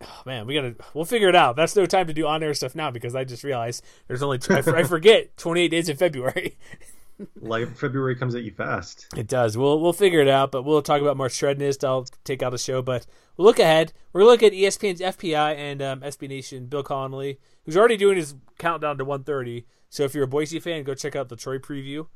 Oh, 0.03 0.23
man, 0.27 0.47
we 0.47 0.55
gotta. 0.55 0.75
We'll 0.93 1.05
figure 1.05 1.29
it 1.29 1.37
out. 1.37 1.55
That's 1.55 1.77
no 1.77 1.87
time 1.87 2.09
to 2.09 2.13
do 2.13 2.27
on-air 2.27 2.53
stuff 2.53 2.75
now 2.75 2.91
because 2.91 3.15
I 3.15 3.23
just 3.23 3.45
realized 3.45 3.85
there's 4.09 4.25
only. 4.25 4.41
I, 4.51 4.59
I 4.59 4.83
forget 4.89 5.37
28 5.37 5.69
days 5.69 5.89
in 5.89 5.97
February. 5.97 6.59
like 7.41 7.77
February 7.77 8.17
comes 8.17 8.35
at 8.35 8.43
you 8.43 8.51
fast. 8.51 9.07
It 9.17 9.29
does. 9.29 9.57
We'll 9.57 9.81
we'll 9.81 9.93
figure 9.93 10.21
it 10.21 10.27
out, 10.27 10.51
but 10.51 10.65
we'll 10.65 10.83
talk 10.83 11.01
about 11.01 11.17
more 11.17 11.29
Shrednist. 11.29 11.87
I'll 11.87 12.07
take 12.25 12.43
out 12.43 12.51
the 12.51 12.59
show, 12.59 12.83
but 12.83 13.07
we'll 13.37 13.47
look 13.47 13.61
ahead. 13.61 13.93
We're 14.13 14.23
gonna 14.23 14.33
look 14.33 14.43
at 14.43 14.53
ESPN's 14.53 15.01
FPI 15.01 15.57
and 15.57 15.81
um, 15.81 16.01
SB 16.01 16.29
Nation. 16.29 16.67
Bill 16.67 16.83
Connolly, 16.83 17.39
who's 17.65 17.77
already 17.77 17.97
doing 17.97 18.17
his 18.17 18.35
countdown 18.59 18.99
to 18.99 19.05
130. 19.05 19.65
So 19.89 20.03
if 20.03 20.13
you're 20.13 20.25
a 20.25 20.29
Boise 20.29 20.59
fan, 20.59 20.83
go 20.83 20.95
check 20.95 21.15
out 21.15 21.29
the 21.29 21.37
Troy 21.37 21.59
preview 21.59 22.09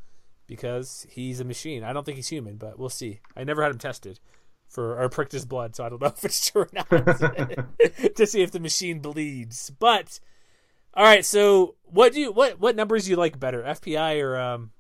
because 0.51 1.07
he's 1.09 1.39
a 1.39 1.45
machine. 1.45 1.85
I 1.85 1.93
don't 1.93 2.05
think 2.05 2.17
he's 2.17 2.27
human, 2.27 2.57
but 2.57 2.77
we'll 2.77 2.89
see. 2.89 3.21
I 3.37 3.45
never 3.45 3.63
had 3.63 3.71
him 3.71 3.79
tested 3.79 4.19
for 4.69 5.01
or 5.01 5.09
pricked 5.09 5.31
his 5.31 5.45
blood, 5.45 5.77
so 5.77 5.85
I 5.85 5.89
don't 5.89 6.03
know 6.03 6.09
if 6.17 6.25
it's 6.25 6.51
true 6.51 6.63
or 6.63 6.69
not 6.73 6.89
to 8.17 8.27
see 8.27 8.43
if 8.43 8.51
the 8.51 8.59
machine 8.59 8.99
bleeds. 8.99 9.71
But 9.79 10.19
all 10.93 11.05
right, 11.05 11.25
so 11.25 11.77
what 11.85 12.13
do 12.13 12.21
you 12.21 12.33
what 12.33 12.59
what 12.59 12.75
numbers 12.75 13.05
do 13.05 13.13
you 13.13 13.17
like 13.17 13.39
better, 13.39 13.63
FPI 13.63 14.21
or 14.21 14.41
um, 14.41 14.73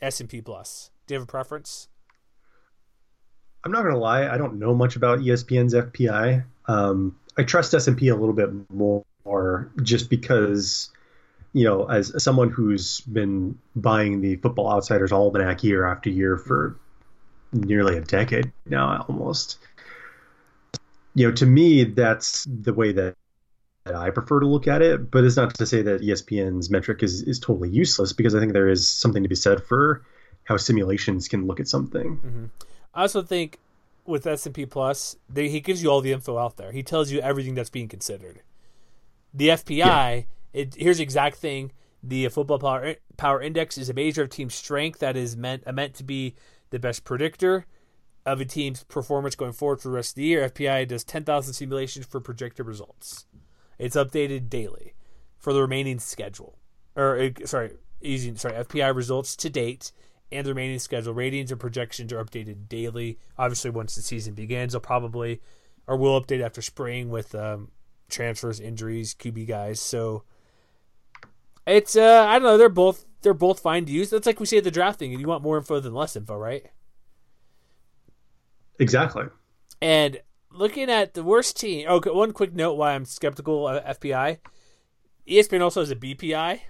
S 0.00 0.20
and 0.20 0.28
P 0.28 0.40
plus? 0.40 0.90
Do 1.06 1.12
you 1.12 1.20
have 1.20 1.28
a 1.28 1.30
preference? 1.30 1.88
I'm 3.62 3.72
not 3.72 3.82
gonna 3.82 3.98
lie, 3.98 4.26
I 4.26 4.38
don't 4.38 4.58
know 4.58 4.74
much 4.74 4.96
about 4.96 5.18
ESPN's 5.18 5.74
FPI. 5.74 6.44
Um, 6.66 7.14
I 7.36 7.42
trust 7.42 7.74
S 7.74 7.88
and 7.88 7.98
P 7.98 8.08
a 8.08 8.16
little 8.16 8.32
bit 8.32 8.48
more, 8.70 9.70
just 9.82 10.08
because 10.08 10.90
you 11.52 11.64
know, 11.64 11.86
as 11.86 12.22
someone 12.22 12.50
who's 12.50 13.00
been 13.00 13.58
buying 13.74 14.20
the 14.20 14.36
Football 14.36 14.70
Outsiders 14.70 15.12
Almanac 15.12 15.64
year 15.64 15.86
after 15.86 16.08
year 16.10 16.36
for 16.36 16.78
nearly 17.52 17.96
a 17.96 18.00
decade 18.00 18.52
now, 18.66 19.04
almost, 19.08 19.58
you 21.14 21.26
know, 21.26 21.34
to 21.34 21.46
me, 21.46 21.84
that's 21.84 22.44
the 22.44 22.72
way 22.72 22.92
that, 22.92 23.16
that 23.84 23.96
I 23.96 24.10
prefer 24.10 24.40
to 24.40 24.46
look 24.46 24.68
at 24.68 24.80
it. 24.80 25.10
But 25.10 25.24
it's 25.24 25.36
not 25.36 25.52
to 25.56 25.66
say 25.66 25.82
that 25.82 26.02
ESPN's 26.02 26.70
metric 26.70 27.02
is, 27.02 27.22
is 27.22 27.40
totally 27.40 27.70
useless 27.70 28.12
because 28.12 28.34
I 28.34 28.40
think 28.40 28.52
there 28.52 28.68
is 28.68 28.88
something 28.88 29.24
to 29.24 29.28
be 29.28 29.34
said 29.34 29.64
for 29.64 30.02
how 30.44 30.56
simulations 30.56 31.26
can 31.26 31.46
look 31.46 31.58
at 31.58 31.66
something. 31.66 32.16
Mm-hmm. 32.16 32.44
I 32.94 33.02
also 33.02 33.22
think 33.22 33.58
with 34.06 34.26
S&P 34.26 34.66
Plus, 34.66 35.16
they, 35.28 35.48
he 35.48 35.60
gives 35.60 35.82
you 35.82 35.90
all 35.90 36.00
the 36.00 36.12
info 36.12 36.38
out 36.38 36.56
there. 36.56 36.70
He 36.70 36.84
tells 36.84 37.10
you 37.10 37.20
everything 37.20 37.54
that's 37.54 37.70
being 37.70 37.88
considered. 37.88 38.42
The 39.34 39.48
FPI. 39.48 39.78
Yeah 39.78 40.22
it, 40.52 40.74
here's 40.74 40.98
the 40.98 41.02
exact 41.02 41.36
thing. 41.36 41.72
The 42.02 42.28
football 42.28 42.58
power 42.58 42.96
power 43.16 43.42
index 43.42 43.76
is 43.76 43.88
a 43.88 43.94
measure 43.94 44.22
of 44.22 44.30
team 44.30 44.50
strength 44.50 45.00
that 45.00 45.16
is 45.16 45.36
meant 45.36 45.64
uh, 45.66 45.72
meant 45.72 45.94
to 45.94 46.04
be 46.04 46.34
the 46.70 46.78
best 46.78 47.04
predictor 47.04 47.66
of 48.24 48.40
a 48.40 48.44
team's 48.44 48.84
performance 48.84 49.34
going 49.34 49.52
forward 49.52 49.80
for 49.80 49.88
the 49.88 49.94
rest 49.94 50.12
of 50.12 50.16
the 50.16 50.24
year. 50.24 50.48
FPI 50.48 50.86
does 50.86 51.04
10,000 51.04 51.54
simulations 51.54 52.06
for 52.06 52.20
projected 52.20 52.66
results. 52.66 53.26
It's 53.78 53.96
updated 53.96 54.50
daily 54.50 54.94
for 55.38 55.52
the 55.52 55.60
remaining 55.60 55.98
schedule. 55.98 56.58
Or 56.96 57.18
uh, 57.18 57.30
sorry, 57.46 57.72
using 58.00 58.36
sorry 58.36 58.62
FPI 58.64 58.94
results 58.94 59.36
to 59.36 59.50
date 59.50 59.92
and 60.32 60.46
the 60.46 60.50
remaining 60.50 60.78
schedule 60.78 61.14
ratings 61.14 61.50
and 61.50 61.60
projections 61.60 62.12
are 62.12 62.24
updated 62.24 62.68
daily. 62.68 63.18
Obviously, 63.36 63.70
once 63.70 63.94
the 63.94 64.02
season 64.02 64.34
begins, 64.34 64.72
they'll 64.72 64.80
probably 64.80 65.40
or 65.86 65.96
will 65.96 66.20
update 66.20 66.44
after 66.44 66.62
spring 66.62 67.10
with 67.10 67.34
um, 67.34 67.68
transfers, 68.08 68.60
injuries, 68.60 69.14
QB 69.14 69.48
guys. 69.48 69.80
So 69.80 70.24
it's 71.66 71.96
uh, 71.96 72.26
I 72.28 72.34
don't 72.34 72.44
know. 72.44 72.58
They're 72.58 72.68
both 72.68 73.04
they're 73.22 73.34
both 73.34 73.60
fine 73.60 73.86
to 73.86 73.92
use. 73.92 74.10
That's 74.10 74.26
like 74.26 74.40
we 74.40 74.46
say 74.46 74.58
at 74.58 74.64
the 74.64 74.70
drafting. 74.70 75.12
You 75.12 75.26
want 75.26 75.42
more 75.42 75.58
info 75.58 75.80
than 75.80 75.94
less 75.94 76.16
info, 76.16 76.36
right? 76.36 76.66
Exactly. 78.78 79.24
And 79.82 80.20
looking 80.50 80.90
at 80.90 81.14
the 81.14 81.22
worst 81.22 81.58
team. 81.58 81.88
Okay, 81.88 82.10
one 82.10 82.32
quick 82.32 82.54
note 82.54 82.74
why 82.74 82.94
I'm 82.94 83.04
skeptical 83.04 83.68
of 83.68 83.84
FPI. 83.98 84.38
ESPN 85.28 85.60
also 85.60 85.80
has 85.80 85.90
a 85.90 85.96
BPI, 85.96 86.60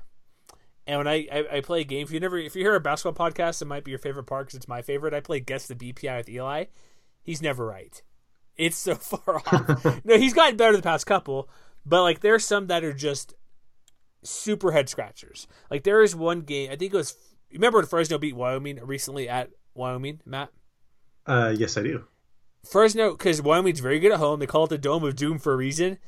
And 0.86 0.98
when 0.98 1.08
I, 1.08 1.26
I, 1.32 1.44
I 1.56 1.60
play 1.60 1.80
a 1.80 1.84
game, 1.84 2.02
if 2.02 2.10
you 2.10 2.20
never 2.20 2.36
if 2.36 2.54
you 2.54 2.62
hear 2.62 2.74
a 2.74 2.80
basketball 2.80 3.30
podcast, 3.30 3.62
it 3.62 3.66
might 3.66 3.84
be 3.84 3.92
your 3.92 3.98
favorite 3.98 4.24
part 4.24 4.46
because 4.46 4.56
it's 4.56 4.68
my 4.68 4.82
favorite. 4.82 5.14
I 5.14 5.20
play 5.20 5.40
guess 5.40 5.66
the 5.66 5.74
BPI 5.74 6.16
with 6.18 6.28
Eli. 6.28 6.64
He's 7.22 7.40
never 7.40 7.64
right. 7.64 8.02
It's 8.56 8.76
so 8.76 8.94
far 8.96 9.36
off. 9.36 9.84
no, 10.04 10.18
he's 10.18 10.34
gotten 10.34 10.56
better 10.56 10.76
the 10.76 10.82
past 10.82 11.06
couple, 11.06 11.48
but 11.86 12.02
like 12.02 12.20
there's 12.20 12.44
some 12.44 12.66
that 12.66 12.84
are 12.84 12.92
just 12.92 13.34
super 14.22 14.72
head 14.72 14.88
scratchers. 14.88 15.46
Like 15.70 15.84
there 15.84 16.02
is 16.02 16.14
one 16.14 16.42
game, 16.42 16.70
I 16.70 16.76
think 16.76 16.92
it 16.92 16.96
was. 16.96 17.16
Remember 17.52 17.78
when 17.78 17.86
Fresno 17.86 18.18
beat 18.18 18.36
Wyoming 18.36 18.78
recently 18.84 19.28
at 19.28 19.50
Wyoming, 19.74 20.20
Matt? 20.24 20.50
Uh, 21.26 21.52
yes, 21.56 21.76
I 21.76 21.82
do. 21.82 22.04
Fresno, 22.64 23.12
because 23.12 23.42
Wyoming's 23.42 23.80
very 23.80 23.98
good 23.98 24.12
at 24.12 24.18
home. 24.18 24.38
They 24.40 24.46
call 24.46 24.64
it 24.64 24.68
the 24.68 24.78
Dome 24.78 25.04
of 25.04 25.16
Doom 25.16 25.38
for 25.38 25.52
a 25.52 25.56
reason. 25.56 25.98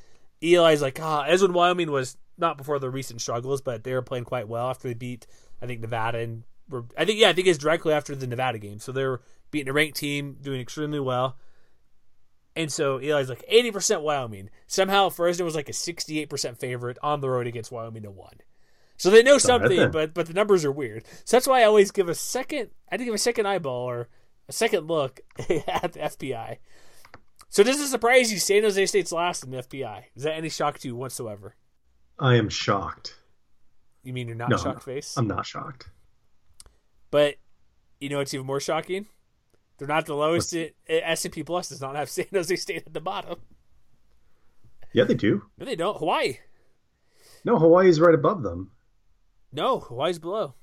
Eli's 0.43 0.83
like, 0.83 1.01
ah, 1.01 1.23
as 1.23 1.43
when 1.43 1.53
Wyoming 1.53 1.91
was 1.91 2.17
not 2.37 2.59
before 2.59 2.79
the 2.79 2.91
recent 2.91 3.21
struggles, 3.21 3.61
but 3.61 3.85
they 3.85 3.93
were 3.93 4.03
playing 4.03 4.25
quite 4.25 4.49
well 4.49 4.69
after 4.69 4.89
they 4.89 4.95
beat, 4.95 5.27
I 5.61 5.67
think 5.67 5.81
Nevada 5.81 6.19
and 6.19 6.45
were, 6.69 6.85
I 6.97 7.05
think 7.05 7.19
yeah, 7.19 7.29
I 7.29 7.33
think 7.33 7.47
it's 7.47 7.59
directly 7.59 7.93
after 7.93 8.15
the 8.15 8.27
Nevada 8.27 8.59
game. 8.59 8.79
So 8.79 8.93
they 8.93 9.05
were 9.05 9.23
beating 9.51 9.69
a 9.69 9.73
ranked 9.73 9.97
team, 9.97 10.37
doing 10.41 10.61
extremely 10.61 11.01
well. 11.01 11.39
And 12.55 12.71
so 12.71 12.99
Eli's 12.99 13.29
like 13.29 13.45
80% 13.51 14.03
Wyoming. 14.03 14.51
Somehow 14.67 15.09
Fresno 15.09 15.45
was 15.45 15.55
like 15.55 15.69
a 15.69 15.73
68% 15.73 16.59
favorite 16.59 16.99
on 17.03 17.21
the 17.21 17.31
road 17.31 17.47
against 17.47 17.73
Wyoming 17.73 18.03
to 18.03 18.11
one. 18.11 18.37
So 18.97 19.11
they 19.11 19.23
know 19.23 19.39
something, 19.39 19.91
but 19.91 20.15
but 20.15 20.27
the 20.27 20.35
numbers 20.35 20.65
are 20.65 20.71
weird. 20.71 21.05
So 21.25 21.37
that's 21.37 21.47
why 21.47 21.63
I 21.63 21.65
always 21.65 21.91
give 21.91 22.09
a 22.09 22.15
second. 22.15 22.71
I 22.91 22.97
give 22.99 23.15
a 23.15 23.19
second 23.19 23.47
eyeball 23.47 23.89
or 23.89 24.09
a 24.49 24.53
second 24.53 24.87
look 24.87 25.21
at 25.39 25.95
the 25.95 26.01
FPI. 26.01 26.59
So 27.49 27.63
does 27.63 27.81
it 27.81 27.89
surprise 27.89 28.33
you 28.33 28.39
San 28.39 28.63
Jose 28.63 28.87
State's 28.87 29.13
last 29.13 29.45
in 29.45 29.51
the 29.51 29.59
FPI. 29.59 30.05
Is 30.15 30.23
that 30.23 30.35
any 30.35 30.49
shock 30.49 30.79
to 30.79 30.89
you 30.89 30.95
whatsoever? 30.95 31.57
I 32.19 32.37
am 32.37 32.49
shocked. 32.49 33.17
You 34.05 34.13
mean 34.13 34.29
you're 34.29 34.37
not 34.37 34.51
no, 34.51 34.57
shocked 34.57 34.85
face? 34.85 35.17
I'm 35.17 35.27
not 35.27 35.47
shocked. 35.47 35.89
But 37.11 37.37
you 38.01 38.09
know 38.09 38.19
what's 38.19 38.33
even 38.35 38.47
more 38.47 38.61
shocking? 38.61 39.07
They're 39.79 39.89
not 39.89 40.07
the 40.07 40.15
lowest. 40.15 40.55
S 40.89 41.25
and 41.25 41.35
P 41.35 41.43
Plus 41.43 41.69
does 41.69 41.81
not 41.81 41.97
have 41.97 42.09
San 42.09 42.27
Jose 42.33 42.55
State 42.57 42.85
at 42.87 42.95
the 42.95 43.01
bottom. 43.01 43.39
Yeah, 44.93 45.05
they 45.05 45.15
do. 45.15 45.45
No, 45.59 45.65
they 45.65 45.77
don't. 45.77 45.97
Hawaii. 45.97 46.39
No, 47.45 47.59
Hawaii's 47.59 48.01
right 48.01 48.15
above 48.15 48.43
them. 48.43 48.71
No, 49.53 49.81
Hawaii's 49.81 50.19
below. 50.19 50.55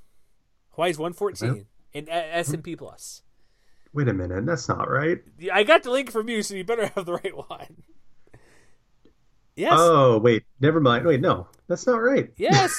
Hawaii's 0.71 0.97
one 0.97 1.13
fourteen 1.13 1.65
in 1.93 2.07
S 2.09 2.49
and 2.49 2.63
P 2.63 2.75
Plus. 2.75 3.23
Wait 3.93 4.07
a 4.07 4.13
minute, 4.13 4.45
that's 4.45 4.69
not 4.69 4.89
right. 4.89 5.19
I 5.51 5.63
got 5.63 5.83
the 5.83 5.91
link 5.91 6.11
from 6.11 6.29
you, 6.29 6.43
so 6.43 6.53
you 6.53 6.63
better 6.63 6.87
have 6.95 7.05
the 7.05 7.13
right 7.13 7.35
one. 7.35 7.83
Yes. 9.55 9.73
Oh 9.75 10.19
wait, 10.19 10.43
never 10.61 10.79
mind. 10.79 11.05
Wait, 11.05 11.19
no, 11.19 11.47
that's 11.67 11.85
not 11.85 11.97
right. 11.97 12.31
Yes. 12.37 12.73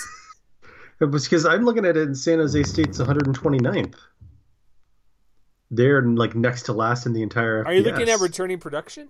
it 1.00 1.10
was 1.10 1.24
because 1.24 1.44
I'm 1.44 1.64
looking 1.64 1.84
at 1.84 1.96
it 1.96 2.08
in 2.08 2.14
San 2.14 2.38
Jose 2.38 2.62
State's 2.62 2.98
129th. 2.98 3.96
They're 5.70 6.02
like 6.02 6.34
next 6.34 6.64
to 6.64 6.72
last 6.72 7.06
in 7.06 7.12
the 7.12 7.22
entire. 7.22 7.64
Are 7.64 7.72
you 7.72 7.82
looking 7.82 8.08
at 8.08 8.20
returning 8.20 8.58
production? 8.58 9.08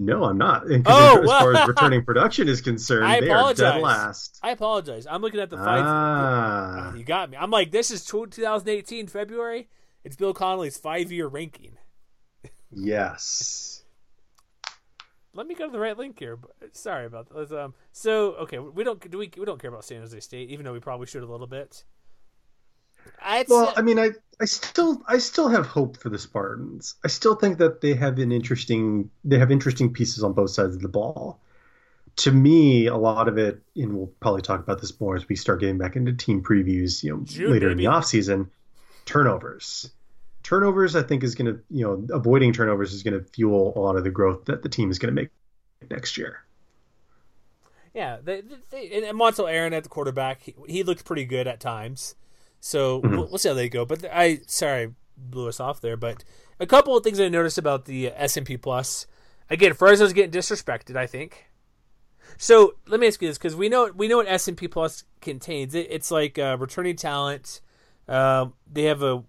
No, 0.00 0.24
I'm 0.24 0.38
not. 0.38 0.62
Oh, 0.86 1.20
as 1.20 1.26
well. 1.26 1.40
far 1.40 1.56
as 1.56 1.68
returning 1.68 2.04
production 2.04 2.48
is 2.48 2.60
concerned, 2.60 3.04
I 3.04 3.20
they 3.20 3.28
apologize. 3.28 3.60
are 3.60 3.72
dead 3.72 3.82
last. 3.82 4.38
I 4.42 4.50
apologize. 4.50 5.06
I'm 5.10 5.20
looking 5.20 5.40
at 5.40 5.50
the 5.50 5.56
five. 5.56 5.82
Ah. 5.84 6.94
You 6.94 7.02
got 7.02 7.30
me. 7.30 7.36
I'm 7.36 7.50
like, 7.50 7.72
this 7.72 7.90
is 7.90 8.04
2018 8.04 9.08
February. 9.08 9.68
It's 10.04 10.14
Bill 10.14 10.32
Connolly's 10.32 10.78
five 10.78 11.10
year 11.10 11.26
ranking. 11.26 11.78
Yes. 12.70 13.82
Let 15.34 15.46
me 15.46 15.54
go 15.54 15.66
to 15.66 15.72
the 15.72 15.80
right 15.80 15.96
link 15.98 16.18
here. 16.18 16.38
Sorry 16.72 17.04
about 17.04 17.28
that. 17.30 17.52
Um, 17.52 17.74
so 17.92 18.32
okay, 18.34 18.58
we 18.58 18.84
don't 18.84 19.10
do 19.10 19.18
we 19.18 19.30
we 19.36 19.44
don't 19.44 19.60
care 19.60 19.70
about 19.70 19.84
San 19.84 20.00
Jose 20.00 20.18
State, 20.20 20.48
even 20.50 20.64
though 20.64 20.72
we 20.72 20.80
probably 20.80 21.06
should 21.06 21.22
a 21.22 21.26
little 21.26 21.46
bit. 21.46 21.84
I'd 23.22 23.48
well, 23.48 23.68
say... 23.68 23.74
I 23.76 23.82
mean, 23.82 23.98
I 23.98 24.10
I 24.40 24.44
still 24.44 25.02
I 25.06 25.18
still 25.18 25.48
have 25.48 25.66
hope 25.66 25.96
for 25.98 26.10
the 26.10 26.18
Spartans. 26.18 26.94
I 27.04 27.08
still 27.08 27.34
think 27.34 27.58
that 27.58 27.80
they 27.80 27.94
have 27.94 28.18
an 28.18 28.30
interesting 28.30 29.10
they 29.24 29.38
have 29.38 29.50
interesting 29.50 29.92
pieces 29.92 30.22
on 30.22 30.32
both 30.32 30.50
sides 30.50 30.76
of 30.76 30.82
the 30.82 30.88
ball. 30.88 31.40
To 32.16 32.32
me, 32.32 32.86
a 32.86 32.96
lot 32.96 33.28
of 33.28 33.38
it, 33.38 33.62
and 33.76 33.96
we'll 33.96 34.12
probably 34.20 34.42
talk 34.42 34.60
about 34.60 34.80
this 34.80 34.98
more 35.00 35.14
as 35.14 35.28
we 35.28 35.36
start 35.36 35.60
getting 35.60 35.78
back 35.78 35.94
into 35.94 36.12
team 36.12 36.42
previews, 36.42 37.02
you 37.02 37.12
know, 37.12 37.48
later 37.48 37.68
baby. 37.68 37.72
in 37.72 37.78
the 37.78 37.86
off 37.86 38.06
season. 38.06 38.50
Turnovers, 39.04 39.90
turnovers. 40.42 40.96
I 40.96 41.02
think 41.02 41.22
is 41.22 41.34
going 41.34 41.54
to, 41.54 41.60
you 41.70 41.84
know, 41.84 42.14
avoiding 42.14 42.52
turnovers 42.52 42.92
is 42.92 43.02
going 43.02 43.18
to 43.18 43.24
fuel 43.30 43.72
a 43.76 43.80
lot 43.80 43.96
of 43.96 44.04
the 44.04 44.10
growth 44.10 44.46
that 44.46 44.62
the 44.62 44.68
team 44.68 44.90
is 44.90 44.98
going 44.98 45.14
to 45.14 45.20
make 45.20 45.30
next 45.90 46.16
year. 46.16 46.44
Yeah, 47.94 48.18
they, 48.22 48.42
they, 48.70 49.08
and 49.08 49.18
Montel 49.18 49.50
Aaron 49.50 49.72
at 49.72 49.82
the 49.82 49.88
quarterback, 49.88 50.42
he, 50.42 50.54
he 50.68 50.82
looked 50.82 51.04
pretty 51.04 51.24
good 51.24 51.46
at 51.46 51.58
times. 51.58 52.14
So 52.60 53.00
mm-hmm. 53.00 53.10
we'll, 53.16 53.26
we'll, 53.28 53.38
see 53.38 53.48
how 53.48 53.54
they 53.54 53.68
go. 53.68 53.84
But 53.84 54.04
I 54.12 54.40
sorry 54.46 54.94
blew 55.16 55.48
us 55.48 55.60
off 55.60 55.80
there. 55.80 55.96
But 55.96 56.24
a 56.60 56.66
couple 56.66 56.96
of 56.96 57.04
things 57.04 57.20
I 57.20 57.28
noticed 57.28 57.58
about 57.58 57.84
the 57.84 58.08
S 58.08 58.36
and 58.36 58.46
P 58.46 58.56
Plus. 58.56 59.06
Again, 59.50 59.74
Fresno's 59.74 60.12
getting 60.12 60.30
disrespected. 60.30 60.96
I 60.96 61.06
think. 61.06 61.46
So 62.36 62.74
let 62.86 63.00
me 63.00 63.06
ask 63.06 63.22
you 63.22 63.28
this 63.28 63.38
because 63.38 63.56
we 63.56 63.68
know 63.68 63.90
we 63.94 64.08
know 64.08 64.18
what 64.18 64.28
S 64.28 64.48
and 64.48 64.56
P 64.56 64.68
Plus 64.68 65.04
contains. 65.20 65.74
It, 65.74 65.88
it's 65.90 66.10
like 66.10 66.38
uh, 66.38 66.56
returning 66.58 66.96
talent. 66.96 67.60
Uh, 68.06 68.46
they 68.70 68.84
have 68.84 69.02
a 69.02 69.24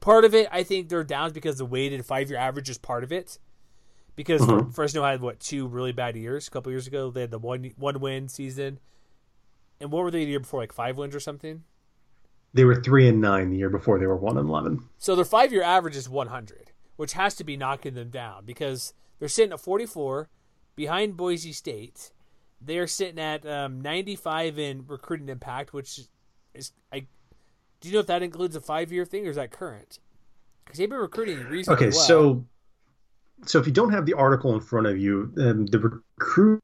part 0.00 0.24
of 0.24 0.34
it. 0.34 0.48
I 0.50 0.62
think 0.62 0.88
they're 0.88 1.04
down 1.04 1.32
because 1.32 1.58
the 1.58 1.64
weighted 1.64 2.04
five 2.04 2.30
year 2.30 2.38
average 2.38 2.70
is 2.70 2.78
part 2.78 3.04
of 3.04 3.12
it. 3.12 3.38
Because 4.16 4.40
mm-hmm. 4.40 4.70
Fresno 4.70 5.04
had 5.04 5.20
what 5.20 5.38
two 5.38 5.66
really 5.68 5.92
bad 5.92 6.16
years 6.16 6.48
a 6.48 6.50
couple 6.50 6.72
years 6.72 6.86
ago. 6.86 7.10
They 7.10 7.22
had 7.22 7.30
the 7.30 7.38
one 7.38 7.72
one 7.76 8.00
win 8.00 8.28
season, 8.28 8.80
and 9.80 9.92
what 9.92 10.02
were 10.02 10.10
they 10.10 10.24
the 10.24 10.30
year 10.30 10.40
before? 10.40 10.60
Like 10.60 10.72
five 10.72 10.96
wins 10.96 11.14
or 11.14 11.20
something. 11.20 11.62
They 12.54 12.64
were 12.64 12.80
three 12.80 13.08
and 13.08 13.20
nine 13.20 13.50
the 13.50 13.56
year 13.58 13.70
before. 13.70 13.98
They 13.98 14.06
were 14.06 14.16
one 14.16 14.38
and 14.38 14.48
eleven. 14.48 14.88
So 14.98 15.14
their 15.14 15.24
five 15.24 15.52
year 15.52 15.62
average 15.62 15.96
is 15.96 16.08
one 16.08 16.28
hundred, 16.28 16.72
which 16.96 17.12
has 17.12 17.34
to 17.36 17.44
be 17.44 17.56
knocking 17.56 17.94
them 17.94 18.10
down 18.10 18.44
because 18.44 18.94
they're 19.18 19.28
sitting 19.28 19.52
at 19.52 19.60
forty 19.60 19.86
four, 19.86 20.28
behind 20.74 21.16
Boise 21.16 21.52
State. 21.52 22.10
They 22.60 22.78
are 22.78 22.86
sitting 22.86 23.18
at 23.20 23.46
um, 23.46 23.80
ninety 23.80 24.16
five 24.16 24.58
in 24.58 24.84
recruiting 24.86 25.28
impact, 25.28 25.72
which 25.72 26.00
is 26.54 26.72
I. 26.92 27.06
Do 27.80 27.88
you 27.88 27.94
know 27.94 28.00
if 28.00 28.06
that 28.06 28.22
includes 28.22 28.56
a 28.56 28.60
five 28.60 28.90
year 28.90 29.04
thing 29.04 29.26
or 29.26 29.30
is 29.30 29.36
that 29.36 29.52
current? 29.52 30.00
Because 30.64 30.78
they've 30.78 30.90
been 30.90 30.98
recruiting 30.98 31.38
reasonably 31.44 31.86
Okay, 31.86 31.96
well. 31.96 32.04
so 32.04 32.44
so 33.44 33.60
if 33.60 33.66
you 33.66 33.72
don't 33.72 33.92
have 33.92 34.06
the 34.06 34.14
article 34.14 34.54
in 34.54 34.60
front 34.60 34.86
of 34.86 34.98
you, 34.98 35.32
um, 35.38 35.66
the 35.66 35.78
recruit 35.78 36.60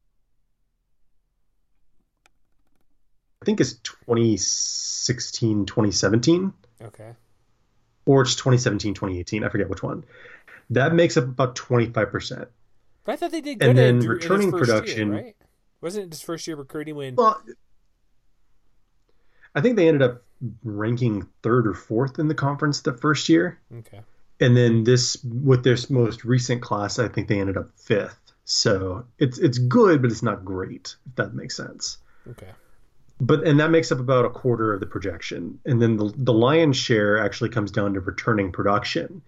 I 3.34 3.34
think 3.45 3.61
it's 3.61 3.75
2016, 3.75 5.67
2017. 5.67 6.53
Okay. 6.83 7.13
Or 8.07 8.23
it's 8.23 8.35
2017, 8.35 8.95
2018. 8.95 9.45
I 9.45 9.49
forget 9.49 9.69
which 9.69 9.83
one. 9.83 10.05
That 10.71 10.95
makes 10.95 11.17
up 11.17 11.25
about 11.25 11.57
25%. 11.57 12.47
But 13.05 13.13
I 13.13 13.17
thought 13.17 13.31
they 13.31 13.41
did 13.41 13.59
good 13.61 13.69
And 13.69 13.79
then 13.79 13.97
in, 13.97 14.03
in 14.03 14.09
returning 14.09 14.51
first 14.51 14.71
production- 14.71 15.13
year, 15.13 15.23
right? 15.23 15.37
Wasn't 15.81 16.07
it 16.07 16.13
his 16.13 16.23
first 16.23 16.47
year 16.47 16.57
recruiting 16.57 16.95
when? 16.97 17.15
Well, 17.15 17.43
I 19.55 19.61
think 19.61 19.77
they 19.77 19.87
ended 19.87 20.01
up 20.03 20.23
ranking 20.63 21.29
third 21.43 21.67
or 21.67 21.75
fourth 21.75 22.19
in 22.19 22.29
the 22.29 22.35
conference 22.35 22.81
the 22.81 22.95
first 22.95 23.29
year. 23.29 23.61
okay. 23.81 24.01
And 24.41 24.57
then 24.57 24.83
this 24.85 25.23
with 25.23 25.63
this 25.63 25.89
most 25.91 26.25
recent 26.25 26.61
class, 26.61 26.99
I 26.99 27.09
think 27.09 27.29
they 27.29 27.39
ended 27.39 27.57
up 27.57 27.71
fifth. 27.77 28.19
So 28.45 29.05
it's 29.19 29.39
it's 29.39 29.59
good, 29.59 30.03
but 30.03 30.11
it's 30.11 30.23
not 30.23 30.45
great, 30.45 30.97
if 31.07 31.15
that 31.17 31.35
makes 31.35 31.57
sense. 31.57 31.99
Okay. 32.31 32.51
But 33.21 33.47
and 33.47 33.61
that 33.61 33.71
makes 33.71 33.93
up 33.93 34.01
about 34.01 34.25
a 34.25 34.31
quarter 34.31 34.73
of 34.73 34.81
the 34.81 34.87
projection. 34.87 35.61
And 35.65 35.81
then 35.81 35.97
the, 35.97 36.13
the 36.17 36.33
lion's 36.33 36.77
share 36.77 37.19
actually 37.19 37.51
comes 37.51 37.71
down 37.71 37.95
to 37.95 38.01
returning 38.01 38.53
production. 38.53 39.23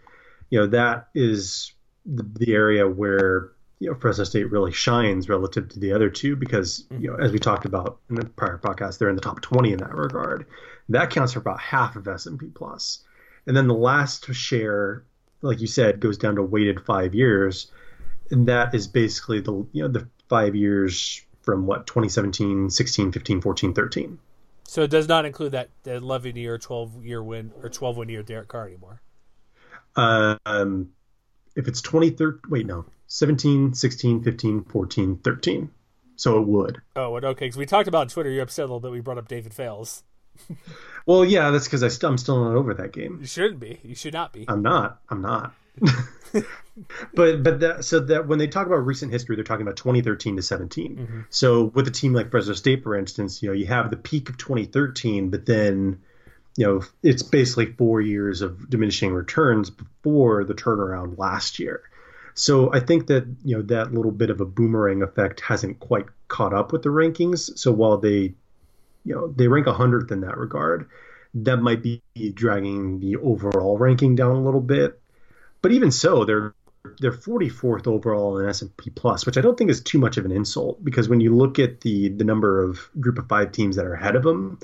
You 0.50 0.60
know 0.60 0.66
that 0.68 1.08
is 1.14 1.72
the, 2.04 2.22
the 2.22 2.54
area 2.54 2.88
where 2.88 3.52
you 3.78 3.90
know 3.90 3.96
Fresno 3.96 4.24
State 4.24 4.50
really 4.50 4.72
shines 4.72 5.28
relative 5.28 5.68
to 5.70 5.78
the 5.80 5.92
other 5.92 6.10
two 6.10 6.36
because 6.36 6.84
you 6.90 7.10
know 7.10 7.16
as 7.16 7.32
we 7.32 7.38
talked 7.38 7.64
about 7.64 8.00
in 8.08 8.16
the 8.16 8.24
prior 8.24 8.58
podcast 8.58 8.98
they're 8.98 9.08
in 9.08 9.16
the 9.16 9.22
top 9.22 9.40
20 9.40 9.72
in 9.72 9.78
that 9.78 9.94
regard. 9.94 10.46
That 10.88 11.10
counts 11.10 11.32
for 11.32 11.40
about 11.40 11.60
half 11.60 11.96
of 11.96 12.06
S&P 12.06 12.46
plus. 12.54 13.02
And 13.46 13.56
then 13.56 13.66
the 13.66 13.74
last 13.74 14.32
share 14.34 15.04
like 15.42 15.60
you 15.60 15.66
said 15.66 16.00
goes 16.00 16.18
down 16.18 16.36
to 16.36 16.42
weighted 16.42 16.84
5 16.84 17.14
years. 17.14 17.70
And 18.30 18.48
that 18.48 18.74
is 18.74 18.88
basically 18.88 19.40
the 19.40 19.66
you 19.72 19.82
know 19.82 19.88
the 19.88 20.08
5 20.28 20.56
years 20.56 21.22
from 21.46 21.64
what 21.66 21.86
2017 21.86 22.68
16 22.68 23.12
15 23.12 23.40
14 23.40 23.72
13 23.72 24.18
So 24.64 24.82
it 24.82 24.90
does 24.90 25.08
not 25.08 25.24
include 25.24 25.52
that 25.52 25.70
the 25.84 25.94
11 25.94 26.36
year, 26.36 26.58
12 26.58 27.04
year 27.06 27.22
win 27.22 27.52
or 27.62 27.70
12 27.70 27.96
win 27.96 28.08
year 28.10 28.22
Derek 28.22 28.48
Carr 28.48 28.66
anymore. 28.66 29.00
um 29.96 30.90
if 31.54 31.66
it's 31.68 31.80
2013 31.80 32.40
wait 32.50 32.66
no 32.66 32.84
17 33.06 33.72
16 33.72 34.22
15 34.22 34.64
14 34.64 35.16
13 35.18 35.70
so 36.16 36.40
it 36.40 36.46
would 36.48 36.80
Oh, 36.96 37.14
okay. 37.16 37.44
Because 37.46 37.56
we 37.58 37.66
talked 37.66 37.88
about 37.88 38.00
on 38.00 38.08
Twitter. 38.08 38.30
You 38.30 38.40
upset 38.40 38.62
a 38.62 38.66
little 38.66 38.80
bit. 38.80 38.90
We 38.90 39.00
brought 39.00 39.18
up 39.18 39.28
David 39.28 39.52
Fales. 39.52 40.02
well 41.06 41.24
yeah 41.24 41.50
that's 41.50 41.64
because 41.66 41.82
I 41.82 41.88
st- 41.88 42.04
i'm 42.10 42.18
still 42.18 42.42
not 42.44 42.54
over 42.56 42.74
that 42.74 42.92
game 42.92 43.18
You 43.20 43.26
shouldn't 43.26 43.58
be. 43.60 43.80
You 43.82 43.94
should 43.94 44.12
not 44.12 44.32
be. 44.34 44.44
i'm 44.48 44.60
not 44.62 45.00
i'm 45.08 45.22
not 45.22 45.54
but 47.14 47.42
but 47.42 47.60
that 47.60 47.84
so 47.84 48.00
that 48.00 48.28
when 48.28 48.38
they 48.38 48.46
talk 48.46 48.66
about 48.66 48.84
recent 48.86 49.12
history, 49.12 49.36
they're 49.36 49.44
talking 49.44 49.66
about 49.66 49.76
2013 49.76 50.36
to 50.36 50.42
17. 50.42 50.96
Mm-hmm. 50.96 51.20
So 51.30 51.64
with 51.64 51.88
a 51.88 51.90
team 51.90 52.12
like 52.12 52.30
Fresno 52.30 52.54
State, 52.54 52.82
for 52.82 52.94
instance, 52.94 53.42
you 53.42 53.48
know 53.48 53.54
you 53.54 53.66
have 53.66 53.90
the 53.90 53.96
peak 53.96 54.28
of 54.28 54.36
2013, 54.36 55.30
but 55.30 55.46
then 55.46 56.00
you 56.56 56.66
know 56.66 56.82
it's 57.02 57.22
basically 57.22 57.66
four 57.66 58.00
years 58.00 58.42
of 58.42 58.68
diminishing 58.68 59.12
returns 59.12 59.70
before 59.70 60.44
the 60.44 60.54
turnaround 60.54 61.18
last 61.18 61.58
year. 61.58 61.82
So 62.34 62.72
I 62.72 62.80
think 62.80 63.06
that 63.06 63.26
you 63.44 63.56
know 63.56 63.62
that 63.62 63.94
little 63.94 64.12
bit 64.12 64.28
of 64.28 64.40
a 64.40 64.46
boomerang 64.46 65.02
effect 65.02 65.40
hasn't 65.40 65.80
quite 65.80 66.06
caught 66.28 66.52
up 66.52 66.72
with 66.72 66.82
the 66.82 66.90
rankings. 66.90 67.56
So 67.58 67.72
while 67.72 67.96
they 67.96 68.34
you 69.04 69.14
know 69.14 69.28
they 69.28 69.48
rank 69.48 69.66
100th 69.66 70.10
in 70.10 70.20
that 70.20 70.36
regard, 70.36 70.90
that 71.32 71.56
might 71.56 71.82
be 71.82 72.02
dragging 72.34 73.00
the 73.00 73.16
overall 73.16 73.78
ranking 73.78 74.14
down 74.14 74.36
a 74.36 74.44
little 74.44 74.60
bit. 74.60 75.00
But 75.62 75.72
even 75.72 75.90
so, 75.90 76.24
they're 76.26 76.54
they're 77.00 77.12
44th 77.12 77.86
overall 77.86 78.38
in 78.38 78.48
S&P 78.48 78.90
Plus, 78.90 79.26
which 79.26 79.36
I 79.36 79.40
don't 79.40 79.56
think 79.56 79.70
is 79.70 79.80
too 79.80 79.98
much 79.98 80.16
of 80.16 80.24
an 80.24 80.32
insult 80.32 80.84
because 80.84 81.08
when 81.08 81.20
you 81.20 81.34
look 81.34 81.58
at 81.58 81.80
the 81.80 82.08
the 82.08 82.24
number 82.24 82.62
of 82.62 82.88
group 83.00 83.18
of 83.18 83.28
5 83.28 83.52
teams 83.52 83.76
that 83.76 83.86
are 83.86 83.94
ahead 83.94 84.16
of 84.16 84.22
them, 84.22 84.58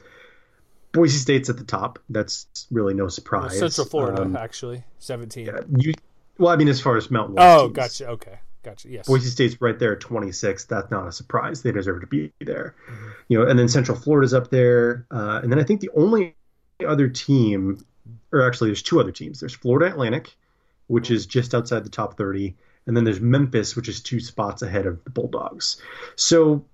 Boise 0.92 1.18
State's 1.18 1.48
at 1.48 1.56
the 1.56 1.64
top. 1.64 1.98
That's 2.08 2.46
really 2.70 2.94
no 2.94 3.08
surprise. 3.08 3.52
Well, 3.52 3.70
Central 3.70 3.86
Florida 3.86 4.22
um, 4.22 4.36
actually, 4.36 4.84
17. 4.98 5.46
Yeah, 5.46 5.60
you 5.76 5.94
well, 6.38 6.52
I 6.52 6.56
mean 6.56 6.68
as 6.68 6.80
far 6.80 6.96
as 6.96 7.10
Mountain 7.10 7.36
West 7.36 7.58
Oh, 7.58 7.66
teams, 7.66 7.76
gotcha. 7.76 8.08
Okay. 8.08 8.38
Gotcha. 8.62 8.88
Yes. 8.88 9.06
Boise 9.08 9.28
State's 9.28 9.60
right 9.60 9.78
there 9.78 9.94
at 9.94 10.00
26. 10.00 10.66
That's 10.66 10.90
not 10.90 11.08
a 11.08 11.12
surprise. 11.12 11.62
They 11.62 11.72
deserve 11.72 12.00
to 12.00 12.06
be 12.06 12.32
there. 12.40 12.76
Mm-hmm. 12.88 13.08
You 13.28 13.38
know, 13.38 13.50
and 13.50 13.58
then 13.58 13.68
Central 13.68 13.98
Florida's 13.98 14.32
up 14.34 14.50
there. 14.50 15.06
Uh, 15.10 15.40
and 15.42 15.50
then 15.50 15.58
I 15.58 15.64
think 15.64 15.80
the 15.80 15.90
only 15.96 16.36
other 16.86 17.08
team, 17.08 17.84
or 18.30 18.46
actually, 18.46 18.68
there's 18.68 18.82
two 18.82 19.00
other 19.00 19.10
teams. 19.10 19.40
There's 19.40 19.54
Florida 19.54 19.90
Atlantic, 19.92 20.36
which 20.92 21.10
is 21.10 21.24
just 21.24 21.54
outside 21.54 21.82
the 21.86 21.88
top 21.88 22.18
30, 22.18 22.54
and 22.86 22.94
then 22.94 23.04
there's 23.04 23.18
Memphis, 23.18 23.74
which 23.74 23.88
is 23.88 24.02
two 24.02 24.20
spots 24.20 24.60
ahead 24.60 24.84
of 24.84 25.02
the 25.04 25.10
Bulldogs. 25.10 25.80
So 26.16 26.66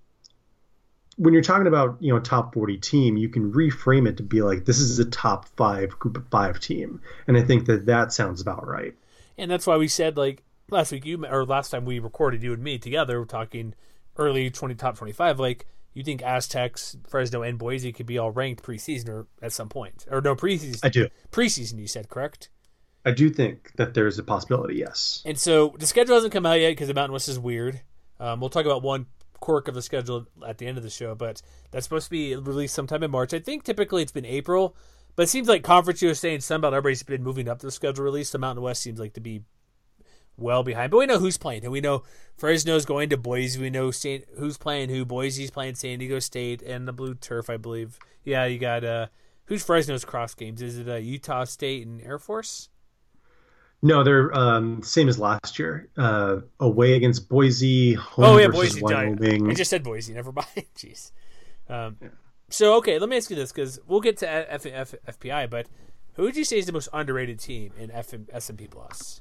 when 1.19 1.33
you're 1.33 1.43
talking 1.43 1.69
about 1.69 1.99
you 2.01 2.13
know 2.13 2.19
a 2.19 2.21
top 2.21 2.53
40 2.53 2.79
team, 2.79 3.17
you 3.17 3.29
can 3.29 3.53
reframe 3.53 4.09
it 4.09 4.17
to 4.17 4.25
be 4.25 4.43
like 4.43 4.65
this 4.65 4.81
is 4.81 4.99
a 4.99 5.05
top 5.05 5.47
five 5.57 5.97
group 6.01 6.17
of 6.17 6.27
five 6.31 6.59
team, 6.59 7.01
and 7.29 7.37
I 7.37 7.43
think 7.43 7.67
that 7.67 7.87
that 7.87 8.13
sounds 8.13 8.41
about 8.41 8.67
right. 8.67 8.93
And 9.37 9.49
that's 9.49 9.69
why 9.69 9.77
we 9.77 9.87
said 9.87 10.17
like 10.17 10.43
last 10.69 10.91
week 10.91 11.07
you 11.07 11.25
or 11.25 11.47
last 11.47 11.71
time 11.71 11.85
we 11.85 12.01
recorded 12.01 12.43
you 12.43 12.53
and 12.53 12.63
me 12.63 12.77
together, 12.77 13.21
we're 13.21 13.25
talking 13.25 13.75
early 14.17 14.51
20 14.51 14.75
top 14.75 14.99
25 14.99 15.39
like 15.39 15.65
you 15.95 16.03
think 16.03 16.23
Aztecs, 16.23 16.97
Fresno, 17.07 17.43
and 17.43 17.57
Boise 17.57 17.93
could 17.93 18.07
be 18.07 18.19
all 18.19 18.33
ranked 18.33 18.65
preseason 18.65 19.09
or 19.11 19.27
at 19.41 19.53
some 19.53 19.69
point, 19.69 20.07
or 20.11 20.21
no 20.21 20.35
preseason? 20.35 20.81
I 20.83 20.89
do. 20.89 21.09
Preseason, 21.31 21.79
you 21.79 21.87
said 21.87 22.09
correct? 22.09 22.49
I 23.09 23.13
do 23.13 23.31
think 23.31 23.73
that 23.77 23.95
there's 23.95 24.19
a 24.19 24.23
possibility. 24.23 24.77
Yes. 24.77 25.23
And 25.25 25.39
so 25.39 25.75
the 25.79 25.87
schedule 25.87 26.15
hasn't 26.15 26.35
come 26.35 26.45
out 26.45 26.61
yet 26.61 26.73
because 26.73 26.89
the 26.89 26.95
Mountain 26.95 27.15
West 27.15 27.27
is 27.27 27.39
weird. 27.39 27.81
Um, 28.21 28.39
we'll 28.39 28.51
talk 28.51 28.67
about 28.67 28.83
one 28.83 29.07
quirk 29.41 29.67
of 29.67 29.75
the 29.75 29.81
schedule 29.81 30.27
at 30.47 30.59
the 30.59 30.67
end 30.67 30.77
of 30.77 30.85
the 30.85 30.91
show, 30.91 31.15
but 31.15 31.41
that's 31.71 31.87
supposed 31.87 32.05
to 32.05 32.11
be 32.11 32.37
released 32.37 32.75
sometime 32.75 33.03
in 33.03 33.11
March. 33.11 33.33
I 33.33 33.39
think 33.39 33.65
typically 33.65 34.03
it's 34.03 34.13
been 34.13 34.27
April, 34.27 34.77
but 35.17 35.23
it 35.23 35.29
seems 35.31 35.49
like 35.49 35.63
Conference 35.63 36.03
USA 36.03 36.35
and 36.35 36.43
Sunbelt 36.43 36.75
everybody's 36.75 37.03
been 37.03 37.23
moving 37.23 37.49
up 37.49 37.61
the 37.61 37.71
schedule 37.71 38.05
release. 38.05 38.31
The 38.31 38.37
Mountain 38.37 38.63
West 38.63 38.83
seems 38.83 39.01
like 39.01 39.15
to 39.15 39.21
be 39.21 39.41
well 40.37 40.63
behind. 40.63 40.91
But 40.91 40.99
we 40.99 41.07
know 41.07 41.19
who's 41.19 41.39
playing, 41.39 41.63
and 41.63 41.73
we 41.73 41.81
know 41.81 42.03
Fresno's 42.37 42.85
going 42.85 43.09
to 43.09 43.17
Boise. 43.17 43.59
We 43.59 43.71
know 43.71 43.91
Saint, 43.91 44.27
who's 44.37 44.59
playing 44.59 44.91
who. 44.91 45.07
Boise's 45.07 45.51
playing 45.51 45.77
San 45.77 45.99
Diego 45.99 46.19
State 46.19 46.61
and 46.61 46.87
the 46.87 46.93
Blue 46.93 47.15
Turf, 47.15 47.49
I 47.49 47.57
believe. 47.57 47.99
Yeah, 48.23 48.45
you 48.45 48.59
got 48.59 48.85
uh, 48.85 49.07
who's 49.47 49.65
Fresno's 49.65 50.05
cross 50.05 50.35
games? 50.35 50.61
Is 50.61 50.79
it 50.79 50.91
uh, 50.91 50.97
Utah 50.97 51.45
State 51.45 51.87
and 51.87 52.03
Air 52.03 52.19
Force? 52.19 52.69
No, 53.81 54.03
they're 54.03 54.37
um, 54.37 54.83
same 54.83 55.09
as 55.09 55.19
last 55.19 55.59
year. 55.59 55.89
Uh, 55.97 56.41
away 56.59 56.95
against 56.95 57.29
Boise. 57.29 57.95
Home 57.95 58.25
oh 58.25 58.39
yeah, 58.39 58.49
Boise. 58.49 58.83
Wyoming. 58.83 59.51
I 59.51 59.55
just 59.55 59.71
said 59.71 59.85
Boise. 59.85 60.15
Never 60.15 60.33
mind. 60.33 60.49
Jeez. 60.77 61.13
Um, 61.69 61.97
yeah. 62.01 62.09
So 62.51 62.75
okay, 62.77 62.99
let 62.99 63.09
me 63.09 63.17
ask 63.17 63.31
you 63.31 63.37
this 63.37 63.53
because 63.53 63.79
we'll 63.87 64.01
get 64.01 64.17
to 64.19 64.29
F- 64.29 64.67
F- 64.67 64.95
FPI, 65.07 65.51
but 65.51 65.67
who 66.15 66.23
would 66.23 66.37
you 66.37 66.45
say 66.45 66.59
is 66.59 66.67
the 66.67 66.73
most 66.73 66.89
underrated 66.93 67.39
team 67.39 67.73
in 67.79 67.91
F- 67.91 68.15
S&P 68.33 68.67
Plus? 68.67 69.21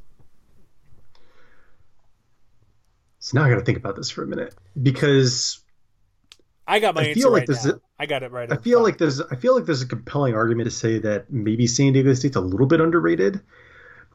So 3.20 3.38
now 3.38 3.46
I 3.46 3.50
got 3.50 3.56
to 3.56 3.66
think 3.66 3.78
about 3.78 3.96
this 3.96 4.10
for 4.10 4.24
a 4.24 4.28
minute 4.28 4.56
because 4.82 5.60
I 6.66 6.80
got 6.80 6.96
my 6.96 7.02
I 7.02 7.14
feel 7.14 7.32
like 7.32 7.48
right 7.50 7.66
now. 7.66 7.72
A, 7.72 7.82
I 8.00 8.06
got 8.06 8.24
it 8.24 8.32
right. 8.32 8.52
I 8.52 8.58
feel 8.58 8.82
like 8.82 8.98
there's 8.98 9.22
I 9.22 9.36
feel 9.36 9.56
like 9.56 9.66
there's 9.66 9.82
a 9.82 9.88
compelling 9.88 10.34
argument 10.34 10.70
to 10.70 10.76
say 10.76 11.00
that 11.00 11.32
maybe 11.32 11.68
San 11.68 11.94
Diego 11.94 12.14
State's 12.14 12.36
a 12.36 12.42
little 12.42 12.68
bit 12.68 12.82
underrated. 12.82 13.42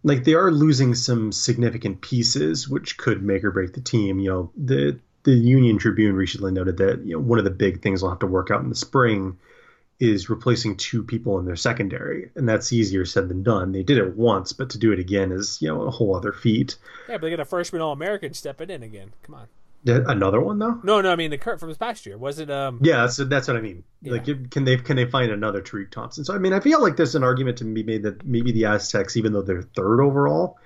Like 0.05 0.25
they 0.25 0.35
are 0.35 0.51
losing 0.51 0.95
some 0.95 1.33
significant 1.33 2.01
pieces, 2.01 2.69
which 2.69 2.97
could 2.97 3.23
make 3.23 3.45
or 3.45 3.51
break 3.51 3.73
the 3.73 3.81
team. 3.81 4.19
You 4.19 4.31
know, 4.31 4.51
the 4.57 4.99
the 5.25 5.33
Union 5.33 5.79
Tribune 5.79 6.17
recently 6.17 6.53
noted 6.53 6.79
that 6.79 7.05
you 7.05 7.15
know 7.15 7.21
one 7.21 7.39
of 7.39 7.45
the 7.45 7.51
big 7.51 7.83
things 7.83 8.01
they'll 8.01 8.11
have 8.11 8.19
to 8.21 8.27
work 8.27 8.51
out 8.51 8.63
in 8.63 8.69
the 8.69 8.75
spring 8.75 9.39
is 10.01 10.29
replacing 10.29 10.77
two 10.77 11.05
people 11.05 11.39
in 11.39 11.45
their 11.45 11.55
secondary, 11.55 12.31
and 12.35 12.49
that's 12.49 12.73
easier 12.73 13.05
said 13.05 13.29
than 13.29 13.45
done. 13.45 13.71
They 13.71 13.85
did 13.85 13.99
it 13.99 14.17
once, 14.17 14.53
but 14.53 14.71
to 14.71 14.79
do 14.79 14.91
it 14.91 14.99
again 14.99 15.31
is 15.31 15.63
you 15.63 15.69
know 15.69 15.83
a 15.83 15.91
whole 15.91 16.17
other 16.17 16.33
feat. 16.33 16.77
Yeah, 17.09 17.17
but 17.17 17.23
they 17.23 17.31
get 17.31 17.41
a 17.41 17.45
freshman 17.45 17.83
All 17.83 17.93
American 17.93 18.35
stepping 18.35 18.71
in 18.71 18.83
again. 18.83 19.13
Come 19.23 19.37
on. 19.37 19.47
Another 19.85 20.41
one 20.41 20.59
though? 20.59 20.81
No, 20.85 21.01
no. 21.01 21.11
I 21.11 21.17
mean 21.17 21.31
the 21.31 21.39
current 21.39 21.59
from 21.59 21.69
this 21.69 21.79
past 21.79 22.07
year 22.07 22.17
was 22.17 22.39
it? 22.39 22.51
Um. 22.51 22.79
Yeah, 22.83 23.09
so 23.09 23.25
that's 23.25 23.49
what 23.49 23.57
I 23.57 23.61
mean. 23.61 23.83
Yeah. 24.01 24.13
Like, 24.13 24.51
can 24.51 24.65
they 24.65 24.77
can 24.77 24.97
they 24.97 25.07
find 25.07 25.33
another 25.33 25.61
Tariq 25.61 25.91
Thompson? 25.91 26.25
So 26.25 26.35
I 26.35 26.39
mean, 26.39 26.53
I 26.53 26.61
feel 26.61 26.81
like 26.81 26.97
there's 26.97 27.17
an 27.17 27.25
argument 27.25 27.59
to 27.59 27.65
be 27.65 27.83
made 27.83 28.05
that 28.05 28.25
maybe 28.25 28.53
the 28.53 28.67
Aztecs, 28.67 29.17
even 29.17 29.33
though 29.33 29.43
they're 29.43 29.63
third 29.63 30.01
overall, 30.01 30.59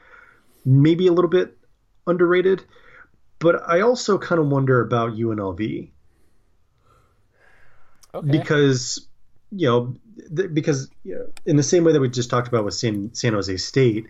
maybe 0.66 1.06
a 1.06 1.12
little 1.12 1.30
bit 1.30 1.56
underrated. 2.06 2.62
But 3.38 3.62
I 3.66 3.80
also 3.80 4.18
kind 4.18 4.40
of 4.40 4.48
wonder 4.48 4.80
about 4.80 5.12
UNLV. 5.12 5.90
Okay. 8.14 8.30
Because 8.30 9.06
you 9.50 9.66
know, 9.66 9.94
th- 10.34 10.52
because 10.52 10.90
you 11.04 11.14
know, 11.14 11.26
in 11.46 11.56
the 11.56 11.62
same 11.62 11.84
way 11.84 11.92
that 11.92 12.00
we 12.00 12.08
just 12.10 12.28
talked 12.28 12.48
about 12.48 12.64
with 12.64 12.74
San, 12.74 13.14
San 13.14 13.32
Jose 13.32 13.56
State, 13.56 14.06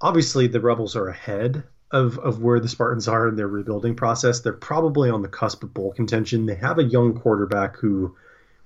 obviously 0.00 0.48
the 0.48 0.60
Rebels 0.60 0.96
are 0.96 1.08
ahead 1.08 1.62
of, 1.92 2.18
of 2.18 2.40
where 2.40 2.60
the 2.60 2.68
Spartans 2.68 3.08
are 3.08 3.28
in 3.28 3.36
their 3.36 3.48
rebuilding 3.48 3.96
process. 3.96 4.40
They're 4.40 4.52
probably 4.52 5.10
on 5.10 5.22
the 5.22 5.28
cusp 5.28 5.62
of 5.62 5.74
bowl 5.74 5.92
contention. 5.92 6.46
They 6.46 6.54
have 6.54 6.78
a 6.78 6.84
young 6.84 7.18
quarterback 7.18 7.76
who 7.76 8.16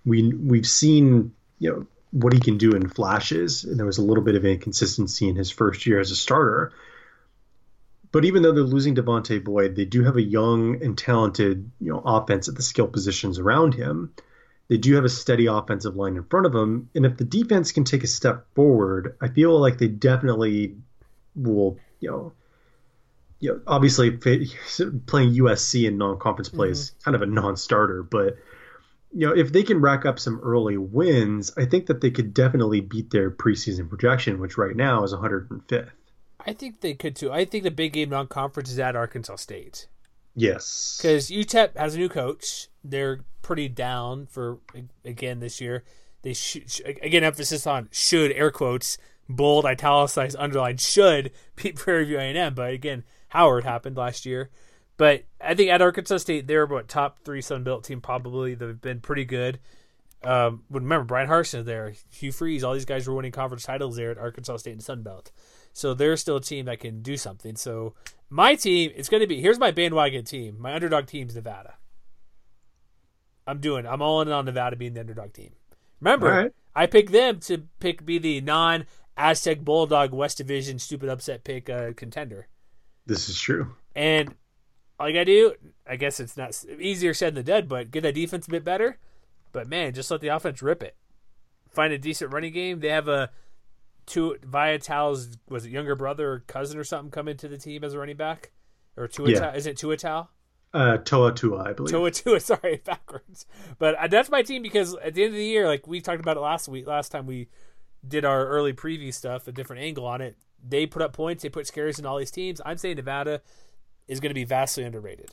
we 0.05 0.33
we've 0.33 0.66
seen, 0.66 1.33
you 1.59 1.70
know, 1.70 1.87
what 2.11 2.33
he 2.33 2.39
can 2.39 2.59
do 2.59 2.72
in 2.72 2.89
flashes, 2.89 3.64
and 3.64 3.79
there 3.79 3.87
was 3.87 3.99
a 3.99 4.03
little 4.03 4.22
bit 4.22 4.37
of 4.37 4.45
inconsistency 4.45 5.29
in 5.29 5.37
his 5.37 5.51
first 5.51 5.87
year 5.87 5.99
as 5.99 6.11
a 6.11 6.16
starter. 6.16 6.72
But 8.12 8.25
even 8.25 8.43
though 8.43 8.53
they're 8.53 8.62
losing 8.62 8.95
Devontae 8.95 9.43
Boyd, 9.43 9.75
they 9.75 9.85
do 9.85 10.05
have 10.05 10.16
a 10.16 10.22
young 10.22 10.81
and 10.81 10.97
talented, 10.97 11.68
you 11.81 11.93
know, 11.93 12.01
offense 12.05 12.49
at 12.49 12.55
the 12.55 12.62
skill 12.62 12.87
positions 12.87 13.41
around 13.41 13.75
him. 13.75 14.12
They 14.68 14.77
do 14.77 14.95
have 14.95 15.05
a 15.05 15.09
steady 15.09 15.47
offensive 15.47 15.97
line 15.97 16.16
in 16.16 16.22
front 16.25 16.47
of 16.47 16.53
them, 16.53 16.89
and 16.95 17.05
if 17.05 17.16
the 17.16 17.25
defense 17.25 17.72
can 17.72 17.85
take 17.85 18.05
a 18.05 18.07
step 18.07 18.47
forward, 18.55 19.16
I 19.20 19.29
feel 19.29 19.59
like 19.59 19.79
they 19.79 19.89
definitely 19.89 20.77
will. 21.35 21.79
You 22.01 22.11
know, 22.11 22.33
you 23.41 23.51
know, 23.51 23.61
obviously 23.66 24.11
playing 24.11 25.35
USC 25.35 25.87
in 25.87 25.99
non-conference 25.99 26.49
play 26.49 26.68
mm-hmm. 26.68 26.72
is 26.72 26.93
kind 27.05 27.14
of 27.14 27.22
a 27.22 27.26
non-starter, 27.26 28.03
but 28.03 28.37
you 29.12 29.28
know, 29.28 29.32
if 29.32 29.53
they 29.53 29.62
can 29.62 29.80
rack 29.80 30.05
up 30.05 30.18
some 30.18 30.41
early 30.43 30.76
wins, 30.76 31.53
I 31.57 31.66
think 31.66 31.87
that 31.87 32.01
they 32.01 32.11
could 32.11 32.35
definitely 32.35 32.80
beat 32.80 33.11
their 33.11 33.30
preseason 33.30 33.89
projection, 33.89 34.41
which 34.41 34.59
right 34.59 34.74
now 34.74 35.05
is 35.05 35.12
105th. 35.12 35.91
I 36.45 36.53
think 36.53 36.80
they 36.80 36.95
could 36.95 37.14
too. 37.14 37.32
I 37.32 37.45
think 37.45 37.62
the 37.62 37.70
big 37.70 37.93
game 37.93 38.11
non-conference 38.11 38.70
is 38.70 38.78
at 38.78 38.97
Arkansas 38.97 39.37
State. 39.37 39.87
Yes, 40.35 40.99
because 41.01 41.30
UTEP 41.30 41.76
has 41.76 41.95
a 41.95 41.99
new 41.99 42.09
coach. 42.09 42.68
They're 42.82 43.20
pretty 43.41 43.68
down 43.68 44.26
for 44.26 44.59
again 45.05 45.39
this 45.39 45.61
year. 45.61 45.85
They 46.22 46.35
should 46.35 46.64
again 47.01 47.22
emphasis 47.22 47.66
on 47.66 47.89
should 47.93 48.32
air 48.32 48.51
quotes 48.51 48.99
bold 49.28 49.64
italicized 49.64 50.37
underline 50.39 50.76
should 50.76 51.30
beat 51.57 51.76
Prairie 51.76 52.05
View 52.05 52.18
A&M, 52.18 52.55
but 52.55 52.72
again 52.72 53.05
Howard 53.35 53.64
happened 53.64 53.97
last 53.97 54.24
year. 54.24 54.51
But 54.97 55.24
I 55.41 55.55
think 55.55 55.70
at 55.70 55.82
Arkansas 55.82 56.18
State 56.18 56.47
they're 56.47 56.66
what 56.66 56.89
top 56.89 57.18
three 57.24 57.43
Sun 57.43 57.64
Belt 57.64 57.85
team 57.85 58.01
probably. 58.01 58.55
They've 58.55 58.80
been 58.80 59.01
pretty 59.01 59.24
good. 59.24 59.59
Um, 60.22 60.62
remember 60.70 61.05
Bryan 61.05 61.28
Harsin 61.28 61.66
there, 61.66 61.93
Hugh 62.11 62.32
Freeze, 62.32 62.64
all 62.64 62.72
these 62.72 62.87
guys 62.87 63.07
were 63.07 63.14
winning 63.14 63.32
conference 63.32 63.64
titles 63.64 63.97
there 63.97 64.11
at 64.11 64.16
Arkansas 64.16 64.59
State 64.59 64.72
and 64.72 64.82
Sun 64.82 65.03
Belt. 65.03 65.30
So 65.74 65.93
they're 65.93 66.16
still 66.16 66.37
a 66.37 66.41
team 66.41 66.64
that 66.64 66.80
can 66.80 67.03
do 67.03 67.18
something. 67.18 67.57
So 67.57 67.95
my 68.30 68.55
team, 68.55 68.93
it's 68.97 69.09
going 69.09 69.20
to 69.20 69.26
be 69.26 69.41
here's 69.41 69.59
my 69.59 69.72
bandwagon 69.72 70.24
team. 70.24 70.57
My 70.59 70.72
underdog 70.72 71.07
team's 71.07 71.35
Nevada. 71.35 71.74
I'm 73.47 73.59
doing. 73.59 73.87
I'm 73.87 74.01
all 74.01 74.22
in 74.22 74.30
on 74.30 74.47
Nevada 74.47 74.76
being 74.76 74.95
the 74.95 75.01
underdog 75.01 75.35
team. 75.35 75.51
Remember, 76.01 76.30
right. 76.30 76.53
I 76.74 76.87
picked 76.87 77.12
them 77.12 77.41
to 77.41 77.64
pick 77.80 78.07
be 78.07 78.18
the 78.18 78.41
non 78.41 78.87
Aztec 79.16 79.61
Bulldog 79.61 80.12
West 80.12 80.39
Division 80.39 80.78
stupid 80.78 81.09
upset 81.09 81.45
pick 81.45 81.68
uh, 81.68 81.93
contender. 81.95 82.49
This 83.07 83.28
is 83.28 83.38
true. 83.38 83.74
And 83.94 84.34
all 84.98 85.09
you 85.09 85.14
gotta 85.14 85.24
do, 85.26 85.55
I 85.86 85.96
guess 85.96 86.20
it's 86.20 86.36
not 86.36 86.64
easier 86.78 87.14
said 87.14 87.34
than 87.34 87.44
done, 87.44 87.66
but 87.66 87.90
get 87.90 88.02
that 88.02 88.14
defense 88.14 88.46
a 88.46 88.50
bit 88.50 88.64
better. 88.64 88.98
But 89.52 89.68
man, 89.68 89.92
just 89.92 90.11
let 90.11 90.20
the 90.20 90.28
offense 90.28 90.62
rip 90.62 90.82
it. 90.82 90.96
Find 91.70 91.92
a 91.92 91.98
decent 91.98 92.32
running 92.32 92.52
game. 92.52 92.80
They 92.80 92.88
have 92.88 93.09
a 93.09 93.30
Tu 94.07 94.36
Viatal's 94.46 95.38
was 95.48 95.66
it 95.66 95.70
younger 95.70 95.94
brother 95.94 96.32
or 96.32 96.40
cousin 96.40 96.78
or 96.78 96.84
something 96.84 97.11
come 97.11 97.28
into 97.28 97.48
the 97.48 97.57
team 97.57 97.84
as 97.84 97.94
a 97.94 97.98
running 97.98 98.16
back, 98.16 98.52
or 98.96 99.09
Tuatal? 99.09 99.30
Yeah. 99.30 99.55
Is 99.55 99.66
it 99.66 99.76
Tuatal? 99.76 100.28
Uh, 100.72 100.96
Toa 100.98 101.32
Tua, 101.32 101.70
I 101.70 101.72
believe. 101.72 101.92
Toa 101.92 102.11
Tua, 102.11 102.40
sorry, 102.40 102.82
backwards. 102.84 103.46
But 103.78 103.94
uh, 103.94 104.09
that's 104.09 104.28
my 104.28 104.42
team 104.42 104.62
because 104.62 104.94
at 104.96 105.14
the 105.14 105.24
end 105.24 105.32
of 105.32 105.38
the 105.38 105.44
year, 105.44 105.66
like 105.66 105.86
we 105.86 106.00
talked 106.00 106.20
about 106.20 106.36
it 106.36 106.40
last 106.40 106.68
week, 106.68 106.86
last 106.86 107.11
time 107.11 107.26
we 107.26 107.48
did 108.07 108.24
our 108.24 108.46
early 108.46 108.72
preview 108.72 109.14
stuff, 109.14 109.48
a 109.48 109.52
different 109.52 109.82
angle 109.82 110.05
on 110.05 110.20
it. 110.20 110.36
They 110.67 110.87
put 110.87 111.03
up 111.03 111.12
points, 111.12 111.43
they 111.43 111.49
put 111.49 111.67
scares 111.67 111.99
in 111.99 112.07
all 112.07 112.19
these 112.19 112.31
teams. 112.31 112.61
I'm 112.65 112.77
saying 112.77 112.97
Nevada 112.97 113.43
is 114.09 114.21
going 114.21 114.31
to 114.31 114.35
be 114.35 114.45
vastly 114.45 114.85
underrated. 114.85 115.31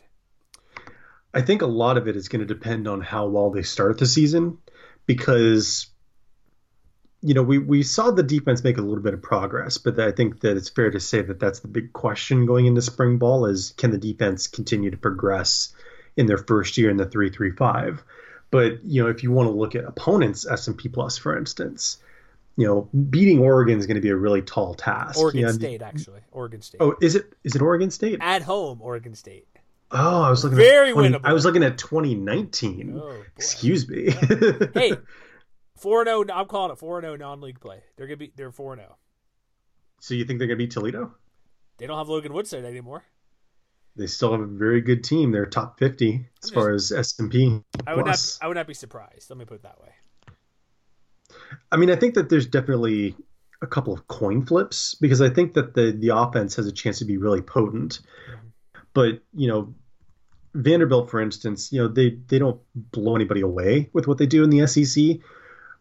I 1.33 1.41
think 1.41 1.61
a 1.61 1.67
lot 1.67 1.97
of 1.97 2.07
it 2.07 2.15
is 2.15 2.27
going 2.27 2.45
to 2.45 2.53
depend 2.53 2.87
on 2.87 3.01
how 3.01 3.27
well 3.27 3.51
they 3.51 3.63
start 3.63 3.97
the 3.97 4.05
season 4.05 4.57
because 5.05 5.87
you 7.23 7.35
know, 7.35 7.43
we, 7.43 7.59
we 7.59 7.83
saw 7.83 8.09
the 8.09 8.23
defense 8.23 8.63
make 8.63 8.77
a 8.77 8.81
little 8.81 9.03
bit 9.03 9.13
of 9.13 9.21
progress, 9.21 9.77
but 9.77 9.99
I 9.99 10.11
think 10.11 10.41
that 10.41 10.57
it's 10.57 10.69
fair 10.69 10.89
to 10.89 10.99
say 10.99 11.21
that 11.21 11.39
that's 11.39 11.59
the 11.59 11.67
big 11.67 11.93
question 11.93 12.47
going 12.47 12.65
into 12.65 12.81
spring 12.81 13.19
ball 13.19 13.45
is 13.45 13.73
can 13.77 13.91
the 13.91 13.99
defense 13.99 14.47
continue 14.47 14.89
to 14.89 14.97
progress 14.97 15.73
in 16.17 16.25
their 16.25 16.39
first 16.39 16.77
year 16.77 16.89
in 16.89 16.97
the 16.97 17.05
335? 17.05 18.03
But, 18.49 18.83
you 18.83 19.03
know, 19.03 19.09
if 19.09 19.21
you 19.21 19.31
want 19.31 19.47
to 19.47 19.55
look 19.55 19.75
at 19.75 19.85
opponents, 19.85 20.47
S&P 20.47 20.89
Plus, 20.89 21.17
for 21.17 21.37
instance, 21.37 21.99
you 22.57 22.67
know, 22.67 22.89
beating 23.09 23.39
Oregon 23.39 23.79
is 23.79 23.87
going 23.87 23.95
to 23.95 24.01
be 24.01 24.09
a 24.09 24.15
really 24.15 24.41
tall 24.41 24.73
task. 24.73 25.17
Oregon 25.17 25.39
you 25.39 25.45
know, 25.45 25.51
State, 25.51 25.81
actually. 25.81 26.21
Oregon 26.31 26.61
State. 26.61 26.81
Oh, 26.81 26.95
is 27.01 27.15
it 27.15 27.33
is 27.43 27.55
it 27.55 27.61
Oregon 27.61 27.91
State? 27.91 28.19
At 28.21 28.41
home, 28.41 28.81
Oregon 28.81 29.15
State. 29.15 29.47
Oh, 29.91 30.21
I 30.21 30.29
was 30.29 30.43
looking 30.43 30.57
very 30.57 30.89
at 30.89 30.93
20, 30.93 31.09
winnable. 31.09 31.21
I 31.25 31.33
was 31.33 31.43
looking 31.43 31.63
at 31.63 31.77
2019. 31.77 32.97
Oh, 32.97 33.23
Excuse 33.35 33.89
me. 33.89 34.11
hey, 34.73 34.93
Four 35.81 36.05
zero. 36.05 36.23
Oh, 36.29 36.33
I'm 36.33 36.45
calling 36.45 36.71
it 36.71 36.77
four 36.77 37.01
zero 37.01 37.13
oh 37.13 37.15
non-league 37.15 37.59
play. 37.59 37.81
They're 37.97 38.05
gonna 38.05 38.17
be. 38.17 38.31
They're 38.35 38.51
four 38.51 38.75
zero. 38.75 38.87
Oh. 38.91 38.95
So 39.99 40.13
you 40.13 40.25
think 40.25 40.37
they're 40.37 40.47
gonna 40.47 40.57
beat 40.57 40.69
Toledo? 40.69 41.15
They 41.79 41.87
don't 41.87 41.97
have 41.97 42.07
Logan 42.07 42.33
Woodside 42.33 42.65
anymore. 42.65 43.03
They 43.95 44.05
still 44.05 44.31
have 44.31 44.41
a 44.41 44.45
very 44.45 44.81
good 44.81 45.03
team. 45.03 45.31
They're 45.31 45.47
top 45.47 45.79
fifty 45.79 46.27
as 46.43 46.51
just, 46.51 46.53
far 46.53 46.71
as 46.71 46.91
S 46.91 47.17
and 47.17 47.31
P. 47.31 47.61
I 47.87 47.95
would 47.95 48.05
not. 48.05 48.37
I 48.43 48.47
would 48.47 48.57
not 48.57 48.67
be 48.67 48.75
surprised. 48.75 49.31
Let 49.31 49.39
me 49.39 49.45
put 49.45 49.55
it 49.55 49.63
that 49.63 49.81
way. 49.81 49.89
I 51.71 51.77
mean, 51.77 51.89
I 51.89 51.95
think 51.95 52.15
that 52.15 52.29
there's 52.29 52.47
definitely 52.47 53.15
a 53.61 53.67
couple 53.67 53.93
of 53.93 54.07
coin 54.07 54.45
flips 54.45 54.95
because 54.95 55.21
I 55.21 55.29
think 55.29 55.53
that 55.53 55.73
the 55.75 55.91
the 55.91 56.09
offense 56.09 56.55
has 56.55 56.67
a 56.67 56.71
chance 56.71 56.99
to 56.99 57.05
be 57.05 57.17
really 57.17 57.41
potent. 57.41 57.99
But 58.93 59.21
you 59.33 59.47
know, 59.47 59.73
Vanderbilt, 60.53 61.09
for 61.09 61.21
instance, 61.21 61.71
you 61.71 61.81
know 61.81 61.87
they 61.87 62.17
they 62.27 62.39
don't 62.39 62.59
blow 62.75 63.15
anybody 63.15 63.41
away 63.41 63.89
with 63.93 64.07
what 64.07 64.17
they 64.17 64.25
do 64.25 64.43
in 64.43 64.49
the 64.49 64.65
SEC, 64.67 65.19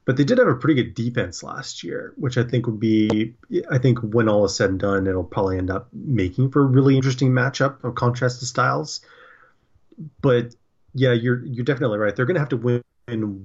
but 0.04 0.16
they 0.16 0.24
did 0.24 0.38
have 0.38 0.48
a 0.48 0.54
pretty 0.54 0.82
good 0.82 0.94
defense 0.94 1.42
last 1.42 1.82
year, 1.82 2.12
which 2.16 2.36
I 2.38 2.44
think 2.44 2.66
would 2.66 2.80
be, 2.80 3.34
I 3.70 3.78
think 3.78 3.98
when 4.00 4.28
all 4.28 4.44
is 4.44 4.56
said 4.56 4.70
and 4.70 4.78
done, 4.78 5.06
it'll 5.06 5.24
probably 5.24 5.58
end 5.58 5.70
up 5.70 5.88
making 5.92 6.50
for 6.50 6.62
a 6.62 6.66
really 6.66 6.96
interesting 6.96 7.30
matchup 7.30 7.82
of 7.84 7.94
contrasted 7.94 8.46
styles. 8.46 9.00
But 10.20 10.54
yeah, 10.94 11.12
you're 11.12 11.44
you're 11.44 11.64
definitely 11.64 11.98
right. 11.98 12.14
They're 12.14 12.26
going 12.26 12.34
to 12.34 12.40
have 12.40 12.48
to 12.50 12.56
win 12.56 12.82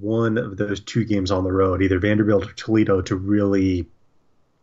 one 0.01 0.38
of 0.38 0.57
those 0.57 0.80
two 0.80 1.05
games 1.05 1.32
on 1.32 1.43
the 1.43 1.51
road, 1.51 1.82
either 1.82 1.99
Vanderbilt 1.99 2.47
or 2.47 2.53
Toledo, 2.53 3.01
to 3.01 3.16
really 3.16 3.88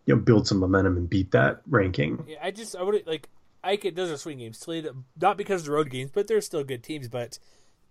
you 0.06 0.14
know 0.14 0.16
build 0.16 0.46
some 0.46 0.58
momentum 0.58 0.96
and 0.96 1.08
beat 1.08 1.30
that 1.32 1.62
ranking. 1.68 2.24
Yeah, 2.26 2.38
I 2.42 2.50
just 2.50 2.76
I 2.76 2.82
would 2.82 3.06
like 3.06 3.28
I 3.62 3.76
could 3.76 3.96
those 3.96 4.10
are 4.10 4.16
swing 4.16 4.38
games. 4.38 4.58
Toledo 4.58 5.04
not 5.20 5.36
because 5.36 5.62
of 5.62 5.66
the 5.66 5.72
road 5.72 5.90
games, 5.90 6.10
but 6.12 6.26
they're 6.26 6.40
still 6.40 6.64
good 6.64 6.82
teams. 6.82 7.08
But 7.08 7.38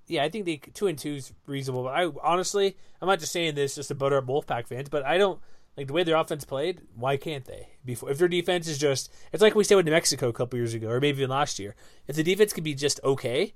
yeah, 0.07 0.23
I 0.23 0.29
think 0.29 0.45
the 0.45 0.61
two 0.73 0.87
and 0.87 0.97
two 0.97 1.15
is 1.15 1.33
reasonable. 1.45 1.83
But 1.83 1.95
I 1.95 2.09
honestly, 2.23 2.77
I'm 3.01 3.07
not 3.07 3.19
just 3.19 3.31
saying 3.31 3.55
this 3.55 3.75
just 3.75 3.89
to 3.89 3.95
butter 3.95 4.17
up 4.17 4.25
Wolfpack 4.25 4.67
fans, 4.67 4.89
but 4.89 5.05
I 5.05 5.17
don't 5.17 5.39
like 5.77 5.87
the 5.87 5.93
way 5.93 6.03
their 6.03 6.17
offense 6.17 6.43
played. 6.43 6.81
Why 6.95 7.17
can't 7.17 7.45
they? 7.45 7.69
Before, 7.85 8.11
if 8.11 8.17
their 8.17 8.27
defense 8.27 8.67
is 8.67 8.77
just, 8.77 9.11
it's 9.31 9.41
like 9.41 9.55
we 9.55 9.63
said 9.63 9.75
with 9.75 9.85
New 9.85 9.91
Mexico 9.91 10.27
a 10.27 10.33
couple 10.33 10.59
years 10.59 10.73
ago, 10.73 10.89
or 10.89 10.99
maybe 10.99 11.19
even 11.19 11.29
last 11.29 11.59
year. 11.59 11.75
If 12.07 12.15
the 12.15 12.23
defense 12.23 12.53
can 12.53 12.63
be 12.63 12.73
just 12.73 12.99
okay, 13.03 13.53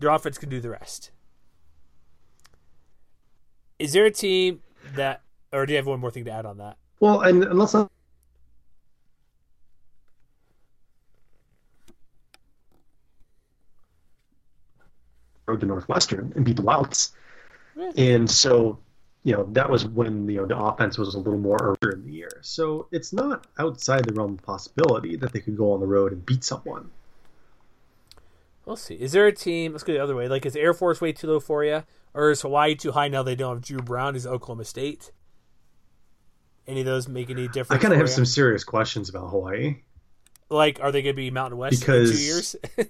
their 0.00 0.10
offense 0.10 0.38
can 0.38 0.48
do 0.48 0.60
the 0.60 0.70
rest. 0.70 1.10
Is 3.78 3.92
there 3.92 4.06
a 4.06 4.10
team 4.10 4.62
that, 4.94 5.22
or 5.52 5.66
do 5.66 5.72
you 5.72 5.76
have 5.76 5.86
one 5.86 6.00
more 6.00 6.10
thing 6.10 6.24
to 6.24 6.30
add 6.30 6.46
on 6.46 6.58
that? 6.58 6.78
Well, 7.00 7.20
and, 7.20 7.44
let's 7.58 7.74
not 7.74 7.90
road 15.46 15.60
to 15.60 15.66
Northwestern 15.66 16.32
and 16.34 16.44
beat 16.44 16.56
the 16.56 16.62
Wilds. 16.62 17.12
And 17.96 18.28
so, 18.28 18.78
you 19.22 19.32
know, 19.34 19.46
that 19.52 19.68
was 19.68 19.86
when 19.86 20.28
you 20.28 20.38
know 20.38 20.46
the 20.46 20.58
offense 20.58 20.96
was 20.96 21.14
a 21.14 21.18
little 21.18 21.38
more 21.38 21.58
earlier 21.60 21.94
in 21.94 22.04
the 22.04 22.12
year. 22.12 22.40
So 22.40 22.88
it's 22.90 23.12
not 23.12 23.46
outside 23.58 24.06
the 24.06 24.14
realm 24.14 24.34
of 24.34 24.42
possibility 24.42 25.16
that 25.16 25.32
they 25.32 25.40
could 25.40 25.56
go 25.56 25.72
on 25.72 25.80
the 25.80 25.86
road 25.86 26.12
and 26.12 26.24
beat 26.24 26.42
someone. 26.42 26.90
We'll 28.66 28.76
see. 28.76 28.94
Is 28.94 29.12
there 29.12 29.26
a 29.28 29.32
team? 29.32 29.72
Let's 29.72 29.84
go 29.84 29.92
the 29.92 30.02
other 30.02 30.16
way. 30.16 30.28
Like, 30.28 30.44
is 30.44 30.56
Air 30.56 30.74
Force 30.74 31.00
way 31.00 31.12
too 31.12 31.28
low 31.28 31.40
for 31.40 31.64
you, 31.64 31.84
or 32.12 32.32
is 32.32 32.42
Hawaii 32.42 32.74
too 32.74 32.92
high 32.92 33.08
now? 33.08 33.22
They 33.22 33.36
don't 33.36 33.54
have 33.54 33.62
Dru 33.62 33.78
Brown. 33.78 34.16
Is 34.16 34.26
Oklahoma 34.26 34.64
State? 34.64 35.12
Any 36.66 36.80
of 36.80 36.86
those 36.86 37.08
make 37.08 37.30
any 37.30 37.46
difference? 37.46 37.70
I 37.70 37.78
kind 37.78 37.94
of 37.94 37.98
have 37.98 38.08
you? 38.08 38.12
some 38.12 38.26
serious 38.26 38.64
questions 38.64 39.08
about 39.08 39.28
Hawaii. 39.28 39.76
Like, 40.50 40.80
are 40.82 40.90
they 40.90 41.02
going 41.02 41.14
to 41.14 41.16
be 41.16 41.30
Mountain 41.30 41.58
West 41.58 41.80
because... 41.80 42.10
in 42.10 42.16
two 42.16 42.22
years? 42.22 42.56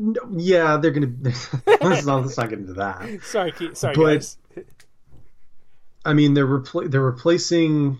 No, 0.00 0.20
yeah, 0.36 0.76
they're 0.76 0.94
let's, 1.20 2.06
not, 2.06 2.22
let's 2.22 2.36
not 2.36 2.50
get 2.50 2.60
into 2.60 2.74
that. 2.74 3.20
Sorry, 3.24 3.52
sorry, 3.74 3.96
but, 3.96 4.14
guys. 4.14 4.38
I 6.04 6.12
mean, 6.12 6.34
they're 6.34 6.46
repl- 6.46 6.88
they're 6.88 7.02
replacing 7.02 7.98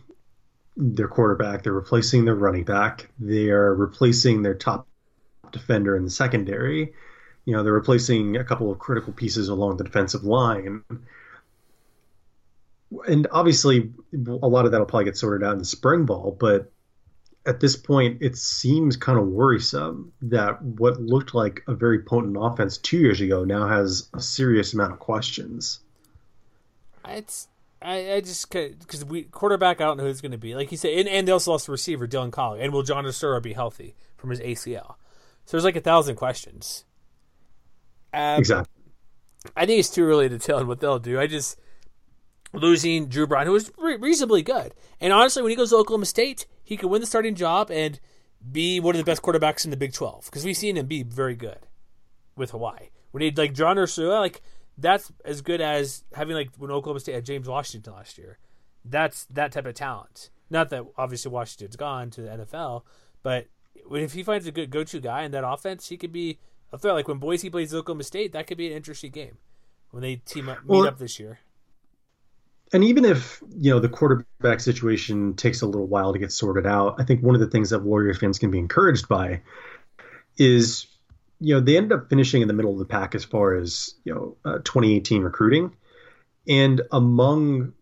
their 0.76 1.08
quarterback. 1.08 1.64
They're 1.64 1.72
replacing 1.72 2.24
their 2.24 2.36
running 2.36 2.62
back. 2.62 3.10
They 3.18 3.50
are 3.50 3.74
replacing 3.74 4.42
their 4.42 4.54
top 4.54 4.87
defender 5.52 5.96
in 5.96 6.04
the 6.04 6.10
secondary. 6.10 6.92
You 7.44 7.54
know, 7.54 7.62
they're 7.62 7.72
replacing 7.72 8.36
a 8.36 8.44
couple 8.44 8.70
of 8.70 8.78
critical 8.78 9.12
pieces 9.12 9.48
along 9.48 9.76
the 9.76 9.84
defensive 9.84 10.24
line. 10.24 10.82
And 13.06 13.26
obviously, 13.30 13.92
a 14.14 14.48
lot 14.48 14.64
of 14.64 14.72
that 14.72 14.78
will 14.78 14.86
probably 14.86 15.06
get 15.06 15.16
sorted 15.16 15.46
out 15.46 15.52
in 15.52 15.58
the 15.58 15.64
spring 15.64 16.04
ball. 16.04 16.36
But 16.38 16.70
at 17.48 17.60
this 17.60 17.76
point, 17.76 18.18
it 18.20 18.36
seems 18.36 18.96
kind 18.96 19.18
of 19.18 19.26
worrisome 19.26 20.12
that 20.22 20.60
what 20.62 21.00
looked 21.00 21.34
like 21.34 21.62
a 21.66 21.74
very 21.74 22.02
potent 22.02 22.36
offense 22.38 22.76
two 22.76 22.98
years 22.98 23.20
ago 23.20 23.44
now 23.44 23.66
has 23.66 24.10
a 24.14 24.20
serious 24.20 24.74
amount 24.74 24.92
of 24.92 24.98
questions. 24.98 25.80
It's 27.06 27.48
I, 27.80 28.14
I 28.14 28.20
just 28.20 28.50
because 28.50 29.04
we 29.04 29.22
quarterback 29.22 29.80
I 29.80 29.84
don't 29.84 29.96
know 29.96 30.04
who's 30.04 30.20
going 30.20 30.32
to 30.32 30.38
be 30.38 30.54
like 30.54 30.70
you 30.70 30.76
said, 30.76 30.92
and, 30.92 31.08
and 31.08 31.26
they 31.26 31.32
also 31.32 31.52
lost 31.52 31.66
the 31.66 31.72
receiver 31.72 32.06
Dylan 32.06 32.30
Collie, 32.30 32.60
and 32.60 32.72
will 32.72 32.82
John 32.82 33.04
Ursua 33.04 33.42
be 33.42 33.54
healthy 33.54 33.94
from 34.18 34.30
his 34.30 34.40
ACL? 34.40 34.96
So 35.48 35.56
there's 35.56 35.64
like 35.64 35.76
a 35.76 35.80
thousand 35.80 36.16
questions. 36.16 36.84
Um, 38.12 38.38
exactly. 38.38 38.82
I 39.56 39.64
think 39.64 39.80
it's 39.80 39.88
too 39.88 40.04
early 40.04 40.28
to 40.28 40.38
tell 40.38 40.62
what 40.66 40.80
they'll 40.80 40.98
do. 40.98 41.18
I 41.18 41.26
just 41.26 41.58
losing 42.52 43.06
Dru 43.08 43.26
Brown, 43.26 43.46
who 43.46 43.52
was 43.52 43.72
re- 43.78 43.96
reasonably 43.96 44.42
good, 44.42 44.74
and 45.00 45.10
honestly, 45.10 45.40
when 45.40 45.48
he 45.48 45.56
goes 45.56 45.70
to 45.70 45.76
Oklahoma 45.76 46.04
State, 46.04 46.46
he 46.62 46.76
could 46.76 46.90
win 46.90 47.00
the 47.00 47.06
starting 47.06 47.34
job 47.34 47.70
and 47.70 47.98
be 48.52 48.78
one 48.78 48.94
of 48.94 48.98
the 48.98 49.10
best 49.10 49.22
quarterbacks 49.22 49.64
in 49.64 49.70
the 49.70 49.78
Big 49.78 49.94
12 49.94 50.26
because 50.26 50.44
we've 50.44 50.54
seen 50.54 50.76
him 50.76 50.86
be 50.86 51.02
very 51.02 51.34
good 51.34 51.60
with 52.36 52.50
Hawaii. 52.50 52.90
When 53.12 53.22
he 53.22 53.30
like 53.30 53.54
John 53.54 53.76
Ursua, 53.78 54.20
like 54.20 54.42
that's 54.76 55.10
as 55.24 55.40
good 55.40 55.62
as 55.62 56.04
having 56.12 56.36
like 56.36 56.50
when 56.58 56.70
Oklahoma 56.70 57.00
State 57.00 57.14
had 57.14 57.24
James 57.24 57.48
Washington 57.48 57.94
last 57.94 58.18
year. 58.18 58.36
That's 58.84 59.24
that 59.30 59.52
type 59.52 59.64
of 59.64 59.72
talent. 59.72 60.28
Not 60.50 60.68
that 60.68 60.84
obviously 60.98 61.32
Washington's 61.32 61.76
gone 61.76 62.10
to 62.10 62.20
the 62.20 62.28
NFL, 62.28 62.82
but 63.22 63.46
if 63.92 64.12
he 64.12 64.22
finds 64.22 64.46
a 64.46 64.52
good 64.52 64.70
go-to 64.70 65.00
guy 65.00 65.22
in 65.22 65.32
that 65.32 65.46
offense, 65.46 65.88
he 65.88 65.96
could 65.96 66.12
be 66.12 66.38
a 66.72 66.78
threat. 66.78 66.94
Like 66.94 67.08
when 67.08 67.18
Boise 67.18 67.50
plays 67.50 67.74
Oklahoma 67.74 68.04
State, 68.04 68.32
that 68.32 68.46
could 68.46 68.58
be 68.58 68.66
an 68.66 68.72
interesting 68.72 69.10
game 69.10 69.38
when 69.90 70.02
they 70.02 70.16
team 70.16 70.48
up 70.48 70.58
meet 70.64 70.68
well, 70.68 70.86
up 70.86 70.98
this 70.98 71.18
year 71.18 71.38
and 72.72 72.84
even 72.84 73.04
if 73.04 73.42
you 73.56 73.70
know 73.70 73.80
the 73.80 73.88
quarterback 73.88 74.60
situation 74.60 75.34
takes 75.34 75.62
a 75.62 75.66
little 75.66 75.86
while 75.86 76.12
to 76.12 76.18
get 76.18 76.32
sorted 76.32 76.66
out, 76.66 76.96
I 76.98 77.04
think 77.04 77.22
one 77.22 77.34
of 77.34 77.40
the 77.40 77.46
things 77.46 77.70
that 77.70 77.80
Warriors 77.80 78.18
fans 78.18 78.38
can 78.38 78.50
be 78.50 78.58
encouraged 78.58 79.08
by 79.08 79.42
is 80.36 80.86
you 81.40 81.54
know 81.54 81.60
they 81.60 81.76
end 81.76 81.92
up 81.92 82.08
finishing 82.08 82.42
in 82.42 82.48
the 82.48 82.54
middle 82.54 82.72
of 82.72 82.78
the 82.78 82.84
pack 82.84 83.14
as 83.14 83.24
far 83.24 83.54
as 83.54 83.94
you 84.04 84.14
know 84.14 84.36
uh, 84.44 84.58
2018 84.58 85.22
recruiting, 85.22 85.74
and 86.46 86.82
among 86.92 87.72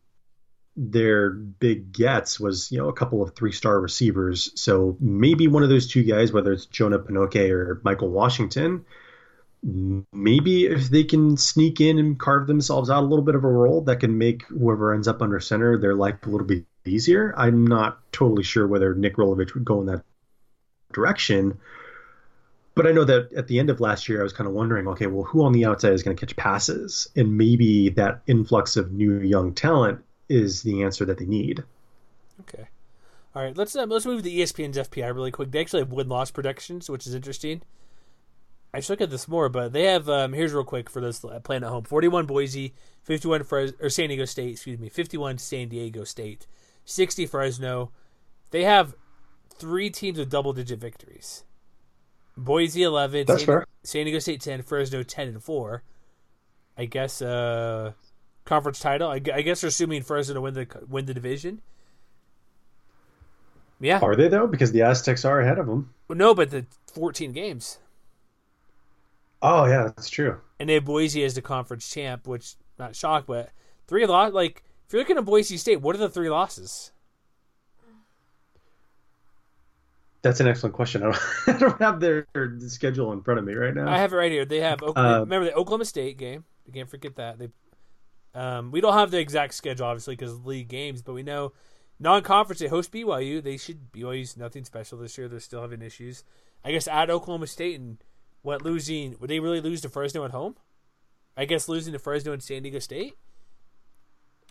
their 0.77 1.31
big 1.31 1.93
gets 1.93 2.39
was 2.39 2.71
you 2.71 2.79
know 2.79 2.89
a 2.89 2.93
couple 2.93 3.23
of 3.23 3.35
three 3.35 3.53
star 3.53 3.81
receivers. 3.81 4.53
So 4.61 4.97
maybe 5.01 5.49
one 5.49 5.63
of 5.63 5.69
those 5.69 5.87
two 5.87 6.03
guys, 6.03 6.33
whether 6.33 6.53
it's 6.53 6.67
Jonah 6.67 6.99
Pinoke 6.99 7.51
or 7.51 7.81
Michael 7.83 8.11
Washington, 8.11 8.85
maybe 10.13 10.67
if 10.67 10.91
they 10.91 11.05
can 11.05 11.37
sneak 11.37 11.81
in 11.81 11.99
and 11.99 12.19
carve 12.19 12.47
themselves 12.47 12.91
out 12.91 13.03
a 13.03 13.07
little 13.07 13.25
bit 13.25 13.35
of 13.35 13.45
a 13.45 13.49
role 13.49 13.81
that 13.83 14.01
can 14.01 14.19
make 14.19 14.45
whoever 14.47 14.93
ends 14.93 15.09
up 15.09 15.23
under 15.23 15.41
center 15.41 15.79
their 15.79 15.95
life 15.95 16.17
a 16.25 16.29
little 16.29 16.47
bit 16.47 16.65
easier. 16.85 17.35
I'm 17.37 17.67
not 17.67 17.99
totally 18.13 18.45
sure 18.45 18.67
whether 18.67 18.95
Nick 18.95 19.17
Rolovich 19.17 19.55
would 19.55 19.65
go 19.65 19.81
in 19.81 19.87
that 19.87 20.05
direction. 20.93 21.59
But 22.75 22.87
I 22.87 22.93
know 22.93 23.05
that 23.05 23.33
at 23.33 23.49
the 23.49 23.59
end 23.59 23.71
of 23.71 23.81
last 23.81 24.09
year, 24.09 24.21
I 24.21 24.23
was 24.23 24.35
kind 24.35 24.47
of 24.47 24.53
wondering, 24.53 24.87
okay, 24.89 25.07
well, 25.07 25.25
who 25.25 25.45
on 25.45 25.53
the 25.53 25.65
outside 25.65 25.95
is 25.95 26.03
going 26.03 26.15
to 26.15 26.21
catch 26.21 26.37
passes? 26.37 27.09
And 27.17 27.39
maybe 27.39 27.89
that 27.91 28.21
influx 28.27 28.77
of 28.77 28.93
new 28.93 29.19
young 29.21 29.55
talent 29.55 30.05
is 30.29 30.63
the 30.63 30.83
answer 30.83 31.05
that 31.05 31.19
they 31.19 31.27
need. 31.27 31.65
Okay. 32.41 32.69
All 33.35 33.43
right, 33.43 33.57
let's 33.57 33.77
uh, 33.77 33.85
let's 33.87 34.07
move 34.07 34.19
to 34.19 34.23
the 34.23 34.41
ESPN's 34.41 34.79
FPI 34.79 35.15
really 35.15 35.31
quick. 35.31 35.51
They 35.51 35.61
actually 35.61 35.81
have 35.81 35.93
win 35.93 36.09
loss 36.09 36.31
predictions, 36.31 36.89
which 36.89 37.07
is 37.07 37.15
interesting. 37.15 37.63
I 38.73 38.81
should 38.81 38.91
look 38.91 39.01
at 39.03 39.11
this 39.11 39.29
more, 39.29 39.49
but 39.49 39.73
they 39.73 39.85
have 39.85 40.09
um, 40.09 40.33
here's 40.33 40.53
real 40.53 40.65
quick 40.65 40.89
for 40.91 41.01
those 41.01 41.21
playing 41.45 41.63
at 41.63 41.69
home: 41.69 41.85
forty-one 41.85 42.27
Boise, 42.27 42.75
fifty-one 43.03 43.45
Fres- 43.45 43.75
or 43.81 43.91
San 43.91 44.09
Diego 44.09 44.25
State, 44.25 44.53
excuse 44.53 44.79
me, 44.79 44.89
fifty-one 44.89 45.39
San 45.39 45.69
Diego 45.69 46.05
State, 46.05 46.47
sixty 46.85 47.27
Fresno. 47.27 47.91
They 48.51 48.65
have 48.65 48.95
three 49.51 49.91
teams 49.91 50.19
with 50.19 50.31
double-digit 50.31 50.79
victories. 50.79 51.45
Boise 52.39 52.83
eleven, 52.83 53.27
That's 53.27 53.41
San, 53.41 53.47
fair. 53.47 53.67
San 53.83 54.05
Diego 54.05 54.19
State 54.19 54.41
ten, 54.41 54.63
Fresno 54.63 55.03
ten 55.03 55.29
and 55.29 55.43
four. 55.43 55.83
I 56.77 56.85
guess 56.85 57.23
uh, 57.23 57.93
conference 58.47 58.79
title. 58.79 59.11
I, 59.11 59.17
I 59.17 59.43
guess 59.43 59.61
they're 59.61 59.69
assuming 59.69 60.03
Fresno 60.03 60.35
to 60.35 60.41
win 60.41 60.55
the 60.55 60.67
win 60.89 61.05
the 61.05 61.15
division. 61.15 61.61
Yeah. 63.79 64.01
Are 64.01 64.17
they 64.17 64.29
though? 64.29 64.47
Because 64.47 64.73
the 64.73 64.83
Aztecs 64.83 65.25
are 65.25 65.41
ahead 65.41 65.59
of 65.59 65.67
them. 65.67 65.93
Well, 66.09 66.17
no, 66.17 66.35
but 66.35 66.51
the 66.51 66.65
14 66.95 67.33
games. 67.33 67.79
Oh 69.43 69.67
yeah, 69.67 69.85
that's 69.85 70.09
true. 70.09 70.41
And 70.59 70.69
they 70.69 70.75
have 70.75 70.87
Boise 70.87 71.23
as 71.25 71.35
the 71.35 71.43
conference 71.43 71.89
champ, 71.91 72.27
which 72.27 72.55
not 72.79 72.97
shocked, 72.97 73.27
but 73.27 73.51
three 73.87 74.07
loss. 74.07 74.33
Like 74.33 74.63
if 74.87 74.93
you're 74.93 75.03
looking 75.03 75.19
at 75.19 75.25
Boise 75.25 75.59
State, 75.59 75.83
what 75.83 75.95
are 75.95 75.99
the 75.99 76.09
three 76.09 76.31
losses? 76.31 76.93
That's 80.23 80.41
an 80.41 80.49
excellent 80.49 80.75
question. 80.75 81.03
I 81.03 81.07
don't, 81.47 81.57
I 81.57 81.59
don't 81.59 81.81
have 81.81 82.01
their, 82.01 82.27
their, 82.33 82.59
schedule 82.67 83.13
in 83.13 83.23
front 83.23 83.39
of 83.39 83.45
me 83.45 83.55
right 83.55 83.73
now. 83.73 83.89
I 83.89 83.99
have 83.99 84.13
it 84.13 84.17
right 84.17 84.33
here. 84.33 84.45
They 84.45 84.61
have 84.61 84.83
Oklahoma, 84.83 85.19
uh, 85.19 85.21
remember 85.21 85.45
the 85.45 85.55
Oklahoma 85.55 85.85
State 85.85 86.19
game. 86.19 86.45
You 86.67 86.73
can't 86.73 86.91
forget 86.91 87.15
that. 87.17 87.39
They 87.39 87.51
um, 88.37 88.71
we 88.71 88.81
don't 88.81 88.95
have 88.95 89.11
the 89.11 89.19
exact 89.19 89.55
schedule 89.55 89.87
obviously 89.87 90.15
because 90.15 90.33
of 90.33 90.47
league 90.47 90.69
games, 90.69 91.03
but 91.03 91.15
we 91.15 91.23
know 91.23 91.53
non-conference 91.99 92.61
they 92.61 92.69
host 92.69 92.93
BYU. 92.93 93.43
They 93.43 93.57
should 93.57 93.93
BYU's 93.93 94.37
nothing 94.37 94.65
special 94.65 94.99
this 94.99 95.17
year. 95.17 95.29
They're 95.29 95.41
still 95.41 95.63
having 95.63 95.83
issues. 95.83 96.23
I 96.65 96.73
guess 96.73 96.87
at 96.87 97.11
Oklahoma 97.11 97.47
State 97.47 97.81
and 97.81 97.99
what 98.43 98.63
losing 98.63 99.17
would 99.19 99.31
they 99.31 99.41
really 99.41 99.61
lose 99.61 99.81
to 99.81 99.89
Fresno 99.89 100.25
at 100.25 100.31
home? 100.31 100.57
I 101.37 101.45
guess 101.45 101.69
losing 101.69 101.93
to 101.93 101.99
Fresno 101.99 102.33
and 102.33 102.43
San 102.43 102.63
Diego 102.63 102.79
State. 102.79 103.15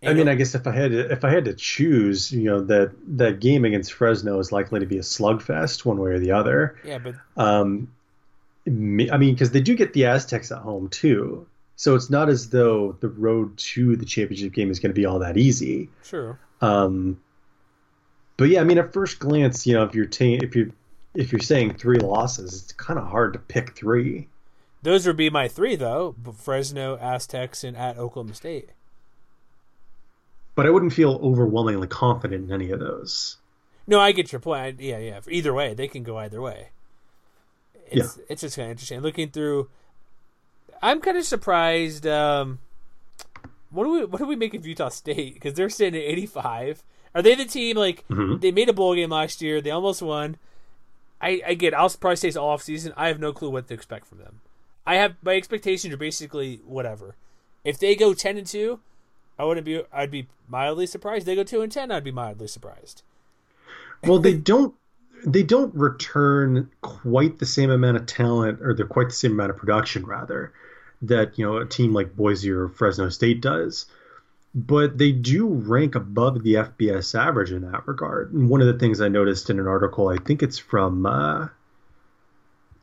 And 0.02 0.12
I 0.12 0.14
mean, 0.14 0.28
I 0.28 0.36
guess 0.36 0.56
if 0.56 0.68
I 0.68 0.72
had 0.72 0.92
to, 0.92 1.12
if 1.12 1.24
I 1.24 1.30
had 1.30 1.46
to 1.46 1.54
choose, 1.54 2.32
you 2.32 2.44
know, 2.44 2.62
that 2.62 2.92
that 3.18 3.40
game 3.40 3.66
against 3.66 3.94
Fresno 3.94 4.40
is 4.40 4.52
likely 4.52 4.82
to 4.82 4.86
be 4.86 4.98
a 4.98 5.02
slugfest, 5.02 5.86
one 5.86 5.98
way 5.98 6.12
or 6.12 6.20
the 6.20 6.32
other. 6.32 6.78
Yeah, 6.84 6.98
but 6.98 7.16
um, 7.38 7.92
I 8.68 8.70
mean, 8.70 9.34
because 9.34 9.52
they 9.52 9.62
do 9.62 9.76
get 9.76 9.94
the 9.94 10.06
Aztecs 10.08 10.52
at 10.52 10.60
home 10.60 10.90
too, 10.90 11.48
so 11.76 11.96
it's 11.96 12.10
not 12.10 12.30
as 12.30 12.50
though 12.50 12.94
the 13.02 13.10
road 13.10 13.58
to 13.58 13.96
the 13.96 14.06
championship 14.06 14.54
game 14.54 14.72
is 14.72 14.80
going 14.80 14.92
to 14.92 14.96
be 14.96 15.06
all 15.06 15.20
that 15.20 15.38
easy. 15.38 15.90
Sure. 16.04 16.40
Um, 16.62 17.22
but 18.38 18.50
yeah, 18.50 18.62
I 18.62 18.64
mean, 18.64 18.78
at 18.78 18.94
first 18.94 19.20
glance, 19.20 19.66
you 19.68 19.74
know, 19.74 19.84
if 19.84 19.94
you're 19.94 20.06
ta- 20.06 20.44
if 20.44 20.56
you 20.56 20.72
if 21.14 21.32
you're 21.32 21.40
saying 21.42 21.76
three 21.76 22.00
losses, 22.00 22.64
it's 22.64 22.74
kind 22.74 23.00
of 23.00 23.08
hard 23.08 23.34
to 23.34 23.40
pick 23.40 23.76
three. 23.76 24.28
Those 24.82 25.08
would 25.08 25.18
be 25.18 25.30
my 25.30 25.48
three, 25.48 25.76
though: 25.76 26.16
Fresno, 26.38 26.98
Aztecs, 26.98 27.64
and 27.64 27.76
at 27.76 27.98
Oklahoma 27.98 28.36
State. 28.36 28.70
But 30.54 30.66
I 30.66 30.70
wouldn't 30.70 30.94
feel 30.94 31.20
overwhelmingly 31.22 31.88
confident 31.88 32.46
in 32.46 32.54
any 32.54 32.72
of 32.72 32.80
those. 32.80 33.38
No, 33.88 34.00
I 34.00 34.12
get 34.12 34.32
your 34.32 34.40
point. 34.40 34.62
I, 34.62 34.76
yeah, 34.80 34.98
yeah. 35.00 35.20
Either 35.30 35.54
way, 35.54 35.74
they 35.74 35.88
can 35.88 36.04
go 36.04 36.18
either 36.18 36.42
way. 36.42 36.70
It's, 37.88 38.18
yeah. 38.18 38.24
it's 38.30 38.42
just 38.42 38.56
kind 38.56 38.68
of 38.68 38.72
interesting. 38.72 39.02
Looking 39.02 39.30
through, 39.30 39.70
I'm 40.82 41.02
kind 41.02 41.18
of 41.18 41.26
surprised. 41.26 42.06
Um, 42.06 42.60
what 43.72 43.84
do 43.84 43.92
we 43.92 44.06
what 44.06 44.20
do 44.20 44.26
we 44.26 44.36
make 44.36 44.54
of 44.54 44.66
Utah 44.66 44.90
State? 44.90 45.36
Because 45.36 45.54
they're 45.54 45.70
sitting 45.70 46.00
at 46.00 46.08
85. 46.08 46.84
Are 47.14 47.22
they 47.22 47.36
the 47.36 47.46
team 47.46 47.78
like 47.78 48.06
mm-hmm. 48.10 48.40
they 48.40 48.52
made 48.52 48.70
a 48.70 48.74
bowl 48.74 48.96
game 48.96 49.10
last 49.10 49.42
year? 49.42 49.62
They 49.62 49.72
almost 49.72 50.02
won. 50.02 50.38
I, 51.22 51.42
I 51.48 51.54
get. 51.54 51.74
I'll 51.74 51.90
probably 51.90 52.18
say 52.18 52.28
it's 52.28 52.38
all 52.38 52.50
off 52.50 52.62
season. 52.62 52.94
I 52.98 53.08
have 53.08 53.20
no 53.20 53.32
clue 53.32 53.50
what 53.50 53.68
to 53.70 53.74
expect 53.74 54.06
from 54.06 54.20
them. 54.20 54.42
I 54.86 54.96
have 54.96 55.16
my 55.24 55.36
expectations 55.36 55.94
are 55.94 55.98
basically 55.98 56.62
whatever. 56.66 57.16
If 57.64 57.80
they 57.80 57.96
go 57.96 58.14
ten 58.14 58.38
and 58.38 58.46
two, 58.46 58.80
I 59.40 59.46
wouldn't 59.46 59.66
be. 59.66 59.82
I'd 59.92 60.12
be 60.12 60.28
mildly 60.48 60.86
surprised. 60.86 61.26
They 61.26 61.36
go 61.36 61.44
two 61.44 61.62
and 61.62 61.72
ten, 61.72 61.92
I'd 61.92 62.04
be 62.04 62.12
mildly 62.12 62.48
surprised. 62.48 63.02
Well, 64.04 64.20
they 64.20 64.34
don't. 64.52 64.76
They 65.26 65.42
don't 65.42 65.74
return 65.74 66.70
quite 66.82 67.40
the 67.40 67.48
same 67.48 67.72
amount 67.72 67.98
of 67.98 68.06
talent, 68.06 68.60
or 68.62 68.76
they're 68.76 68.86
quite 68.86 69.08
the 69.08 69.16
same 69.16 69.32
amount 69.32 69.50
of 69.50 69.58
production, 69.58 70.06
rather, 70.06 70.54
that 71.02 71.38
you 71.38 71.46
know 71.46 71.58
a 71.58 71.66
team 71.66 71.94
like 71.94 72.16
Boise 72.16 72.52
or 72.52 72.70
Fresno 72.70 73.10
State 73.10 73.42
does 73.42 73.86
but 74.56 74.98
they 74.98 75.12
do 75.12 75.48
rank 75.48 75.96
above 75.96 76.42
the 76.44 76.54
FBS 76.54 77.14
average 77.20 77.52
in 77.52 77.70
that 77.70 77.86
regard. 77.86 78.34
And 78.34 78.50
one 78.50 78.62
of 78.62 78.68
the 78.68 78.80
things 78.80 79.02
I 79.02 79.10
noticed 79.10 79.50
in 79.50 79.60
an 79.60 79.68
article, 79.68 80.08
I 80.08 80.16
think 80.16 80.42
it's 80.42 80.58
from 80.58 81.06
uh, 81.06 81.50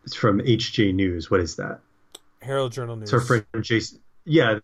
it's 0.05 0.15
from 0.15 0.41
HJ 0.41 0.95
News. 0.95 1.31
What 1.31 1.41
is 1.41 1.57
that? 1.57 1.81
Herald 2.43 2.73
Journal 2.73 2.97
News. 2.97 3.11
So 3.11 3.21
friend 3.21 3.47
Jason, 3.63 4.01
yeah, 4.27 4.59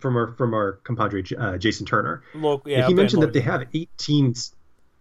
from 0.00 0.16
our 0.16 0.28
from 0.32 0.54
our 0.54 0.72
compadre 0.84 1.22
uh, 1.38 1.58
Jason 1.58 1.84
Turner. 1.84 2.22
Local, 2.34 2.70
yeah, 2.70 2.86
he 2.86 2.94
mentioned 2.94 3.22
that 3.22 3.34
they 3.34 3.40
have 3.40 3.64
18. 3.74 4.34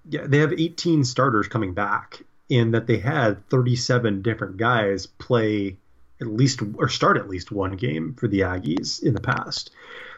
Yeah, 0.10 0.28
they 0.28 0.40
have 0.40 0.52
18 0.52 1.06
starters 1.06 1.48
coming 1.48 1.74
back, 1.74 2.24
and 2.52 2.74
that 2.74 2.88
they 2.88 2.98
had 2.98 3.48
37 3.50 4.22
different 4.22 4.58
guys 4.58 5.06
play 5.06 5.78
at 6.22 6.28
least 6.28 6.62
or 6.78 6.88
start 6.90 7.18
at 7.18 7.30
least 7.30 7.52
one 7.52 7.76
game 7.76 8.14
for 8.14 8.28
the 8.28 8.42
Aggies 8.42 9.04
in 9.04 9.14
the 9.14 9.22
past. 9.22 9.72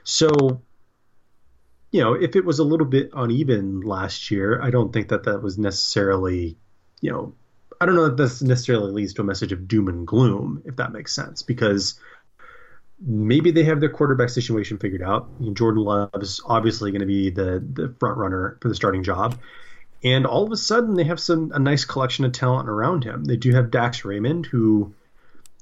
So 0.03 0.61
you 1.91 2.01
know, 2.01 2.13
if 2.13 2.35
it 2.35 2.45
was 2.45 2.59
a 2.59 2.63
little 2.63 2.85
bit 2.85 3.09
uneven 3.13 3.81
last 3.81 4.29
year, 4.29 4.61
I 4.61 4.69
don't 4.69 4.91
think 4.91 5.09
that 5.09 5.23
that 5.23 5.41
was 5.41 5.57
necessarily, 5.57 6.57
you 7.01 7.11
know, 7.11 7.33
I 7.79 7.85
don't 7.85 7.95
know 7.95 8.05
that 8.05 8.17
this 8.17 8.41
necessarily 8.41 8.91
leads 8.91 9.13
to 9.13 9.21
a 9.21 9.25
message 9.25 9.51
of 9.51 9.67
doom 9.67 9.87
and 9.87 10.05
gloom, 10.05 10.63
if 10.65 10.75
that 10.77 10.91
makes 10.91 11.13
sense, 11.13 11.43
because 11.43 11.99
maybe 12.99 13.51
they 13.51 13.63
have 13.63 13.79
their 13.79 13.89
quarterback 13.89 14.29
situation 14.29 14.77
figured 14.77 15.03
out. 15.03 15.29
Jordan 15.53 15.83
Love 15.83 16.09
is 16.15 16.41
obviously 16.45 16.91
going 16.91 17.01
to 17.01 17.07
be 17.07 17.29
the 17.29 17.63
the 17.73 17.93
front 17.99 18.17
runner 18.17 18.57
for 18.61 18.67
the 18.67 18.75
starting 18.75 19.03
job, 19.03 19.37
and 20.03 20.25
all 20.25 20.43
of 20.43 20.51
a 20.51 20.57
sudden 20.57 20.95
they 20.95 21.03
have 21.03 21.19
some 21.19 21.51
a 21.53 21.59
nice 21.59 21.85
collection 21.85 22.25
of 22.25 22.31
talent 22.31 22.67
around 22.67 23.03
him. 23.03 23.23
They 23.23 23.37
do 23.37 23.53
have 23.53 23.71
Dax 23.71 24.03
Raymond, 24.03 24.47
who 24.47 24.93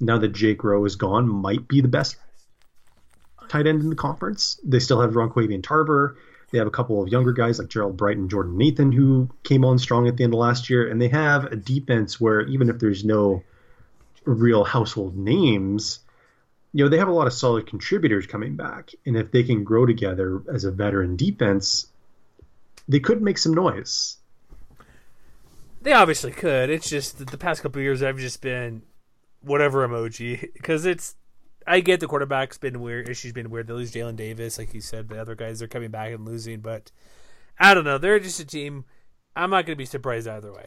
now 0.00 0.18
that 0.18 0.32
Jake 0.32 0.62
Roh 0.62 0.84
is 0.84 0.96
gone, 0.96 1.28
might 1.28 1.68
be 1.68 1.80
the 1.80 1.88
best 1.88 2.16
tight 3.48 3.66
end 3.66 3.82
in 3.82 3.90
the 3.90 3.96
conference. 3.96 4.60
They 4.64 4.78
still 4.78 5.00
have 5.00 5.12
Ronquavian 5.12 5.62
Tarver. 5.62 6.16
They 6.50 6.58
have 6.58 6.66
a 6.66 6.72
couple 6.72 7.02
of 7.02 7.08
younger 7.08 7.32
guys 7.32 7.58
like 7.58 7.68
Gerold 7.68 7.96
Bright 7.96 8.16
and 8.16 8.30
Jordan 8.30 8.56
Nathan 8.56 8.92
who 8.92 9.28
came 9.42 9.64
on 9.64 9.78
strong 9.78 10.06
at 10.06 10.16
the 10.16 10.24
end 10.24 10.34
of 10.34 10.38
last 10.38 10.70
year. 10.70 10.88
And 10.88 11.00
they 11.00 11.08
have 11.08 11.44
a 11.46 11.56
defense 11.56 12.20
where 12.20 12.42
even 12.42 12.68
if 12.68 12.78
there's 12.78 13.04
no 13.04 13.42
real 14.24 14.64
household 14.64 15.16
names, 15.16 16.00
you 16.72 16.84
know, 16.84 16.90
they 16.90 16.98
have 16.98 17.08
a 17.08 17.12
lot 17.12 17.26
of 17.26 17.32
solid 17.32 17.66
contributors 17.66 18.26
coming 18.26 18.56
back. 18.56 18.90
And 19.04 19.16
if 19.16 19.32
they 19.32 19.42
can 19.42 19.64
grow 19.64 19.86
together 19.86 20.42
as 20.52 20.64
a 20.64 20.70
veteran 20.70 21.16
defense, 21.16 21.86
they 22.88 23.00
could 23.00 23.22
make 23.22 23.38
some 23.38 23.54
noise. 23.54 24.16
They 25.82 25.92
obviously 25.92 26.32
could. 26.32 26.70
It's 26.70 26.88
just 26.88 27.26
the 27.26 27.38
past 27.38 27.62
couple 27.62 27.80
of 27.80 27.84
years 27.84 28.02
I've 28.02 28.18
just 28.18 28.40
been 28.40 28.82
whatever 29.46 29.86
emoji 29.86 30.40
because 30.54 30.84
it's 30.84 31.16
I 31.66 31.80
get 31.80 32.00
the 32.00 32.06
quarterback's 32.06 32.58
been 32.58 32.80
weird. 32.80 33.08
Issues 33.08 33.32
been 33.32 33.50
weird. 33.50 33.66
They 33.66 33.72
lose 33.72 33.92
Jalen 33.92 34.16
Davis, 34.16 34.58
like 34.58 34.72
you 34.72 34.80
said. 34.80 35.08
The 35.08 35.20
other 35.20 35.34
guys 35.34 35.60
are 35.62 35.68
coming 35.68 35.90
back 35.90 36.12
and 36.12 36.24
losing, 36.24 36.60
but 36.60 36.92
I 37.58 37.74
don't 37.74 37.84
know. 37.84 37.98
They're 37.98 38.20
just 38.20 38.38
a 38.38 38.44
team. 38.44 38.84
I'm 39.34 39.50
not 39.50 39.66
going 39.66 39.74
to 39.74 39.76
be 39.76 39.84
surprised 39.84 40.28
either 40.28 40.52
way. 40.52 40.66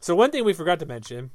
So 0.00 0.14
one 0.14 0.30
thing 0.30 0.44
we 0.44 0.52
forgot 0.52 0.78
to 0.80 0.86
mention: 0.86 1.30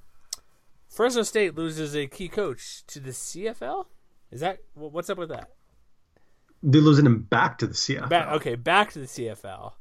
Fresno 0.88 1.24
State 1.24 1.56
loses 1.56 1.96
a 1.96 2.08
key 2.08 2.30
coach 2.30 2.86
to 2.88 3.00
the 3.00 3.12
CFL. 3.12 3.88
Is 4.32 4.40
that 4.40 4.60
what's 4.74 5.10
up 5.10 5.18
with 5.18 5.30
that? 5.30 5.50
They're 6.62 6.82
losing 6.82 7.06
him 7.06 7.24
back 7.24 7.58
to 7.58 7.68
the 7.68 7.74
CFL. 7.74 8.10
Back, 8.10 8.32
okay, 8.34 8.56
back 8.56 8.94
to 8.94 9.00
the 9.00 9.06
CFL, 9.06 9.74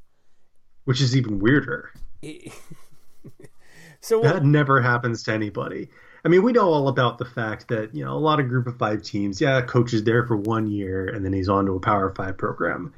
which 0.83 0.99
is 0.99 1.15
even 1.15 1.39
weirder. 1.39 1.93
so 4.01 4.21
that 4.21 4.43
never 4.43 4.81
happens 4.81 5.23
to 5.23 5.33
anybody. 5.33 5.89
I 6.25 6.29
mean, 6.29 6.43
we 6.43 6.53
know 6.53 6.69
all 6.69 6.87
about 6.87 7.17
the 7.17 7.25
fact 7.25 7.67
that 7.67 7.93
you 7.93 8.05
know 8.05 8.13
a 8.13 8.19
lot 8.19 8.39
of 8.39 8.47
Group 8.47 8.67
of 8.67 8.77
Five 8.77 9.03
teams. 9.03 9.41
Yeah, 9.41 9.61
coach 9.61 9.93
is 9.93 10.03
there 10.03 10.25
for 10.25 10.37
one 10.37 10.67
year 10.67 11.07
and 11.07 11.25
then 11.25 11.33
he's 11.33 11.49
on 11.49 11.65
to 11.65 11.73
a 11.73 11.79
Power 11.79 12.13
Five 12.13 12.37
program. 12.37 12.93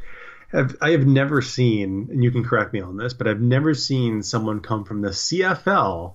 Have, 0.52 0.76
I 0.80 0.92
have 0.92 1.06
never 1.06 1.42
seen, 1.42 2.08
and 2.12 2.24
you 2.24 2.32
can 2.32 2.44
correct 2.44 2.72
me 2.72 2.80
on 2.80 2.98
this, 2.98 3.14
but 3.14 3.28
I've 3.28 3.42
never 3.42 3.74
seen 3.74 4.22
someone 4.22 4.60
come 4.62 4.86
from 4.86 5.02
the 5.02 5.10
CFL 5.10 6.14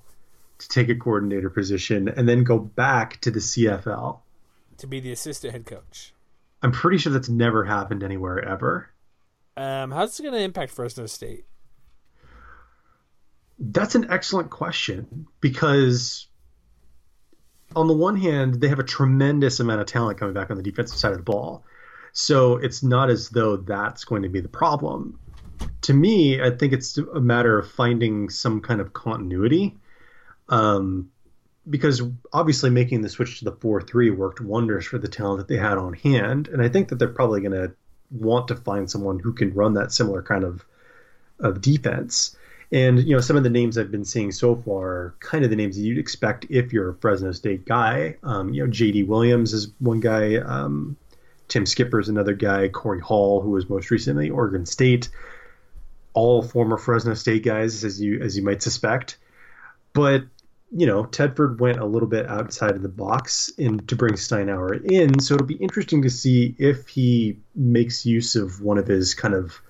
to 0.58 0.68
take 0.68 0.88
a 0.88 0.94
coordinator 0.94 1.50
position 1.50 2.08
and 2.08 2.28
then 2.28 2.44
go 2.44 2.58
back 2.58 3.20
to 3.22 3.30
the 3.30 3.40
CFL 3.40 4.20
to 4.80 4.86
be 4.86 5.00
the 5.00 5.12
assistant 5.12 5.52
head 5.52 5.66
coach. 5.66 6.14
I'm 6.62 6.72
pretty 6.72 6.98
sure 6.98 7.12
that's 7.12 7.28
never 7.28 7.64
happened 7.64 8.02
anywhere 8.02 8.42
ever. 8.42 8.90
Um, 9.56 9.90
how's 9.90 10.18
it 10.18 10.22
going 10.22 10.34
to 10.34 10.40
impact 10.40 10.72
Fresno 10.72 11.06
State? 11.06 11.44
That's 13.58 13.94
an 13.94 14.10
excellent 14.10 14.50
question 14.50 15.26
because 15.40 16.26
on 17.76 17.86
the 17.86 17.94
one 17.94 18.16
hand, 18.16 18.60
they 18.60 18.68
have 18.68 18.78
a 18.78 18.84
tremendous 18.84 19.60
amount 19.60 19.80
of 19.80 19.86
talent 19.86 20.18
coming 20.18 20.34
back 20.34 20.50
on 20.50 20.56
the 20.56 20.62
defensive 20.62 20.98
side 20.98 21.12
of 21.12 21.18
the 21.18 21.24
ball. 21.24 21.64
So 22.12 22.56
it's 22.56 22.82
not 22.82 23.10
as 23.10 23.28
though 23.28 23.56
that's 23.56 24.04
going 24.04 24.22
to 24.22 24.28
be 24.28 24.40
the 24.40 24.48
problem. 24.48 25.18
To 25.82 25.94
me, 25.94 26.42
I 26.42 26.50
think 26.50 26.72
it's 26.72 26.98
a 26.98 27.20
matter 27.20 27.58
of 27.58 27.70
finding 27.70 28.28
some 28.30 28.60
kind 28.60 28.80
of 28.80 28.92
continuity. 28.92 29.76
Um, 30.48 31.10
because 31.68 32.02
obviously 32.32 32.70
making 32.70 33.02
the 33.02 33.08
switch 33.08 33.38
to 33.38 33.44
the 33.44 33.52
4-3 33.52 34.16
worked 34.16 34.40
wonders 34.40 34.86
for 34.86 34.98
the 34.98 35.08
talent 35.08 35.38
that 35.38 35.48
they 35.48 35.60
had 35.60 35.76
on 35.76 35.92
hand 35.92 36.48
and 36.48 36.62
i 36.62 36.68
think 36.68 36.88
that 36.88 36.98
they're 36.98 37.08
probably 37.08 37.40
going 37.40 37.52
to 37.52 37.72
want 38.10 38.48
to 38.48 38.56
find 38.56 38.90
someone 38.90 39.18
who 39.18 39.32
can 39.32 39.52
run 39.54 39.74
that 39.74 39.92
similar 39.92 40.22
kind 40.22 40.42
of 40.42 40.64
of 41.38 41.60
defense 41.60 42.36
and 42.72 43.02
you 43.02 43.14
know 43.14 43.20
some 43.20 43.36
of 43.36 43.42
the 43.42 43.50
names 43.50 43.76
i've 43.76 43.90
been 43.90 44.04
seeing 44.04 44.30
so 44.30 44.54
far 44.54 44.88
are 44.88 45.14
kind 45.20 45.44
of 45.44 45.50
the 45.50 45.56
names 45.56 45.76
that 45.76 45.82
you'd 45.82 45.98
expect 45.98 46.46
if 46.50 46.72
you're 46.72 46.90
a 46.90 46.94
fresno 46.94 47.32
state 47.32 47.64
guy. 47.64 48.16
Um, 48.22 48.52
you 48.52 48.64
know 48.64 48.70
jd 48.70 49.06
williams 49.06 49.52
is 49.52 49.72
one 49.78 50.00
guy. 50.00 50.36
Um, 50.36 50.96
tim 51.48 51.66
skipper 51.66 52.00
is 52.00 52.08
another 52.08 52.34
guy. 52.34 52.68
Corey 52.68 53.00
hall 53.00 53.40
who 53.40 53.50
was 53.50 53.68
most 53.68 53.90
recently 53.90 54.30
oregon 54.30 54.66
state. 54.66 55.08
All 56.12 56.42
former 56.42 56.76
fresno 56.76 57.14
state 57.14 57.44
guys 57.44 57.84
as 57.84 58.00
you 58.00 58.20
as 58.20 58.36
you 58.36 58.42
might 58.42 58.62
suspect. 58.62 59.18
But 59.92 60.24
you 60.72 60.86
know, 60.86 61.04
Tedford 61.04 61.58
went 61.58 61.78
a 61.78 61.84
little 61.84 62.08
bit 62.08 62.26
outside 62.26 62.72
of 62.72 62.82
the 62.82 62.88
box 62.88 63.48
in 63.58 63.78
to 63.86 63.96
bring 63.96 64.14
Steinauer 64.14 64.84
in, 64.84 65.18
so 65.18 65.34
it'll 65.34 65.46
be 65.46 65.56
interesting 65.56 66.02
to 66.02 66.10
see 66.10 66.54
if 66.58 66.86
he 66.88 67.38
makes 67.54 68.06
use 68.06 68.36
of 68.36 68.60
one 68.60 68.78
of 68.78 68.86
his 68.86 69.14
kind 69.14 69.34
of, 69.34 69.60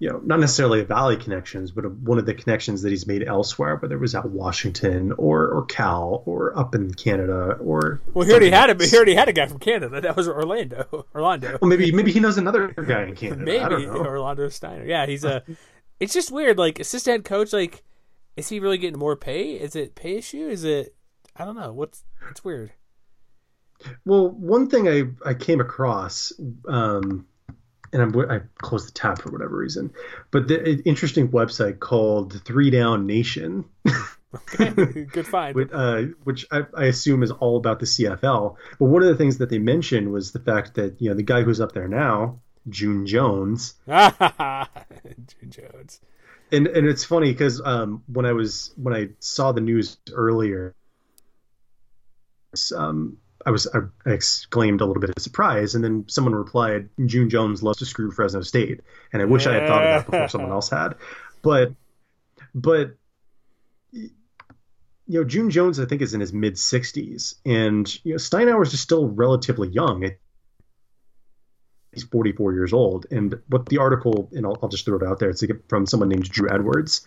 you 0.00 0.08
know, 0.08 0.20
not 0.24 0.38
necessarily 0.38 0.80
a 0.80 0.84
Valley 0.84 1.16
connections, 1.16 1.72
but 1.72 1.90
one 1.90 2.18
of 2.18 2.26
the 2.26 2.34
connections 2.34 2.82
that 2.82 2.90
he's 2.90 3.06
made 3.06 3.26
elsewhere, 3.26 3.76
whether 3.76 3.96
it 3.96 4.00
was 4.00 4.14
at 4.14 4.26
Washington 4.26 5.12
or 5.12 5.48
or 5.48 5.64
Cal 5.66 6.22
or 6.24 6.56
up 6.56 6.74
in 6.74 6.94
Canada 6.94 7.56
or. 7.60 8.00
Well, 8.14 8.26
he 8.26 8.32
already 8.32 8.50
had 8.50 8.70
a 8.70 8.86
he 8.86 8.96
already 8.96 9.14
had 9.14 9.28
a 9.28 9.32
guy 9.32 9.46
from 9.46 9.58
Canada. 9.58 10.00
That 10.00 10.16
was 10.16 10.28
Orlando. 10.28 11.06
Orlando. 11.14 11.58
Well, 11.60 11.68
maybe 11.68 11.90
maybe 11.90 12.12
he 12.12 12.20
knows 12.20 12.38
another 12.38 12.68
guy 12.68 13.04
in 13.04 13.16
Canada. 13.16 13.44
maybe 13.44 13.86
Orlando 13.86 14.46
Steinauer. 14.46 14.86
Yeah, 14.86 15.06
he's 15.06 15.24
a. 15.24 15.42
it's 15.98 16.14
just 16.14 16.30
weird. 16.30 16.58
Like 16.58 16.78
assistant 16.78 17.24
coach, 17.24 17.52
like 17.52 17.82
is 18.36 18.48
he 18.48 18.60
really 18.60 18.78
getting 18.78 19.00
more 19.00 19.16
pay? 19.16 19.54
Is 19.54 19.74
it 19.74 19.96
pay 19.96 20.16
issue? 20.18 20.48
Is 20.48 20.62
it 20.62 20.94
I 21.34 21.44
don't 21.44 21.56
know. 21.56 21.72
What's 21.72 22.04
it's 22.30 22.44
weird. 22.44 22.72
Well, 24.04 24.30
one 24.30 24.68
thing 24.68 24.88
I 24.88 25.28
I 25.28 25.34
came 25.34 25.60
across, 25.60 26.32
um, 26.68 27.26
and 27.92 28.02
I'm, 28.02 28.30
I 28.30 28.40
closed 28.58 28.88
the 28.88 28.92
tab 28.92 29.20
for 29.20 29.30
whatever 29.30 29.56
reason, 29.56 29.92
but 30.30 30.48
the 30.48 30.82
interesting 30.84 31.28
website 31.28 31.78
called 31.78 32.42
Three 32.44 32.70
Down 32.70 33.06
Nation. 33.06 33.64
okay, 34.34 34.70
good 35.12 35.26
find. 35.26 35.54
which, 35.54 35.70
uh, 35.72 36.02
which 36.24 36.46
I, 36.50 36.62
I, 36.76 36.84
assume 36.84 37.22
is 37.22 37.30
all 37.30 37.56
about 37.56 37.80
the 37.80 37.86
CFL. 37.86 38.56
But 38.78 38.84
one 38.84 39.02
of 39.02 39.08
the 39.08 39.16
things 39.16 39.38
that 39.38 39.50
they 39.50 39.58
mentioned 39.58 40.12
was 40.12 40.32
the 40.32 40.40
fact 40.40 40.74
that 40.74 41.00
you 41.00 41.10
know 41.10 41.16
the 41.16 41.22
guy 41.22 41.42
who's 41.42 41.60
up 41.60 41.72
there 41.72 41.88
now, 41.88 42.40
June 42.68 43.06
Jones. 43.06 43.74
June 43.86 45.50
Jones 45.50 46.00
and 46.52 46.66
and 46.66 46.86
it's 46.86 47.04
funny 47.04 47.32
because 47.32 47.60
um, 47.64 48.02
when 48.06 48.26
I 48.26 48.32
was 48.32 48.72
when 48.76 48.94
I 48.94 49.10
saw 49.20 49.52
the 49.52 49.60
news 49.60 49.98
earlier, 50.12 50.74
um, 52.74 53.18
I 53.48 53.50
was 53.50 53.66
I 53.66 53.80
exclaimed 54.04 54.82
a 54.82 54.84
little 54.84 55.00
bit 55.00 55.08
of 55.08 55.22
surprise, 55.22 55.74
and 55.74 55.82
then 55.82 56.04
someone 56.06 56.34
replied, 56.34 56.90
"June 57.06 57.30
Jones 57.30 57.62
loves 57.62 57.78
to 57.78 57.86
screw 57.86 58.10
Fresno 58.10 58.42
State," 58.42 58.82
and 59.10 59.22
I 59.22 59.24
wish 59.24 59.46
I 59.46 59.54
had 59.54 59.66
thought 59.66 59.82
of 59.82 59.88
that 59.88 60.10
before 60.10 60.28
someone 60.28 60.50
else 60.50 60.68
had, 60.68 60.96
but 61.40 61.72
but 62.54 62.94
you 63.90 64.10
know 65.06 65.24
June 65.24 65.48
Jones 65.48 65.80
I 65.80 65.86
think 65.86 66.02
is 66.02 66.12
in 66.12 66.20
his 66.20 66.34
mid 66.34 66.56
60s, 66.56 67.36
and 67.46 68.04
you 68.04 68.12
know 68.12 68.18
Steinauer 68.18 68.66
is 68.66 68.78
still 68.78 69.08
relatively 69.08 69.68
young 69.68 70.10
he's 71.92 72.04
44 72.04 72.52
years 72.52 72.74
old. 72.74 73.06
And 73.10 73.40
what 73.48 73.64
the 73.66 73.78
article, 73.78 74.28
and 74.32 74.44
I'll, 74.44 74.58
I'll 74.62 74.68
just 74.68 74.84
throw 74.84 74.98
it 74.98 75.02
out 75.02 75.20
there, 75.20 75.30
it's 75.30 75.42
from 75.68 75.86
someone 75.86 76.10
named 76.10 76.28
Drew 76.28 76.50
Edwards. 76.50 77.06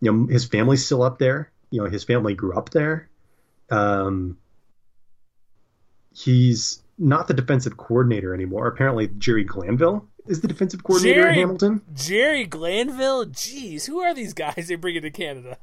You 0.00 0.12
know, 0.12 0.26
his 0.26 0.44
family's 0.44 0.86
still 0.86 1.02
up 1.02 1.18
there. 1.18 1.50
You 1.70 1.82
know, 1.82 1.90
his 1.90 2.04
family 2.04 2.34
grew 2.34 2.56
up 2.56 2.70
there. 2.70 3.08
Um, 3.68 4.38
he's 6.16 6.82
not 6.98 7.28
the 7.28 7.34
defensive 7.34 7.76
coordinator 7.76 8.34
anymore. 8.34 8.66
Apparently, 8.66 9.08
Jerry 9.18 9.44
Glanville 9.44 10.06
is 10.26 10.40
the 10.40 10.48
defensive 10.48 10.82
coordinator 10.82 11.22
Jerry, 11.22 11.34
Hamilton. 11.34 11.82
Jerry 11.94 12.46
Glanville? 12.46 13.26
Jeez, 13.26 13.86
who 13.86 14.00
are 14.00 14.14
these 14.14 14.32
guys 14.32 14.68
they 14.68 14.76
bring 14.76 14.96
into 14.96 15.10
Canada? 15.10 15.58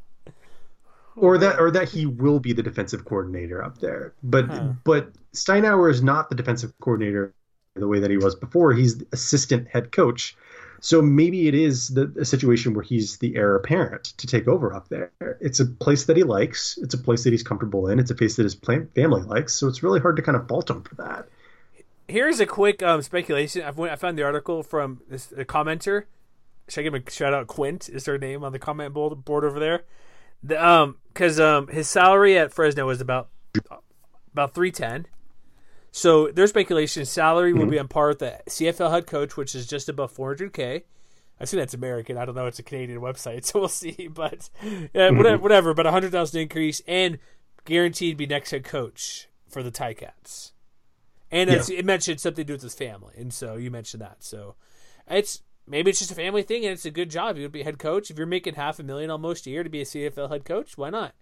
Or 1.16 1.38
that, 1.38 1.60
or 1.60 1.70
that 1.72 1.90
he 1.90 2.06
will 2.06 2.40
be 2.40 2.54
the 2.54 2.64
defensive 2.64 3.06
coordinator 3.06 3.64
up 3.64 3.80
there. 3.80 4.14
But, 4.24 4.46
huh. 4.46 4.74
but 4.84 5.12
Steinauer 5.34 5.90
is 5.92 6.02
not 6.02 6.30
the 6.30 6.36
defensive 6.36 6.74
coordinator 6.80 7.34
the 7.76 7.88
way 7.88 8.00
that 8.00 8.12
he 8.12 8.18
was 8.18 8.36
before. 8.36 8.74
He's 8.74 9.00
the 9.00 9.08
assistant 9.12 9.68
head 9.68 9.92
coach. 9.92 10.36
So 10.84 11.02
maybe 11.02 11.48
it 11.48 11.56
is 11.56 11.88
the, 11.88 12.14
a 12.20 12.26
situation 12.26 12.74
where 12.74 12.84
he's 12.84 13.18
the 13.20 13.38
heir 13.38 13.56
apparent 13.56 14.04
to 14.18 14.28
take 14.28 14.50
over 14.50 14.76
up 14.76 14.90
there. 14.90 15.14
It's 15.40 15.62
a 15.62 15.66
place 15.66 16.08
that 16.08 16.18
he 16.18 16.24
likes. 16.24 16.78
It's 16.82 16.94
a 16.94 16.98
place 16.98 17.24
that 17.24 17.32
he's 17.32 17.42
comfortable 17.42 17.88
in. 17.88 18.00
It's 18.00 18.12
a 18.12 18.16
place 18.16 18.36
that 18.36 18.44
his 18.44 18.54
family 18.54 19.22
likes. 19.22 19.54
So 19.54 19.70
it's 19.70 19.82
really 19.82 20.02
hard 20.02 20.18
to 20.18 20.22
kind 20.22 20.36
of 20.36 20.46
fault 20.46 20.70
him 20.70 20.84
for 20.84 20.96
that. 20.96 21.30
Here's 22.10 22.42
a 22.42 22.46
quick 22.46 22.84
um, 22.84 23.02
speculation. 23.02 23.62
I've, 23.62 23.80
I 23.80 23.96
found 23.96 24.18
the 24.18 24.24
article 24.24 24.62
from 24.62 25.00
this 25.10 25.32
a 25.38 25.46
commenter. 25.46 26.04
Should 26.68 26.82
I 26.82 26.84
give 26.84 26.94
him 26.96 27.04
a 27.08 27.10
shout 27.10 27.34
out? 27.34 27.48
Quint 27.48 27.88
is 27.88 28.04
their 28.04 28.18
name 28.18 28.44
on 28.44 28.52
the 28.52 28.60
comment 28.60 28.94
board, 28.94 29.24
board 29.24 29.46
over 29.46 29.62
there. 29.62 29.84
The, 30.44 30.62
um, 30.62 30.98
because 31.08 31.40
um, 31.40 31.68
his 31.70 31.88
salary 31.88 32.38
at 32.38 32.54
Fresno 32.54 32.86
was 32.88 33.00
about 33.00 33.30
about 34.34 34.54
three 34.54 34.72
ten 34.72 35.06
so 35.96 36.32
there's 36.32 36.50
speculation 36.50 37.06
salary 37.06 37.52
mm-hmm. 37.52 37.60
will 37.60 37.68
be 37.68 37.78
on 37.78 37.88
par 37.88 38.08
with 38.08 38.20
the 38.20 38.40
CFL 38.48 38.90
head 38.90 39.06
coach, 39.06 39.38
which 39.38 39.54
is 39.54 39.68
just 39.68 39.88
above 39.88 40.12
400k. 40.12 40.78
I 40.78 40.84
assume 41.40 41.60
that's 41.60 41.76
American. 41.76 42.18
I 42.18 42.26
don't 42.26 42.34
know. 42.34 42.48
It's 42.48 42.58
a 42.58 42.64
Canadian 42.64 43.00
website, 43.00 43.46
so 43.46 43.60
we'll 43.60 43.70
see. 43.70 44.10
But 44.12 44.50
yeah, 44.64 44.70
mm-hmm. 44.70 45.18
whatever, 45.18 45.38
whatever. 45.38 45.74
But 45.76 45.86
a 45.86 45.92
hundred 45.92 46.12
thousand 46.12 46.42
increase 46.42 46.82
and 46.88 47.20
guaranteed 47.66 48.18
be 48.18 48.26
next 48.26 48.50
head 48.50 48.64
coach 48.64 49.30
for 49.48 49.62
the 49.62 49.70
Ticats. 49.72 50.54
And 51.30 51.52
yeah. 51.52 51.62
it 51.70 51.86
mentioned 51.86 52.20
something 52.20 52.44
to 52.44 52.48
do 52.48 52.54
with 52.54 52.64
his 52.64 52.74
family, 52.74 53.14
and 53.16 53.32
so 53.32 53.56
you 53.56 53.70
mentioned 53.70 54.02
that. 54.02 54.24
So 54.24 54.56
it's 55.08 55.44
maybe 55.68 55.92
it's 55.92 56.00
just 56.00 56.12
a 56.12 56.16
family 56.16 56.42
thing, 56.42 56.66
and 56.66 56.74
it's 56.74 56.86
a 56.86 56.92
good 56.92 57.12
job. 57.12 57.38
You 57.38 57.44
would 57.44 57.52
be 57.52 57.62
head 57.62 57.78
coach 57.78 58.10
if 58.10 58.18
you're 58.18 58.26
making 58.26 58.56
half 58.56 58.80
a 58.80 58.84
million 58.84 59.12
almost 59.12 59.46
a 59.46 59.52
year 59.52 59.62
to 59.62 59.70
be 59.70 59.82
a 59.82 59.86
CFL 59.86 60.32
head 60.32 60.44
coach. 60.44 60.76
Why 60.76 60.90
not? 60.90 61.14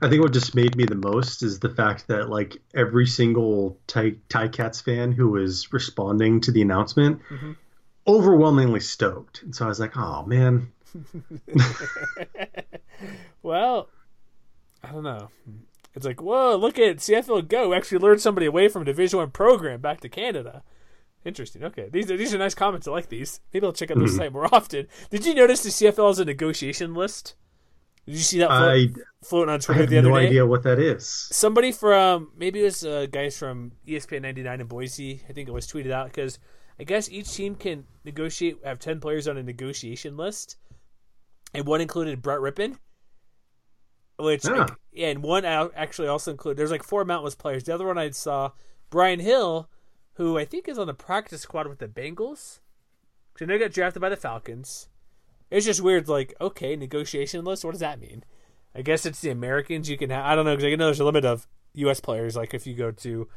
I 0.00 0.08
think 0.08 0.22
what 0.22 0.32
dismayed 0.32 0.76
me 0.76 0.84
the 0.84 0.94
most 0.94 1.42
is 1.42 1.58
the 1.58 1.68
fact 1.68 2.08
that 2.08 2.30
like 2.30 2.56
every 2.74 3.06
single 3.06 3.78
Ty, 3.86 4.14
Cats 4.28 4.80
fan 4.80 5.12
who 5.12 5.30
was 5.30 5.72
responding 5.72 6.40
to 6.42 6.52
the 6.52 6.62
announcement, 6.62 7.20
mm-hmm. 7.28 7.52
overwhelmingly 8.06 8.80
stoked. 8.80 9.42
And 9.42 9.54
so 9.54 9.64
I 9.64 9.68
was 9.68 9.80
like, 9.80 9.96
oh 9.96 10.24
man. 10.26 10.72
well, 13.42 13.88
I 14.82 14.92
don't 14.92 15.04
know. 15.04 15.30
It's 15.94 16.06
like, 16.06 16.22
whoa, 16.22 16.56
look 16.56 16.78
at 16.78 16.98
CFL 16.98 17.48
Go. 17.48 17.74
Actually 17.74 17.98
lured 17.98 18.20
somebody 18.20 18.46
away 18.46 18.68
from 18.68 18.82
a 18.82 18.86
Division 18.86 19.18
One 19.18 19.30
program 19.30 19.80
back 19.80 20.00
to 20.00 20.08
Canada. 20.08 20.62
Interesting. 21.24 21.64
Okay, 21.64 21.88
these 21.92 22.10
are 22.10 22.16
these 22.16 22.32
are 22.32 22.38
nice 22.38 22.54
comments. 22.54 22.88
I 22.88 22.92
like 22.92 23.08
these. 23.08 23.40
Maybe 23.52 23.66
I'll 23.66 23.72
check 23.72 23.90
out 23.90 23.98
their 23.98 24.06
mm-hmm. 24.06 24.16
site 24.16 24.32
more 24.32 24.52
often. 24.54 24.86
Did 25.10 25.26
you 25.26 25.34
notice 25.34 25.62
the 25.62 25.68
CFL 25.68 26.08
has 26.08 26.18
a 26.18 26.24
negotiation 26.24 26.94
list? 26.94 27.34
Did 28.10 28.18
you 28.18 28.24
see 28.24 28.38
that 28.40 28.48
float, 28.48 28.90
I, 28.98 29.24
floating 29.24 29.54
on 29.54 29.60
Twitter 29.60 29.86
the 29.86 29.98
other 29.98 30.08
no 30.08 30.16
day? 30.16 30.22
no 30.24 30.28
idea 30.28 30.46
what 30.46 30.64
that 30.64 30.80
is. 30.80 31.06
Somebody 31.06 31.70
from 31.70 32.32
maybe 32.36 32.58
it 32.58 32.64
was 32.64 32.84
uh, 32.84 33.06
guys 33.08 33.38
from 33.38 33.70
ESPN 33.86 34.22
99 34.22 34.60
in 34.62 34.66
Boise. 34.66 35.22
I 35.28 35.32
think 35.32 35.48
it 35.48 35.52
was 35.52 35.68
tweeted 35.68 35.92
out 35.92 36.06
because 36.06 36.40
I 36.80 36.82
guess 36.82 37.08
each 37.08 37.32
team 37.32 37.54
can 37.54 37.84
negotiate 38.04 38.58
have 38.64 38.80
10 38.80 38.98
players 38.98 39.28
on 39.28 39.36
a 39.36 39.44
negotiation 39.44 40.16
list, 40.16 40.56
and 41.54 41.64
one 41.68 41.80
included 41.80 42.20
Brett 42.20 42.40
Rypien. 42.40 42.78
Which 44.18 44.44
yeah. 44.44 44.52
Like, 44.52 44.72
and 44.98 45.22
one 45.22 45.44
actually 45.44 46.08
also 46.08 46.32
included. 46.32 46.58
There's 46.58 46.72
like 46.72 46.82
four 46.82 47.04
Mountain 47.04 47.24
West 47.24 47.38
players. 47.38 47.62
The 47.62 47.74
other 47.74 47.86
one 47.86 47.96
I 47.96 48.10
saw 48.10 48.50
Brian 48.90 49.20
Hill, 49.20 49.70
who 50.14 50.36
I 50.36 50.44
think 50.44 50.66
is 50.66 50.80
on 50.80 50.88
the 50.88 50.94
practice 50.94 51.42
squad 51.42 51.68
with 51.68 51.78
the 51.78 51.86
Bengals. 51.86 52.58
So 53.38 53.46
they 53.46 53.56
got 53.56 53.70
drafted 53.70 54.02
by 54.02 54.08
the 54.08 54.16
Falcons. 54.16 54.88
It's 55.50 55.66
just 55.66 55.80
weird. 55.80 56.08
Like, 56.08 56.34
okay, 56.40 56.76
negotiation 56.76 57.44
list. 57.44 57.64
What 57.64 57.72
does 57.72 57.80
that 57.80 58.00
mean? 58.00 58.24
I 58.74 58.82
guess 58.82 59.04
it's 59.04 59.20
the 59.20 59.30
Americans 59.30 59.90
you 59.90 59.98
can 59.98 60.10
have. 60.10 60.24
I 60.24 60.34
don't 60.34 60.44
know 60.44 60.56
because 60.56 60.72
I 60.72 60.76
know 60.76 60.86
there's 60.86 61.00
a 61.00 61.04
limit 61.04 61.24
of 61.24 61.46
U.S. 61.74 62.00
players. 62.00 62.36
Like 62.36 62.54
if 62.54 62.66
you 62.66 62.74
go 62.74 62.90
to 62.92 63.28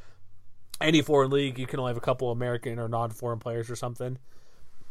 any 0.80 1.02
foreign 1.02 1.32
league, 1.32 1.58
you 1.58 1.66
can 1.66 1.80
only 1.80 1.90
have 1.90 1.98
a 1.98 2.02
couple 2.02 2.32
American 2.32 2.80
or 2.80 2.88
non-foreign 2.88 3.40
players 3.40 3.70
or 3.70 3.76
something. 3.76 4.20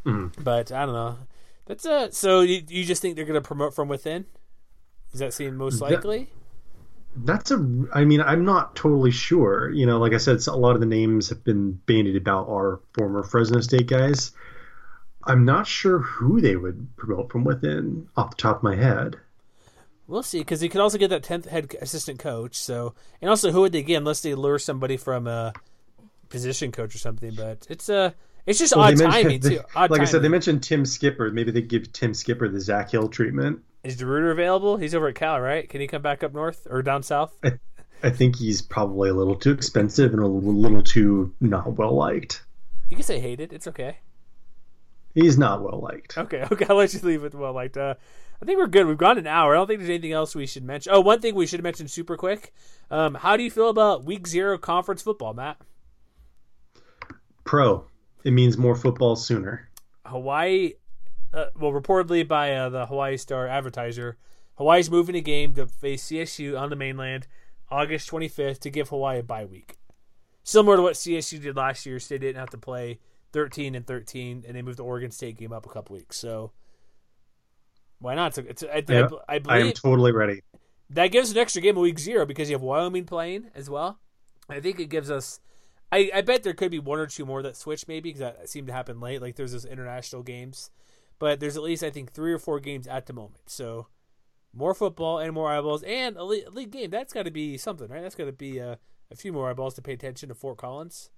Mm. 0.04 0.32
But 0.42 0.72
I 0.72 0.84
don't 0.84 0.94
know. 0.94 1.18
That's 1.66 1.84
a 1.86 2.10
so 2.10 2.40
you, 2.40 2.62
you 2.68 2.84
just 2.84 3.00
think 3.02 3.14
they're 3.14 3.24
going 3.24 3.40
to 3.40 3.46
promote 3.46 3.74
from 3.74 3.88
within? 3.88 4.26
Does 5.12 5.20
that 5.20 5.32
seem 5.32 5.56
most 5.56 5.80
likely? 5.80 6.30
That, 7.14 7.26
that's 7.26 7.50
a. 7.52 7.86
I 7.92 8.04
mean, 8.04 8.20
I'm 8.20 8.44
not 8.44 8.74
totally 8.74 9.10
sure. 9.10 9.70
You 9.70 9.86
know, 9.86 9.98
like 9.98 10.12
I 10.12 10.16
said, 10.16 10.44
a 10.48 10.56
lot 10.56 10.74
of 10.74 10.80
the 10.80 10.86
names 10.86 11.28
have 11.28 11.44
been 11.44 11.72
bandied 11.86 12.16
about 12.16 12.48
are 12.48 12.80
former 12.94 13.22
Fresno 13.22 13.60
State 13.60 13.86
guys. 13.86 14.32
I'm 15.24 15.44
not 15.44 15.66
sure 15.66 15.98
who 15.98 16.40
they 16.40 16.56
would 16.56 16.96
promote 16.96 17.30
from 17.30 17.44
within 17.44 18.08
off 18.16 18.30
the 18.30 18.36
top 18.36 18.58
of 18.58 18.62
my 18.62 18.76
head. 18.76 19.16
We'll 20.06 20.22
see, 20.22 20.40
because 20.40 20.60
he 20.60 20.68
could 20.68 20.80
also 20.80 20.98
get 20.98 21.08
that 21.08 21.22
tenth 21.22 21.46
head 21.46 21.74
assistant 21.80 22.18
coach. 22.18 22.56
So, 22.56 22.94
and 23.20 23.30
also, 23.30 23.52
who 23.52 23.60
would 23.62 23.72
they 23.72 23.82
get 23.82 23.96
unless 23.96 24.20
they 24.20 24.34
lure 24.34 24.58
somebody 24.58 24.96
from 24.96 25.26
a 25.26 25.52
position 26.32 26.72
coach 26.72 26.94
or 26.94 26.98
something. 26.98 27.34
But 27.36 27.66
it's 27.70 27.88
a 27.88 27.96
uh, 27.96 28.10
it's 28.46 28.58
just 28.58 28.74
well, 28.74 28.86
odd 28.86 28.98
timing 28.98 29.38
they, 29.40 29.56
too. 29.56 29.60
Odd 29.76 29.90
like 29.90 29.98
timing. 29.98 30.02
I 30.02 30.04
said, 30.06 30.22
they 30.22 30.28
mentioned 30.28 30.64
Tim 30.64 30.84
Skipper. 30.84 31.30
Maybe 31.30 31.52
they 31.52 31.62
give 31.62 31.92
Tim 31.92 32.12
Skipper 32.12 32.48
the 32.48 32.60
Zach 32.60 32.90
Hill 32.90 33.08
treatment. 33.08 33.62
Is 33.84 33.96
DeRuyter 33.96 34.32
available? 34.32 34.76
He's 34.76 34.94
over 34.94 35.08
at 35.08 35.14
Cal, 35.14 35.40
right? 35.40 35.68
Can 35.68 35.80
he 35.80 35.86
come 35.86 36.02
back 36.02 36.24
up 36.24 36.32
north 36.32 36.66
or 36.68 36.82
down 36.82 37.04
south? 37.04 37.36
I, 37.44 37.52
I 38.02 38.10
think 38.10 38.36
he's 38.36 38.62
probably 38.62 39.10
a 39.10 39.14
little 39.14 39.36
too 39.36 39.52
expensive 39.52 40.12
and 40.12 40.22
a 40.22 40.26
little 40.26 40.82
too 40.82 41.32
not 41.40 41.74
well 41.74 41.94
liked. 41.94 42.42
You 42.88 42.96
can 42.96 43.04
say 43.04 43.20
hated. 43.20 43.52
It's 43.52 43.68
okay. 43.68 43.98
He's 45.14 45.36
not 45.36 45.62
well 45.62 45.80
liked. 45.80 46.16
Okay, 46.16 46.46
okay. 46.52 46.66
I'll 46.68 46.76
let 46.76 46.94
you 46.94 47.00
leave 47.00 47.24
it 47.24 47.34
well 47.34 47.52
liked. 47.52 47.76
Uh, 47.76 47.94
I 48.40 48.44
think 48.44 48.58
we're 48.58 48.66
good. 48.66 48.86
We've 48.86 48.98
gone 48.98 49.18
an 49.18 49.26
hour. 49.26 49.54
I 49.54 49.58
don't 49.58 49.66
think 49.66 49.80
there's 49.80 49.90
anything 49.90 50.12
else 50.12 50.34
we 50.34 50.46
should 50.46 50.64
mention. 50.64 50.92
Oh, 50.92 51.00
one 51.00 51.20
thing 51.20 51.34
we 51.34 51.46
should 51.46 51.62
mention 51.62 51.86
super 51.88 52.16
quick. 52.16 52.52
Um, 52.90 53.14
how 53.14 53.36
do 53.36 53.42
you 53.42 53.50
feel 53.50 53.68
about 53.68 54.04
Week 54.04 54.26
Zero 54.26 54.58
conference 54.58 55.02
football, 55.02 55.34
Matt? 55.34 55.58
Pro. 57.44 57.86
It 58.24 58.32
means 58.32 58.56
more 58.56 58.74
football 58.74 59.16
sooner. 59.16 59.68
Hawaii 60.06 60.74
uh, 61.32 61.46
well, 61.58 61.72
reportedly 61.72 62.26
by 62.26 62.52
uh, 62.54 62.68
the 62.68 62.86
Hawaii 62.86 63.16
Star 63.16 63.48
advertiser, 63.48 64.18
Hawaii's 64.56 64.90
moving 64.90 65.16
a 65.16 65.20
game 65.20 65.54
to 65.54 65.66
face 65.66 66.04
CSU 66.04 66.58
on 66.58 66.70
the 66.70 66.76
mainland 66.76 67.26
August 67.70 68.10
25th 68.10 68.58
to 68.60 68.70
give 68.70 68.90
Hawaii 68.90 69.20
a 69.20 69.22
bye 69.22 69.44
week. 69.44 69.76
Similar 70.44 70.76
to 70.76 70.82
what 70.82 70.94
CSU 70.94 71.40
did 71.40 71.56
last 71.56 71.86
year, 71.86 71.98
so 71.98 72.14
they 72.14 72.18
didn't 72.18 72.40
have 72.40 72.50
to 72.50 72.58
play 72.58 72.98
13 73.32 73.74
and 73.74 73.86
13, 73.86 74.44
and 74.46 74.56
they 74.56 74.62
moved 74.62 74.78
the 74.78 74.84
Oregon 74.84 75.10
State 75.10 75.38
game 75.38 75.52
up 75.52 75.66
a 75.66 75.68
couple 75.68 75.96
weeks. 75.96 76.18
So 76.18 76.52
why 77.98 78.14
not? 78.14 78.36
It's, 78.38 78.62
it's, 78.62 78.64
I, 78.64 78.82
yeah, 78.88 79.08
I, 79.28 79.36
I 79.36 79.38
believe 79.38 79.64
I 79.64 79.66
am 79.66 79.72
totally 79.72 80.12
ready. 80.12 80.42
That 80.90 81.08
gives 81.08 81.30
an 81.30 81.38
extra 81.38 81.62
game 81.62 81.76
of 81.76 81.82
week 81.82 81.98
zero 81.98 82.26
because 82.26 82.50
you 82.50 82.54
have 82.54 82.62
Wyoming 82.62 83.04
playing 83.04 83.46
as 83.54 83.70
well. 83.70 83.98
I 84.48 84.60
think 84.60 84.78
it 84.80 84.86
gives 84.86 85.10
us. 85.10 85.40
I, 85.90 86.10
I 86.14 86.20
bet 86.22 86.42
there 86.42 86.54
could 86.54 86.70
be 86.70 86.78
one 86.78 86.98
or 86.98 87.06
two 87.06 87.24
more 87.24 87.42
that 87.42 87.56
switch 87.56 87.86
maybe 87.86 88.10
because 88.10 88.20
that 88.20 88.48
seemed 88.48 88.66
to 88.66 88.72
happen 88.72 89.00
late. 89.00 89.22
Like 89.22 89.36
there's 89.36 89.52
those 89.52 89.64
international 89.64 90.22
games 90.22 90.70
but 91.22 91.38
there's 91.38 91.56
at 91.56 91.62
least 91.62 91.84
I 91.84 91.90
think 91.90 92.10
three 92.10 92.32
or 92.32 92.38
four 92.40 92.58
games 92.58 92.88
at 92.88 93.06
the 93.06 93.12
moment. 93.12 93.42
So 93.46 93.86
more 94.52 94.74
football 94.74 95.20
and 95.20 95.32
more 95.32 95.48
eyeballs 95.52 95.84
and 95.84 96.16
a 96.16 96.24
league, 96.24 96.72
game. 96.72 96.90
That's 96.90 97.12
got 97.12 97.26
to 97.26 97.30
be 97.30 97.56
something, 97.56 97.86
right? 97.86 98.02
That's 98.02 98.16
got 98.16 98.24
to 98.24 98.32
be 98.32 98.60
uh, 98.60 98.74
a 99.08 99.14
few 99.14 99.32
more 99.32 99.48
eyeballs 99.48 99.74
to 99.74 99.82
pay 99.82 99.92
attention 99.92 100.30
to 100.30 100.34
Fort 100.34 100.58
Collins. 100.58 101.10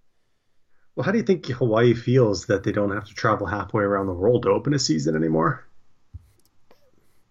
Well, 0.97 1.05
how 1.05 1.11
do 1.13 1.19
you 1.19 1.25
think 1.25 1.47
Hawaii 1.47 1.95
feels 1.95 2.47
that 2.47 2.63
they 2.63 2.73
don't 2.73 2.93
have 2.93 3.07
to 3.07 3.15
travel 3.15 3.47
halfway 3.47 3.83
around 3.83 4.07
the 4.07 4.13
world 4.13 4.45
to 4.45 4.51
open 4.51 4.75
a 4.75 4.79
season 4.79 5.17
anymore? 5.17 5.67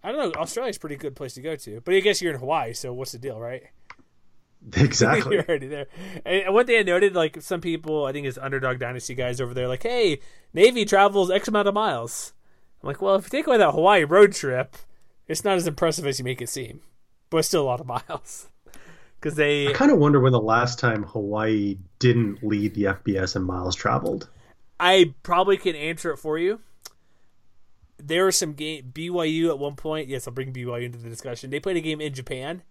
I 0.04 0.12
don't 0.12 0.34
know. 0.34 0.42
Australia's 0.42 0.78
a 0.78 0.80
pretty 0.82 0.98
good 0.98 1.16
place 1.16 1.34
to 1.36 1.42
go 1.42 1.56
to, 1.56 1.82
but 1.82 1.94
I 1.94 2.02
guess 2.02 2.22
you're 2.22 2.34
in 2.34 2.40
Hawaii, 2.40 2.74
so 2.74 2.92
what's 2.92 3.14
the 3.14 3.20
deal, 3.20 3.40
right? 3.40 3.64
Exactly. 4.78 5.36
You're 5.36 5.44
already 5.44 5.68
there. 5.68 5.88
And 6.26 6.54
one 6.54 6.66
thing 6.66 6.80
I 6.80 6.84
noted, 6.84 7.14
like 7.14 7.42
some 7.42 7.60
people, 7.60 8.06
I 8.06 8.14
think 8.14 8.26
it's 8.26 8.38
underdog 8.38 8.80
dynasty 8.80 9.14
guys 9.14 9.42
over 9.42 9.54
there, 9.54 9.68
like, 9.68 9.84
hey, 9.84 10.22
Navy 10.54 10.86
travels 10.86 11.30
X 11.30 11.50
amount 11.50 11.68
of 11.68 11.74
miles. 11.74 12.32
I'm 12.82 12.88
like, 12.88 13.02
well, 13.02 13.16
if 13.16 13.26
you 13.26 13.30
take 13.30 13.46
away 13.46 13.58
that 13.58 13.72
Hawaii 13.72 14.06
road 14.06 14.32
trip, 14.32 14.78
it's 15.28 15.44
not 15.44 15.58
as 15.58 15.68
impressive 15.68 16.08
as 16.08 16.18
you 16.18 16.24
make 16.24 16.42
it 16.42 16.48
seem, 16.48 16.80
but 17.30 17.40
it's 17.40 17.50
still 17.50 17.64
a 17.64 17.66
lot 17.66 17.82
of 17.82 17.88
miles. 17.88 18.48
Because 19.24 19.38
they, 19.38 19.70
I 19.70 19.72
kind 19.72 19.90
of 19.90 20.00
wonder 20.00 20.20
when 20.20 20.34
the 20.34 20.42
last 20.42 20.80
time 20.80 21.04
Hawaii 21.04 21.78
didn't 22.00 22.44
lead 22.44 22.74
the 22.76 22.84
FBS 22.84 23.38
in 23.38 23.44
miles 23.44 23.74
traveled. 23.74 24.28
I 24.82 25.14
probably 25.24 25.56
can 25.56 25.78
answer 25.78 26.12
it 26.12 26.18
for 26.18 26.38
you. 26.38 26.60
There 27.98 28.26
was 28.26 28.36
some 28.36 28.52
game 28.52 28.92
BYU 28.94 29.48
at 29.48 29.58
one 29.58 29.78
point. 29.78 30.10
Yes, 30.10 30.28
I'll 30.28 30.34
bring 30.34 30.52
BYU 30.52 30.84
into 30.84 30.98
the 30.98 31.10
discussion. 31.10 31.52
They 31.52 31.62
played 31.62 31.78
a 31.78 31.82
game 31.82 32.02
in 32.02 32.14
Japan, 32.14 32.64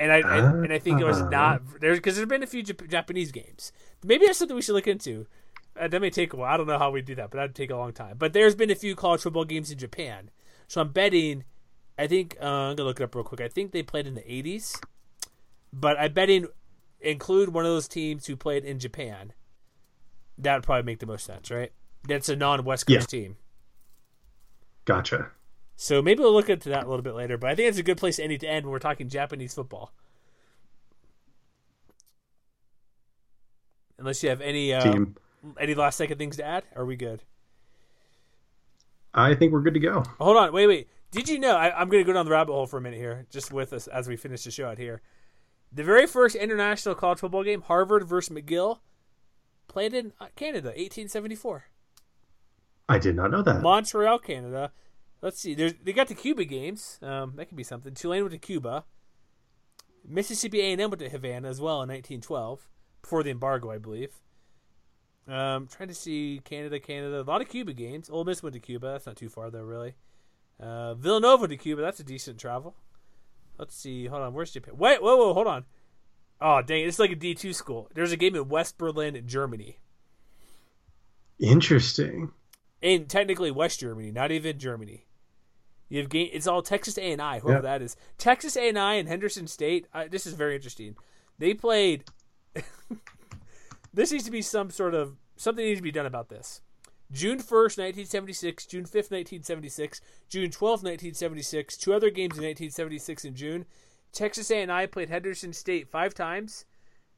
and 0.00 0.10
I, 0.10 0.22
uh, 0.22 0.52
and 0.52 0.72
I 0.72 0.80
think 0.80 1.00
it 1.00 1.04
was 1.04 1.22
not 1.22 1.62
there 1.80 1.94
because 1.94 2.16
there's 2.16 2.28
been 2.28 2.42
a 2.42 2.46
few 2.48 2.64
Jap- 2.64 2.90
Japanese 2.90 3.30
games. 3.30 3.70
Maybe 4.02 4.26
that's 4.26 4.40
something 4.40 4.56
we 4.56 4.62
should 4.62 4.74
look 4.74 4.88
into. 4.88 5.28
Uh, 5.78 5.86
that 5.86 6.00
may 6.00 6.10
take 6.10 6.32
a 6.32 6.36
while. 6.36 6.52
I 6.52 6.56
don't 6.56 6.66
know 6.66 6.78
how 6.78 6.90
we 6.90 7.02
do 7.02 7.14
that, 7.14 7.30
but 7.30 7.38
that'd 7.38 7.54
take 7.54 7.70
a 7.70 7.76
long 7.76 7.92
time. 7.92 8.16
But 8.18 8.32
there's 8.32 8.56
been 8.56 8.72
a 8.72 8.74
few 8.74 8.96
college 8.96 9.20
football 9.20 9.44
games 9.44 9.70
in 9.70 9.78
Japan, 9.78 10.30
so 10.66 10.80
I'm 10.80 10.90
betting. 10.90 11.44
I 11.96 12.08
think 12.08 12.36
uh, 12.42 12.46
I'm 12.46 12.74
gonna 12.74 12.88
look 12.88 13.00
it 13.00 13.04
up 13.04 13.14
real 13.14 13.22
quick. 13.22 13.40
I 13.40 13.46
think 13.46 13.70
they 13.70 13.84
played 13.84 14.08
in 14.08 14.14
the 14.14 14.22
80s, 14.22 14.76
but 15.72 15.98
I'm 15.98 16.12
betting 16.12 16.46
include 17.00 17.52
one 17.52 17.64
of 17.64 17.70
those 17.70 17.88
teams 17.88 18.26
who 18.26 18.36
played 18.36 18.64
in 18.64 18.78
Japan. 18.78 19.32
That 20.38 20.54
would 20.54 20.64
probably 20.64 20.84
make 20.84 21.00
the 21.00 21.06
most 21.06 21.26
sense, 21.26 21.50
right? 21.50 21.72
That's 22.06 22.28
a 22.28 22.36
non-West 22.36 22.86
Coast 22.86 23.12
yeah. 23.12 23.20
team. 23.20 23.36
Gotcha. 24.84 25.30
So 25.76 26.02
maybe 26.02 26.20
we'll 26.20 26.32
look 26.32 26.50
into 26.50 26.68
that 26.70 26.84
a 26.84 26.88
little 26.88 27.02
bit 27.02 27.14
later. 27.14 27.38
But 27.38 27.50
I 27.50 27.54
think 27.54 27.68
it's 27.68 27.78
a 27.78 27.82
good 27.82 27.96
place 27.96 28.16
to 28.16 28.24
end 28.24 28.38
to 28.40 28.46
end 28.46 28.66
when 28.66 28.72
we're 28.72 28.78
talking 28.78 29.08
Japanese 29.08 29.54
football. 29.54 29.92
Unless 33.98 34.22
you 34.22 34.30
have 34.30 34.40
any 34.40 34.72
uh, 34.72 35.04
any 35.60 35.74
last 35.74 35.96
second 35.96 36.18
things 36.18 36.36
to 36.36 36.44
add? 36.44 36.64
Are 36.74 36.84
we 36.84 36.96
good? 36.96 37.22
I 39.14 39.34
think 39.34 39.52
we're 39.52 39.60
good 39.60 39.74
to 39.74 39.80
go. 39.80 40.02
Hold 40.18 40.36
on, 40.36 40.52
wait, 40.52 40.66
wait. 40.66 40.88
Did 41.10 41.28
you 41.28 41.38
know? 41.38 41.54
I, 41.54 41.82
am 41.82 41.88
going 41.90 42.02
to 42.02 42.06
go 42.06 42.14
down 42.14 42.24
the 42.24 42.30
rabbit 42.30 42.52
hole 42.52 42.66
for 42.66 42.78
a 42.78 42.80
minute 42.80 42.98
here, 42.98 43.26
just 43.30 43.52
with 43.52 43.74
us 43.74 43.86
as 43.86 44.08
we 44.08 44.16
finish 44.16 44.44
the 44.44 44.50
show 44.50 44.66
out 44.66 44.78
here. 44.78 45.02
The 45.74 45.84
very 45.84 46.06
first 46.06 46.36
international 46.36 46.94
college 46.94 47.20
football 47.20 47.44
game, 47.44 47.62
Harvard 47.62 48.06
versus 48.06 48.34
McGill, 48.34 48.80
played 49.68 49.94
in 49.94 50.12
uh, 50.20 50.26
Canada, 50.36 50.68
1874. 50.68 51.64
I 52.88 52.98
did 52.98 53.16
not 53.16 53.30
know 53.30 53.42
that. 53.42 53.62
Montreal, 53.62 54.18
Canada. 54.18 54.72
Let's 55.22 55.40
see. 55.40 55.54
There's, 55.54 55.74
they 55.82 55.92
got 55.92 56.08
the 56.08 56.14
Cuba 56.14 56.44
games. 56.44 56.98
Um, 57.00 57.34
that 57.36 57.46
could 57.46 57.56
be 57.56 57.62
something. 57.62 57.94
Tulane 57.94 58.22
went 58.22 58.32
to 58.32 58.38
Cuba. 58.38 58.84
Mississippi 60.06 60.60
A&M 60.60 60.78
went 60.78 60.98
to 60.98 61.08
Havana 61.08 61.48
as 61.48 61.60
well 61.60 61.80
in 61.82 61.88
1912, 61.88 62.68
before 63.00 63.22
the 63.22 63.30
embargo, 63.30 63.70
I 63.70 63.78
believe. 63.78 64.10
Um, 65.28 65.68
trying 65.68 65.88
to 65.88 65.94
see 65.94 66.40
Canada, 66.44 66.80
Canada. 66.80 67.20
A 67.20 67.22
lot 67.22 67.40
of 67.40 67.48
Cuba 67.48 67.72
games. 67.72 68.10
Ole 68.10 68.24
Miss 68.24 68.42
went 68.42 68.54
to 68.54 68.60
Cuba. 68.60 68.88
That's 68.88 69.06
not 69.06 69.16
too 69.16 69.28
far 69.28 69.50
though, 69.50 69.62
really. 69.62 69.94
Uh, 70.58 70.94
Villanova 70.94 71.46
to 71.48 71.56
Cuba. 71.56 71.80
That's 71.80 72.00
a 72.00 72.04
decent 72.04 72.38
travel. 72.38 72.74
Let's 73.62 73.76
see. 73.76 74.06
Hold 74.06 74.22
on. 74.22 74.34
Where's 74.34 74.50
Japan? 74.50 74.74
Wait. 74.76 75.00
Whoa. 75.00 75.16
Whoa. 75.16 75.34
Hold 75.34 75.46
on. 75.46 75.64
Oh 76.40 76.60
dang! 76.60 76.84
It's 76.84 76.98
like 76.98 77.12
a 77.12 77.14
D 77.14 77.34
two 77.34 77.52
school. 77.52 77.88
There's 77.94 78.10
a 78.10 78.16
game 78.16 78.34
in 78.34 78.48
West 78.48 78.76
Berlin, 78.76 79.22
Germany. 79.24 79.78
Interesting. 81.38 82.32
And 82.82 83.08
technically 83.08 83.52
West 83.52 83.78
Germany, 83.78 84.10
not 84.10 84.32
even 84.32 84.58
Germany. 84.58 85.06
You 85.88 86.00
have 86.00 86.08
game. 86.08 86.30
It's 86.32 86.48
all 86.48 86.62
Texas 86.62 86.98
A 86.98 87.12
and 87.12 87.22
I, 87.22 87.38
whoever 87.38 87.58
yep. 87.58 87.62
that 87.62 87.82
is. 87.82 87.96
Texas 88.18 88.56
A 88.56 88.68
and 88.68 88.76
I 88.76 88.94
and 88.94 89.08
Henderson 89.08 89.46
State. 89.46 89.86
Uh, 89.94 90.06
this 90.10 90.26
is 90.26 90.34
very 90.34 90.56
interesting. 90.56 90.96
They 91.38 91.54
played. 91.54 92.04
This 93.94 94.10
needs 94.10 94.24
to 94.24 94.30
be 94.30 94.42
some 94.42 94.70
sort 94.70 94.94
of 94.94 95.16
something 95.36 95.64
needs 95.64 95.78
to 95.78 95.82
be 95.82 95.92
done 95.92 96.06
about 96.06 96.28
this. 96.28 96.62
June 97.12 97.38
1st, 97.38 97.78
1976, 97.78 98.66
June 98.66 98.84
5th, 98.84 99.10
1976, 99.10 100.00
June 100.28 100.50
12th, 100.50 100.82
1976, 100.82 101.76
two 101.76 101.92
other 101.92 102.10
games 102.10 102.38
in 102.38 102.44
1976 102.44 103.24
in 103.24 103.34
June. 103.34 103.66
Texas 104.12 104.50
A&I 104.50 104.86
played 104.86 105.10
Henderson 105.10 105.52
State 105.52 105.88
five 105.88 106.14
times, 106.14 106.64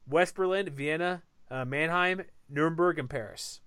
West 0.07 0.35
Berlin, 0.35 0.69
Vienna, 0.69 1.23
uh, 1.49 1.65
Mannheim, 1.65 2.23
Nuremberg, 2.49 2.99
and 2.99 3.09
Paris. 3.09 3.61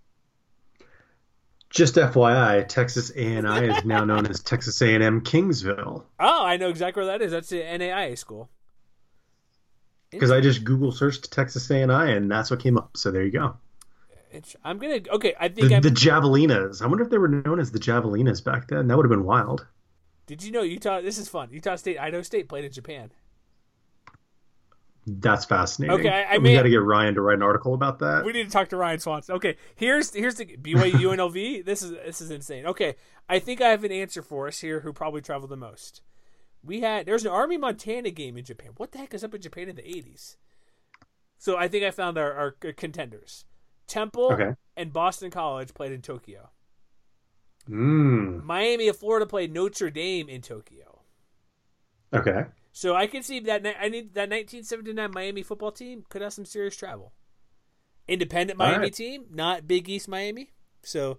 Just 1.70 1.96
FYI, 1.96 2.66
Texas 2.66 3.12
A&I 3.14 3.64
is 3.64 3.84
now 3.84 4.04
known 4.04 4.26
as 4.26 4.40
Texas 4.40 4.80
A&M 4.80 5.20
Kingsville. 5.20 6.04
Oh, 6.18 6.44
I 6.44 6.56
know 6.56 6.68
exactly 6.68 7.02
where 7.02 7.18
that 7.18 7.22
is. 7.24 7.32
That's 7.32 7.50
the 7.50 7.60
NAIA 7.60 8.16
school 8.16 8.48
because 10.10 10.30
I 10.30 10.40
just 10.40 10.64
Google 10.64 10.92
searched 10.92 11.30
Texas 11.30 11.70
A 11.70 11.82
and 11.82 11.92
I, 11.92 12.10
and 12.10 12.30
that's 12.30 12.50
what 12.50 12.60
came 12.60 12.78
up. 12.78 12.96
So 12.96 13.10
there 13.10 13.24
you 13.24 13.30
go. 13.30 13.56
I'm 14.64 14.78
gonna 14.78 15.00
okay. 15.10 15.34
I 15.38 15.48
think 15.48 15.68
the, 15.68 15.80
the, 15.80 15.90
Javelinas. 15.90 16.82
I 16.82 16.86
wonder 16.86 17.04
if 17.04 17.10
they 17.10 17.18
were 17.18 17.28
known 17.28 17.60
as 17.60 17.72
the 17.72 17.78
Javelinas 17.78 18.44
back 18.44 18.68
then. 18.68 18.88
That 18.88 18.96
would 18.96 19.04
have 19.04 19.10
been 19.10 19.24
wild. 19.24 19.66
Did 20.26 20.42
you 20.42 20.52
know 20.52 20.62
Utah? 20.62 21.00
This 21.00 21.18
is 21.18 21.28
fun. 21.28 21.48
Utah 21.50 21.76
State, 21.76 21.98
Idaho 21.98 22.22
State 22.22 22.48
played 22.48 22.64
in 22.64 22.72
Japan. 22.72 23.10
That's 25.06 25.46
fascinating. 25.46 25.98
Okay, 25.98 26.10
I, 26.10 26.34
I 26.34 26.38
we 26.38 26.52
got 26.52 26.64
to 26.64 26.68
get 26.68 26.82
Ryan 26.82 27.14
to 27.14 27.22
write 27.22 27.36
an 27.36 27.42
article 27.42 27.72
about 27.72 28.00
that. 28.00 28.26
We 28.26 28.32
need 28.32 28.44
to 28.44 28.50
talk 28.50 28.68
to 28.68 28.76
Ryan 28.76 28.98
Swanson. 28.98 29.36
Okay, 29.36 29.56
here's 29.74 30.12
here's 30.12 30.34
the 30.34 30.44
BYU 30.44 30.92
UNLV. 30.92 31.64
this 31.64 31.82
is 31.82 31.92
this 31.92 32.20
is 32.20 32.30
insane. 32.30 32.66
Okay, 32.66 32.96
I 33.28 33.38
think 33.38 33.62
I 33.62 33.68
have 33.68 33.84
an 33.84 33.92
answer 33.92 34.20
for 34.22 34.48
us 34.48 34.58
here. 34.60 34.80
Who 34.80 34.92
probably 34.92 35.22
traveled 35.22 35.50
the 35.50 35.56
most? 35.56 36.02
we 36.62 36.80
had 36.80 37.06
there's 37.06 37.24
an 37.24 37.30
Army 37.30 37.56
Montana 37.56 38.10
game 38.10 38.36
in 38.36 38.44
Japan. 38.44 38.72
What 38.76 38.92
the 38.92 38.98
heck 38.98 39.14
is 39.14 39.24
up 39.24 39.34
in 39.34 39.40
Japan 39.40 39.68
in 39.68 39.76
the 39.76 39.88
eighties? 39.88 40.36
So 41.38 41.56
I 41.56 41.68
think 41.68 41.84
I 41.84 41.90
found 41.90 42.18
our, 42.18 42.32
our 42.32 42.50
contenders. 42.72 43.44
Temple 43.88 44.32
okay. 44.32 44.54
and 44.76 44.92
Boston 44.92 45.30
College 45.30 45.74
played 45.74 45.92
in 45.92 46.02
Tokyo. 46.02 46.50
Mm. 47.68 48.44
Miami 48.44 48.88
of 48.88 48.96
Florida 48.96 49.26
played 49.26 49.52
Notre 49.52 49.90
Dame 49.90 50.28
in 50.28 50.40
Tokyo. 50.40 51.00
Okay. 52.14 52.44
So 52.72 52.94
I 52.94 53.06
can 53.06 53.22
see 53.22 53.40
that 53.40 53.66
I 53.66 53.88
need 53.88 54.14
that 54.14 54.30
1979 54.30 55.10
Miami 55.12 55.42
football 55.42 55.72
team 55.72 56.04
could 56.08 56.22
have 56.22 56.32
some 56.32 56.44
serious 56.44 56.76
travel. 56.76 57.12
Independent 58.06 58.58
Miami 58.58 58.84
right. 58.84 58.92
team, 58.92 59.24
not 59.30 59.66
Big 59.66 59.88
East 59.88 60.08
Miami. 60.08 60.50
So 60.82 61.18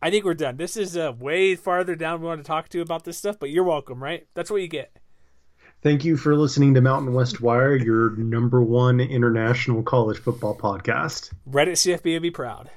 I 0.00 0.10
think 0.10 0.24
we're 0.24 0.34
done. 0.34 0.58
This 0.58 0.76
is 0.76 0.96
uh, 0.96 1.12
way 1.18 1.56
farther 1.56 1.96
down 1.96 2.20
we 2.20 2.26
want 2.26 2.40
to 2.40 2.46
talk 2.46 2.68
to 2.68 2.80
about 2.80 3.04
this 3.04 3.18
stuff, 3.18 3.38
but 3.38 3.50
you're 3.50 3.64
welcome, 3.64 4.02
right? 4.02 4.26
That's 4.34 4.50
what 4.50 4.60
you 4.60 4.68
get. 4.68 4.96
Thank 5.84 6.02
you 6.02 6.16
for 6.16 6.34
listening 6.34 6.72
to 6.72 6.80
Mountain 6.80 7.12
West 7.12 7.42
Wire, 7.42 7.76
your 7.76 8.16
number 8.16 8.62
one 8.62 9.00
international 9.00 9.82
college 9.82 10.16
football 10.16 10.56
podcast. 10.56 11.30
Reddit 11.46 11.72
CFB 11.72 12.14
would 12.14 12.22
be 12.22 12.30
proud. 12.30 12.70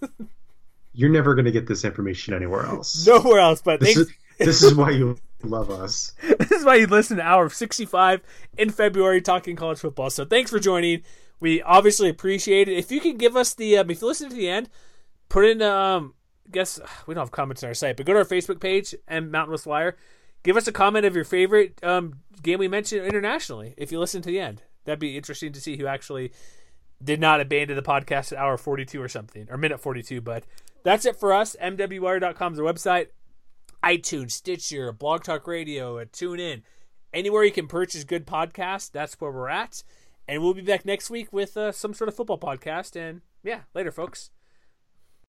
You're 0.92 1.10
never 1.10 1.34
going 1.34 1.46
to 1.46 1.50
get 1.50 1.66
this 1.66 1.84
information 1.84 2.34
anywhere 2.34 2.64
else. 2.64 3.04
Nowhere 3.04 3.40
else, 3.40 3.62
but 3.62 3.80
this 3.80 3.96
is, 3.96 4.12
this 4.38 4.62
is 4.62 4.76
why 4.76 4.90
you 4.90 5.18
love 5.42 5.70
us. 5.70 6.14
this 6.38 6.52
is 6.52 6.64
why 6.64 6.76
you 6.76 6.86
listen 6.86 7.16
to 7.16 7.24
hour 7.24 7.48
65 7.48 8.22
in 8.56 8.70
February 8.70 9.20
talking 9.20 9.56
college 9.56 9.80
football. 9.80 10.08
So 10.08 10.24
thanks 10.24 10.52
for 10.52 10.60
joining. 10.60 11.02
We 11.40 11.62
obviously 11.62 12.08
appreciate 12.08 12.68
it. 12.68 12.78
If 12.78 12.92
you 12.92 13.00
can 13.00 13.16
give 13.16 13.36
us 13.36 13.54
the, 13.54 13.78
um, 13.78 13.90
if 13.90 14.00
you 14.00 14.06
listen 14.06 14.30
to 14.30 14.36
the 14.36 14.48
end, 14.48 14.68
put 15.28 15.44
in, 15.46 15.62
um, 15.62 16.14
guess 16.52 16.78
we 17.08 17.14
don't 17.14 17.22
have 17.22 17.32
comments 17.32 17.64
on 17.64 17.70
our 17.70 17.74
site, 17.74 17.96
but 17.96 18.06
go 18.06 18.12
to 18.12 18.20
our 18.20 18.24
Facebook 18.24 18.60
page 18.60 18.94
and 19.08 19.32
Mountain 19.32 19.50
West 19.50 19.66
Wire. 19.66 19.96
Give 20.46 20.56
us 20.56 20.68
a 20.68 20.72
comment 20.72 21.04
of 21.04 21.16
your 21.16 21.24
favorite 21.24 21.82
um, 21.82 22.20
game 22.40 22.60
we 22.60 22.68
mentioned 22.68 23.04
internationally. 23.04 23.74
If 23.76 23.90
you 23.90 23.98
listen 23.98 24.22
to 24.22 24.28
the 24.28 24.38
end, 24.38 24.62
that'd 24.84 25.00
be 25.00 25.16
interesting 25.16 25.52
to 25.52 25.60
see 25.60 25.76
who 25.76 25.88
actually 25.88 26.30
did 27.02 27.20
not 27.20 27.40
abandon 27.40 27.74
the 27.74 27.82
podcast 27.82 28.30
at 28.30 28.38
hour 28.38 28.56
42 28.56 29.02
or 29.02 29.08
something, 29.08 29.48
or 29.50 29.56
minute 29.56 29.80
42. 29.80 30.20
But 30.20 30.44
that's 30.84 31.04
it 31.04 31.16
for 31.16 31.32
us. 31.32 31.56
MWWire.com 31.60 32.52
is 32.52 32.60
our 32.60 32.64
website. 32.64 33.08
iTunes, 33.82 34.30
Stitcher, 34.30 34.92
Blog 34.92 35.24
Talk 35.24 35.48
Radio, 35.48 36.04
Tune 36.04 36.38
In. 36.38 36.62
Anywhere 37.12 37.42
you 37.42 37.50
can 37.50 37.66
purchase 37.66 38.04
good 38.04 38.24
podcasts, 38.24 38.88
that's 38.88 39.20
where 39.20 39.32
we're 39.32 39.48
at. 39.48 39.82
And 40.28 40.44
we'll 40.44 40.54
be 40.54 40.62
back 40.62 40.84
next 40.84 41.10
week 41.10 41.32
with 41.32 41.56
uh, 41.56 41.72
some 41.72 41.92
sort 41.92 42.06
of 42.06 42.14
football 42.14 42.38
podcast. 42.38 42.94
And 42.94 43.22
yeah, 43.42 43.62
later, 43.74 43.90
folks. 43.90 44.30